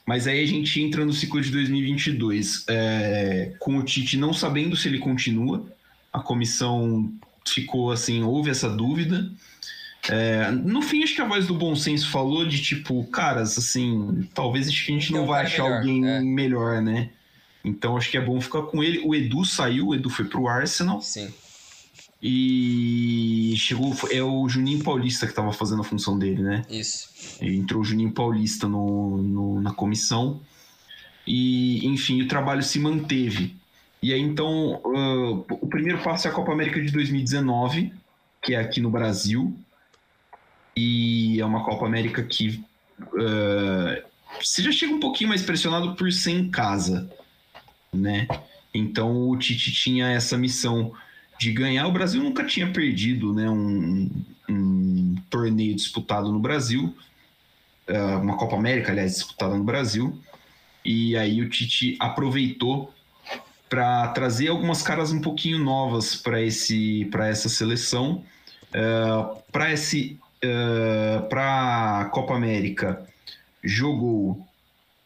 Mas 0.06 0.26
aí 0.26 0.42
a 0.42 0.46
gente 0.46 0.80
entra 0.80 1.04
no 1.04 1.12
ciclo 1.12 1.40
de 1.40 1.50
2022, 1.50 2.64
é, 2.68 3.52
com 3.58 3.76
o 3.76 3.82
Tite 3.82 4.16
não 4.16 4.32
sabendo 4.32 4.76
se 4.76 4.88
ele 4.88 4.98
continua, 4.98 5.66
a 6.12 6.20
comissão 6.20 7.12
ficou 7.46 7.92
assim, 7.92 8.22
houve 8.22 8.50
essa 8.50 8.68
dúvida. 8.68 9.30
É, 10.08 10.50
no 10.50 10.80
fim, 10.80 11.02
acho 11.02 11.14
que 11.14 11.20
a 11.20 11.26
voz 11.26 11.46
do 11.46 11.54
bom 11.54 11.74
senso 11.74 12.08
falou 12.10 12.46
de 12.46 12.62
tipo, 12.62 13.04
caras, 13.04 13.58
assim, 13.58 14.26
talvez 14.32 14.68
acho 14.68 14.86
que 14.86 14.92
a 14.92 14.94
gente 14.94 15.12
não 15.12 15.26
vai 15.26 15.44
achar 15.44 15.64
melhor, 15.64 15.78
alguém 15.78 16.08
é. 16.08 16.20
melhor, 16.20 16.82
né? 16.82 17.10
Então 17.64 17.96
acho 17.96 18.10
que 18.10 18.16
é 18.16 18.20
bom 18.20 18.40
ficar 18.40 18.62
com 18.62 18.82
ele. 18.82 19.00
O 19.04 19.14
Edu 19.14 19.44
saiu, 19.44 19.88
o 19.88 19.94
Edu 19.94 20.08
foi 20.10 20.24
pro 20.24 20.48
Arsenal. 20.48 21.00
Sim. 21.00 21.32
E 22.20 23.54
chegou, 23.56 23.94
é 24.10 24.22
o 24.22 24.48
Juninho 24.48 24.82
Paulista 24.82 25.24
que 25.24 25.32
estava 25.32 25.52
fazendo 25.52 25.82
a 25.82 25.84
função 25.84 26.18
dele, 26.18 26.42
né? 26.42 26.62
Isso. 26.68 27.10
Entrou 27.40 27.80
o 27.80 27.84
Juninho 27.84 28.10
Paulista 28.12 28.66
no, 28.66 29.18
no, 29.18 29.60
na 29.60 29.72
comissão. 29.72 30.40
E, 31.26 31.86
enfim, 31.86 32.22
o 32.22 32.28
trabalho 32.28 32.62
se 32.62 32.80
manteve. 32.80 33.54
E 34.02 34.12
aí, 34.12 34.20
então, 34.20 34.80
uh, 34.84 35.44
o 35.48 35.68
primeiro 35.68 36.02
passo 36.02 36.26
é 36.26 36.30
a 36.30 36.34
Copa 36.34 36.52
América 36.52 36.80
de 36.80 36.90
2019, 36.90 37.92
que 38.42 38.54
é 38.54 38.58
aqui 38.58 38.80
no 38.80 38.90
Brasil. 38.90 39.56
E 40.76 41.40
é 41.40 41.44
uma 41.44 41.64
Copa 41.64 41.86
América 41.86 42.22
que 42.22 42.64
uh, 43.00 44.02
você 44.40 44.62
já 44.62 44.72
chega 44.72 44.94
um 44.94 45.00
pouquinho 45.00 45.28
mais 45.28 45.42
pressionado 45.42 45.94
por 45.94 46.10
ser 46.12 46.32
em 46.32 46.50
casa, 46.50 47.10
né? 47.92 48.26
Então, 48.72 49.28
o 49.28 49.36
Tite 49.36 49.72
tinha 49.72 50.08
essa 50.08 50.36
missão 50.36 50.92
de 51.38 51.52
ganhar. 51.52 51.86
O 51.86 51.92
Brasil 51.92 52.22
nunca 52.22 52.44
tinha 52.44 52.70
perdido 52.72 53.32
né, 53.32 53.48
um, 53.48 54.10
um 54.48 55.14
torneio 55.30 55.74
disputado 55.74 56.32
no 56.32 56.38
Brasil, 56.38 56.94
uh, 57.88 58.18
uma 58.20 58.36
Copa 58.36 58.56
América, 58.56 58.92
aliás, 58.92 59.14
disputada 59.14 59.56
no 59.56 59.64
Brasil. 59.64 60.18
E 60.84 61.16
aí 61.16 61.40
o 61.40 61.48
Tite 61.48 61.96
aproveitou 62.00 62.92
para 63.68 64.08
trazer 64.08 64.48
algumas 64.48 64.82
caras 64.82 65.12
um 65.12 65.20
pouquinho 65.20 65.58
novas 65.58 66.16
para 66.16 66.40
esse 66.40 67.04
para 67.10 67.28
essa 67.28 67.48
seleção 67.48 68.24
uh, 68.70 69.42
para 69.52 69.72
esse 69.72 70.18
uh, 70.42 71.28
para 71.28 72.00
a 72.00 72.04
Copa 72.06 72.34
América 72.34 73.06
jogou 73.62 74.46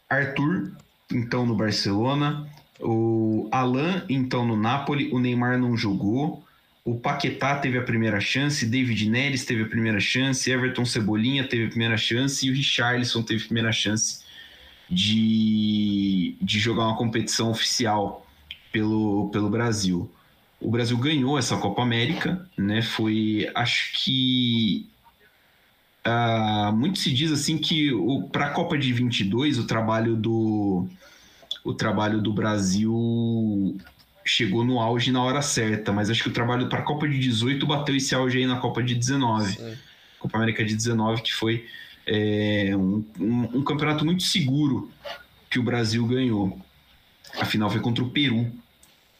Arthur 0.09 0.73
então 1.11 1.45
no 1.45 1.57
Barcelona 1.57 2.49
o 2.83 3.49
Alan 3.51 4.05
então 4.09 4.47
no 4.47 4.57
Napoli. 4.57 5.11
O 5.13 5.19
Neymar 5.19 5.59
não 5.59 5.77
jogou. 5.77 6.45
O 6.85 6.97
Paquetá 6.99 7.57
teve 7.57 7.79
a 7.79 7.83
primeira 7.83 8.21
chance, 8.21 8.67
David 8.67 9.09
Neres 9.09 9.45
teve 9.45 9.63
a 9.63 9.69
primeira 9.69 10.01
chance, 10.01 10.51
Everton 10.51 10.85
Cebolinha 10.85 11.47
teve 11.47 11.67
a 11.67 11.69
primeira 11.69 11.97
chance. 11.97 12.45
E 12.45 12.51
o 12.51 12.55
Richarlison 12.55 13.23
teve 13.23 13.43
a 13.43 13.47
primeira 13.47 13.71
chance 13.71 14.25
de, 14.91 16.35
de 16.43 16.59
jogar 16.59 16.87
uma 16.87 16.97
competição 16.97 17.51
oficial 17.51 18.27
pelo, 18.73 19.31
pelo 19.31 19.49
Brasil. 19.49 20.11
O 20.61 20.71
Brasil 20.71 20.97
ganhou 20.97 21.39
essa 21.39 21.57
Copa 21.57 21.83
América, 21.83 22.49
né? 22.57 22.83
Foi, 22.83 23.49
acho 23.55 23.93
que 24.05 24.87
uh, 26.07 26.73
muito 26.73 26.99
se 26.99 27.13
diz 27.13 27.31
assim 27.31 27.59
que 27.59 27.91
para 28.33 28.47
a 28.47 28.51
Copa 28.51 28.77
de 28.77 28.93
22 28.93 29.59
o 29.59 29.67
trabalho 29.67 30.17
do 30.17 30.89
o 31.65 31.75
trabalho 31.75 32.21
do 32.21 32.33
Brasil 32.33 33.77
chegou 34.25 34.65
no 34.65 34.81
auge 34.81 35.11
na 35.11 35.23
hora 35.23 35.43
certa, 35.43 35.93
mas 35.93 36.11
acho 36.11 36.23
que 36.23 36.29
o 36.29 36.33
trabalho 36.33 36.69
para 36.69 36.81
a 36.81 36.83
Copa 36.83 37.09
de 37.09 37.19
18 37.19 37.67
bateu 37.67 37.97
esse 37.97 38.15
auge 38.15 38.39
aí 38.39 38.47
na 38.47 38.57
Copa 38.57 38.83
de 38.83 38.95
19. 38.95 39.53
Sim. 39.53 39.75
Copa 40.19 40.37
América 40.39 40.65
de 40.65 40.75
19, 40.75 41.23
que 41.23 41.33
foi 41.33 41.67
é, 42.07 42.71
um, 42.77 43.05
um, 43.19 43.59
um 43.59 43.65
campeonato 43.65 44.05
muito 44.05 44.23
seguro 44.23 44.91
que 45.51 45.59
o 45.59 45.63
Brasil 45.63 46.07
ganhou. 46.07 46.59
A 47.39 47.45
final 47.45 47.69
foi 47.71 47.81
contra 47.81 48.05
o 48.05 48.11
Peru 48.11 48.51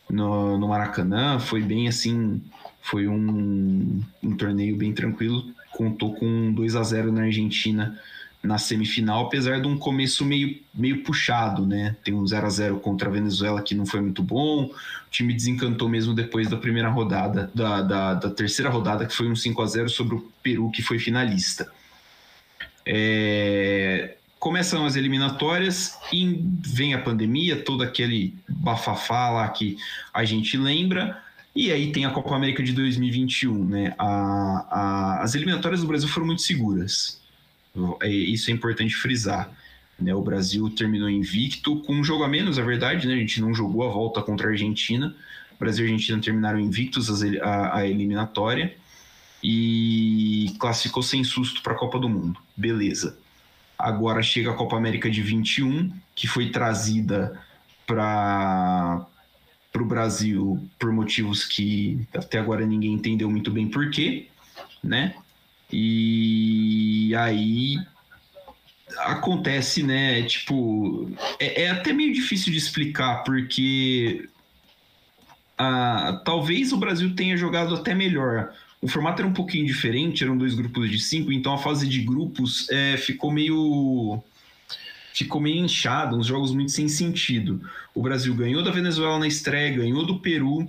no, 0.09 0.59
no 0.59 0.69
Maracanã. 0.69 1.39
Foi 1.39 1.61
bem 1.63 1.89
assim, 1.89 2.41
foi 2.81 3.09
um, 3.09 4.01
um 4.23 4.37
torneio 4.37 4.77
bem 4.77 4.93
tranquilo. 4.93 5.45
Contou 5.73 6.15
com 6.15 6.53
2 6.53 6.77
a 6.77 6.83
0 6.83 7.13
na 7.13 7.23
Argentina 7.23 7.99
na 8.43 8.59
semifinal, 8.59 9.27
apesar 9.27 9.61
de 9.61 9.69
um 9.69 9.79
começo 9.79 10.25
meio, 10.25 10.59
meio 10.75 11.05
puxado, 11.05 11.65
né? 11.65 11.95
Tem 12.03 12.13
um 12.13 12.27
0 12.27 12.47
a 12.47 12.51
0 12.51 12.81
contra 12.81 13.09
a 13.09 13.13
Venezuela 13.13 13.63
que 13.63 13.75
não 13.75 13.87
foi 13.87 14.01
muito 14.01 14.23
bom. 14.23 14.65
O 14.65 14.75
time 15.11 15.33
desencantou 15.33 15.89
mesmo 15.89 16.13
depois 16.13 16.49
da 16.49 16.57
primeira 16.57 16.89
rodada, 16.89 17.51
da, 17.55 17.83
da, 17.83 18.15
da 18.15 18.31
terceira 18.31 18.69
rodada, 18.69 19.07
que 19.07 19.15
foi 19.15 19.31
um 19.31 19.37
5 19.37 19.63
a 19.63 19.67
0 19.67 19.89
sobre 19.89 20.17
o 20.17 20.33
Peru, 20.43 20.71
que 20.73 20.83
foi 20.83 20.99
finalista. 20.99 21.71
É, 22.85 24.17
começam 24.41 24.85
as 24.85 24.97
eliminatórias 24.97 25.97
e 26.13 26.45
vem 26.67 26.95
a 26.95 27.01
pandemia, 27.01 27.63
todo 27.63 27.85
aquele 27.85 28.35
bafafá 28.49 29.31
lá 29.31 29.49
que 29.51 29.77
a 30.13 30.25
gente 30.25 30.57
lembra. 30.57 31.23
E 31.55 31.71
aí 31.71 31.93
tem 31.93 32.07
a 32.07 32.11
Copa 32.11 32.35
América 32.35 32.61
de 32.61 32.73
2021, 32.73 33.65
né? 33.67 33.95
A, 33.97 34.67
a, 34.69 35.23
as 35.23 35.37
eliminatórias 35.37 35.83
do 35.83 35.87
Brasil 35.87 36.09
foram 36.09 36.27
muito 36.27 36.43
seguras. 36.43 37.22
É, 38.03 38.09
isso 38.09 38.51
é 38.51 38.55
importante 38.55 38.95
frisar. 38.95 39.51
Né? 39.99 40.15
O 40.15 40.23
Brasil 40.23 40.69
terminou 40.71 41.09
invicto, 41.09 41.81
com 41.83 41.95
um 41.95 42.05
jogo 42.05 42.25
a 42.25 42.29
menos, 42.29 42.59
é 42.59 42.63
verdade, 42.63 43.07
né? 43.07 43.15
A 43.15 43.19
gente 43.19 43.41
não 43.41 43.55
jogou 43.55 43.89
a 43.89 43.93
volta 43.93 44.23
contra 44.23 44.49
a 44.49 44.51
Argentina. 44.51 45.15
O 45.55 45.59
Brasil 45.59 45.87
e 45.87 45.89
a 45.89 45.93
Argentina 45.93 46.21
terminaram 46.21 46.59
invictos 46.59 47.11
a, 47.41 47.79
a 47.79 47.87
eliminatória 47.87 48.75
e 49.43 50.55
classificou 50.59 51.03
sem 51.03 51.25
susto 51.25 51.63
para 51.63 51.73
a 51.73 51.77
Copa 51.77 51.99
do 51.99 52.09
Mundo. 52.09 52.39
Beleza. 52.57 53.19
Agora 53.79 54.23
chega 54.23 54.51
a 54.51 54.55
Copa 54.55 54.77
América 54.77 55.11
de 55.11 55.21
21, 55.23 55.93
que 56.15 56.29
foi 56.29 56.51
trazida 56.51 57.41
para 57.87 59.05
o 59.75 59.85
Brasil 59.85 60.69
por 60.79 60.93
motivos 60.93 61.45
que 61.45 62.07
até 62.15 62.39
agora 62.39 62.65
ninguém 62.65 62.93
entendeu 62.93 63.29
muito 63.29 63.51
bem 63.51 63.69
porquê, 63.69 64.29
né? 64.83 65.15
E 65.73 67.15
aí 67.17 67.79
acontece, 68.99 69.83
né? 69.83 70.23
Tipo, 70.25 71.11
é, 71.39 71.63
é 71.63 71.71
até 71.71 71.93
meio 71.93 72.13
difícil 72.13 72.53
de 72.53 72.59
explicar, 72.59 73.25
porque 73.25 74.29
ah, 75.57 76.21
talvez 76.25 76.73
o 76.73 76.77
Brasil 76.77 77.15
tenha 77.15 77.37
jogado 77.37 77.75
até 77.75 77.95
melhor 77.95 78.53
o 78.83 78.89
formato 78.89 79.23
era 79.23 79.29
um 79.29 79.33
pouquinho 79.33 79.65
diferente, 79.65 80.25
eram 80.25 80.37
dois 80.37 80.55
grupos 80.55 80.91
de 80.91 80.99
cinco, 80.99 81.33
então 81.33 81.55
a 81.55 81.59
fase 81.59 81.89
de 81.89 82.01
grupos 82.01 82.69
é, 82.69 82.97
ficou 82.97 83.31
meio 83.31 84.21
ficou 85.15 85.41
meio 85.41 85.65
inchado, 85.65 86.17
uns 86.17 86.27
jogos 86.27 86.53
muito 86.53 86.73
sem 86.73 86.89
sentido. 86.89 87.61
O 87.95 88.03
Brasil 88.03 88.35
ganhou 88.35 88.63
da 88.63 88.73
Venezuela 88.73 89.19
na 89.21 89.27
estreia, 89.29 89.77
ganhou 89.77 90.05
do 90.05 90.19
Peru, 90.19 90.67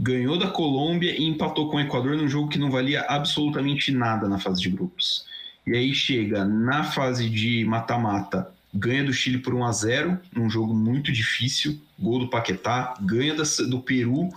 ganhou 0.00 0.38
da 0.38 0.46
Colômbia 0.46 1.10
e 1.10 1.24
empatou 1.24 1.68
com 1.68 1.76
o 1.76 1.80
Equador 1.80 2.16
num 2.16 2.28
jogo 2.28 2.48
que 2.48 2.58
não 2.58 2.70
valia 2.70 3.02
absolutamente 3.02 3.90
nada 3.90 4.28
na 4.28 4.38
fase 4.38 4.62
de 4.62 4.70
grupos. 4.70 5.26
E 5.66 5.76
aí 5.76 5.92
chega 5.92 6.44
na 6.44 6.84
fase 6.84 7.28
de 7.28 7.64
mata-mata, 7.64 8.50
ganha 8.72 9.04
do 9.04 9.12
Chile 9.12 9.38
por 9.38 9.54
1 9.54 9.64
a 9.64 9.72
0 9.72 10.20
num 10.34 10.48
jogo 10.48 10.72
muito 10.72 11.12
difícil, 11.12 11.78
gol 11.98 12.20
do 12.20 12.28
Paquetá, 12.28 12.94
ganha 13.00 13.34
do 13.34 13.80
Peru 13.80 14.30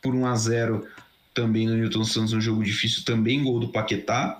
por 0.00 0.14
1 0.14 0.26
a 0.26 0.36
0 0.36 0.86
também 1.34 1.66
no 1.66 1.74
Newton 1.74 2.04
Santos, 2.04 2.32
um 2.32 2.40
jogo 2.40 2.64
difícil, 2.64 3.04
também 3.04 3.42
gol 3.42 3.60
do 3.60 3.68
Paquetá. 3.68 4.38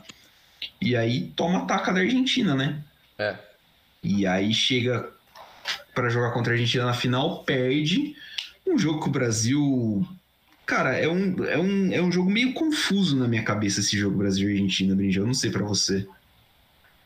E 0.80 0.96
aí 0.96 1.32
toma 1.36 1.60
ataca 1.60 1.92
da 1.92 2.00
Argentina, 2.00 2.54
né? 2.54 2.82
É. 3.18 3.36
E 4.02 4.26
aí 4.26 4.54
chega 4.54 5.08
para 5.94 6.08
jogar 6.08 6.30
contra 6.30 6.52
a 6.52 6.54
Argentina 6.54 6.86
na 6.86 6.94
final, 6.94 7.42
perde. 7.44 8.16
Um 8.66 8.78
jogo 8.78 9.02
que 9.02 9.08
o 9.08 9.12
Brasil. 9.12 10.06
Cara, 10.68 10.98
é 10.98 11.08
um, 11.08 11.44
é 11.46 11.56
um, 11.56 11.92
é 11.94 12.02
um 12.02 12.12
jogo 12.12 12.28
meio 12.28 12.52
confuso 12.52 13.16
na 13.16 13.26
minha 13.26 13.42
cabeça 13.42 13.80
esse 13.80 13.96
jogo 13.96 14.18
Brasil-Argentina, 14.18 14.94
Brinja. 14.94 15.20
Eu 15.20 15.26
não 15.26 15.32
sei 15.32 15.50
para 15.50 15.64
você. 15.64 16.06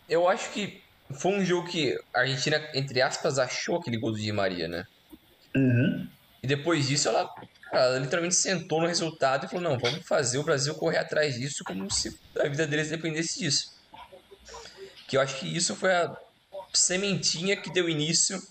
Eu 0.09 0.29
acho 0.29 0.51
que 0.51 0.83
foi 1.13 1.31
um 1.31 1.45
jogo 1.45 1.69
que 1.69 1.97
a 2.13 2.23
Argentina, 2.23 2.61
entre 2.75 3.01
aspas, 3.01 3.39
achou 3.39 3.77
aquele 3.77 3.99
gol 3.99 4.11
do 4.11 4.19
Di 4.19 4.33
Maria, 4.33 4.67
né? 4.67 4.85
Uhum. 5.55 6.09
E 6.43 6.47
depois 6.49 6.89
disso 6.89 7.09
ela, 7.09 7.33
ela 7.71 8.01
literalmente 8.01 8.35
sentou 8.35 8.81
no 8.81 8.89
resultado 8.89 9.47
e 9.47 9.49
falou: 9.49 9.63
não, 9.63 9.79
vamos 9.79 10.05
fazer 10.09 10.39
o 10.39 10.43
Brasil 10.43 10.75
correr 10.75 10.99
atrás 10.99 11.37
disso 11.37 11.63
como 11.65 11.89
se 11.89 12.19
a 12.41 12.49
vida 12.49 12.67
deles 12.67 12.91
dependesse 12.91 13.39
disso. 13.39 13.79
Que 15.07 15.17
eu 15.17 15.21
acho 15.21 15.39
que 15.39 15.47
isso 15.47 15.77
foi 15.77 15.93
a 15.93 16.13
sementinha 16.73 17.57
que 17.57 17.71
deu 17.71 17.89
início 17.89 18.43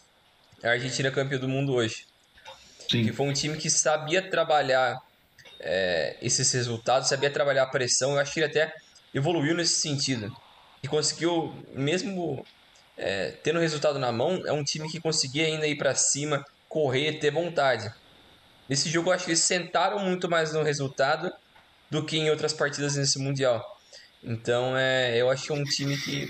à 0.63 0.69
Argentina 0.69 1.11
campeã 1.11 1.37
do 1.37 1.49
mundo 1.49 1.73
hoje. 1.73 2.05
Sim. 2.91 3.05
Que 3.05 3.13
foi 3.13 3.25
um 3.25 3.33
time 3.33 3.57
que 3.57 3.69
sabia 3.69 4.29
trabalhar 4.29 4.97
é, 5.61 6.17
esses 6.21 6.51
resultados, 6.51 7.07
sabia 7.07 7.31
trabalhar 7.31 7.63
a 7.63 7.69
pressão. 7.69 8.11
Eu 8.11 8.19
acho 8.19 8.33
que 8.33 8.41
ele 8.41 8.47
até 8.47 8.73
evoluiu 9.13 9.55
nesse 9.55 9.79
sentido. 9.79 10.29
E 10.83 10.87
conseguiu, 10.89 11.53
mesmo 11.73 12.45
é, 12.97 13.31
tendo 13.43 13.59
o 13.59 13.61
resultado 13.61 13.97
na 13.97 14.11
mão, 14.11 14.41
é 14.45 14.51
um 14.51 14.63
time 14.63 14.91
que 14.91 14.99
conseguia 14.99 15.45
ainda 15.45 15.65
ir 15.65 15.77
para 15.77 15.95
cima, 15.95 16.43
correr, 16.67 17.19
ter 17.19 17.31
vontade. 17.31 17.89
Nesse 18.67 18.89
jogo 18.89 19.09
eu 19.09 19.13
acho 19.13 19.25
que 19.25 19.31
eles 19.31 19.39
sentaram 19.43 19.99
muito 19.99 20.29
mais 20.29 20.53
no 20.53 20.61
resultado 20.61 21.31
do 21.89 22.05
que 22.05 22.17
em 22.17 22.29
outras 22.29 22.51
partidas 22.51 22.95
nesse 22.95 23.19
Mundial. 23.19 23.63
Então 24.23 24.75
é, 24.77 25.17
eu 25.17 25.29
acho 25.29 25.45
que 25.45 25.51
é 25.51 25.55
um 25.55 25.63
time 25.63 25.97
que 25.97 26.29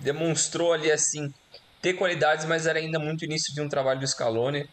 demonstrou 0.00 0.72
ali 0.72 0.90
assim 0.90 1.32
ter 1.80 1.94
qualidades, 1.94 2.46
mas 2.46 2.66
era 2.66 2.78
ainda 2.78 2.98
muito 2.98 3.24
início 3.24 3.54
de 3.54 3.60
um 3.60 3.68
trabalho 3.68 4.00
do 4.00 4.06
Scaloni. 4.06 4.66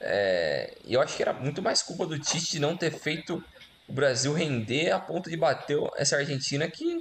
É, 0.00 0.76
e 0.84 0.94
eu 0.94 1.00
acho 1.00 1.16
que 1.16 1.22
era 1.22 1.32
muito 1.32 1.62
mais 1.62 1.82
culpa 1.82 2.06
do 2.06 2.18
Tite 2.18 2.52
de 2.52 2.58
não 2.60 2.76
ter 2.76 2.92
feito 2.92 3.42
o 3.88 3.92
Brasil 3.92 4.32
render 4.32 4.90
a 4.90 4.98
ponto 4.98 5.30
de 5.30 5.36
bater 5.36 5.78
essa 5.96 6.16
Argentina 6.16 6.68
que, 6.68 6.98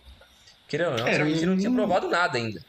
querendo 0.67 0.91
ou 0.91 0.97
não, 0.99 1.07
Era 1.07 1.23
a 1.23 1.27
Argentina 1.27 1.51
não 1.51 1.57
tinha 1.57 1.71
um- 1.71 1.75
provado 1.75 2.09
nada 2.09 2.37
ainda. 2.37 2.59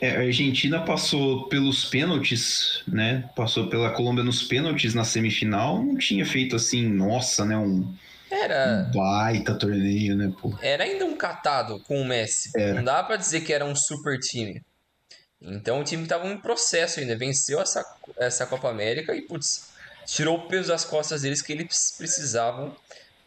É, 0.00 0.16
a 0.16 0.20
Argentina 0.20 0.84
passou 0.84 1.48
pelos 1.48 1.84
pênaltis, 1.84 2.82
né? 2.86 3.28
Passou 3.36 3.68
pela 3.68 3.90
Colômbia 3.90 4.24
nos 4.24 4.42
pênaltis 4.42 4.94
na 4.94 5.04
semifinal. 5.04 5.82
Não 5.82 5.96
tinha 5.96 6.24
feito 6.26 6.56
assim, 6.56 6.88
nossa, 6.88 7.44
né? 7.44 7.56
Um 7.56 7.94
Era, 8.30 8.90
baita 8.94 9.54
torneio, 9.56 10.16
né, 10.16 10.32
pô? 10.40 10.52
era 10.60 10.84
ainda 10.84 11.04
um 11.04 11.16
catado 11.16 11.80
com 11.84 12.00
o 12.00 12.04
Messi. 12.04 12.50
Era. 12.56 12.74
Não 12.74 12.84
dá 12.84 13.02
pra 13.02 13.16
dizer 13.16 13.42
que 13.42 13.52
era 13.52 13.64
um 13.64 13.74
super 13.76 14.18
time. 14.18 14.60
Então 15.44 15.80
o 15.80 15.84
time 15.84 16.06
tava 16.06 16.26
em 16.28 16.36
processo 16.36 17.00
ainda, 17.00 17.16
venceu 17.16 17.60
essa, 17.60 17.84
essa 18.16 18.46
Copa 18.46 18.68
América 18.68 19.14
e, 19.14 19.22
putz, 19.22 19.72
tirou 20.06 20.36
o 20.36 20.48
peso 20.48 20.68
das 20.68 20.84
costas 20.84 21.22
deles 21.22 21.42
que 21.42 21.52
eles 21.52 21.94
precisavam 21.96 22.74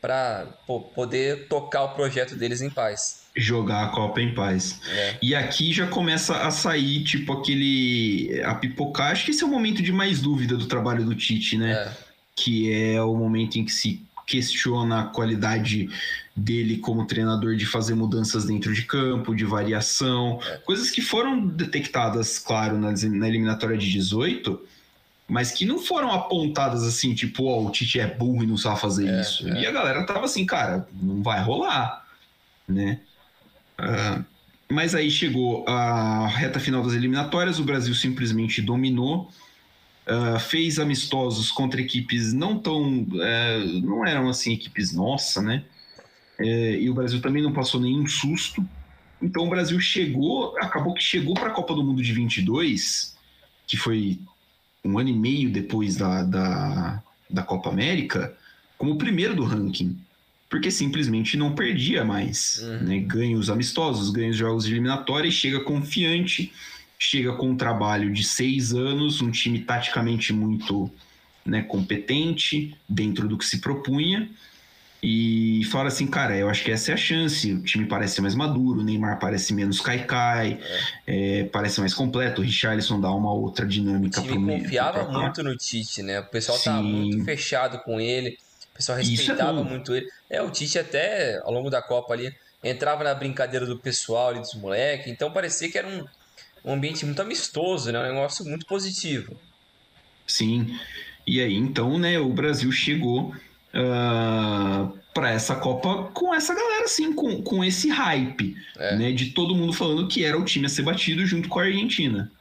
para 0.01 0.45
poder 0.93 1.47
tocar 1.47 1.83
o 1.83 1.95
projeto 1.95 2.35
deles 2.35 2.61
em 2.61 2.69
paz. 2.69 3.25
Jogar 3.35 3.85
a 3.85 3.89
Copa 3.89 4.21
em 4.21 4.33
paz. 4.33 4.79
É. 4.87 5.17
E 5.21 5.35
aqui 5.35 5.73
já 5.73 5.87
começa 5.87 6.37
a 6.37 6.51
sair, 6.51 7.03
tipo, 7.03 7.33
aquele. 7.33 8.41
a 8.45 8.55
pipocar. 8.55 9.11
Acho 9.11 9.25
que 9.25 9.31
esse 9.31 9.43
é 9.43 9.45
o 9.45 9.49
momento 9.49 9.81
de 9.81 9.91
mais 9.91 10.21
dúvida 10.21 10.55
do 10.55 10.67
trabalho 10.67 11.03
do 11.03 11.15
Tite, 11.15 11.57
né? 11.57 11.71
É. 11.73 11.91
que 12.35 12.71
é 12.71 13.01
o 13.01 13.15
momento 13.15 13.57
em 13.57 13.65
que 13.65 13.71
se 13.71 14.05
questiona 14.25 15.01
a 15.01 15.05
qualidade 15.05 15.89
dele 16.35 16.77
como 16.77 17.05
treinador 17.05 17.55
de 17.55 17.65
fazer 17.65 17.95
mudanças 17.95 18.45
dentro 18.45 18.73
de 18.73 18.83
campo, 18.83 19.33
de 19.35 19.45
variação, 19.45 20.39
coisas 20.65 20.91
que 20.91 21.01
foram 21.01 21.45
detectadas, 21.47 22.37
claro, 22.39 22.77
na, 22.77 22.91
na 22.91 23.27
eliminatória 23.27 23.77
de 23.77 23.89
18, 23.91 24.59
mas 25.27 25.51
que 25.51 25.65
não 25.65 25.79
foram 25.79 26.11
apontadas 26.11 26.83
assim, 26.83 27.13
tipo, 27.15 27.45
ó, 27.45 27.63
o 27.65 27.71
Tite 27.71 27.99
é 27.99 28.07
burro 28.07 28.43
e 28.43 28.47
não 28.47 28.57
sabe 28.57 28.79
fazer 28.79 29.07
É, 29.07 29.21
isso. 29.21 29.47
é. 29.47 29.61
E 29.61 29.65
a 29.65 29.71
galera 29.71 30.05
tava 30.05 30.25
assim, 30.25 30.45
cara, 30.45 30.87
não 31.01 31.23
vai 31.23 31.41
rolar, 31.41 32.05
né? 32.67 32.99
Ah, 33.77 34.21
mas 34.69 34.95
aí 34.95 35.09
chegou 35.11 35.67
a 35.67 36.27
reta 36.27 36.59
final 36.59 36.83
das 36.83 36.93
eliminatórias, 36.93 37.59
o 37.59 37.63
Brasil 37.63 37.93
simplesmente 37.93 38.61
dominou, 38.61 39.31
ah, 40.05 40.37
fez 40.39 40.77
amistosos 40.77 41.51
contra 41.51 41.81
equipes 41.81 42.31
não 42.31 42.59
tão. 42.59 43.07
eh, 43.21 43.65
não 43.81 44.05
eram 44.05 44.29
assim 44.29 44.53
equipes 44.53 44.93
nossa, 44.93 45.41
né? 45.41 45.63
Eh, 46.39 46.79
e 46.81 46.89
o 46.89 46.93
Brasil 46.93 47.19
também 47.21 47.41
não 47.41 47.51
passou 47.51 47.81
nenhum 47.81 48.05
susto. 48.07 48.63
Então 49.21 49.45
o 49.45 49.49
Brasil 49.49 49.79
chegou, 49.79 50.55
acabou 50.59 50.93
que 50.93 51.01
chegou 51.01 51.33
para 51.33 51.47
a 51.47 51.53
Copa 51.53 51.73
do 51.73 51.83
Mundo 51.83 52.03
de 52.03 52.13
22, 52.13 53.15
que 53.65 53.77
foi 53.77 54.19
um 54.83 54.99
ano 54.99 55.09
e 55.09 55.13
meio 55.13 55.49
depois 55.49 55.95
da, 55.95 56.21
da, 56.23 57.03
da 57.27 57.41
Copa 57.41 57.69
América, 57.69 58.35
como 58.77 58.91
o 58.91 58.97
primeiro 58.97 59.35
do 59.35 59.43
ranking. 59.43 59.97
Porque 60.47 60.69
simplesmente 60.69 61.35
não 61.35 61.55
perdia 61.55 62.05
mais. 62.05 62.61
Uhum. 62.61 62.83
Né? 62.83 62.99
Ganha 62.99 63.35
os 63.35 63.49
amistosos, 63.49 64.11
ganha 64.11 64.29
os 64.29 64.37
jogos 64.37 64.65
de 64.65 64.71
eliminatória 64.73 65.27
e 65.27 65.31
chega 65.31 65.61
confiante, 65.61 66.53
chega 67.05 67.33
com 67.33 67.49
um 67.51 67.55
trabalho 67.57 68.11
de 68.11 68.23
seis 68.23 68.73
anos, 68.73 69.21
um 69.21 69.31
time 69.31 69.59
taticamente 69.59 70.33
muito 70.33 70.89
né, 71.45 71.61
competente, 71.61 72.75
dentro 72.89 73.27
do 73.27 73.37
que 73.37 73.45
se 73.45 73.59
propunha. 73.59 74.29
E 75.07 75.61
fala 75.71 75.89
assim, 75.89 76.07
cara, 76.07 76.35
eu 76.35 76.49
acho 76.49 76.63
que 76.63 76.71
essa 76.71 76.89
é 76.89 76.93
a 76.95 76.97
chance. 76.97 77.53
O 77.53 77.61
time 77.63 77.85
parece 77.85 78.19
mais 78.21 78.33
maduro, 78.33 78.79
o 78.79 78.83
Neymar 78.83 79.19
parece 79.19 79.53
menos 79.53 79.79
caicai, 79.79 80.59
é, 81.05 81.43
parece 81.51 81.79
mais 81.79 81.93
completo. 81.93 82.41
O 82.41 82.43
Richarlison 82.43 82.99
dá 82.99 83.11
uma 83.11 83.31
outra 83.31 83.65
O 83.65 83.69
dinâmica 83.69 84.19
pro 84.19 84.31
time 84.31 84.43
meio. 84.43 84.63
confiava 84.63 85.01
ataque. 85.01 85.13
muito 85.13 85.43
no 85.43 85.55
Tite, 85.55 86.01
né? 86.01 86.19
O 86.21 86.25
pessoal 86.25 86.57
tava 86.57 86.81
Sim. 86.81 86.91
muito 86.91 87.23
fechado 87.23 87.77
com 87.83 87.99
ele, 87.99 88.35
o 88.73 88.77
pessoal 88.77 88.97
é 88.97 89.03
respeitava 89.03 89.53
bom. 89.63 89.69
muito 89.69 89.93
ele. 89.93 90.07
É, 90.27 90.41
o 90.41 90.49
Tite 90.49 90.79
até, 90.79 91.39
ao 91.43 91.51
longo 91.53 91.69
da 91.69 91.83
Copa 91.83 92.13
ali, 92.13 92.33
entrava 92.63 93.03
na 93.03 93.13
brincadeira 93.13 93.67
do 93.67 93.77
pessoal 93.77 94.29
ali, 94.29 94.39
dos 94.39 94.55
moleques, 94.55 95.05
então 95.11 95.29
parecia 95.31 95.69
que 95.69 95.77
era 95.77 95.87
um, 95.87 96.03
um 96.65 96.73
ambiente 96.73 97.05
muito 97.05 97.21
amistoso, 97.21 97.91
né? 97.91 97.99
Um 97.99 98.13
negócio 98.13 98.43
muito 98.45 98.65
positivo. 98.65 99.35
Sim. 100.27 100.77
E 101.27 101.39
aí, 101.39 101.53
então, 101.55 101.97
né, 101.99 102.19
o 102.19 102.29
Brasil 102.29 102.71
chegou 102.71 103.33
para 105.13 105.31
essa 105.31 105.55
Copa 105.55 106.09
com 106.13 106.33
essa 106.33 106.53
galera, 106.53 106.85
assim, 106.85 107.13
com, 107.13 107.41
com 107.41 107.63
esse 107.63 107.89
hype, 107.89 108.55
É. 108.77 108.95
né, 108.97 109.11
de 109.11 109.27
todo 109.31 109.55
mundo 109.55 109.73
falando 109.73 110.07
que 110.07 110.23
era 110.23 110.37
o 110.37 110.43
time 110.45 110.65
a 110.65 110.69
ser 110.69 110.81
batido 110.83 111.25
junto 111.25 111.47
com 111.49 111.59
a 111.59 111.63
Argentina. 111.63 112.31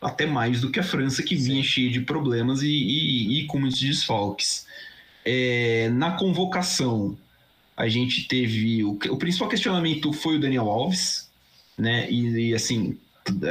Até 0.00 0.26
mais 0.26 0.60
do 0.60 0.70
que 0.70 0.78
a 0.78 0.82
França, 0.82 1.22
que 1.22 1.34
vinha 1.34 1.62
Sim. 1.62 1.68
cheia 1.68 1.90
de 1.90 2.00
problemas 2.02 2.62
e, 2.62 2.68
e- 2.68 3.40
e 3.40 3.46
com 3.46 3.58
muitos 3.58 3.80
desfalques. 3.80 4.66
É, 5.24 5.88
na 5.92 6.12
convocação, 6.12 7.18
a 7.76 7.88
gente 7.88 8.26
teve. 8.28 8.84
O, 8.84 8.92
o 8.92 9.16
principal 9.16 9.48
questionamento 9.48 10.12
foi 10.12 10.36
o 10.36 10.40
Daniel 10.40 10.68
Alves, 10.70 11.28
né? 11.76 12.08
E, 12.10 12.50
e, 12.50 12.54
assim, 12.54 12.96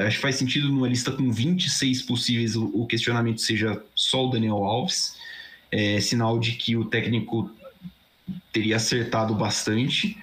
acho 0.06 0.16
que 0.16 0.22
faz 0.22 0.36
sentido 0.36 0.68
numa 0.68 0.88
lista 0.88 1.12
com 1.12 1.32
26 1.32 2.04
possíveis 2.04 2.56
o, 2.56 2.86
questionamento 2.86 3.41
seja 3.41 3.82
só 3.95 4.26
o 4.26 4.30
Daniel 4.30 4.64
Alves. 4.64 5.16
É 5.72 5.99
sinal 5.99 6.40
de 6.40 6.54
que 6.54 6.76
o 6.76 6.86
técnico 6.86 7.52
teria 8.52 8.78
acertado 8.78 9.36
bastante. 9.36 10.18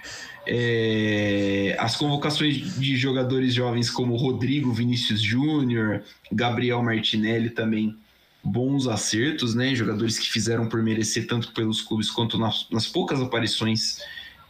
É, 0.47 1.77
as 1.79 1.97
convocações 1.97 2.79
de 2.79 2.97
jogadores 2.97 3.55
jovens 3.55 3.91
como 3.91 4.17
Rodrigo 4.17 4.73
Vinícius 4.73 5.23
Júnior, 5.23 6.03
Gabriel 6.31 6.83
Martinelli 6.83 7.51
também 7.51 7.97
bons 8.43 8.87
acertos, 8.87 9.55
né? 9.55 9.75
Jogadores 9.75 10.19
que 10.19 10.31
fizeram 10.31 10.69
por 10.69 10.83
merecer 10.83 11.27
tanto 11.27 11.53
pelos 11.53 11.81
clubes 11.81 12.11
quanto 12.11 12.39
nas, 12.39 12.67
nas 12.71 12.87
poucas 12.87 13.21
aparições 13.21 13.99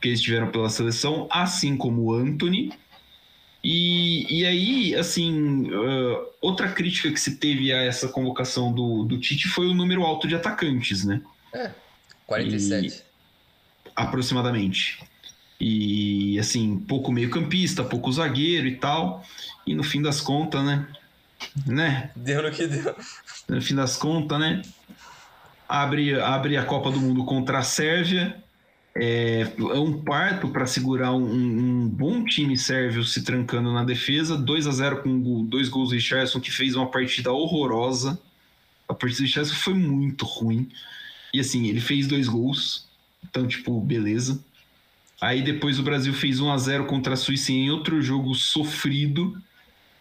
que 0.01 0.09
eles 0.09 0.21
tiveram 0.21 0.51
pela 0.51 0.69
seleção, 0.69 1.29
assim 1.31 1.77
como 1.77 2.03
o 2.03 2.15
Anthony. 2.15 2.73
E, 3.65 4.41
e 4.41 4.45
aí, 4.45 4.95
assim, 4.95 5.71
uh, 5.73 6.27
outra 6.39 6.69
crítica 6.69 7.11
que 7.11 7.19
se 7.19 7.37
teve 7.37 7.73
a 7.73 7.83
essa 7.83 8.09
convocação 8.09 8.71
do, 8.71 9.05
do 9.05 9.19
Tite 9.19 9.49
foi 9.49 9.67
o 9.67 9.75
número 9.75 10.03
alto 10.03 10.29
de 10.29 10.35
atacantes, 10.35 11.03
né? 11.03 11.23
47. 12.27 13.03
aproximadamente. 13.97 15.03
E 15.59 16.39
assim, 16.39 16.77
pouco 16.79 17.11
meio-campista, 17.11 17.83
pouco 17.83 18.13
zagueiro 18.13 18.67
e 18.67 18.77
tal. 18.77 19.25
E 19.67 19.75
no 19.75 19.83
fim 19.83 20.03
das 20.03 20.21
contas, 20.21 20.63
né? 20.63 20.87
Né? 21.67 22.11
Deu 22.15 22.43
no 22.43 22.51
que 22.51 22.67
deu. 22.67 22.95
No 23.49 23.63
fim 23.63 23.75
das 23.75 23.97
contas, 23.97 24.39
né? 24.39 24.61
Abre, 25.67 26.21
abre 26.21 26.59
a 26.59 26.65
Copa 26.65 26.91
do 26.91 27.01
Mundo 27.01 27.25
contra 27.25 27.59
a 27.59 27.63
Sérvia. 27.63 28.44
É, 28.97 29.41
é 29.59 29.79
um 29.79 30.01
parto 30.05 30.49
para 30.49 30.67
segurar 30.67 31.13
um, 31.13 31.25
um, 31.25 31.89
bom 31.89 32.25
time 32.25 32.57
sérvio 32.57 33.03
se 33.03 33.25
trancando 33.25 33.73
na 33.73 33.83
defesa. 33.83 34.37
2 34.37 34.67
a 34.67 34.71
0 34.71 35.03
com 35.03 35.45
dois 35.45 35.69
gols 35.69 35.89
de 35.91 35.97
Richardson, 35.97 36.41
que 36.41 36.51
fez 36.51 36.77
uma 36.77 36.91
partida 36.91 37.33
horrorosa. 37.33 38.21
A 38.89 38.95
partida 38.95 39.23
de 39.23 39.27
Richardson 39.27 39.55
foi 39.55 39.75
muito 39.75 40.25
ruim. 40.25 40.69
E 41.33 41.41
assim, 41.41 41.67
ele 41.67 41.81
fez 41.81 42.07
dois 42.07 42.29
gols. 42.29 42.87
Então, 43.25 43.47
tipo, 43.49 43.81
beleza. 43.81 44.45
Aí 45.21 45.43
depois 45.43 45.79
o 45.79 45.83
Brasil 45.83 46.13
fez 46.13 46.39
1 46.39 46.53
a 46.53 46.59
0 46.59 46.87
contra 46.87 47.15
a 47.15 47.17
Suíça 47.17 47.51
em 47.51 47.71
outro 47.71 48.01
jogo 48.01 48.35
sofrido. 48.35 49.37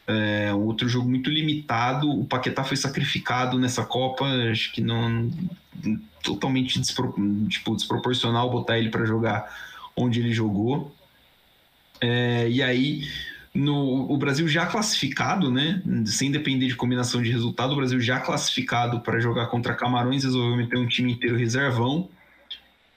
É, 0.05 0.53
outro 0.53 0.87
jogo 0.87 1.09
muito 1.09 1.29
limitado. 1.29 2.09
O 2.09 2.25
Paquetá 2.25 2.63
foi 2.63 2.77
sacrificado 2.77 3.57
nessa 3.57 3.85
Copa. 3.85 4.25
Acho 4.51 4.71
que 4.73 4.81
não. 4.81 5.31
Totalmente 6.21 6.79
despro, 6.79 7.13
tipo, 7.49 7.75
desproporcional 7.75 8.49
botar 8.49 8.77
ele 8.77 8.89
para 8.89 9.05
jogar 9.05 9.49
onde 9.95 10.19
ele 10.19 10.31
jogou. 10.31 10.93
É, 11.99 12.49
e 12.49 12.61
aí, 12.61 13.07
no, 13.53 14.11
o 14.11 14.17
Brasil 14.17 14.47
já 14.47 14.65
classificado, 14.65 15.51
né? 15.51 15.81
Sem 16.05 16.31
depender 16.31 16.67
de 16.67 16.75
combinação 16.75 17.21
de 17.21 17.31
resultado, 17.31 17.73
o 17.73 17.75
Brasil 17.75 17.99
já 17.99 18.19
classificado 18.19 19.01
para 19.01 19.19
jogar 19.19 19.47
contra 19.47 19.75
Camarões, 19.75 20.23
resolveu 20.23 20.55
meter 20.55 20.77
um 20.77 20.87
time 20.87 21.13
inteiro 21.13 21.37
reservão 21.37 22.09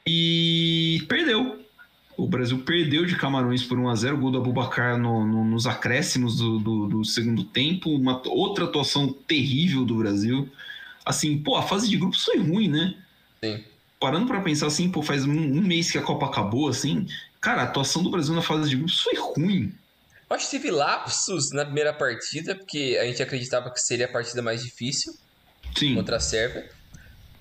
e 0.07 1.05
perdeu. 1.09 1.66
O 2.17 2.27
Brasil 2.27 2.59
perdeu 2.61 3.05
de 3.05 3.15
Camarões 3.17 3.63
por 3.63 3.79
1 3.79 3.89
a 3.91 3.95
0 3.95 4.17
gol 4.17 4.31
do 4.31 4.39
Abubacar 4.39 4.97
no, 4.97 5.27
no, 5.27 5.45
nos 5.45 5.67
acréscimos 5.67 6.39
do, 6.39 6.59
do, 6.59 6.87
do, 6.87 7.05
segundo 7.05 7.45
tempo. 7.45 7.91
Uma 7.91 8.23
outra 8.27 8.65
atuação 8.65 9.13
terrível 9.13 9.85
do 9.85 9.97
Brasil. 9.97 10.49
Assim, 11.05 11.37
pô, 11.37 11.57
a 11.57 11.63
fase 11.63 11.89
de 11.89 11.97
grupos 11.97 12.25
foi 12.25 12.39
ruim, 12.39 12.69
né? 12.69 12.97
Sim. 13.45 13.63
Parando 14.01 14.27
para 14.27 14.41
pensar 14.41 14.67
assim, 14.67 14.91
pô, 14.91 15.03
faz 15.03 15.27
um, 15.27 15.33
um, 15.33 15.61
mês 15.61 15.91
que 15.91 15.99
a 15.99 16.03
Copa 16.03 16.27
acabou, 16.27 16.69
assim. 16.69 17.07
Cara, 17.39 17.63
a 17.63 17.65
atuação 17.65 18.03
do 18.03 18.11
Brasil 18.11 18.35
na 18.35 18.43
fase 18.43 18.71
de 18.71 18.77
grupos 18.77 19.01
foi 19.01 19.15
ruim. 19.15 19.75
Eu 20.29 20.37
acho 20.37 20.47
que 20.47 20.53
teve 20.53 20.71
lapsos 20.71 21.53
na 21.53 21.65
primeira 21.65 21.93
partida, 21.93 22.55
porque 22.57 22.99
a 23.01 23.05
gente 23.05 23.23
acreditava 23.23 23.71
que 23.71 23.81
seria 23.81 24.07
a 24.07 24.11
partida 24.11 24.41
mais 24.41 24.63
difícil 24.63 25.15
Sim. 25.77 25.95
contra 25.95 26.17
a 26.17 26.21
Sérvia. 26.21 26.69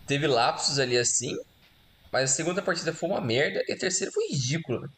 Teve 0.05 0.27
lapsos 0.27 0.79
ali 0.79 0.97
assim, 0.97 1.35
mas 2.15 2.31
a 2.31 2.33
segunda 2.33 2.61
partida 2.61 2.93
foi 2.93 3.09
uma 3.09 3.19
merda 3.19 3.61
e 3.67 3.73
a 3.73 3.77
terceira 3.77 4.09
foi 4.09 4.25
ridícula. 4.29 4.89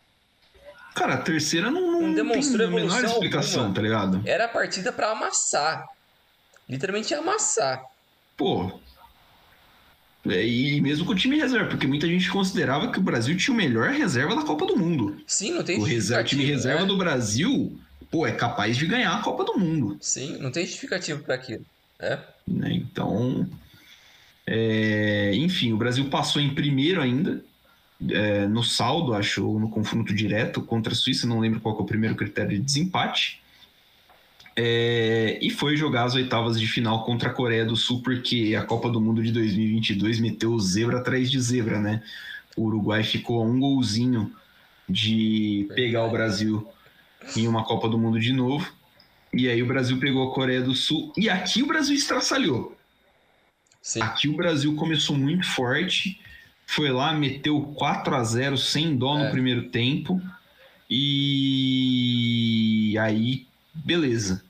Cara, 0.94 1.16
a 1.16 1.18
terceira 1.18 1.72
não, 1.72 1.92
não, 1.94 2.02
não 2.04 2.14
demonstrou 2.14 2.60
tem 2.60 2.68
a 2.68 2.70
menor 2.70 3.04
explicação, 3.04 3.62
alguma. 3.62 3.76
tá 3.76 3.82
ligado? 3.82 4.22
Era 4.24 4.46
a 4.46 4.48
partida 4.48 4.92
para 4.92 5.10
amassar. 5.10 5.84
Literalmente 6.70 7.16
amassar. 7.16 7.82
Pô. 8.38 8.80
É, 10.28 10.46
e 10.46 10.80
mesmo 10.80 11.08
com 11.08 11.14
o 11.14 11.16
time 11.16 11.38
reserva, 11.40 11.68
porque 11.68 11.88
muita 11.88 12.06
gente 12.06 12.30
considerava 12.30 12.92
que 12.92 13.00
o 13.00 13.02
Brasil 13.04 13.36
tinha 13.36 13.52
o 13.52 13.58
melhor 13.58 13.90
reserva 13.90 14.36
da 14.36 14.44
Copa 14.44 14.68
do 14.68 14.78
Mundo. 14.78 15.20
Sim, 15.26 15.54
não 15.54 15.64
tem 15.64 15.80
O 15.80 15.84
reserva, 15.84 16.24
time 16.24 16.46
reserva 16.46 16.82
né? 16.82 16.88
do 16.88 16.98
Brasil, 16.98 17.80
pô, 18.12 18.28
é 18.28 18.32
capaz 18.32 18.78
de 18.78 18.86
ganhar 18.86 19.16
a 19.18 19.24
Copa 19.24 19.44
do 19.44 19.58
Mundo. 19.58 19.98
Sim, 20.00 20.38
não 20.38 20.52
tem 20.52 20.68
justificativo 20.68 21.24
para 21.24 21.34
aquilo. 21.34 21.66
É. 22.00 22.20
Né? 22.48 22.74
Então, 22.74 23.50
é, 24.48 25.36
enfim, 25.36 25.74
o 25.74 25.78
Brasil 25.78 26.06
passou 26.06 26.42
em 26.42 26.56
primeiro 26.56 27.02
ainda, 27.02 27.44
é, 28.10 28.48
no 28.48 28.64
saldo, 28.64 29.14
acho, 29.14 29.42
no 29.60 29.70
confronto 29.70 30.14
direto 30.14 30.62
contra 30.62 30.94
a 30.94 30.96
Suíça, 30.96 31.28
não 31.28 31.42
lembro 31.42 31.60
qual 31.60 31.78
é 31.78 31.82
o 31.82 31.86
primeiro 31.86 32.16
critério 32.16 32.52
de 32.52 32.60
desempate. 32.60 33.42
É, 34.56 35.38
e 35.42 35.50
foi 35.50 35.76
jogar 35.76 36.06
as 36.06 36.16
oitavas 36.16 36.60
de 36.60 36.66
final 36.66 37.04
contra 37.04 37.30
a 37.30 37.34
Coreia 37.34 37.66
do 37.66 37.76
Sul, 37.76 38.02
porque 38.02 38.56
a 38.58 38.64
Copa 38.64 38.90
do 38.90 39.02
Mundo 39.02 39.22
de 39.22 39.32
2022 39.32 40.20
meteu 40.20 40.58
zebra 40.60 41.00
atrás 41.00 41.30
de 41.30 41.40
zebra, 41.40 41.80
né? 41.80 42.02
O 42.56 42.64
Uruguai 42.64 43.04
ficou 43.04 43.42
a 43.42 43.46
um 43.46 43.60
golzinho 43.60 44.32
de 44.90 45.68
pegar 45.76 46.06
o 46.06 46.12
Brasil 46.12 46.68
em 47.36 47.48
uma 47.48 47.64
Copa 47.66 47.90
do 47.90 48.00
Mundo 48.00 48.20
de 48.20 48.32
novo. 48.32 48.72
E 49.34 49.48
aí 49.50 49.62
o 49.62 49.68
Brasil 49.68 50.00
pegou 50.00 50.32
a 50.32 50.34
Coreia 50.34 50.62
do 50.62 50.74
Sul. 50.74 51.14
E 51.18 51.30
aqui 51.30 51.62
o 51.62 51.68
Brasil 51.68 51.96
estraçalhou. 51.96 52.77
Sim. 53.88 54.02
Aqui 54.02 54.28
o 54.28 54.36
Brasil 54.36 54.76
começou 54.76 55.18
muito 55.18 55.48
forte, 55.48 56.20
foi 56.66 56.92
lá, 56.92 57.14
meteu 57.14 57.62
4 57.78 58.14
a 58.16 58.22
0 58.22 58.58
sem 58.58 58.98
dó 58.98 59.18
no 59.18 59.26
É. 59.28 59.32
primeiro 59.32 59.70
tempo. 59.70 60.22
E 60.90 62.98
aí, 63.00 63.48
beleza. 63.74 64.44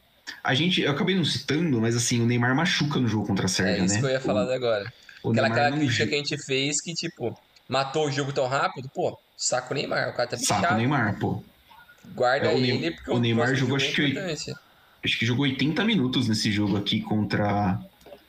A 0.43 0.55
gente, 0.55 0.81
eu 0.81 0.91
acabei 0.91 1.15
não 1.15 1.23
citando, 1.23 1.79
mas 1.79 1.95
assim, 1.95 2.19
o 2.19 2.25
Neymar 2.25 2.55
machuca 2.55 2.99
no 2.99 3.07
jogo 3.07 3.27
contra 3.27 3.45
a 3.45 3.49
É 3.49 3.49
Sérvia, 3.49 3.85
isso 3.85 3.93
né? 3.95 3.99
que 3.99 4.05
eu 4.07 4.09
ia 4.09 4.19
falar 4.19 4.51
agora. 4.51 4.91
O, 5.23 5.29
o 5.29 5.31
Aquela, 5.31 5.49
Neymar 5.49 5.65
aquela 5.67 5.69
não 5.83 5.87
que 5.93 6.01
a 6.01 6.05
gente 6.17 6.37
fez 6.45 6.81
que, 6.81 6.93
tipo, 6.95 7.39
matou 7.69 8.07
o 8.07 8.11
jogo 8.11 8.33
tão 8.33 8.47
rápido, 8.47 8.89
pô, 8.89 9.17
saco 9.37 9.71
o 9.73 9.77
Neymar, 9.77 10.09
o 10.09 10.13
cara 10.13 10.29
tá 10.29 10.37
Saco 10.37 10.53
o 10.53 10.61
bichado. 10.63 10.77
Neymar, 10.77 11.19
pô. 11.19 11.43
Guarda 12.15 12.47
É, 12.47 12.55
o 12.55 12.57
ele, 12.57 12.89
porque 12.91 13.11
o 13.11 13.19
Neymar 13.19 13.53
jogou, 13.55 13.77
jogo 13.77 13.83
é 13.83 13.85
acho 13.85 13.95
que-. 14.45 14.53
Acho 15.05 15.19
que 15.19 15.25
jogou 15.27 15.43
80 15.45 15.85
minutos 15.85 16.27
nesse 16.27 16.51
jogo 16.51 16.75
aqui 16.75 17.01
contra, 17.01 17.79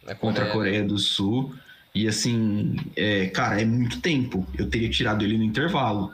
Na 0.09 0.15
contra 0.15 0.45
a 0.45 0.51
Coreia, 0.51 0.73
né? 0.73 0.79
Coreia 0.79 0.85
do 0.85 0.99
Sul. 0.99 1.55
E 1.95 2.07
assim, 2.07 2.77
é, 2.97 3.27
cara, 3.27 3.61
é 3.61 3.65
muito 3.65 4.01
tempo. 4.01 4.47
Eu 4.57 4.69
teria 4.69 4.89
tirado 4.89 5.25
ele 5.25 5.37
no 5.39 5.45
intervalo. 5.45 6.13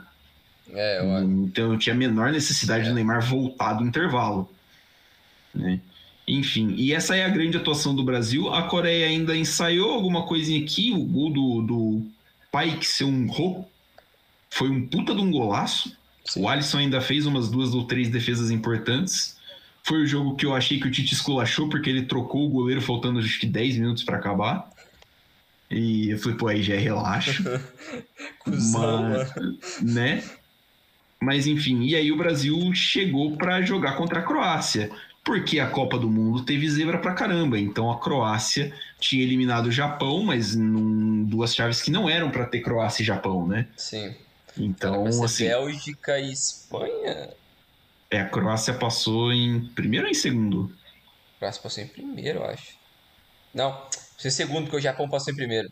É, 0.73 0.99
eu, 0.99 1.23
Então 1.23 1.73
eu 1.73 1.77
tinha 1.79 1.93
a 1.93 1.97
menor 1.97 2.31
necessidade 2.31 2.85
É. 2.85 2.89
do 2.89 2.95
Neymar 2.95 3.21
voltar 3.21 3.73
do 3.73 3.85
intervalo. 3.85 4.49
Né? 5.53 5.79
Enfim, 6.27 6.73
e 6.75 6.91
essa 6.91 7.15
é 7.15 7.23
a 7.23 7.29
grande 7.29 7.57
atuação 7.57 7.95
do 7.95 8.03
Brasil. 8.03 8.51
A 8.53 8.63
Coreia 8.63 9.07
ainda 9.07 9.35
ensaiou 9.37 9.91
alguma 9.91 10.25
coisinha 10.25 10.59
aqui. 10.63 10.91
O 10.91 11.03
gol 11.03 11.31
do, 11.31 11.61
do 11.61 12.05
Pai 12.51 12.77
que 12.77 12.87
seu 12.87 13.07
um 13.07 13.29
Ho 13.29 13.65
foi 14.49 14.69
um 14.69 14.87
puta 14.87 15.13
de 15.13 15.21
um 15.21 15.29
golaço. 15.29 15.95
sim. 16.25 16.41
O 16.41 16.47
Alisson 16.49 16.79
ainda 16.79 16.99
fez 16.99 17.25
umas 17.27 17.49
duas 17.49 17.75
ou 17.75 17.83
três 17.85 18.09
defesas 18.09 18.49
importantes. 18.49 19.34
Foi 19.85 20.01
o 20.01 20.07
jogo 20.07 20.35
que 20.35 20.45
eu 20.47 20.55
achei 20.55 20.79
que 20.79 20.87
o 20.87 20.91
Tite 20.91 21.13
esculachou, 21.13 21.69
porque 21.69 21.87
ele 21.89 22.07
trocou 22.07 22.43
o 22.47 22.49
goleiro 22.49 22.81
faltando 22.81 23.19
acho 23.19 23.39
que 23.39 23.45
10 23.45 23.77
minutos 23.77 24.03
para 24.03 24.17
acabar. 24.17 24.67
E 25.69 26.09
eu 26.09 26.17
falei, 26.17 26.37
pô, 26.37 26.47
aí 26.47 26.63
já 26.63 26.73
é 26.73 26.79
relaxo 26.79 27.43
mas- 28.47 29.33
né? 29.81 30.23
Mas 31.21 31.45
enfim, 31.45 31.83
e 31.83 31.95
aí 31.95 32.11
o 32.11 32.17
Brasil 32.17 32.57
chegou 32.73 33.37
para 33.37 33.61
jogar 33.61 33.93
contra 33.95 34.19
a 34.19 34.23
Croácia, 34.23 34.89
porque 35.23 35.59
a 35.59 35.67
Copa 35.69 35.99
do 35.99 36.09
Mundo 36.09 36.43
teve 36.43 36.67
zebra 36.67 36.97
pra 36.97 37.13
caramba. 37.13 37.59
Então 37.59 37.91
a 37.91 37.99
Croácia 37.99 38.73
tinha 38.99 39.21
eliminado 39.23 39.67
o 39.67 39.71
Japão, 39.71 40.23
mas 40.23 40.55
num 40.55 41.23
duas 41.25 41.53
chaves 41.55 41.81
que 41.81 41.91
não 41.91 42.09
eram 42.09 42.31
para 42.31 42.45
ter 42.45 42.61
Croácia 42.61 43.03
e 43.03 43.05
Japão, 43.05 43.47
né? 43.47 43.67
Sim. 43.77 44.15
Então, 44.57 45.11
ser 45.11 45.25
assim, 45.25 45.45
Bélgica 45.45 46.19
e 46.19 46.31
Espanha. 46.31 47.29
É, 48.15 48.21
a 48.21 48.29
Croácia 48.29 48.73
passou 48.73 49.31
em 49.31 49.65
primeiro 49.75 50.05
ou 50.05 50.11
em 50.11 50.15
segundo? 50.15 50.63
O 50.65 51.39
Brasil 51.39 51.61
passou 51.61 51.83
em 51.83 51.87
primeiro, 51.87 52.39
eu 52.39 52.45
acho. 52.45 52.75
Não, 53.53 53.77
em 54.23 54.29
segundo, 54.29 54.63
porque 54.63 54.77
o 54.77 54.81
Japão 54.81 55.09
passou 55.09 55.33
em 55.33 55.35
primeiro. 55.35 55.69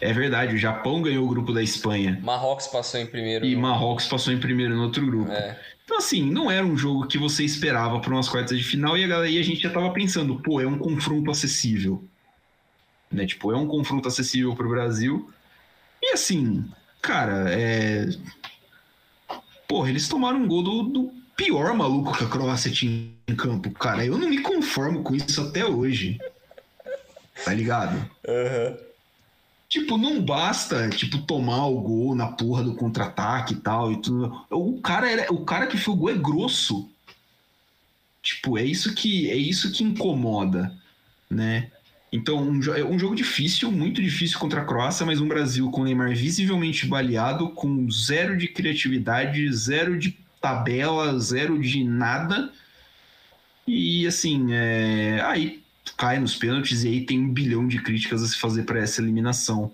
É 0.00 0.12
verdade, 0.14 0.54
o 0.54 0.58
Japão 0.58 1.02
ganhou 1.02 1.26
o 1.26 1.28
grupo 1.28 1.52
da 1.52 1.62
Espanha 1.62 2.18
Marrocos 2.22 2.66
passou 2.66 2.98
em 2.98 3.06
primeiro. 3.06 3.44
e 3.44 3.54
no- 3.54 3.60
Marrocos 3.60 4.06
passou 4.06 4.32
em 4.32 4.40
primeiro 4.40 4.74
no 4.74 4.84
outro 4.84 5.04
grupo. 5.04 5.30
É, 5.30 5.60
Então, 5.84 5.98
assim, 5.98 6.24
não 6.30 6.50
era 6.50 6.64
um 6.64 6.74
jogo 6.76 7.06
que 7.06 7.18
você 7.18 7.44
esperava 7.44 8.00
para 8.00 8.10
umas 8.14 8.28
quartas 8.28 8.56
de 8.56 8.64
final 8.64 8.96
e 8.96 9.04
a, 9.04 9.08
galera, 9.08 9.28
e 9.30 9.38
a 9.38 9.42
gente 9.42 9.60
já 9.60 9.70
tava 9.70 9.92
pensando, 9.92 10.40
pô, 10.40 10.58
é 10.60 10.66
um 10.66 10.78
confronto 10.78 11.30
acessível. 11.30 12.02
Né? 13.12 13.26
Tipo, 13.26 13.52
é 13.52 13.56
um 13.58 13.66
confronto 13.66 14.08
acessível 14.08 14.54
pro 14.54 14.70
Brasil. 14.70 15.30
E 16.02 16.12
assim, 16.14 16.64
cara, 17.02 17.50
é. 17.50 18.06
Porra, 19.68 19.90
eles 19.90 20.08
tomaram 20.08 20.38
um 20.42 20.48
gol 20.48 20.62
do, 20.62 20.82
do 20.84 21.12
pior 21.40 21.74
maluco 21.74 22.12
que 22.12 22.24
a 22.24 22.28
Croácia 22.28 22.70
tinha 22.70 23.08
em 23.26 23.34
campo. 23.34 23.70
Cara, 23.70 24.04
eu 24.04 24.18
não 24.18 24.28
me 24.28 24.42
conformo 24.42 25.02
com 25.02 25.14
isso 25.14 25.40
até 25.40 25.64
hoje. 25.64 26.20
Tá 27.42 27.54
ligado? 27.54 27.96
Aham. 28.28 28.76
Tipo, 29.66 29.96
não 29.96 30.20
basta, 30.20 30.90
tipo, 30.90 31.18
tomar 31.18 31.64
o 31.66 31.80
gol 31.80 32.14
na 32.14 32.26
porra 32.26 32.62
do 32.62 32.74
contra-ataque 32.74 33.54
e 33.54 33.56
tal 33.56 33.92
e 33.92 34.02
tudo. 34.02 34.44
O 34.50 34.80
cara, 34.82 35.10
era, 35.10 35.32
o 35.32 35.44
cara 35.44 35.66
que 35.66 35.76
fez 35.76 35.88
o 35.88 35.96
gol 35.96 36.10
é 36.10 36.14
grosso. 36.14 36.90
Tipo, 38.20 38.58
é 38.58 38.64
isso 38.64 38.94
que 38.94 39.30
é 39.30 39.36
isso 39.36 39.72
que 39.72 39.82
incomoda, 39.82 40.76
né? 41.30 41.70
Então, 42.12 42.42
um, 42.42 42.60
é 42.74 42.84
um 42.84 42.98
jogo 42.98 43.14
difícil, 43.14 43.70
muito 43.70 44.02
difícil 44.02 44.38
contra 44.38 44.60
a 44.60 44.64
Croácia, 44.64 45.06
mas 45.06 45.20
um 45.20 45.28
Brasil 45.28 45.70
com 45.70 45.82
o 45.82 45.84
Neymar 45.84 46.14
visivelmente 46.16 46.84
baleado, 46.84 47.50
com 47.50 47.88
zero 47.88 48.36
de 48.36 48.48
criatividade, 48.48 49.50
zero 49.52 49.96
de 49.96 50.18
tabela, 50.40 51.18
zero 51.18 51.60
de 51.60 51.84
nada. 51.84 52.52
E 53.66 54.06
assim, 54.06 54.52
é... 54.52 55.20
aí 55.24 55.62
cai 55.96 56.18
nos 56.18 56.34
pênaltis 56.36 56.82
e 56.84 56.88
aí 56.88 57.04
tem 57.04 57.20
um 57.20 57.32
bilhão 57.32 57.66
de 57.68 57.82
críticas 57.82 58.22
a 58.22 58.26
se 58.26 58.38
fazer 58.38 58.62
para 58.64 58.80
essa 58.80 59.00
eliminação. 59.00 59.70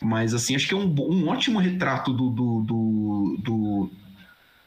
Mas 0.00 0.34
assim, 0.34 0.54
acho 0.54 0.68
que 0.68 0.74
é 0.74 0.76
um, 0.76 0.94
um 1.00 1.28
ótimo 1.28 1.58
retrato 1.58 2.12
do, 2.12 2.30
do, 2.30 2.60
do, 2.62 3.36
do- 3.42 3.90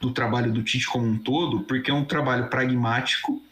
do 0.00 0.12
trabalho 0.12 0.52
do 0.52 0.62
Tite 0.62 0.86
como 0.86 1.06
um 1.06 1.18
todo, 1.18 1.60
porque 1.60 1.90
é 1.90 1.94
um 1.94 2.04
trabalho 2.04 2.48
pragmático, 2.48 3.42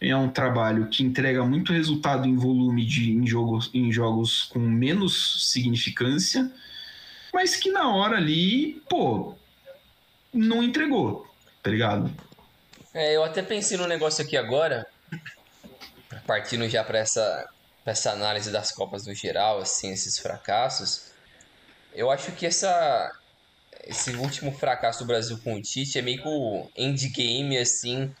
é 0.00 0.14
um 0.14 0.28
trabalho 0.28 0.88
que 0.88 1.02
entrega 1.02 1.44
muito 1.44 1.72
resultado 1.72 2.28
em 2.28 2.36
volume 2.36 2.84
de 2.84 3.12
em 3.12 3.26
jogos, 3.26 3.70
em 3.72 3.90
jogos 3.90 4.42
com 4.42 4.58
menos 4.58 5.50
significância, 5.50 6.52
mas 7.32 7.56
que 7.56 7.70
na 7.70 7.88
hora 7.88 8.16
ali, 8.16 8.82
pô, 8.88 9.34
não 10.34 10.62
entregou, 10.62 11.26
tá 11.62 11.70
ligado? 11.70 12.12
É, 12.92 13.14
eu 13.16 13.24
até 13.24 13.42
pensei 13.42 13.76
no 13.76 13.86
negócio 13.86 14.24
aqui 14.24 14.36
agora, 14.36 14.86
partindo 16.26 16.68
já 16.68 16.82
para 16.84 16.98
essa, 16.98 17.48
essa 17.86 18.10
análise 18.12 18.50
das 18.50 18.72
Copas 18.72 19.06
no 19.06 19.14
geral, 19.14 19.58
assim, 19.58 19.90
esses 19.92 20.18
fracassos. 20.18 21.12
Eu 21.94 22.10
acho 22.10 22.32
que 22.32 22.44
essa, 22.44 23.10
esse 23.84 24.10
último 24.16 24.52
fracasso 24.52 25.00
do 25.00 25.06
Brasil 25.06 25.38
com 25.42 25.54
o 25.54 25.62
Tite 25.62 25.98
é 25.98 26.02
meio 26.02 26.20
que 26.20 26.28
o 26.28 26.68
endgame, 26.76 27.56
assim, 27.56 28.14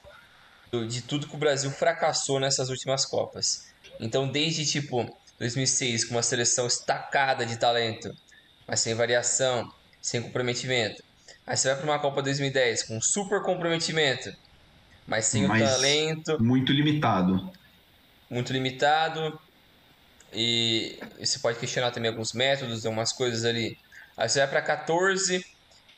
do, 0.70 0.86
de 0.86 1.02
tudo 1.02 1.28
que 1.28 1.34
o 1.34 1.38
Brasil 1.38 1.70
fracassou 1.70 2.38
nessas 2.38 2.68
últimas 2.68 3.04
Copas. 3.04 3.66
Então, 4.00 4.28
desde 4.28 4.66
tipo 4.66 5.06
2006, 5.38 6.04
com 6.04 6.14
uma 6.14 6.22
seleção 6.22 6.66
estacada 6.66 7.44
de 7.44 7.56
talento, 7.56 8.14
mas 8.66 8.80
sem 8.80 8.94
variação, 8.94 9.72
sem 10.00 10.22
comprometimento. 10.22 11.02
Aí 11.46 11.56
você 11.56 11.68
vai 11.68 11.76
para 11.76 11.84
uma 11.84 11.98
Copa 11.98 12.22
2010 12.22 12.84
com 12.84 13.00
super 13.00 13.42
comprometimento, 13.42 14.32
mas 15.06 15.26
sem 15.26 15.46
mas 15.46 15.62
o 15.62 15.66
talento. 15.66 16.42
Muito 16.42 16.72
limitado. 16.72 17.50
Muito 18.30 18.52
limitado. 18.52 19.38
E 20.32 20.98
você 21.18 21.38
pode 21.38 21.58
questionar 21.58 21.90
também 21.90 22.10
alguns 22.10 22.32
métodos, 22.32 22.84
algumas 22.84 23.12
coisas 23.12 23.44
ali. 23.44 23.78
Aí 24.16 24.28
você 24.28 24.40
vai 24.40 24.48
para 24.48 24.62
14, 24.62 25.44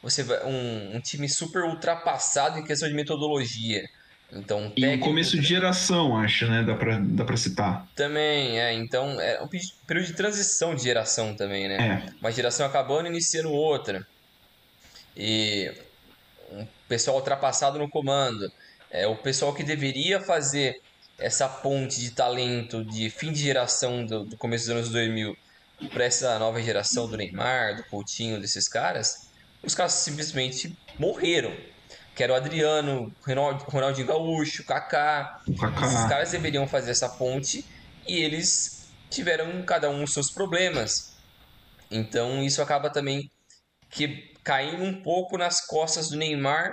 você 0.02 0.22
vai, 0.22 0.44
um, 0.44 0.96
um 0.96 1.00
time 1.00 1.28
super 1.28 1.62
ultrapassado 1.62 2.58
em 2.58 2.64
questão 2.64 2.88
de 2.88 2.94
metodologia. 2.94 3.88
Então, 4.32 4.72
e 4.76 4.84
um 4.86 4.98
começo 4.98 5.38
de 5.38 5.46
geração, 5.46 6.16
acho, 6.16 6.46
né? 6.48 6.64
Dá 6.64 6.74
pra, 6.74 6.98
dá 6.98 7.24
pra 7.24 7.36
citar. 7.36 7.86
Também, 7.94 8.58
é. 8.58 8.72
Então, 8.72 9.20
é 9.20 9.40
um 9.40 9.48
período 9.86 10.06
de 10.06 10.14
transição 10.14 10.74
de 10.74 10.82
geração 10.82 11.34
também, 11.34 11.68
né? 11.68 11.76
É. 12.04 12.12
Uma 12.20 12.32
geração 12.32 12.66
acabando 12.66 13.06
e 13.06 13.10
iniciando 13.10 13.52
outra. 13.52 14.04
E 15.16 15.72
um 16.50 16.66
pessoal 16.88 17.16
ultrapassado 17.16 17.78
no 17.78 17.88
comando. 17.88 18.50
É 18.90 19.06
o 19.06 19.16
pessoal 19.16 19.54
que 19.54 19.62
deveria 19.62 20.20
fazer 20.20 20.80
essa 21.18 21.48
ponte 21.48 22.00
de 22.00 22.10
talento 22.10 22.84
de 22.84 23.08
fim 23.10 23.32
de 23.32 23.40
geração 23.40 24.04
do, 24.04 24.24
do 24.24 24.36
começo 24.36 24.66
dos 24.66 24.76
anos 24.76 24.90
2000 24.90 25.36
para 25.92 26.04
essa 26.04 26.38
nova 26.38 26.60
geração 26.62 27.08
do 27.08 27.16
Neymar, 27.16 27.76
do 27.76 27.84
Coutinho, 27.84 28.40
desses 28.40 28.68
caras, 28.68 29.28
os 29.62 29.74
caras 29.74 29.92
simplesmente 29.92 30.76
morreram. 30.98 31.54
Que 32.14 32.22
era 32.22 32.32
o 32.32 32.36
Adriano, 32.36 33.14
Ronaldinho 33.66 34.06
Gaúcho, 34.06 34.64
Kaká. 34.64 35.42
Kaká. 35.60 35.86
Esses 35.86 36.08
caras 36.08 36.30
deveriam 36.30 36.66
fazer 36.66 36.92
essa 36.92 37.10
ponte 37.10 37.62
e 38.06 38.22
eles 38.22 38.88
tiveram 39.10 39.62
cada 39.64 39.90
um 39.90 40.02
os 40.02 40.14
seus 40.14 40.30
problemas. 40.30 41.14
Então 41.90 42.42
isso 42.42 42.62
acaba 42.62 42.88
também 42.88 43.30
que 43.90 44.34
caindo 44.46 44.84
um 44.84 45.02
pouco 45.02 45.36
nas 45.36 45.66
costas 45.66 46.08
do 46.08 46.16
Neymar 46.16 46.72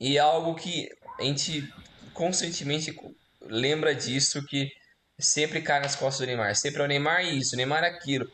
e 0.00 0.16
é 0.16 0.20
algo 0.20 0.54
que 0.54 0.88
a 1.20 1.22
gente 1.22 1.70
constantemente 2.14 2.98
lembra 3.42 3.94
disso 3.94 4.42
que 4.46 4.70
sempre 5.18 5.60
cai 5.60 5.80
nas 5.80 5.94
costas 5.94 6.20
do 6.20 6.26
Neymar. 6.26 6.56
Sempre 6.56 6.80
é 6.80 6.84
o 6.86 6.88
Neymar 6.88 7.22
isso, 7.22 7.54
o 7.54 7.58
Neymar 7.58 7.84
aquilo. 7.84 8.26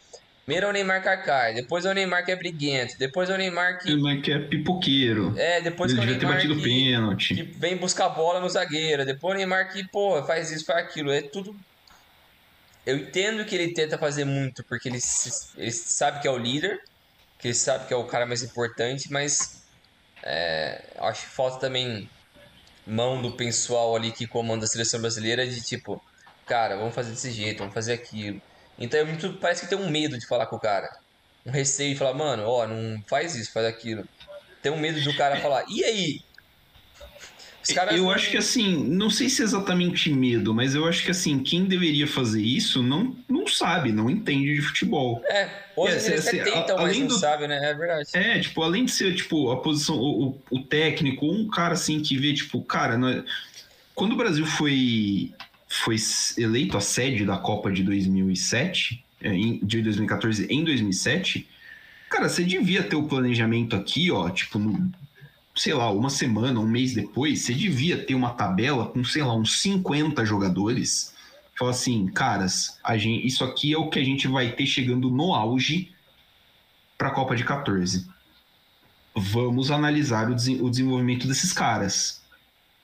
Primeiro 0.44 0.66
é 0.66 0.70
o 0.70 0.72
Neymar 0.72 1.02
Kaká, 1.02 1.50
depois 1.50 1.84
é 1.84 1.90
o 1.90 1.92
Neymar 1.92 2.24
que 2.24 2.30
é 2.30 2.36
briguento, 2.36 2.96
depois 2.98 3.28
é 3.28 3.34
o 3.34 3.36
Neymar 3.36 3.80
que. 3.80 3.88
Neymar 3.92 4.22
que 4.22 4.32
é 4.32 4.38
pipoqueiro. 4.38 5.34
É, 5.36 5.60
depois 5.60 5.90
Ele 5.90 6.00
é 6.00 6.04
o 6.04 6.06
Neymar 6.06 6.40
que, 6.40 6.62
pênalti. 6.62 7.34
que 7.34 7.42
vem 7.42 7.76
buscar 7.76 8.08
bola 8.10 8.40
no 8.40 8.48
zagueiro, 8.48 9.04
depois 9.04 9.34
o 9.34 9.36
Neymar 9.38 9.72
que, 9.72 9.86
pô, 9.88 10.22
faz 10.22 10.52
isso, 10.52 10.64
faz 10.64 10.86
aquilo. 10.86 11.10
É 11.10 11.20
tudo. 11.20 11.54
Eu 12.86 12.96
entendo 12.96 13.44
que 13.44 13.56
ele 13.56 13.74
tenta 13.74 13.98
fazer 13.98 14.24
muito, 14.24 14.62
porque 14.64 14.88
ele, 14.88 15.00
ele 15.56 15.72
sabe 15.72 16.20
que 16.20 16.28
é 16.28 16.30
o 16.30 16.38
líder, 16.38 16.80
que 17.38 17.48
ele 17.48 17.54
sabe 17.54 17.86
que 17.86 17.94
é 17.94 17.96
o 17.96 18.06
cara 18.06 18.26
mais 18.26 18.42
importante, 18.42 19.10
mas 19.12 19.62
é, 20.22 20.82
acho 20.98 21.22
que 21.22 21.28
falta 21.28 21.60
também 21.60 22.08
mão 22.86 23.20
do 23.20 23.32
pessoal 23.32 23.94
ali 23.94 24.10
que 24.10 24.26
comanda 24.26 24.64
a 24.64 24.68
seleção 24.68 25.00
brasileira 25.00 25.46
de 25.46 25.60
tipo, 25.60 26.02
cara, 26.46 26.76
vamos 26.76 26.94
fazer 26.94 27.10
desse 27.10 27.30
jeito, 27.30 27.58
vamos 27.58 27.74
fazer 27.74 27.92
aquilo. 27.92 28.40
Então 28.78 28.98
é 29.00 29.04
muito, 29.04 29.34
parece 29.34 29.62
que 29.62 29.68
tem 29.68 29.78
um 29.78 29.90
medo 29.90 30.18
de 30.18 30.26
falar 30.26 30.46
com 30.46 30.56
o 30.56 30.60
cara. 30.60 30.88
Um 31.46 31.50
receio 31.50 31.92
de 31.92 31.98
falar, 31.98 32.14
mano, 32.14 32.44
ó, 32.44 32.66
não 32.66 33.02
faz 33.06 33.34
isso, 33.34 33.52
faz 33.52 33.66
aquilo. 33.66 34.06
Tem 34.62 34.72
um 34.72 34.78
medo 34.78 35.00
do 35.00 35.16
cara 35.16 35.40
falar, 35.40 35.64
e 35.68 35.84
aí? 35.84 36.20
Eu 37.90 38.04
não... 38.04 38.10
acho 38.10 38.30
que 38.30 38.36
assim, 38.36 38.84
não 38.84 39.10
sei 39.10 39.28
se 39.28 39.42
é 39.42 39.44
exatamente 39.44 40.10
medo, 40.10 40.54
mas 40.54 40.74
eu 40.74 40.86
acho 40.86 41.04
que 41.04 41.10
assim, 41.10 41.38
quem 41.40 41.64
deveria 41.64 42.06
fazer 42.06 42.42
isso 42.42 42.82
não, 42.82 43.16
não 43.28 43.46
sabe, 43.46 43.92
não 43.92 44.08
entende 44.08 44.54
de 44.54 44.62
futebol. 44.62 45.22
É, 45.26 45.48
hoje 45.76 45.94
é, 45.94 46.06
eles 46.12 46.26
assim, 46.26 46.42
tentam, 46.42 46.76
mas 46.78 46.98
não 46.98 47.06
do... 47.06 47.18
sabe, 47.18 47.46
né? 47.46 47.58
É 47.70 47.74
verdade. 47.74 48.08
É, 48.14 48.38
tipo, 48.40 48.62
além 48.62 48.84
de 48.84 48.92
ser, 48.92 49.14
tipo, 49.14 49.50
a 49.50 49.60
posição, 49.60 49.96
o, 49.96 50.38
o, 50.50 50.62
técnico, 50.62 51.26
um 51.26 51.48
cara 51.48 51.74
assim 51.74 52.00
que 52.00 52.16
vê, 52.16 52.32
tipo, 52.32 52.62
cara, 52.62 52.96
nós... 52.96 53.24
quando 53.94 54.12
o 54.12 54.16
Brasil 54.16 54.46
foi, 54.46 55.32
foi 55.68 55.96
eleito 56.36 56.76
a 56.76 56.80
sede 56.80 57.24
da 57.24 57.36
Copa 57.36 57.70
de 57.70 57.82
2007, 57.82 59.04
é, 59.20 59.30
de 59.62 59.82
2014 59.82 60.46
em 60.48 60.64
2007, 60.64 61.48
cara, 62.08 62.28
você 62.28 62.44
devia 62.44 62.82
ter 62.82 62.96
o 62.96 63.04
planejamento 63.04 63.76
aqui, 63.76 64.10
ó, 64.10 64.28
tipo, 64.30 64.58
no 64.58 64.90
sei 65.58 65.74
lá, 65.74 65.90
uma 65.90 66.08
semana, 66.08 66.60
um 66.60 66.66
mês 66.66 66.94
depois, 66.94 67.42
você 67.42 67.52
devia 67.52 67.98
ter 67.98 68.14
uma 68.14 68.30
tabela 68.30 68.86
com, 68.86 69.02
sei 69.04 69.22
lá, 69.24 69.34
uns 69.34 69.60
50 69.60 70.24
jogadores. 70.24 71.12
Fala 71.58 71.72
assim, 71.72 72.06
caras, 72.06 72.78
a 72.84 72.96
gente, 72.96 73.26
isso 73.26 73.42
aqui 73.42 73.72
é 73.72 73.76
o 73.76 73.90
que 73.90 73.98
a 73.98 74.04
gente 74.04 74.28
vai 74.28 74.52
ter 74.52 74.66
chegando 74.66 75.10
no 75.10 75.34
auge 75.34 75.90
para 76.96 77.08
a 77.08 77.10
Copa 77.10 77.34
de 77.34 77.42
14. 77.42 78.06
Vamos 79.16 79.72
analisar 79.72 80.30
o, 80.30 80.34
o 80.34 80.70
desenvolvimento 80.70 81.26
desses 81.26 81.52
caras. 81.52 82.22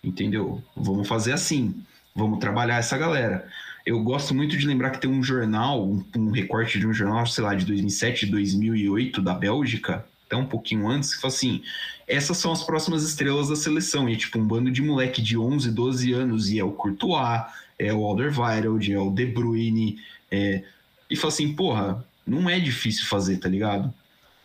Entendeu? 0.03 0.61
Vamos 0.77 1.07
fazer 1.07 1.33
assim. 1.33 1.81
Vamos 2.13 2.41
trabalhar 2.41 2.79
essa 2.79 2.99
galera. 2.99 3.49
Eu 3.87 4.03
gosto 4.03 4.35
muito 4.35 4.57
de 4.57 4.67
lembrar 4.67 4.91
que 4.91 5.01
tem 5.01 5.11
um 5.11 5.23
jornal, 5.23 5.87
um, 5.87 6.05
um 6.17 6.31
recorte 6.33 6.81
de 6.81 6.87
um 6.89 6.93
jornal, 6.93 7.25
sei 7.27 7.45
lá, 7.45 7.55
de 7.55 7.65
2007, 7.65 8.27
2008 8.27 9.23
da 9.23 9.35
Bélgica, 9.35 10.05
até 10.27 10.37
um 10.37 10.47
pouquinho 10.47 10.89
antes, 10.89 11.15
que 11.15 11.21
fala 11.21 11.33
assim: 11.33 11.63
essas 12.07 12.37
são 12.37 12.53
as 12.53 12.63
próximas 12.63 13.03
estrelas 13.03 13.49
da 13.49 13.57
seleção. 13.57 14.09
E 14.09 14.17
tipo, 14.17 14.39
um 14.39 14.47
bando 14.47 14.71
de 14.71 14.83
moleque 14.83 15.23
de 15.23 15.37
11, 15.37 15.71
12 15.71 16.13
anos, 16.13 16.51
e 16.51 16.59
é 16.59 16.65
o 16.65 16.73
Courtois, 16.73 17.43
é 17.79 17.93
o 17.93 18.05
Alderweireld, 18.05 18.93
é 18.93 18.99
o 18.99 19.11
De 19.11 19.27
Bruyne, 19.27 19.99
é... 20.31 20.63
e 21.11 21.17
fala 21.17 21.33
assim, 21.33 21.53
porra, 21.55 22.07
não 22.27 22.49
é 22.49 22.59
difícil 22.59 23.07
fazer, 23.07 23.39
tá 23.39 23.49
ligado? 23.49 23.93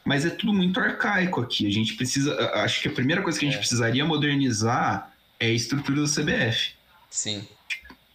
Mas 0.04 0.26
é 0.26 0.30
tudo 0.30 0.54
muito 0.54 0.80
arcaico 0.80 1.42
aqui. 1.42 1.68
A 1.68 1.72
gente 1.72 1.94
precisa. 1.96 2.36
Acho 2.56 2.82
que 2.82 2.88
a 2.88 2.92
primeira 2.92 3.22
coisa 3.22 3.38
que 3.38 3.46
a 3.46 3.48
gente 3.48 3.58
é. 3.58 3.60
precisaria 3.60 4.06
modernizar 4.06 5.12
é 5.40 5.48
a 5.48 5.54
estrutura 5.54 6.02
da 6.02 6.08
CBF. 6.08 6.74
Sim. 7.10 7.48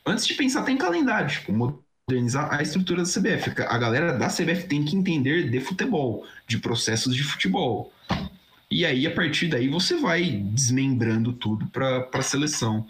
Antes 0.04 0.26
de 0.26 0.34
pensar 0.34 0.60
até 0.60 0.72
em 0.72 0.76
calendário, 0.76 1.30
tipo, 1.30 1.52
modernizar 1.52 2.52
a 2.52 2.62
estrutura 2.62 3.02
da 3.02 3.08
CBF. 3.08 3.50
A 3.62 3.78
galera 3.78 4.12
da 4.12 4.28
CBF 4.28 4.66
tem 4.66 4.84
que 4.84 4.96
entender 4.96 5.48
de 5.48 5.60
futebol, 5.60 6.26
de 6.46 6.58
processos 6.58 7.14
de 7.14 7.22
futebol. 7.22 7.92
E 8.74 8.84
aí, 8.84 9.06
a 9.06 9.10
partir 9.12 9.46
daí, 9.46 9.68
você 9.68 9.96
vai 9.96 10.24
desmembrando 10.24 11.32
tudo 11.32 11.64
para 11.68 12.08
a 12.12 12.22
seleção. 12.22 12.84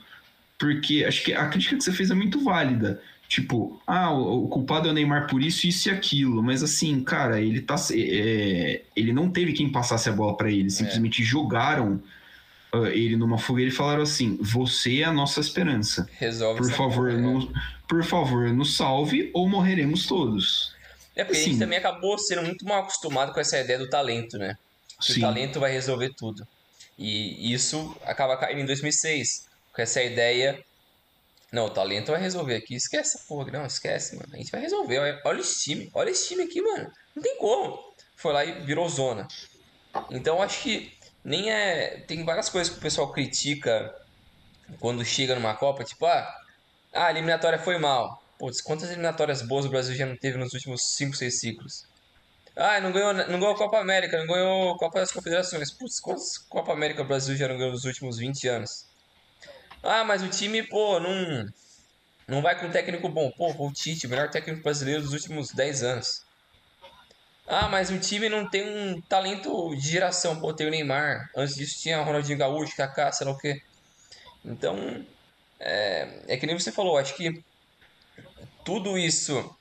Porque 0.59 1.05
acho 1.05 1.23
que 1.23 1.35
a 1.35 1.47
crítica 1.51 1.77
que 1.77 1.85
você 1.85 1.93
fez 1.93 2.11
é 2.11 2.15
muito 2.15 2.43
válida. 2.43 3.03
Tipo, 3.29 3.79
ah, 3.87 4.11
o, 4.11 4.49
culpado 4.49 4.89
é 4.89 4.91
o 4.91 4.95
Neymar 4.95 5.27
por 5.29 5.43
isso, 5.43 5.67
isso 5.67 5.91
e 5.91 5.93
aquilo. 5.93 6.43
Mas 6.43 6.63
assim, 6.63 7.05
cara, 7.05 7.39
ele 7.39 7.61
tá. 7.61 7.75
É, 7.93 8.81
ele 8.97 9.13
não 9.13 9.29
teve 9.29 9.53
quem 9.53 9.71
passasse 9.71 10.09
a 10.09 10.13
bola 10.13 10.35
para 10.35 10.51
ele. 10.51 10.71
Simplesmente 10.71 11.21
é. 11.21 11.25
jogaram 11.27 12.03
uh, 12.75 12.87
ele 12.87 13.15
numa 13.15 13.37
fogueira 13.37 13.71
e 13.71 13.75
falaram 13.75 14.05
assim: 14.05 14.39
você 14.41 15.01
é 15.01 15.05
a 15.05 15.13
nossa 15.13 15.39
esperança. 15.39 16.09
Resolve 16.19 16.63
por 16.63 16.73
favor, 16.73 17.13
no, 17.13 17.53
por 17.87 18.03
favor, 18.03 18.51
nos 18.55 18.75
salve 18.75 19.31
ou 19.35 19.47
morreremos 19.47 20.07
todos. 20.07 20.75
É 21.15 21.25
porque 21.25 21.39
assim, 21.39 21.51
a 21.51 21.53
gente 21.53 21.61
também 21.61 21.79
acabou 21.79 22.17
sendo 22.17 22.43
muito 22.43 22.65
mal 22.65 22.81
acostumado 22.81 23.35
com 23.35 23.41
essa 23.41 23.61
ideia 23.61 23.79
do 23.79 23.91
talento, 23.91 24.39
né? 24.39 24.57
O 25.01 25.21
talento 25.21 25.61
vai 25.61 25.73
resolver 25.73 26.13
tudo. 26.15 26.47
E 26.99 27.53
isso 27.53 27.97
acaba 28.05 28.37
caindo 28.37 28.61
em 28.61 28.67
2006, 28.67 29.49
com 29.73 29.83
essa 29.83 30.03
ideia. 30.03 30.65
Não, 31.53 31.67
o 31.67 31.71
talento 31.71 32.13
vai 32.13 32.21
resolver 32.21 32.57
aqui. 32.57 32.75
Esquece 32.75 33.17
essa 33.17 33.27
porra, 33.27 33.51
não, 33.51 33.67
esquece, 33.67 34.17
mano. 34.17 34.29
A 34.33 34.37
gente 34.37 34.51
vai 34.51 34.61
resolver. 34.61 35.21
Olha 35.25 35.41
esse 35.41 35.65
time, 35.65 35.91
olha 35.95 36.11
esse 36.11 36.29
time 36.29 36.45
aqui, 36.45 36.61
mano. 36.61 36.91
Não 37.15 37.23
tem 37.23 37.37
como. 37.39 37.93
Foi 38.17 38.33
lá 38.33 38.45
e 38.45 38.61
virou 38.63 38.89
zona. 38.89 39.27
Então 40.11 40.43
acho 40.43 40.63
que 40.63 40.93
nem 41.25 41.51
é. 41.51 42.03
Tem 42.07 42.25
várias 42.25 42.49
coisas 42.49 42.73
que 42.73 42.79
o 42.79 42.83
pessoal 42.83 43.13
critica 43.13 43.95
quando 44.81 45.05
chega 45.05 45.35
numa 45.35 45.55
Copa, 45.55 45.85
tipo, 45.85 46.07
ah, 46.07 46.41
a 46.93 47.11
eliminatória 47.11 47.59
foi 47.59 47.79
mal. 47.79 48.23
Putz, 48.39 48.61
quantas 48.61 48.91
eliminatórias 48.91 49.43
boas 49.43 49.65
o 49.65 49.69
Brasil 49.69 49.95
já 49.95 50.07
não 50.07 50.17
teve 50.17 50.37
nos 50.39 50.53
últimos 50.53 50.97
5, 50.97 51.17
6 51.17 51.41
ciclos? 51.41 51.87
Ah, 52.57 52.81
não 52.81 52.93
ganhou, 52.93 53.13
não 53.13 53.41
ganhou 53.41 53.51
a 53.51 53.59
Copa 53.59 53.79
América, 53.79 54.17
não 54.19 54.27
ganhou 54.27 54.75
a 54.75 54.79
Copa 54.79 55.01
das 55.01 55.11
Confederações. 55.11 55.73
Putz, 55.73 56.01
quantas 56.01 56.39
Copa 56.39 56.73
América 56.73 57.03
o 57.03 57.05
Brasil 57.05 57.37
já 57.37 57.49
não 57.49 57.57
ganhou 57.57 57.73
nos 57.73 57.85
últimos 57.85 58.19
20 58.19 58.47
anos? 58.47 58.87
Ah, 59.83 60.05
mas 60.05 60.23
o 60.23 60.29
time, 60.29 60.63
pô, 60.63 61.01
não, 61.01 61.47
não 62.29 62.41
vai 62.41 62.59
com 62.59 62.71
técnico 62.71 63.09
bom. 63.09 63.31
Pô, 63.33 63.53
o 63.59 63.73
Tite, 63.73 64.07
melhor 64.07 64.31
técnico 64.31 64.63
brasileiro 64.63 65.03
dos 65.03 65.13
últimos 65.13 65.51
10 65.51 65.83
anos. 65.83 66.25
Ah, 67.47 67.69
mas 67.69 67.91
o 67.91 67.99
time 67.99 68.29
não 68.29 68.49
tem 68.49 68.63
um 68.63 69.01
talento 69.03 69.75
de 69.75 69.91
geração. 69.91 70.41
Pô, 70.41 70.55
tem 70.55 70.67
o 70.67 70.71
Neymar. 70.71 71.29
Antes 71.37 71.57
disso 71.57 71.83
tinha 71.83 72.03
Ronaldinho 72.03 72.39
Gaúcho, 72.39 72.77
Kaká, 72.77 73.13
sei 73.13 73.27
lá 73.27 73.33
o 73.33 73.39
quê. 73.39 73.61
Então, 74.45 75.05
é, 75.59 76.09
é 76.29 76.37
que 76.37 76.47
nem 76.47 76.59
você 76.59 76.71
falou, 76.71 76.97
acho 76.97 77.15
que 77.17 77.43
tudo 78.65 78.97
isso 78.97 79.55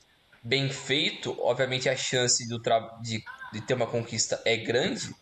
bem 0.44 0.70
feito, 0.70 1.36
obviamente 1.40 1.88
a 1.88 1.96
chance 1.96 2.48
do 2.48 2.62
de, 3.02 3.24
de 3.54 3.62
ter 3.62 3.74
uma 3.74 3.88
conquista 3.88 4.42
é 4.44 4.58
grande, 4.58 5.16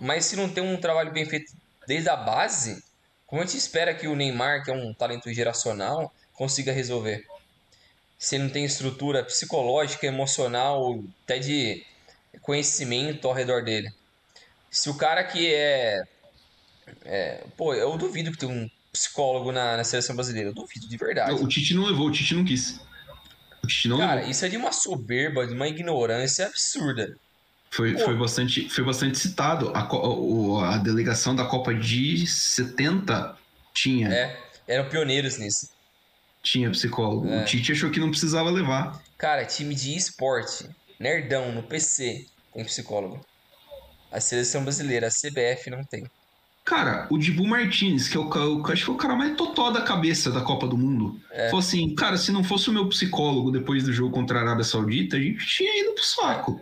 mas 0.00 0.24
se 0.24 0.36
não 0.36 0.48
tem 0.48 0.62
um 0.62 0.76
trabalho 0.78 1.12
bem 1.12 1.26
feito 1.26 1.52
desde 1.86 2.08
a 2.08 2.16
base, 2.16 2.82
como 3.26 3.42
a 3.42 3.44
gente 3.44 3.58
espera 3.58 3.94
que 3.94 4.08
o 4.08 4.16
Neymar, 4.16 4.64
que 4.64 4.70
é 4.70 4.74
um 4.74 4.94
talento 4.94 5.32
geracional, 5.32 6.12
consiga 6.32 6.72
resolver? 6.72 7.26
Se 8.18 8.38
não 8.38 8.48
tem 8.48 8.64
estrutura 8.64 9.22
psicológica, 9.24 10.06
emocional, 10.06 11.02
até 11.24 11.38
de 11.38 11.84
conhecimento 12.40 13.28
ao 13.28 13.34
redor 13.34 13.62
dele. 13.62 13.92
Se 14.70 14.88
o 14.88 14.94
cara 14.94 15.22
que 15.24 15.52
é, 15.52 16.02
é 17.04 17.44
pô, 17.56 17.74
eu 17.74 17.96
duvido 17.98 18.30
que 18.30 18.38
tem 18.38 18.48
um 18.48 18.70
psicólogo 18.92 19.52
na, 19.52 19.76
na 19.76 19.84
seleção 19.84 20.14
brasileira, 20.14 20.50
eu 20.50 20.54
duvido 20.54 20.88
de 20.88 20.96
verdade. 20.96 21.32
O 21.32 21.48
Tite 21.48 21.74
não 21.74 21.84
levou, 21.84 22.08
o 22.08 22.12
Tite 22.12 22.34
não 22.34 22.44
quis. 22.44 22.80
Não 23.86 23.98
Cara, 23.98 24.22
isso 24.28 24.44
é 24.44 24.48
de 24.48 24.56
uma 24.56 24.72
soberba, 24.72 25.46
de 25.46 25.54
uma 25.54 25.68
ignorância 25.68 26.46
absurda. 26.46 27.16
Foi, 27.70 27.96
foi, 27.98 28.16
bastante, 28.16 28.68
foi 28.68 28.84
bastante 28.84 29.18
citado. 29.18 29.70
A, 29.74 30.74
a 30.74 30.78
delegação 30.78 31.34
da 31.34 31.44
Copa 31.44 31.74
de 31.74 32.26
70 32.26 33.36
tinha. 33.74 34.08
É, 34.08 34.38
eram 34.66 34.88
pioneiros 34.88 35.38
nisso. 35.38 35.68
Tinha 36.42 36.70
psicólogo. 36.70 37.28
É. 37.28 37.42
O 37.42 37.44
Tite 37.44 37.72
achou 37.72 37.90
que 37.90 38.00
não 38.00 38.10
precisava 38.10 38.50
levar. 38.50 39.02
Cara, 39.18 39.44
time 39.44 39.74
de 39.74 39.96
esporte, 39.96 40.68
nerdão, 40.98 41.52
no 41.52 41.62
PC, 41.62 42.26
tem 42.54 42.64
psicólogo. 42.64 43.20
A 44.10 44.20
seleção 44.20 44.62
brasileira, 44.62 45.08
a 45.08 45.10
CBF, 45.10 45.68
não 45.68 45.82
tem. 45.84 46.04
Cara, 46.66 47.06
o 47.08 47.16
Dibu 47.16 47.46
Martinez, 47.46 48.08
que 48.08 48.16
é 48.16 48.20
o, 48.20 48.28
o, 48.28 48.72
acho 48.72 48.84
que 48.84 48.90
é 48.90 48.92
o 48.92 48.96
cara 48.96 49.14
mais 49.14 49.36
totó 49.36 49.70
da 49.70 49.82
cabeça 49.82 50.32
da 50.32 50.40
Copa 50.40 50.66
do 50.66 50.76
Mundo, 50.76 51.16
é. 51.30 51.46
falou 51.46 51.60
assim: 51.60 51.94
cara, 51.94 52.16
se 52.16 52.32
não 52.32 52.42
fosse 52.42 52.68
o 52.68 52.72
meu 52.72 52.88
psicólogo 52.88 53.52
depois 53.52 53.84
do 53.84 53.92
jogo 53.92 54.12
contra 54.12 54.40
a 54.40 54.42
Arábia 54.42 54.64
Saudita, 54.64 55.16
a 55.16 55.20
gente 55.20 55.46
tinha 55.46 55.80
ido 55.80 55.92
pro 55.92 56.02
saco. 56.02 56.60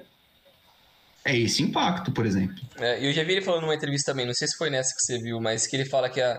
É 1.25 1.35
esse 1.35 1.63
impacto, 1.63 2.13
por 2.13 2.27
exemplo. 2.27 2.55
É, 2.77 3.03
eu 3.03 3.15
já 3.15 3.25
vi 3.25 3.33
ele 3.33 3.41
falando 3.41 3.63
numa 3.63 3.75
entrevista 3.75 4.13
também, 4.13 4.27
não 4.27 4.35
sei 4.35 4.47
se 4.47 4.59
foi 4.59 4.69
nessa 4.69 4.95
que 4.95 5.01
você 5.01 5.19
viu, 5.19 5.41
mas 5.41 5.67
que 5.67 5.75
ele 5.75 5.87
fala 5.87 6.11
que 6.11 6.21
a, 6.21 6.39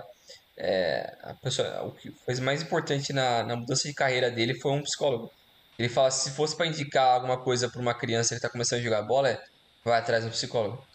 é, 0.56 1.18
a 1.24 1.34
pessoa, 1.34 1.86
o 1.86 1.92
que 1.92 2.14
foi 2.24 2.36
mais 2.42 2.62
importante 2.62 3.12
na, 3.14 3.42
na 3.42 3.56
mudança 3.56 3.88
de 3.88 3.96
carreira 3.96 4.30
dele 4.30 4.54
foi 4.54 4.74
um 4.74 4.84
psicólogo. 4.84 5.32
Ele 5.80 5.90
fala: 5.90 6.12
se 6.12 6.30
fosse 6.30 6.56
para 6.56 6.68
indicar 6.68 7.16
alguma 7.16 7.38
coisa 7.38 7.68
para 7.68 7.82
uma 7.82 7.96
criança 7.96 8.36
que 8.36 8.36
está 8.36 8.48
começando 8.48 8.82
a 8.82 8.84
jogar 8.84 9.02
bola, 9.02 9.30
é, 9.30 9.42
vai 9.84 9.98
atrás 9.98 10.24
do 10.24 10.30
psicólogo. 10.30 10.86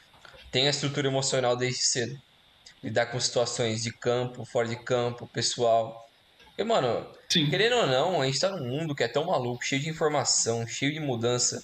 Tem 0.52 0.68
a 0.68 0.70
estrutura 0.70 1.08
emocional 1.08 1.56
desde 1.56 1.82
cedo 1.82 2.29
lidar 2.82 3.06
com 3.06 3.20
situações 3.20 3.82
de 3.82 3.92
campo, 3.92 4.44
fora 4.44 4.68
de 4.68 4.76
campo, 4.76 5.26
pessoal. 5.28 6.08
E, 6.56 6.64
mano, 6.64 7.06
Sim. 7.28 7.48
querendo 7.48 7.76
ou 7.76 7.86
não, 7.86 8.20
a 8.20 8.26
gente 8.26 8.40
tá 8.40 8.50
num 8.50 8.66
mundo 8.66 8.94
que 8.94 9.04
é 9.04 9.08
tão 9.08 9.24
maluco, 9.24 9.64
cheio 9.64 9.80
de 9.80 9.88
informação, 9.88 10.66
cheio 10.66 10.92
de 10.92 11.00
mudança. 11.00 11.62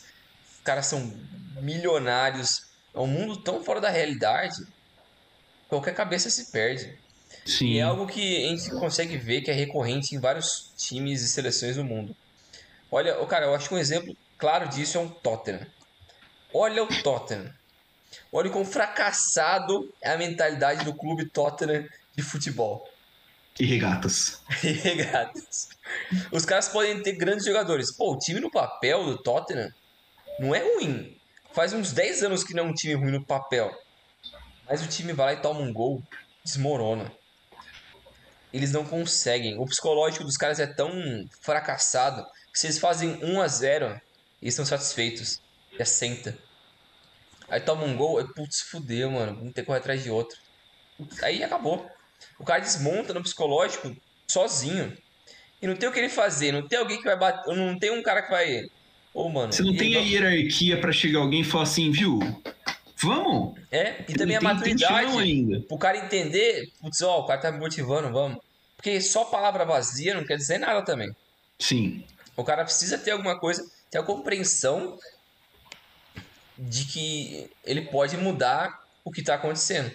Os 0.56 0.60
caras 0.62 0.86
são 0.86 1.12
milionários. 1.60 2.66
É 2.94 2.98
um 2.98 3.06
mundo 3.06 3.36
tão 3.36 3.62
fora 3.62 3.80
da 3.80 3.90
realidade. 3.90 4.66
Qualquer 5.68 5.94
cabeça 5.94 6.30
se 6.30 6.51
perde. 6.51 6.97
Sim. 7.44 7.72
E 7.72 7.78
é 7.78 7.82
algo 7.82 8.06
que 8.06 8.44
a 8.44 8.48
gente 8.48 8.70
consegue 8.70 9.16
ver 9.16 9.43
que 9.43 9.51
é 9.51 9.55
recorrente 9.55 10.14
em 10.14 10.20
vários 10.20 10.72
times 10.76 11.22
e 11.22 11.28
seleções 11.28 11.76
do 11.76 11.84
mundo. 11.84 12.14
Olha, 12.90 13.14
cara, 13.26 13.47
eu 13.47 13.55
acho 13.55 13.68
que 13.68 13.74
um 13.74 13.78
exemplo 13.78 14.16
claro 14.38 14.68
disso 14.68 14.97
é 14.97 15.01
um 15.01 15.09
Tottenham. 15.09 15.66
Olha 16.55 16.82
o 16.82 17.02
Tottenham. 17.02 17.52
Olha 18.32 18.51
como 18.51 18.64
fracassado 18.64 19.93
é 20.01 20.10
a 20.10 20.18
mentalidade 20.18 20.84
do 20.84 20.94
clube 20.94 21.26
Tottenham 21.26 21.86
de 22.14 22.22
futebol. 22.22 22.88
E 23.59 23.64
regatas. 23.64 24.43
e 24.62 24.72
regatas. 24.72 25.68
Os 26.30 26.44
caras 26.44 26.68
podem 26.68 27.02
ter 27.02 27.12
grandes 27.12 27.47
jogadores. 27.47 27.94
Pô, 27.94 28.12
o 28.12 28.18
time 28.18 28.40
no 28.40 28.51
papel 28.51 29.05
do 29.05 29.18
Tottenham 29.18 29.72
não 30.38 30.55
é 30.55 30.60
ruim. 30.60 31.16
Faz 31.52 31.72
uns 31.72 31.93
10 31.93 32.24
anos 32.24 32.44
que 32.44 32.52
não 32.52 32.66
é 32.66 32.66
um 32.68 32.74
time 32.74 32.94
ruim 32.94 33.12
no 33.12 33.24
papel. 33.24 33.74
Mas 34.68 34.84
o 34.84 34.88
time 34.88 35.12
vai 35.12 35.26
lá 35.26 35.32
e 35.38 35.43
toma 35.43 35.60
um 35.60 35.72
gol, 35.72 36.02
desmorona. 36.44 37.10
Eles 38.52 38.72
não 38.72 38.84
conseguem. 38.84 39.59
O 39.59 39.64
psicológico 39.64 40.24
dos 40.24 40.36
caras 40.36 40.60
é 40.60 40.66
tão 40.66 40.90
fracassado 41.40 42.26
que 42.52 42.59
se 42.59 42.66
eles 42.66 42.78
fazem 42.78 43.22
1 43.22 43.40
a 43.40 43.48
0 43.48 44.01
eles 44.43 44.52
estão 44.52 44.66
satisfeitos. 44.66 45.40
Já 45.78 45.84
senta. 45.84 46.36
Aí 47.48 47.60
toma 47.60 47.85
um 47.85 47.97
gol, 47.97 48.18
aí, 48.18 48.27
putz, 48.35 48.60
fudeu, 48.62 49.10
mano. 49.10 49.36
Vamos 49.36 49.52
ter 49.52 49.62
que 49.62 49.66
correr 49.66 49.78
atrás 49.78 50.02
de 50.02 50.10
outro. 50.10 50.39
Aí 51.23 51.43
acabou. 51.43 51.89
O 52.39 52.44
cara 52.44 52.60
desmonta 52.60 53.14
no 53.14 53.23
psicológico 53.23 53.94
sozinho. 54.27 54.97
E 55.60 55.66
não 55.66 55.77
tem 55.77 55.89
o 55.89 55.93
que 55.93 55.98
ele 55.98 56.09
fazer, 56.09 56.52
não 56.52 56.66
tem 56.66 56.78
alguém 56.78 56.98
que 56.98 57.05
vai 57.05 57.18
bater. 57.18 57.55
Não 57.55 57.78
tem 57.78 57.90
um 57.90 58.02
cara 58.02 58.23
que 58.23 58.31
vai. 58.31 58.64
Ô, 59.14 59.23
oh, 59.24 59.28
mano. 59.28 59.52
Você 59.52 59.62
não 59.62 59.77
tem 59.77 59.97
a 59.97 60.01
hierarquia 60.01 60.81
para 60.81 60.93
chegar 60.93 61.20
alguém 61.20 61.40
e 61.40 61.44
falar 61.44 61.64
assim, 61.64 61.90
viu? 61.90 62.18
Vamos! 62.98 63.59
É, 63.70 64.05
e 64.09 64.14
também 64.14 64.36
a 64.36 64.40
maturidade. 64.40 65.18
Ainda. 65.18 65.60
Pro 65.60 65.78
cara 65.78 65.98
entender, 65.98 66.70
putz, 66.81 67.02
ó, 67.02 67.20
o 67.20 67.27
cara 67.27 67.40
tá 67.40 67.52
me 67.52 67.59
motivando, 67.59 68.10
vamos. 68.10 68.39
Porque 68.77 69.01
só 69.01 69.24
palavra 69.24 69.64
vazia 69.64 70.14
não 70.14 70.24
quer 70.24 70.36
dizer 70.36 70.59
nada 70.59 70.82
também. 70.82 71.14
Sim. 71.59 72.05
O 72.36 72.44
cara 72.44 72.64
precisa 72.64 72.98
ter 72.98 73.12
alguma 73.12 73.39
coisa, 73.39 73.66
ter 73.90 73.98
a 73.98 74.02
compreensão 74.02 74.98
de 76.59 76.85
que 76.87 77.51
ele 77.65 77.83
pode 77.83 78.16
mudar 78.16 78.85
o 79.05 79.11
que 79.11 79.20
está 79.20 79.35
acontecendo. 79.35 79.93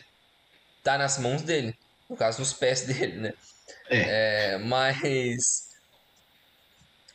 Tá 0.83 0.97
nas 0.97 1.17
mãos 1.17 1.41
dele, 1.41 1.75
no 2.09 2.15
caso 2.15 2.39
nos 2.39 2.53
pés 2.53 2.81
dele, 2.85 3.17
né? 3.17 3.33
É. 3.89 4.53
é. 4.53 4.57
mas 4.57 5.69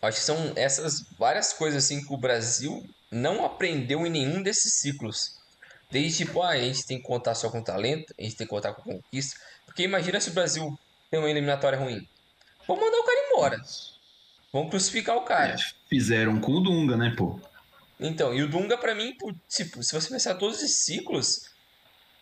acho 0.03 0.19
que 0.19 0.25
são 0.25 0.53
essas 0.57 1.07
várias 1.19 1.53
coisas 1.53 1.85
assim 1.85 2.05
que 2.05 2.13
o 2.13 2.19
Brasil 2.19 2.87
não 3.11 3.45
aprendeu 3.45 4.07
em 4.07 4.11
nenhum 4.11 4.43
desses 4.43 4.75
ciclos. 4.75 5.37
Desde 5.91 6.25
tipo, 6.25 6.43
ah, 6.43 6.51
a 6.51 6.59
gente 6.59 6.87
tem 6.87 6.99
que 6.99 7.05
contar 7.05 7.35
só 7.35 7.49
com 7.49 7.63
talento, 7.63 8.13
a 8.19 8.23
gente 8.23 8.37
tem 8.37 8.47
que 8.47 8.51
contar 8.51 8.75
com 8.75 8.83
conquista. 8.83 9.41
Porque 9.65 9.85
imagina 9.85 10.21
se 10.21 10.31
o 10.31 10.35
Brasil 10.35 10.79
tem 11.11 11.21
uma 11.21 11.31
eliminatória 11.31 11.79
ruim. 11.79 12.07
Vamos 12.67 12.85
mandar 12.85 12.99
o 12.99 13.05
cara 13.05 13.29
embora. 13.29 13.63
Vamos 14.53 14.71
crucificar 14.71 15.17
o 15.17 15.23
cara. 15.23 15.55
É, 15.55 15.57
fizeram 15.89 16.41
com 16.41 16.53
o 16.53 16.61
Dunga, 16.61 16.97
né, 16.97 17.15
pô? 17.17 17.41
Então, 17.99 18.35
e 18.35 18.43
o 18.43 18.49
Dunga, 18.49 18.77
para 18.77 18.95
mim, 18.95 19.15
tipo, 19.49 19.83
se 19.83 19.93
você 19.95 20.09
pensar 20.09 20.35
todos 20.35 20.63
os 20.63 20.85
ciclos, 20.85 21.49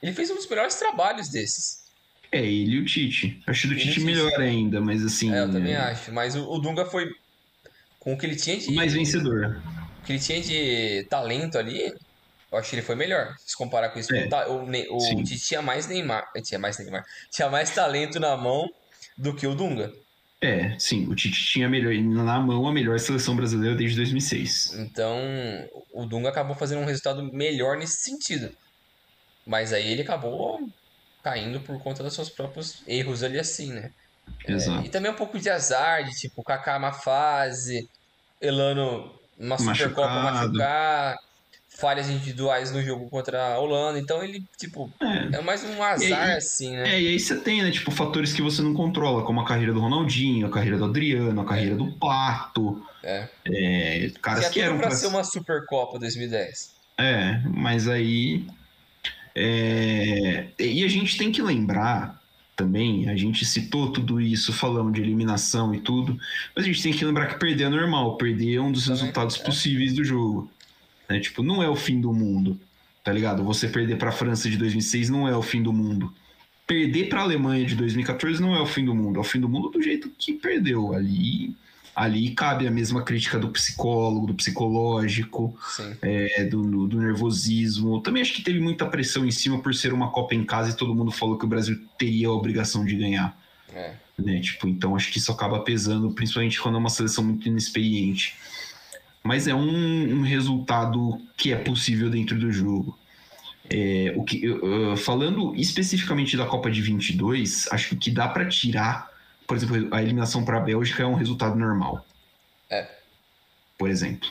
ele 0.02 0.12
fez 0.12 0.30
um 0.30 0.34
dos 0.36 0.48
melhores 0.48 0.76
trabalhos 0.76 1.28
desses. 1.28 1.84
É, 2.30 2.38
ele 2.38 2.76
e 2.76 2.80
o 2.80 2.84
Tite. 2.84 3.40
Acho 3.46 3.68
do 3.68 3.76
Tite 3.76 4.00
melhor 4.00 4.40
ainda, 4.40 4.80
mas 4.80 5.04
assim. 5.04 5.32
É, 5.32 5.40
eu 5.40 5.50
também 5.50 5.72
é... 5.72 5.76
acho. 5.76 6.12
Mas 6.12 6.34
o, 6.34 6.44
o, 6.50 6.58
Dunga 6.58 6.84
foi. 6.84 7.08
Com 7.98 8.12
o 8.12 8.18
que 8.18 8.26
ele 8.26 8.36
tinha 8.36 8.56
de. 8.56 8.72
Mais 8.72 8.92
vencedor. 8.92 9.62
O 10.00 10.04
que 10.04 10.12
ele 10.12 10.18
tinha 10.18 10.40
de 10.40 11.06
talento 11.08 11.56
ali, 11.56 11.94
eu 12.50 12.58
acho 12.58 12.70
que 12.70 12.76
ele 12.76 12.82
foi 12.82 12.96
melhor. 12.96 13.34
Se 13.38 13.56
comparar 13.56 13.90
com 13.90 13.98
isso. 13.98 14.14
É. 14.14 14.28
O, 14.48 14.64
o, 14.64 15.18
o 15.20 15.24
Tite 15.24 15.38
tinha 15.38 15.62
mais 15.62 15.86
Neymar. 15.86 16.28
Tinha 16.42 16.58
mais 16.58 16.78
Neymar. 16.78 17.04
Tinha 17.30 17.48
mais 17.48 17.70
talento 17.70 18.18
na 18.18 18.36
mão 18.36 18.68
do 19.16 19.34
que 19.34 19.46
o 19.46 19.54
Dunga. 19.54 19.92
É, 20.44 20.78
sim, 20.78 21.08
o 21.08 21.14
Tite 21.14 21.42
tinha 21.42 21.68
melhor, 21.70 21.94
na 21.94 22.38
mão 22.38 22.68
a 22.68 22.72
melhor 22.72 22.98
seleção 23.00 23.34
brasileira 23.34 23.74
desde 23.74 23.96
2006. 23.96 24.74
Então, 24.74 25.18
o 25.90 26.04
Dunga 26.04 26.28
acabou 26.28 26.54
fazendo 26.54 26.82
um 26.82 26.84
resultado 26.84 27.22
melhor 27.32 27.78
nesse 27.78 28.02
sentido. 28.02 28.54
Mas 29.46 29.72
aí 29.72 29.90
ele 29.90 30.02
acabou 30.02 30.60
caindo 31.22 31.60
por 31.60 31.82
conta 31.82 32.02
dos 32.02 32.12
seus 32.12 32.28
próprios 32.28 32.82
erros 32.86 33.22
ali 33.22 33.38
assim, 33.38 33.72
né? 33.72 33.90
Exato. 34.46 34.82
É, 34.82 34.86
e 34.86 34.90
também 34.90 35.10
um 35.10 35.16
pouco 35.16 35.38
de 35.38 35.48
azar, 35.48 36.04
de 36.04 36.10
tipo, 36.12 36.42
Kaká 36.42 36.76
uma 36.76 36.92
fase, 36.92 37.88
Elano 38.38 39.18
uma 39.38 39.56
Supercopa 39.56 40.08
machucar, 40.08 41.16
falhas 41.74 42.08
individuais 42.08 42.72
no 42.72 42.82
jogo 42.82 43.08
contra 43.10 43.54
a 43.54 43.58
Holanda. 43.58 43.98
Então 43.98 44.22
ele, 44.22 44.44
tipo, 44.56 44.90
é, 45.00 45.36
é 45.36 45.42
mais 45.42 45.64
um 45.64 45.82
azar, 45.82 46.30
aí, 46.30 46.36
assim, 46.36 46.76
né? 46.76 46.94
É, 46.94 47.02
e 47.02 47.08
aí 47.08 47.20
você 47.20 47.36
tem, 47.36 47.62
né, 47.62 47.70
tipo, 47.70 47.90
fatores 47.90 48.32
que 48.32 48.40
você 48.40 48.62
não 48.62 48.72
controla, 48.72 49.22
como 49.22 49.40
a 49.40 49.44
carreira 49.44 49.72
do 49.72 49.80
Ronaldinho, 49.80 50.46
a 50.46 50.50
carreira 50.50 50.78
do 50.78 50.84
Adriano, 50.84 51.40
a 51.40 51.44
carreira 51.44 51.74
é. 51.74 51.76
do 51.76 51.92
Pato. 51.92 52.82
É. 53.02 53.28
é 53.46 54.12
caras 54.22 54.48
que, 54.48 54.60
eram 54.60 54.78
pra, 54.78 54.88
pra 54.88 54.96
ser 54.96 55.08
uma 55.08 55.24
Supercopa 55.24 55.98
2010. 55.98 56.72
É, 56.96 57.40
mas 57.44 57.88
aí. 57.88 58.46
É... 59.34 60.46
E 60.58 60.84
a 60.84 60.88
gente 60.88 61.18
tem 61.18 61.32
que 61.32 61.42
lembrar 61.42 62.22
também, 62.54 63.08
a 63.08 63.16
gente 63.16 63.44
citou 63.44 63.90
tudo 63.90 64.20
isso, 64.20 64.52
falando 64.52 64.92
de 64.92 65.00
eliminação 65.00 65.74
e 65.74 65.80
tudo, 65.80 66.16
mas 66.54 66.64
a 66.64 66.68
gente 66.68 66.82
tem 66.82 66.92
que 66.92 67.04
lembrar 67.04 67.26
que 67.26 67.38
perder 67.38 67.64
é 67.64 67.68
normal, 67.68 68.16
perder 68.16 68.54
é 68.54 68.60
um 68.60 68.70
dos 68.70 68.84
também, 68.84 69.00
resultados 69.00 69.40
é. 69.40 69.42
possíveis 69.42 69.92
do 69.92 70.04
jogo. 70.04 70.48
Né? 71.08 71.20
Tipo, 71.20 71.42
não 71.42 71.62
é 71.62 71.68
o 71.68 71.76
fim 71.76 72.00
do 72.00 72.12
mundo, 72.12 72.58
tá 73.02 73.12
ligado? 73.12 73.44
Você 73.44 73.68
perder 73.68 73.96
para 73.96 74.08
a 74.08 74.12
França 74.12 74.48
de 74.48 74.56
2006 74.56 75.10
não 75.10 75.28
é 75.28 75.36
o 75.36 75.42
fim 75.42 75.62
do 75.62 75.72
mundo. 75.72 76.12
Perder 76.66 77.08
para 77.08 77.20
a 77.20 77.24
Alemanha 77.24 77.66
de 77.66 77.74
2014 77.74 78.40
não 78.40 78.54
é 78.54 78.60
o 78.60 78.66
fim 78.66 78.84
do 78.84 78.94
mundo, 78.94 79.18
é 79.18 79.20
o 79.20 79.24
fim 79.24 79.38
do 79.38 79.48
mundo 79.48 79.68
do 79.68 79.82
jeito 79.82 80.10
que 80.16 80.32
perdeu. 80.32 80.94
Ali, 80.94 81.54
ali 81.94 82.30
cabe 82.30 82.66
a 82.66 82.70
mesma 82.70 83.02
crítica 83.02 83.38
do 83.38 83.50
psicólogo, 83.50 84.28
do 84.28 84.34
psicológico, 84.34 85.54
é, 86.00 86.44
do, 86.44 86.86
do 86.86 86.98
nervosismo. 86.98 88.00
Também 88.00 88.22
acho 88.22 88.32
que 88.32 88.42
teve 88.42 88.60
muita 88.60 88.86
pressão 88.86 89.26
em 89.26 89.30
cima 89.30 89.58
por 89.60 89.74
ser 89.74 89.92
uma 89.92 90.10
Copa 90.10 90.34
em 90.34 90.44
casa 90.44 90.70
e 90.70 90.76
todo 90.76 90.94
mundo 90.94 91.10
falou 91.10 91.36
que 91.36 91.44
o 91.44 91.48
Brasil 91.48 91.78
teria 91.98 92.28
a 92.28 92.32
obrigação 92.32 92.82
de 92.84 92.96
ganhar. 92.96 93.38
É. 93.74 93.92
Né? 94.18 94.40
Tipo, 94.40 94.66
então 94.66 94.96
acho 94.96 95.12
que 95.12 95.18
isso 95.18 95.30
acaba 95.32 95.60
pesando, 95.60 96.10
principalmente 96.12 96.60
quando 96.60 96.76
é 96.76 96.78
uma 96.78 96.88
seleção 96.88 97.24
muito 97.24 97.46
inexperiente. 97.46 98.36
Mas 99.26 99.48
é 99.48 99.54
um, 99.54 100.18
um 100.18 100.22
resultado 100.22 101.18
que 101.36 101.52
é 101.52 101.56
possível 101.56 102.10
dentro 102.10 102.38
do 102.38 102.52
jogo. 102.52 102.98
É, 103.70 104.12
o 104.16 104.22
que, 104.22 104.46
uh, 104.46 104.96
falando 104.98 105.54
especificamente 105.56 106.36
da 106.36 106.44
Copa 106.44 106.70
de 106.70 106.82
22, 106.82 107.66
acho 107.72 107.88
que 107.88 107.94
o 107.94 107.98
que 107.98 108.10
dá 108.10 108.28
para 108.28 108.46
tirar, 108.46 109.08
por 109.46 109.56
exemplo, 109.56 109.88
a 109.90 110.02
eliminação 110.02 110.44
para 110.44 110.58
a 110.58 110.60
Bélgica 110.60 111.02
é 111.02 111.06
um 111.06 111.14
resultado 111.14 111.56
normal. 111.56 112.06
É. 112.68 112.86
Por 113.78 113.88
exemplo. 113.88 114.28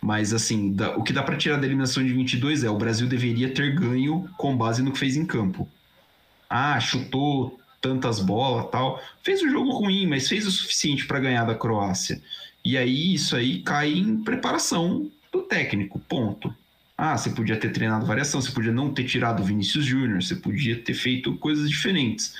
Mas, 0.00 0.32
assim, 0.32 0.72
da, 0.72 0.96
o 0.96 1.02
que 1.02 1.12
dá 1.12 1.22
para 1.22 1.36
tirar 1.36 1.58
da 1.58 1.66
eliminação 1.66 2.02
de 2.02 2.12
22 2.12 2.64
é 2.64 2.70
o 2.70 2.78
Brasil 2.78 3.06
deveria 3.06 3.52
ter 3.52 3.74
ganho 3.74 4.28
com 4.38 4.56
base 4.56 4.82
no 4.82 4.92
que 4.92 4.98
fez 4.98 5.16
em 5.16 5.26
campo. 5.26 5.68
Ah, 6.48 6.80
chutou 6.80 7.60
tantas 7.80 8.20
bolas 8.20 8.70
tal. 8.70 9.02
Fez 9.22 9.42
um 9.42 9.50
jogo 9.50 9.70
ruim, 9.72 10.06
mas 10.06 10.28
fez 10.28 10.46
o 10.46 10.50
suficiente 10.50 11.06
para 11.06 11.20
ganhar 11.20 11.44
da 11.44 11.54
Croácia. 11.54 12.22
E 12.64 12.76
aí 12.76 13.14
isso 13.14 13.36
aí 13.36 13.62
cai 13.62 13.92
em 13.92 14.22
preparação 14.22 15.10
do 15.32 15.42
técnico, 15.42 15.98
ponto. 16.00 16.54
Ah, 16.96 17.16
você 17.16 17.30
podia 17.30 17.56
ter 17.56 17.70
treinado 17.70 18.06
variação, 18.06 18.40
você 18.40 18.50
podia 18.50 18.72
não 18.72 18.92
ter 18.92 19.04
tirado 19.04 19.40
o 19.40 19.44
Vinícius 19.44 19.84
Júnior, 19.84 20.22
você 20.22 20.34
podia 20.34 20.76
ter 20.76 20.94
feito 20.94 21.36
coisas 21.36 21.70
diferentes. 21.70 22.34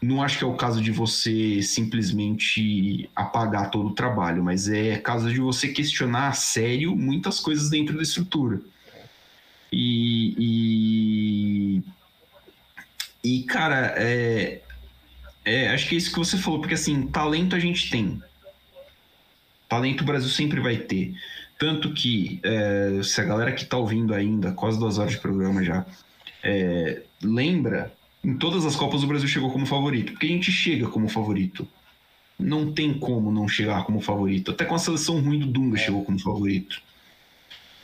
Não 0.00 0.20
acho 0.20 0.36
que 0.36 0.42
é 0.42 0.46
o 0.46 0.56
caso 0.56 0.82
de 0.82 0.90
você 0.90 1.62
simplesmente 1.62 3.08
apagar 3.14 3.70
todo 3.70 3.90
o 3.90 3.94
trabalho, 3.94 4.42
mas 4.42 4.68
é 4.68 4.98
caso 4.98 5.32
de 5.32 5.38
você 5.38 5.68
questionar 5.68 6.28
a 6.28 6.32
sério 6.32 6.96
muitas 6.96 7.38
coisas 7.38 7.70
dentro 7.70 7.96
da 7.96 8.02
estrutura. 8.02 8.60
E, 9.72 10.34
e 10.36 11.82
e, 13.24 13.44
cara, 13.44 13.94
é, 13.96 14.60
é, 15.44 15.68
acho 15.68 15.88
que 15.88 15.94
é 15.94 15.98
isso 15.98 16.10
que 16.10 16.18
você 16.18 16.36
falou, 16.36 16.60
porque 16.60 16.74
assim, 16.74 17.06
talento 17.06 17.54
a 17.54 17.58
gente 17.58 17.88
tem. 17.88 18.20
Talento 19.72 20.02
o 20.02 20.04
Brasil 20.04 20.28
sempre 20.28 20.60
vai 20.60 20.76
ter. 20.76 21.14
Tanto 21.58 21.94
que, 21.94 22.38
é, 22.42 23.00
se 23.02 23.18
a 23.22 23.24
galera 23.24 23.52
que 23.52 23.64
tá 23.64 23.78
ouvindo 23.78 24.12
ainda, 24.12 24.52
quase 24.52 24.78
duas 24.78 24.98
horas 24.98 25.12
de 25.12 25.18
programa 25.18 25.64
já, 25.64 25.86
é, 26.42 27.00
lembra, 27.22 27.90
em 28.22 28.36
todas 28.36 28.66
as 28.66 28.76
Copas 28.76 29.02
o 29.02 29.06
Brasil 29.06 29.26
chegou 29.26 29.50
como 29.50 29.64
favorito. 29.64 30.12
Porque 30.12 30.26
a 30.26 30.28
gente 30.28 30.52
chega 30.52 30.88
como 30.88 31.08
favorito. 31.08 31.66
Não 32.38 32.70
tem 32.70 32.92
como 32.92 33.32
não 33.32 33.48
chegar 33.48 33.84
como 33.84 33.98
favorito. 34.02 34.50
Até 34.50 34.66
com 34.66 34.74
a 34.74 34.78
seleção 34.78 35.18
ruim 35.22 35.38
do 35.38 35.46
Dunga 35.46 35.78
chegou 35.78 36.04
como 36.04 36.18
favorito. 36.18 36.78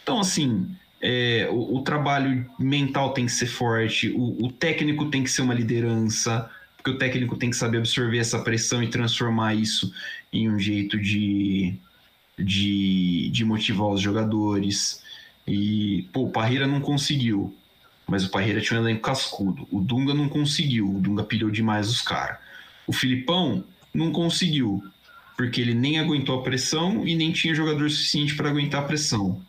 Então, 0.03 0.21
assim, 0.21 0.69
é, 1.01 1.49
o, 1.51 1.77
o, 1.77 1.83
trabalho 1.83 2.45
mental 2.59 3.15
tem 3.15 3.25
que 3.25 3.33
ser 3.33 3.47
forte, 3.47 4.11
o, 4.11 4.45
o, 4.45 4.53
técnico 4.53 5.07
tem 5.07 5.25
que 5.25 5.31
ser 5.31 5.41
uma 5.41 5.55
liderança, 5.55 6.51
porque 6.89 6.91
o 6.91 6.99
técnico 6.99 7.37
tem 7.37 7.51
que 7.51 7.57
saber 7.57 7.79
absorver 7.79 8.19
essa 8.19 8.39
pressão 8.39 8.83
e 8.83 8.89
transformar 8.89 9.55
isso 9.55 9.93
em 10.33 10.49
um 10.49 10.59
jeito 10.59 10.99
de, 10.99 11.75
de, 12.39 13.29
de 13.31 13.45
motivar 13.45 13.89
os 13.89 14.01
jogadores. 14.01 15.03
E, 15.47 16.09
pô, 16.13 16.25
o 16.25 16.31
Parreira 16.31 16.67
não 16.67 16.81
conseguiu, 16.81 17.55
mas 18.07 18.25
o 18.25 18.31
Parreira 18.31 18.61
tinha 18.61 18.81
um 18.81 18.83
elenco 18.85 19.03
cascudo. 19.03 19.69
O 19.71 19.81
Dunga 19.81 20.15
não 20.15 20.29
conseguiu, 20.29 20.89
o 20.89 21.01
Dunga 21.01 21.25
pilhou 21.25 21.51
demais 21.51 21.89
os 21.89 22.01
caras. 22.01 22.39
O 22.87 22.93
Filipão 22.93 23.65
não 23.93 24.11
conseguiu, 24.11 24.83
porque 25.37 25.61
ele 25.61 25.75
nem 25.75 25.99
aguentou 25.99 26.39
a 26.39 26.43
pressão 26.43 27.07
e 27.07 27.15
nem 27.15 27.33
tinha 27.33 27.55
jogador 27.55 27.91
suficiente 27.91 28.35
para 28.35 28.49
aguentar 28.49 28.83
a 28.83 28.87
pressão. 28.87 29.43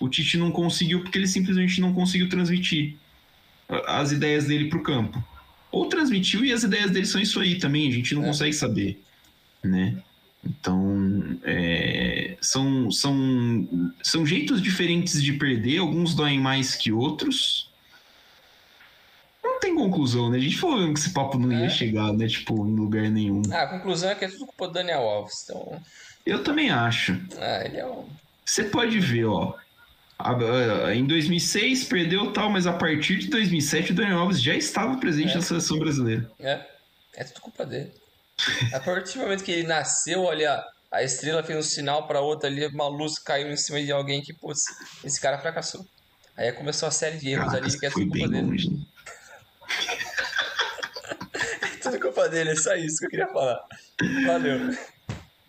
O 0.00 0.08
Tite 0.08 0.36
não 0.36 0.50
conseguiu 0.50 1.00
porque 1.00 1.16
ele 1.16 1.28
simplesmente 1.28 1.80
não 1.80 1.92
conseguiu 1.92 2.28
transmitir 2.28 2.96
as 3.86 4.10
ideias 4.10 4.46
dele 4.46 4.68
para 4.68 4.78
o 4.78 4.82
campo. 4.82 5.22
Ou 5.72 5.88
transmitiu 5.88 6.44
e 6.44 6.52
as 6.52 6.62
ideias 6.62 6.90
dele 6.90 7.06
são 7.06 7.20
isso 7.20 7.40
aí 7.40 7.58
também, 7.58 7.88
a 7.88 7.92
gente 7.92 8.14
não 8.14 8.22
é. 8.22 8.26
consegue 8.26 8.52
saber, 8.52 9.02
né? 9.64 9.96
Então, 10.44 11.38
é, 11.44 12.36
são, 12.40 12.90
são, 12.90 13.88
são 14.02 14.26
jeitos 14.26 14.60
diferentes 14.60 15.22
de 15.22 15.32
perder, 15.32 15.78
alguns 15.78 16.14
doem 16.14 16.38
mais 16.38 16.74
que 16.74 16.92
outros. 16.92 17.70
Não 19.42 19.60
tem 19.60 19.74
conclusão, 19.74 20.30
né? 20.30 20.38
A 20.38 20.40
gente 20.40 20.58
falou 20.58 20.92
que 20.92 20.98
esse 20.98 21.10
papo 21.10 21.38
não 21.38 21.50
ia 21.50 21.66
é. 21.66 21.70
chegar, 21.70 22.12
né? 22.12 22.26
Tipo, 22.26 22.66
em 22.66 22.74
lugar 22.74 23.08
nenhum. 23.08 23.42
Ah, 23.50 23.62
a 23.62 23.66
conclusão 23.68 24.10
é 24.10 24.14
que 24.14 24.24
é 24.24 24.28
tudo 24.28 24.46
culpa 24.46 24.66
do 24.66 24.74
Daniel 24.74 25.02
Alves, 25.02 25.44
então... 25.44 25.80
Eu 26.26 26.44
também 26.44 26.70
acho. 26.70 27.20
Ah, 27.38 27.64
ele 27.64 27.78
é 27.78 27.86
um... 27.86 28.04
Você 28.44 28.64
pode 28.64 28.98
ver, 29.00 29.24
ó. 29.24 29.54
Em 30.94 31.06
2006 31.06 31.84
perdeu 31.84 32.32
tal, 32.32 32.50
mas 32.50 32.66
a 32.66 32.72
partir 32.72 33.18
de 33.18 33.28
2007 33.28 33.92
o 33.92 33.94
Daniel 33.94 34.18
Alves 34.18 34.40
já 34.40 34.54
estava 34.54 34.96
presente 34.98 35.32
é. 35.32 35.34
na 35.36 35.42
seleção 35.42 35.78
brasileira. 35.78 36.30
É, 36.38 36.64
é 37.14 37.24
tudo 37.24 37.40
culpa 37.40 37.64
dele. 37.64 37.92
a 38.72 38.80
partir 38.80 39.18
do 39.18 39.24
momento 39.24 39.44
que 39.44 39.52
ele 39.52 39.66
nasceu, 39.66 40.22
olha, 40.22 40.64
a 40.90 41.02
estrela 41.02 41.42
fez 41.42 41.58
um 41.58 41.62
sinal 41.62 42.06
para 42.06 42.20
outra 42.20 42.48
ali, 42.48 42.66
uma 42.66 42.88
luz 42.88 43.18
caiu 43.18 43.50
em 43.50 43.56
cima 43.56 43.82
de 43.82 43.90
alguém 43.90 44.20
que, 44.22 44.32
putz, 44.32 44.60
esse 45.02 45.20
cara 45.20 45.38
fracassou. 45.38 45.86
Aí 46.36 46.52
começou 46.52 46.88
a 46.88 46.92
série 46.92 47.18
de 47.18 47.30
erros 47.30 47.46
Caraca, 47.46 47.66
ali 47.66 47.78
que 47.78 47.86
é 47.86 47.90
tudo 47.90 48.10
culpa 48.10 48.28
dele. 48.28 48.42
Longe. 48.42 48.86
é 51.62 51.76
tudo 51.82 52.00
culpa 52.00 52.28
dele, 52.28 52.50
é 52.50 52.56
só 52.56 52.74
isso 52.74 52.98
que 52.98 53.06
eu 53.06 53.10
queria 53.10 53.28
falar. 53.28 53.60
Valeu. 54.26 54.76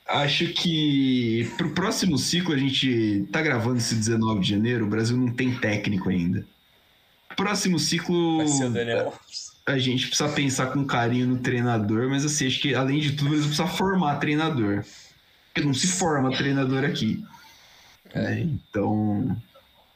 Acho 0.08 0.48
que 0.50 1.50
pro 1.58 1.72
próximo 1.72 2.18
ciclo, 2.18 2.54
a 2.54 2.58
gente 2.58 3.26
tá 3.32 3.42
gravando 3.42 3.78
esse 3.78 3.96
19 3.96 4.42
de 4.42 4.50
janeiro, 4.50 4.86
o 4.86 4.90
Brasil 4.90 5.16
não 5.16 5.32
tem 5.32 5.56
técnico 5.56 6.10
ainda. 6.10 6.46
Próximo 7.36 7.80
ciclo. 7.80 8.38
Vai 8.38 8.48
ser 8.48 8.66
o 8.66 8.70
Daniel. 8.70 9.14
A 9.66 9.78
gente 9.78 10.08
precisa 10.08 10.30
pensar 10.30 10.68
com 10.68 10.86
carinho 10.86 11.26
no 11.26 11.38
treinador, 11.38 12.10
mas 12.10 12.26
assim, 12.26 12.48
acho 12.48 12.60
que 12.60 12.76
além 12.76 13.00
de 13.00 13.14
tudo, 13.14 13.34
eles 13.34 13.46
precisam 13.46 13.68
formar 13.68 14.18
treinador. 14.18 14.84
Porque 15.54 15.66
não 15.66 15.74
se 15.74 15.88
forma 15.88 16.36
treinador 16.36 16.84
aqui. 16.84 17.24
É. 18.14 18.40
Então, 18.40 19.36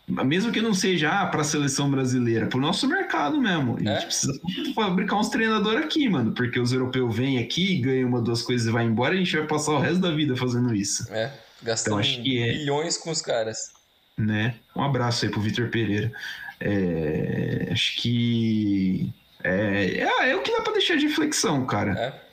mesmo 0.07 0.51
que 0.51 0.61
não 0.61 0.73
seja 0.73 1.09
ah, 1.09 1.25
para 1.27 1.41
a 1.41 1.43
seleção 1.43 1.91
brasileira, 1.91 2.47
para 2.47 2.57
o 2.57 2.61
nosso 2.61 2.87
mercado 2.87 3.39
mesmo. 3.39 3.75
A 3.75 3.79
gente 3.79 3.89
é? 3.89 4.05
precisa 4.05 4.39
fabricar 4.73 5.19
uns 5.19 5.29
treinadores 5.29 5.83
aqui, 5.83 6.07
mano, 6.07 6.31
porque 6.31 6.59
os 6.59 6.71
europeus 6.71 7.15
vêm 7.15 7.39
aqui, 7.39 7.77
ganham 7.79 8.07
uma, 8.07 8.21
duas 8.21 8.41
coisas 8.41 8.67
e 8.67 8.71
vai 8.71 8.85
embora, 8.85 9.13
e 9.13 9.17
a 9.17 9.23
gente 9.23 9.35
vai 9.35 9.47
passar 9.47 9.73
o 9.73 9.79
resto 9.79 9.99
da 9.99 10.11
vida 10.11 10.35
fazendo 10.35 10.73
isso. 10.73 11.11
É, 11.11 11.31
gastando 11.61 12.01
então, 12.01 12.43
é, 12.43 12.51
bilhões 12.53 12.97
com 12.97 13.11
os 13.11 13.21
caras. 13.21 13.71
Né? 14.17 14.55
Um 14.75 14.81
abraço 14.81 15.25
aí 15.25 15.31
pro 15.31 15.41
Vitor 15.41 15.69
Pereira. 15.69 16.11
É, 16.59 17.69
acho 17.71 17.97
que 17.97 19.13
é, 19.43 20.07
é, 20.23 20.29
é, 20.29 20.35
o 20.35 20.41
que 20.41 20.51
dá 20.51 20.61
para 20.61 20.73
deixar 20.73 20.97
de 20.97 21.07
reflexão, 21.07 21.65
cara. 21.65 21.91
É. 21.93 22.27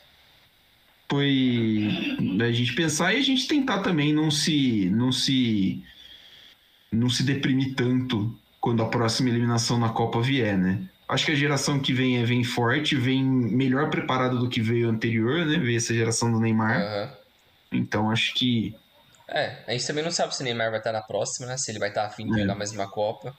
Foi 1.08 1.90
a 2.40 2.52
gente 2.52 2.74
pensar 2.74 3.14
e 3.14 3.18
a 3.18 3.22
gente 3.22 3.46
tentar 3.46 3.80
também 3.80 4.12
não 4.12 4.30
se 4.30 4.90
não 4.90 5.12
se 5.12 5.82
não 6.94 7.10
se 7.10 7.22
deprimir 7.22 7.74
tanto 7.74 8.36
quando 8.60 8.82
a 8.82 8.88
próxima 8.88 9.28
eliminação 9.28 9.78
na 9.78 9.90
Copa 9.90 10.20
vier, 10.22 10.56
né? 10.56 10.88
Acho 11.06 11.26
que 11.26 11.32
a 11.32 11.36
geração 11.36 11.78
que 11.78 11.92
vem 11.92 12.18
é, 12.18 12.24
vem 12.24 12.42
forte, 12.42 12.96
vem 12.96 13.22
melhor 13.22 13.90
preparada 13.90 14.36
do 14.36 14.48
que 14.48 14.60
veio 14.60 14.88
anterior, 14.88 15.44
né? 15.44 15.58
Veio 15.58 15.76
essa 15.76 15.92
geração 15.92 16.32
do 16.32 16.40
Neymar. 16.40 16.80
Uhum. 16.80 17.10
Então 17.72 18.10
acho 18.10 18.32
que. 18.34 18.74
É, 19.28 19.62
a 19.66 19.72
gente 19.72 19.86
também 19.86 20.02
não 20.02 20.10
sabe 20.10 20.34
se 20.34 20.40
o 20.40 20.44
Neymar 20.44 20.70
vai 20.70 20.78
estar 20.78 20.92
na 20.92 21.02
próxima, 21.02 21.46
né? 21.46 21.58
Se 21.58 21.70
ele 21.70 21.78
vai 21.78 21.90
estar 21.90 22.06
afim 22.06 22.26
de 22.26 22.38
é. 22.38 22.42
jogar 22.42 22.54
mais 22.54 22.72
uma 22.72 22.88
Copa. 22.88 23.36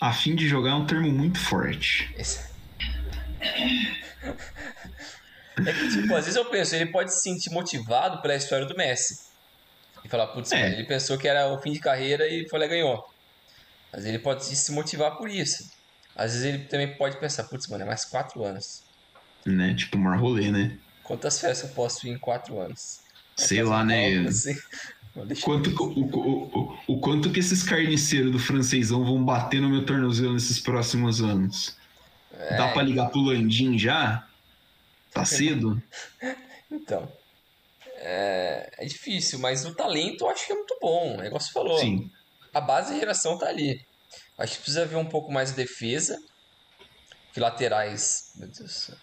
Afim 0.00 0.34
de 0.34 0.48
jogar 0.48 0.70
é 0.70 0.74
um 0.74 0.86
termo 0.86 1.10
muito 1.10 1.38
forte. 1.38 2.12
Esse... 2.18 2.40
é 5.64 5.72
que, 5.72 5.88
tipo, 5.88 6.14
às 6.14 6.24
vezes 6.24 6.36
eu 6.36 6.44
penso, 6.46 6.74
ele 6.74 6.86
pode 6.86 7.14
se 7.14 7.20
sentir 7.20 7.50
motivado 7.50 8.20
pela 8.20 8.34
história 8.34 8.66
do 8.66 8.76
Messi. 8.76 9.25
E 10.06 10.08
falar, 10.08 10.28
putz, 10.28 10.52
é. 10.52 10.72
ele 10.72 10.84
pensou 10.84 11.18
que 11.18 11.26
era 11.26 11.52
o 11.52 11.58
fim 11.60 11.72
de 11.72 11.80
carreira 11.80 12.28
e 12.28 12.48
foi 12.48 12.60
lá 12.60 12.66
ganhou. 12.68 13.04
Vezes 13.92 14.08
ele 14.08 14.20
pode 14.20 14.44
se 14.44 14.72
motivar 14.72 15.16
por 15.16 15.28
isso. 15.28 15.68
Às 16.14 16.32
vezes 16.32 16.46
ele 16.46 16.58
também 16.64 16.96
pode 16.96 17.18
pensar, 17.18 17.42
putz, 17.44 17.66
mano, 17.66 17.82
é 17.82 17.86
mais 17.86 18.04
quatro 18.04 18.44
anos. 18.44 18.84
Né? 19.44 19.74
Tipo, 19.74 19.98
mar 19.98 20.16
rolê, 20.16 20.52
né? 20.52 20.78
Quantas 21.02 21.40
festas 21.40 21.70
eu 21.70 21.74
posso 21.74 22.06
ir 22.06 22.10
em 22.10 22.18
quatro 22.18 22.60
anos? 22.60 23.00
Sei 23.34 23.62
lá, 23.64 23.84
né? 23.84 24.26
Assim. 24.28 24.54
Quanto, 25.42 25.70
o, 25.70 26.00
o, 26.00 26.58
o, 26.58 26.78
o, 26.88 27.00
quanto 27.00 27.32
que 27.32 27.40
esses 27.40 27.62
carniceiros 27.62 28.30
do 28.30 28.38
francesão 28.38 29.02
vão 29.02 29.24
bater 29.24 29.62
no 29.62 29.70
meu 29.70 29.86
tornozelo 29.86 30.34
nesses 30.34 30.60
próximos 30.60 31.22
anos? 31.22 31.74
É... 32.38 32.58
Dá 32.58 32.68
pra 32.68 32.82
ligar 32.82 33.08
pro 33.08 33.22
Landim 33.22 33.78
já? 33.78 34.28
Tá 35.14 35.24
cedo? 35.24 35.82
então 36.70 37.10
é, 38.08 38.70
é 38.78 38.84
difícil, 38.84 39.40
mas 39.40 39.66
o 39.66 39.74
talento 39.74 40.22
eu 40.22 40.30
acho 40.30 40.46
que 40.46 40.52
é 40.52 40.54
muito 40.54 40.78
bom. 40.80 41.14
O 41.14 41.20
negócio 41.20 41.52
falou. 41.52 41.76
Sim. 41.78 42.08
a 42.54 42.60
base 42.60 42.94
de 42.94 43.00
geração 43.00 43.36
tá 43.36 43.48
ali. 43.48 43.84
Acho 44.38 44.52
que 44.52 44.58
precisa 44.58 44.86
ver 44.86 44.96
um 44.96 45.04
pouco 45.04 45.32
mais 45.32 45.50
de 45.50 45.56
defesa. 45.56 46.16
Que 47.32 47.40
laterais. 47.40 48.32
Meu 48.36 48.46
Deus 48.46 48.58
do 48.58 48.68
céu. 48.68 48.96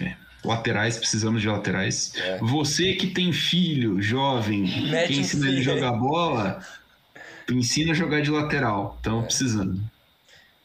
É. 0.00 0.16
Laterais, 0.42 0.96
precisamos 0.96 1.42
de 1.42 1.48
laterais. 1.48 2.14
É. 2.16 2.38
Você 2.38 2.94
que 2.94 3.08
tem 3.08 3.30
filho, 3.32 4.00
jovem, 4.00 4.62
Mete 4.90 5.08
quem 5.08 5.18
ensina 5.20 5.48
ele 5.48 5.60
a 5.60 5.62
jogar 5.62 5.92
bola, 5.92 6.66
ensina 7.50 7.92
a 7.92 7.94
jogar 7.94 8.22
de 8.22 8.30
lateral. 8.30 8.96
Então, 9.00 9.20
é. 9.20 9.24
precisando. 9.24 9.82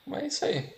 Mas 0.05 0.23
é 0.23 0.27
isso 0.27 0.45
aí. 0.45 0.75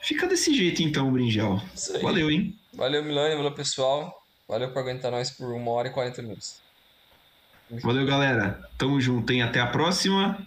Fica 0.00 0.26
desse 0.26 0.54
jeito 0.54 0.82
então, 0.82 1.12
Brinjal. 1.12 1.62
Valeu, 2.00 2.30
hein? 2.30 2.58
Valeu, 2.72 3.04
Milani. 3.04 3.36
Valeu, 3.36 3.52
pessoal. 3.52 4.21
Valeu 4.52 4.70
por 4.70 4.80
aguentar 4.80 5.10
nós 5.10 5.30
por 5.30 5.50
uma 5.50 5.70
hora 5.70 5.88
e 5.88 5.90
40 5.90 6.20
minutos. 6.20 6.60
Valeu, 7.82 8.04
galera. 8.04 8.60
Tamo 8.76 9.00
junto, 9.00 9.32
hein? 9.32 9.40
Até 9.40 9.58
a 9.58 9.66
próxima. 9.66 10.46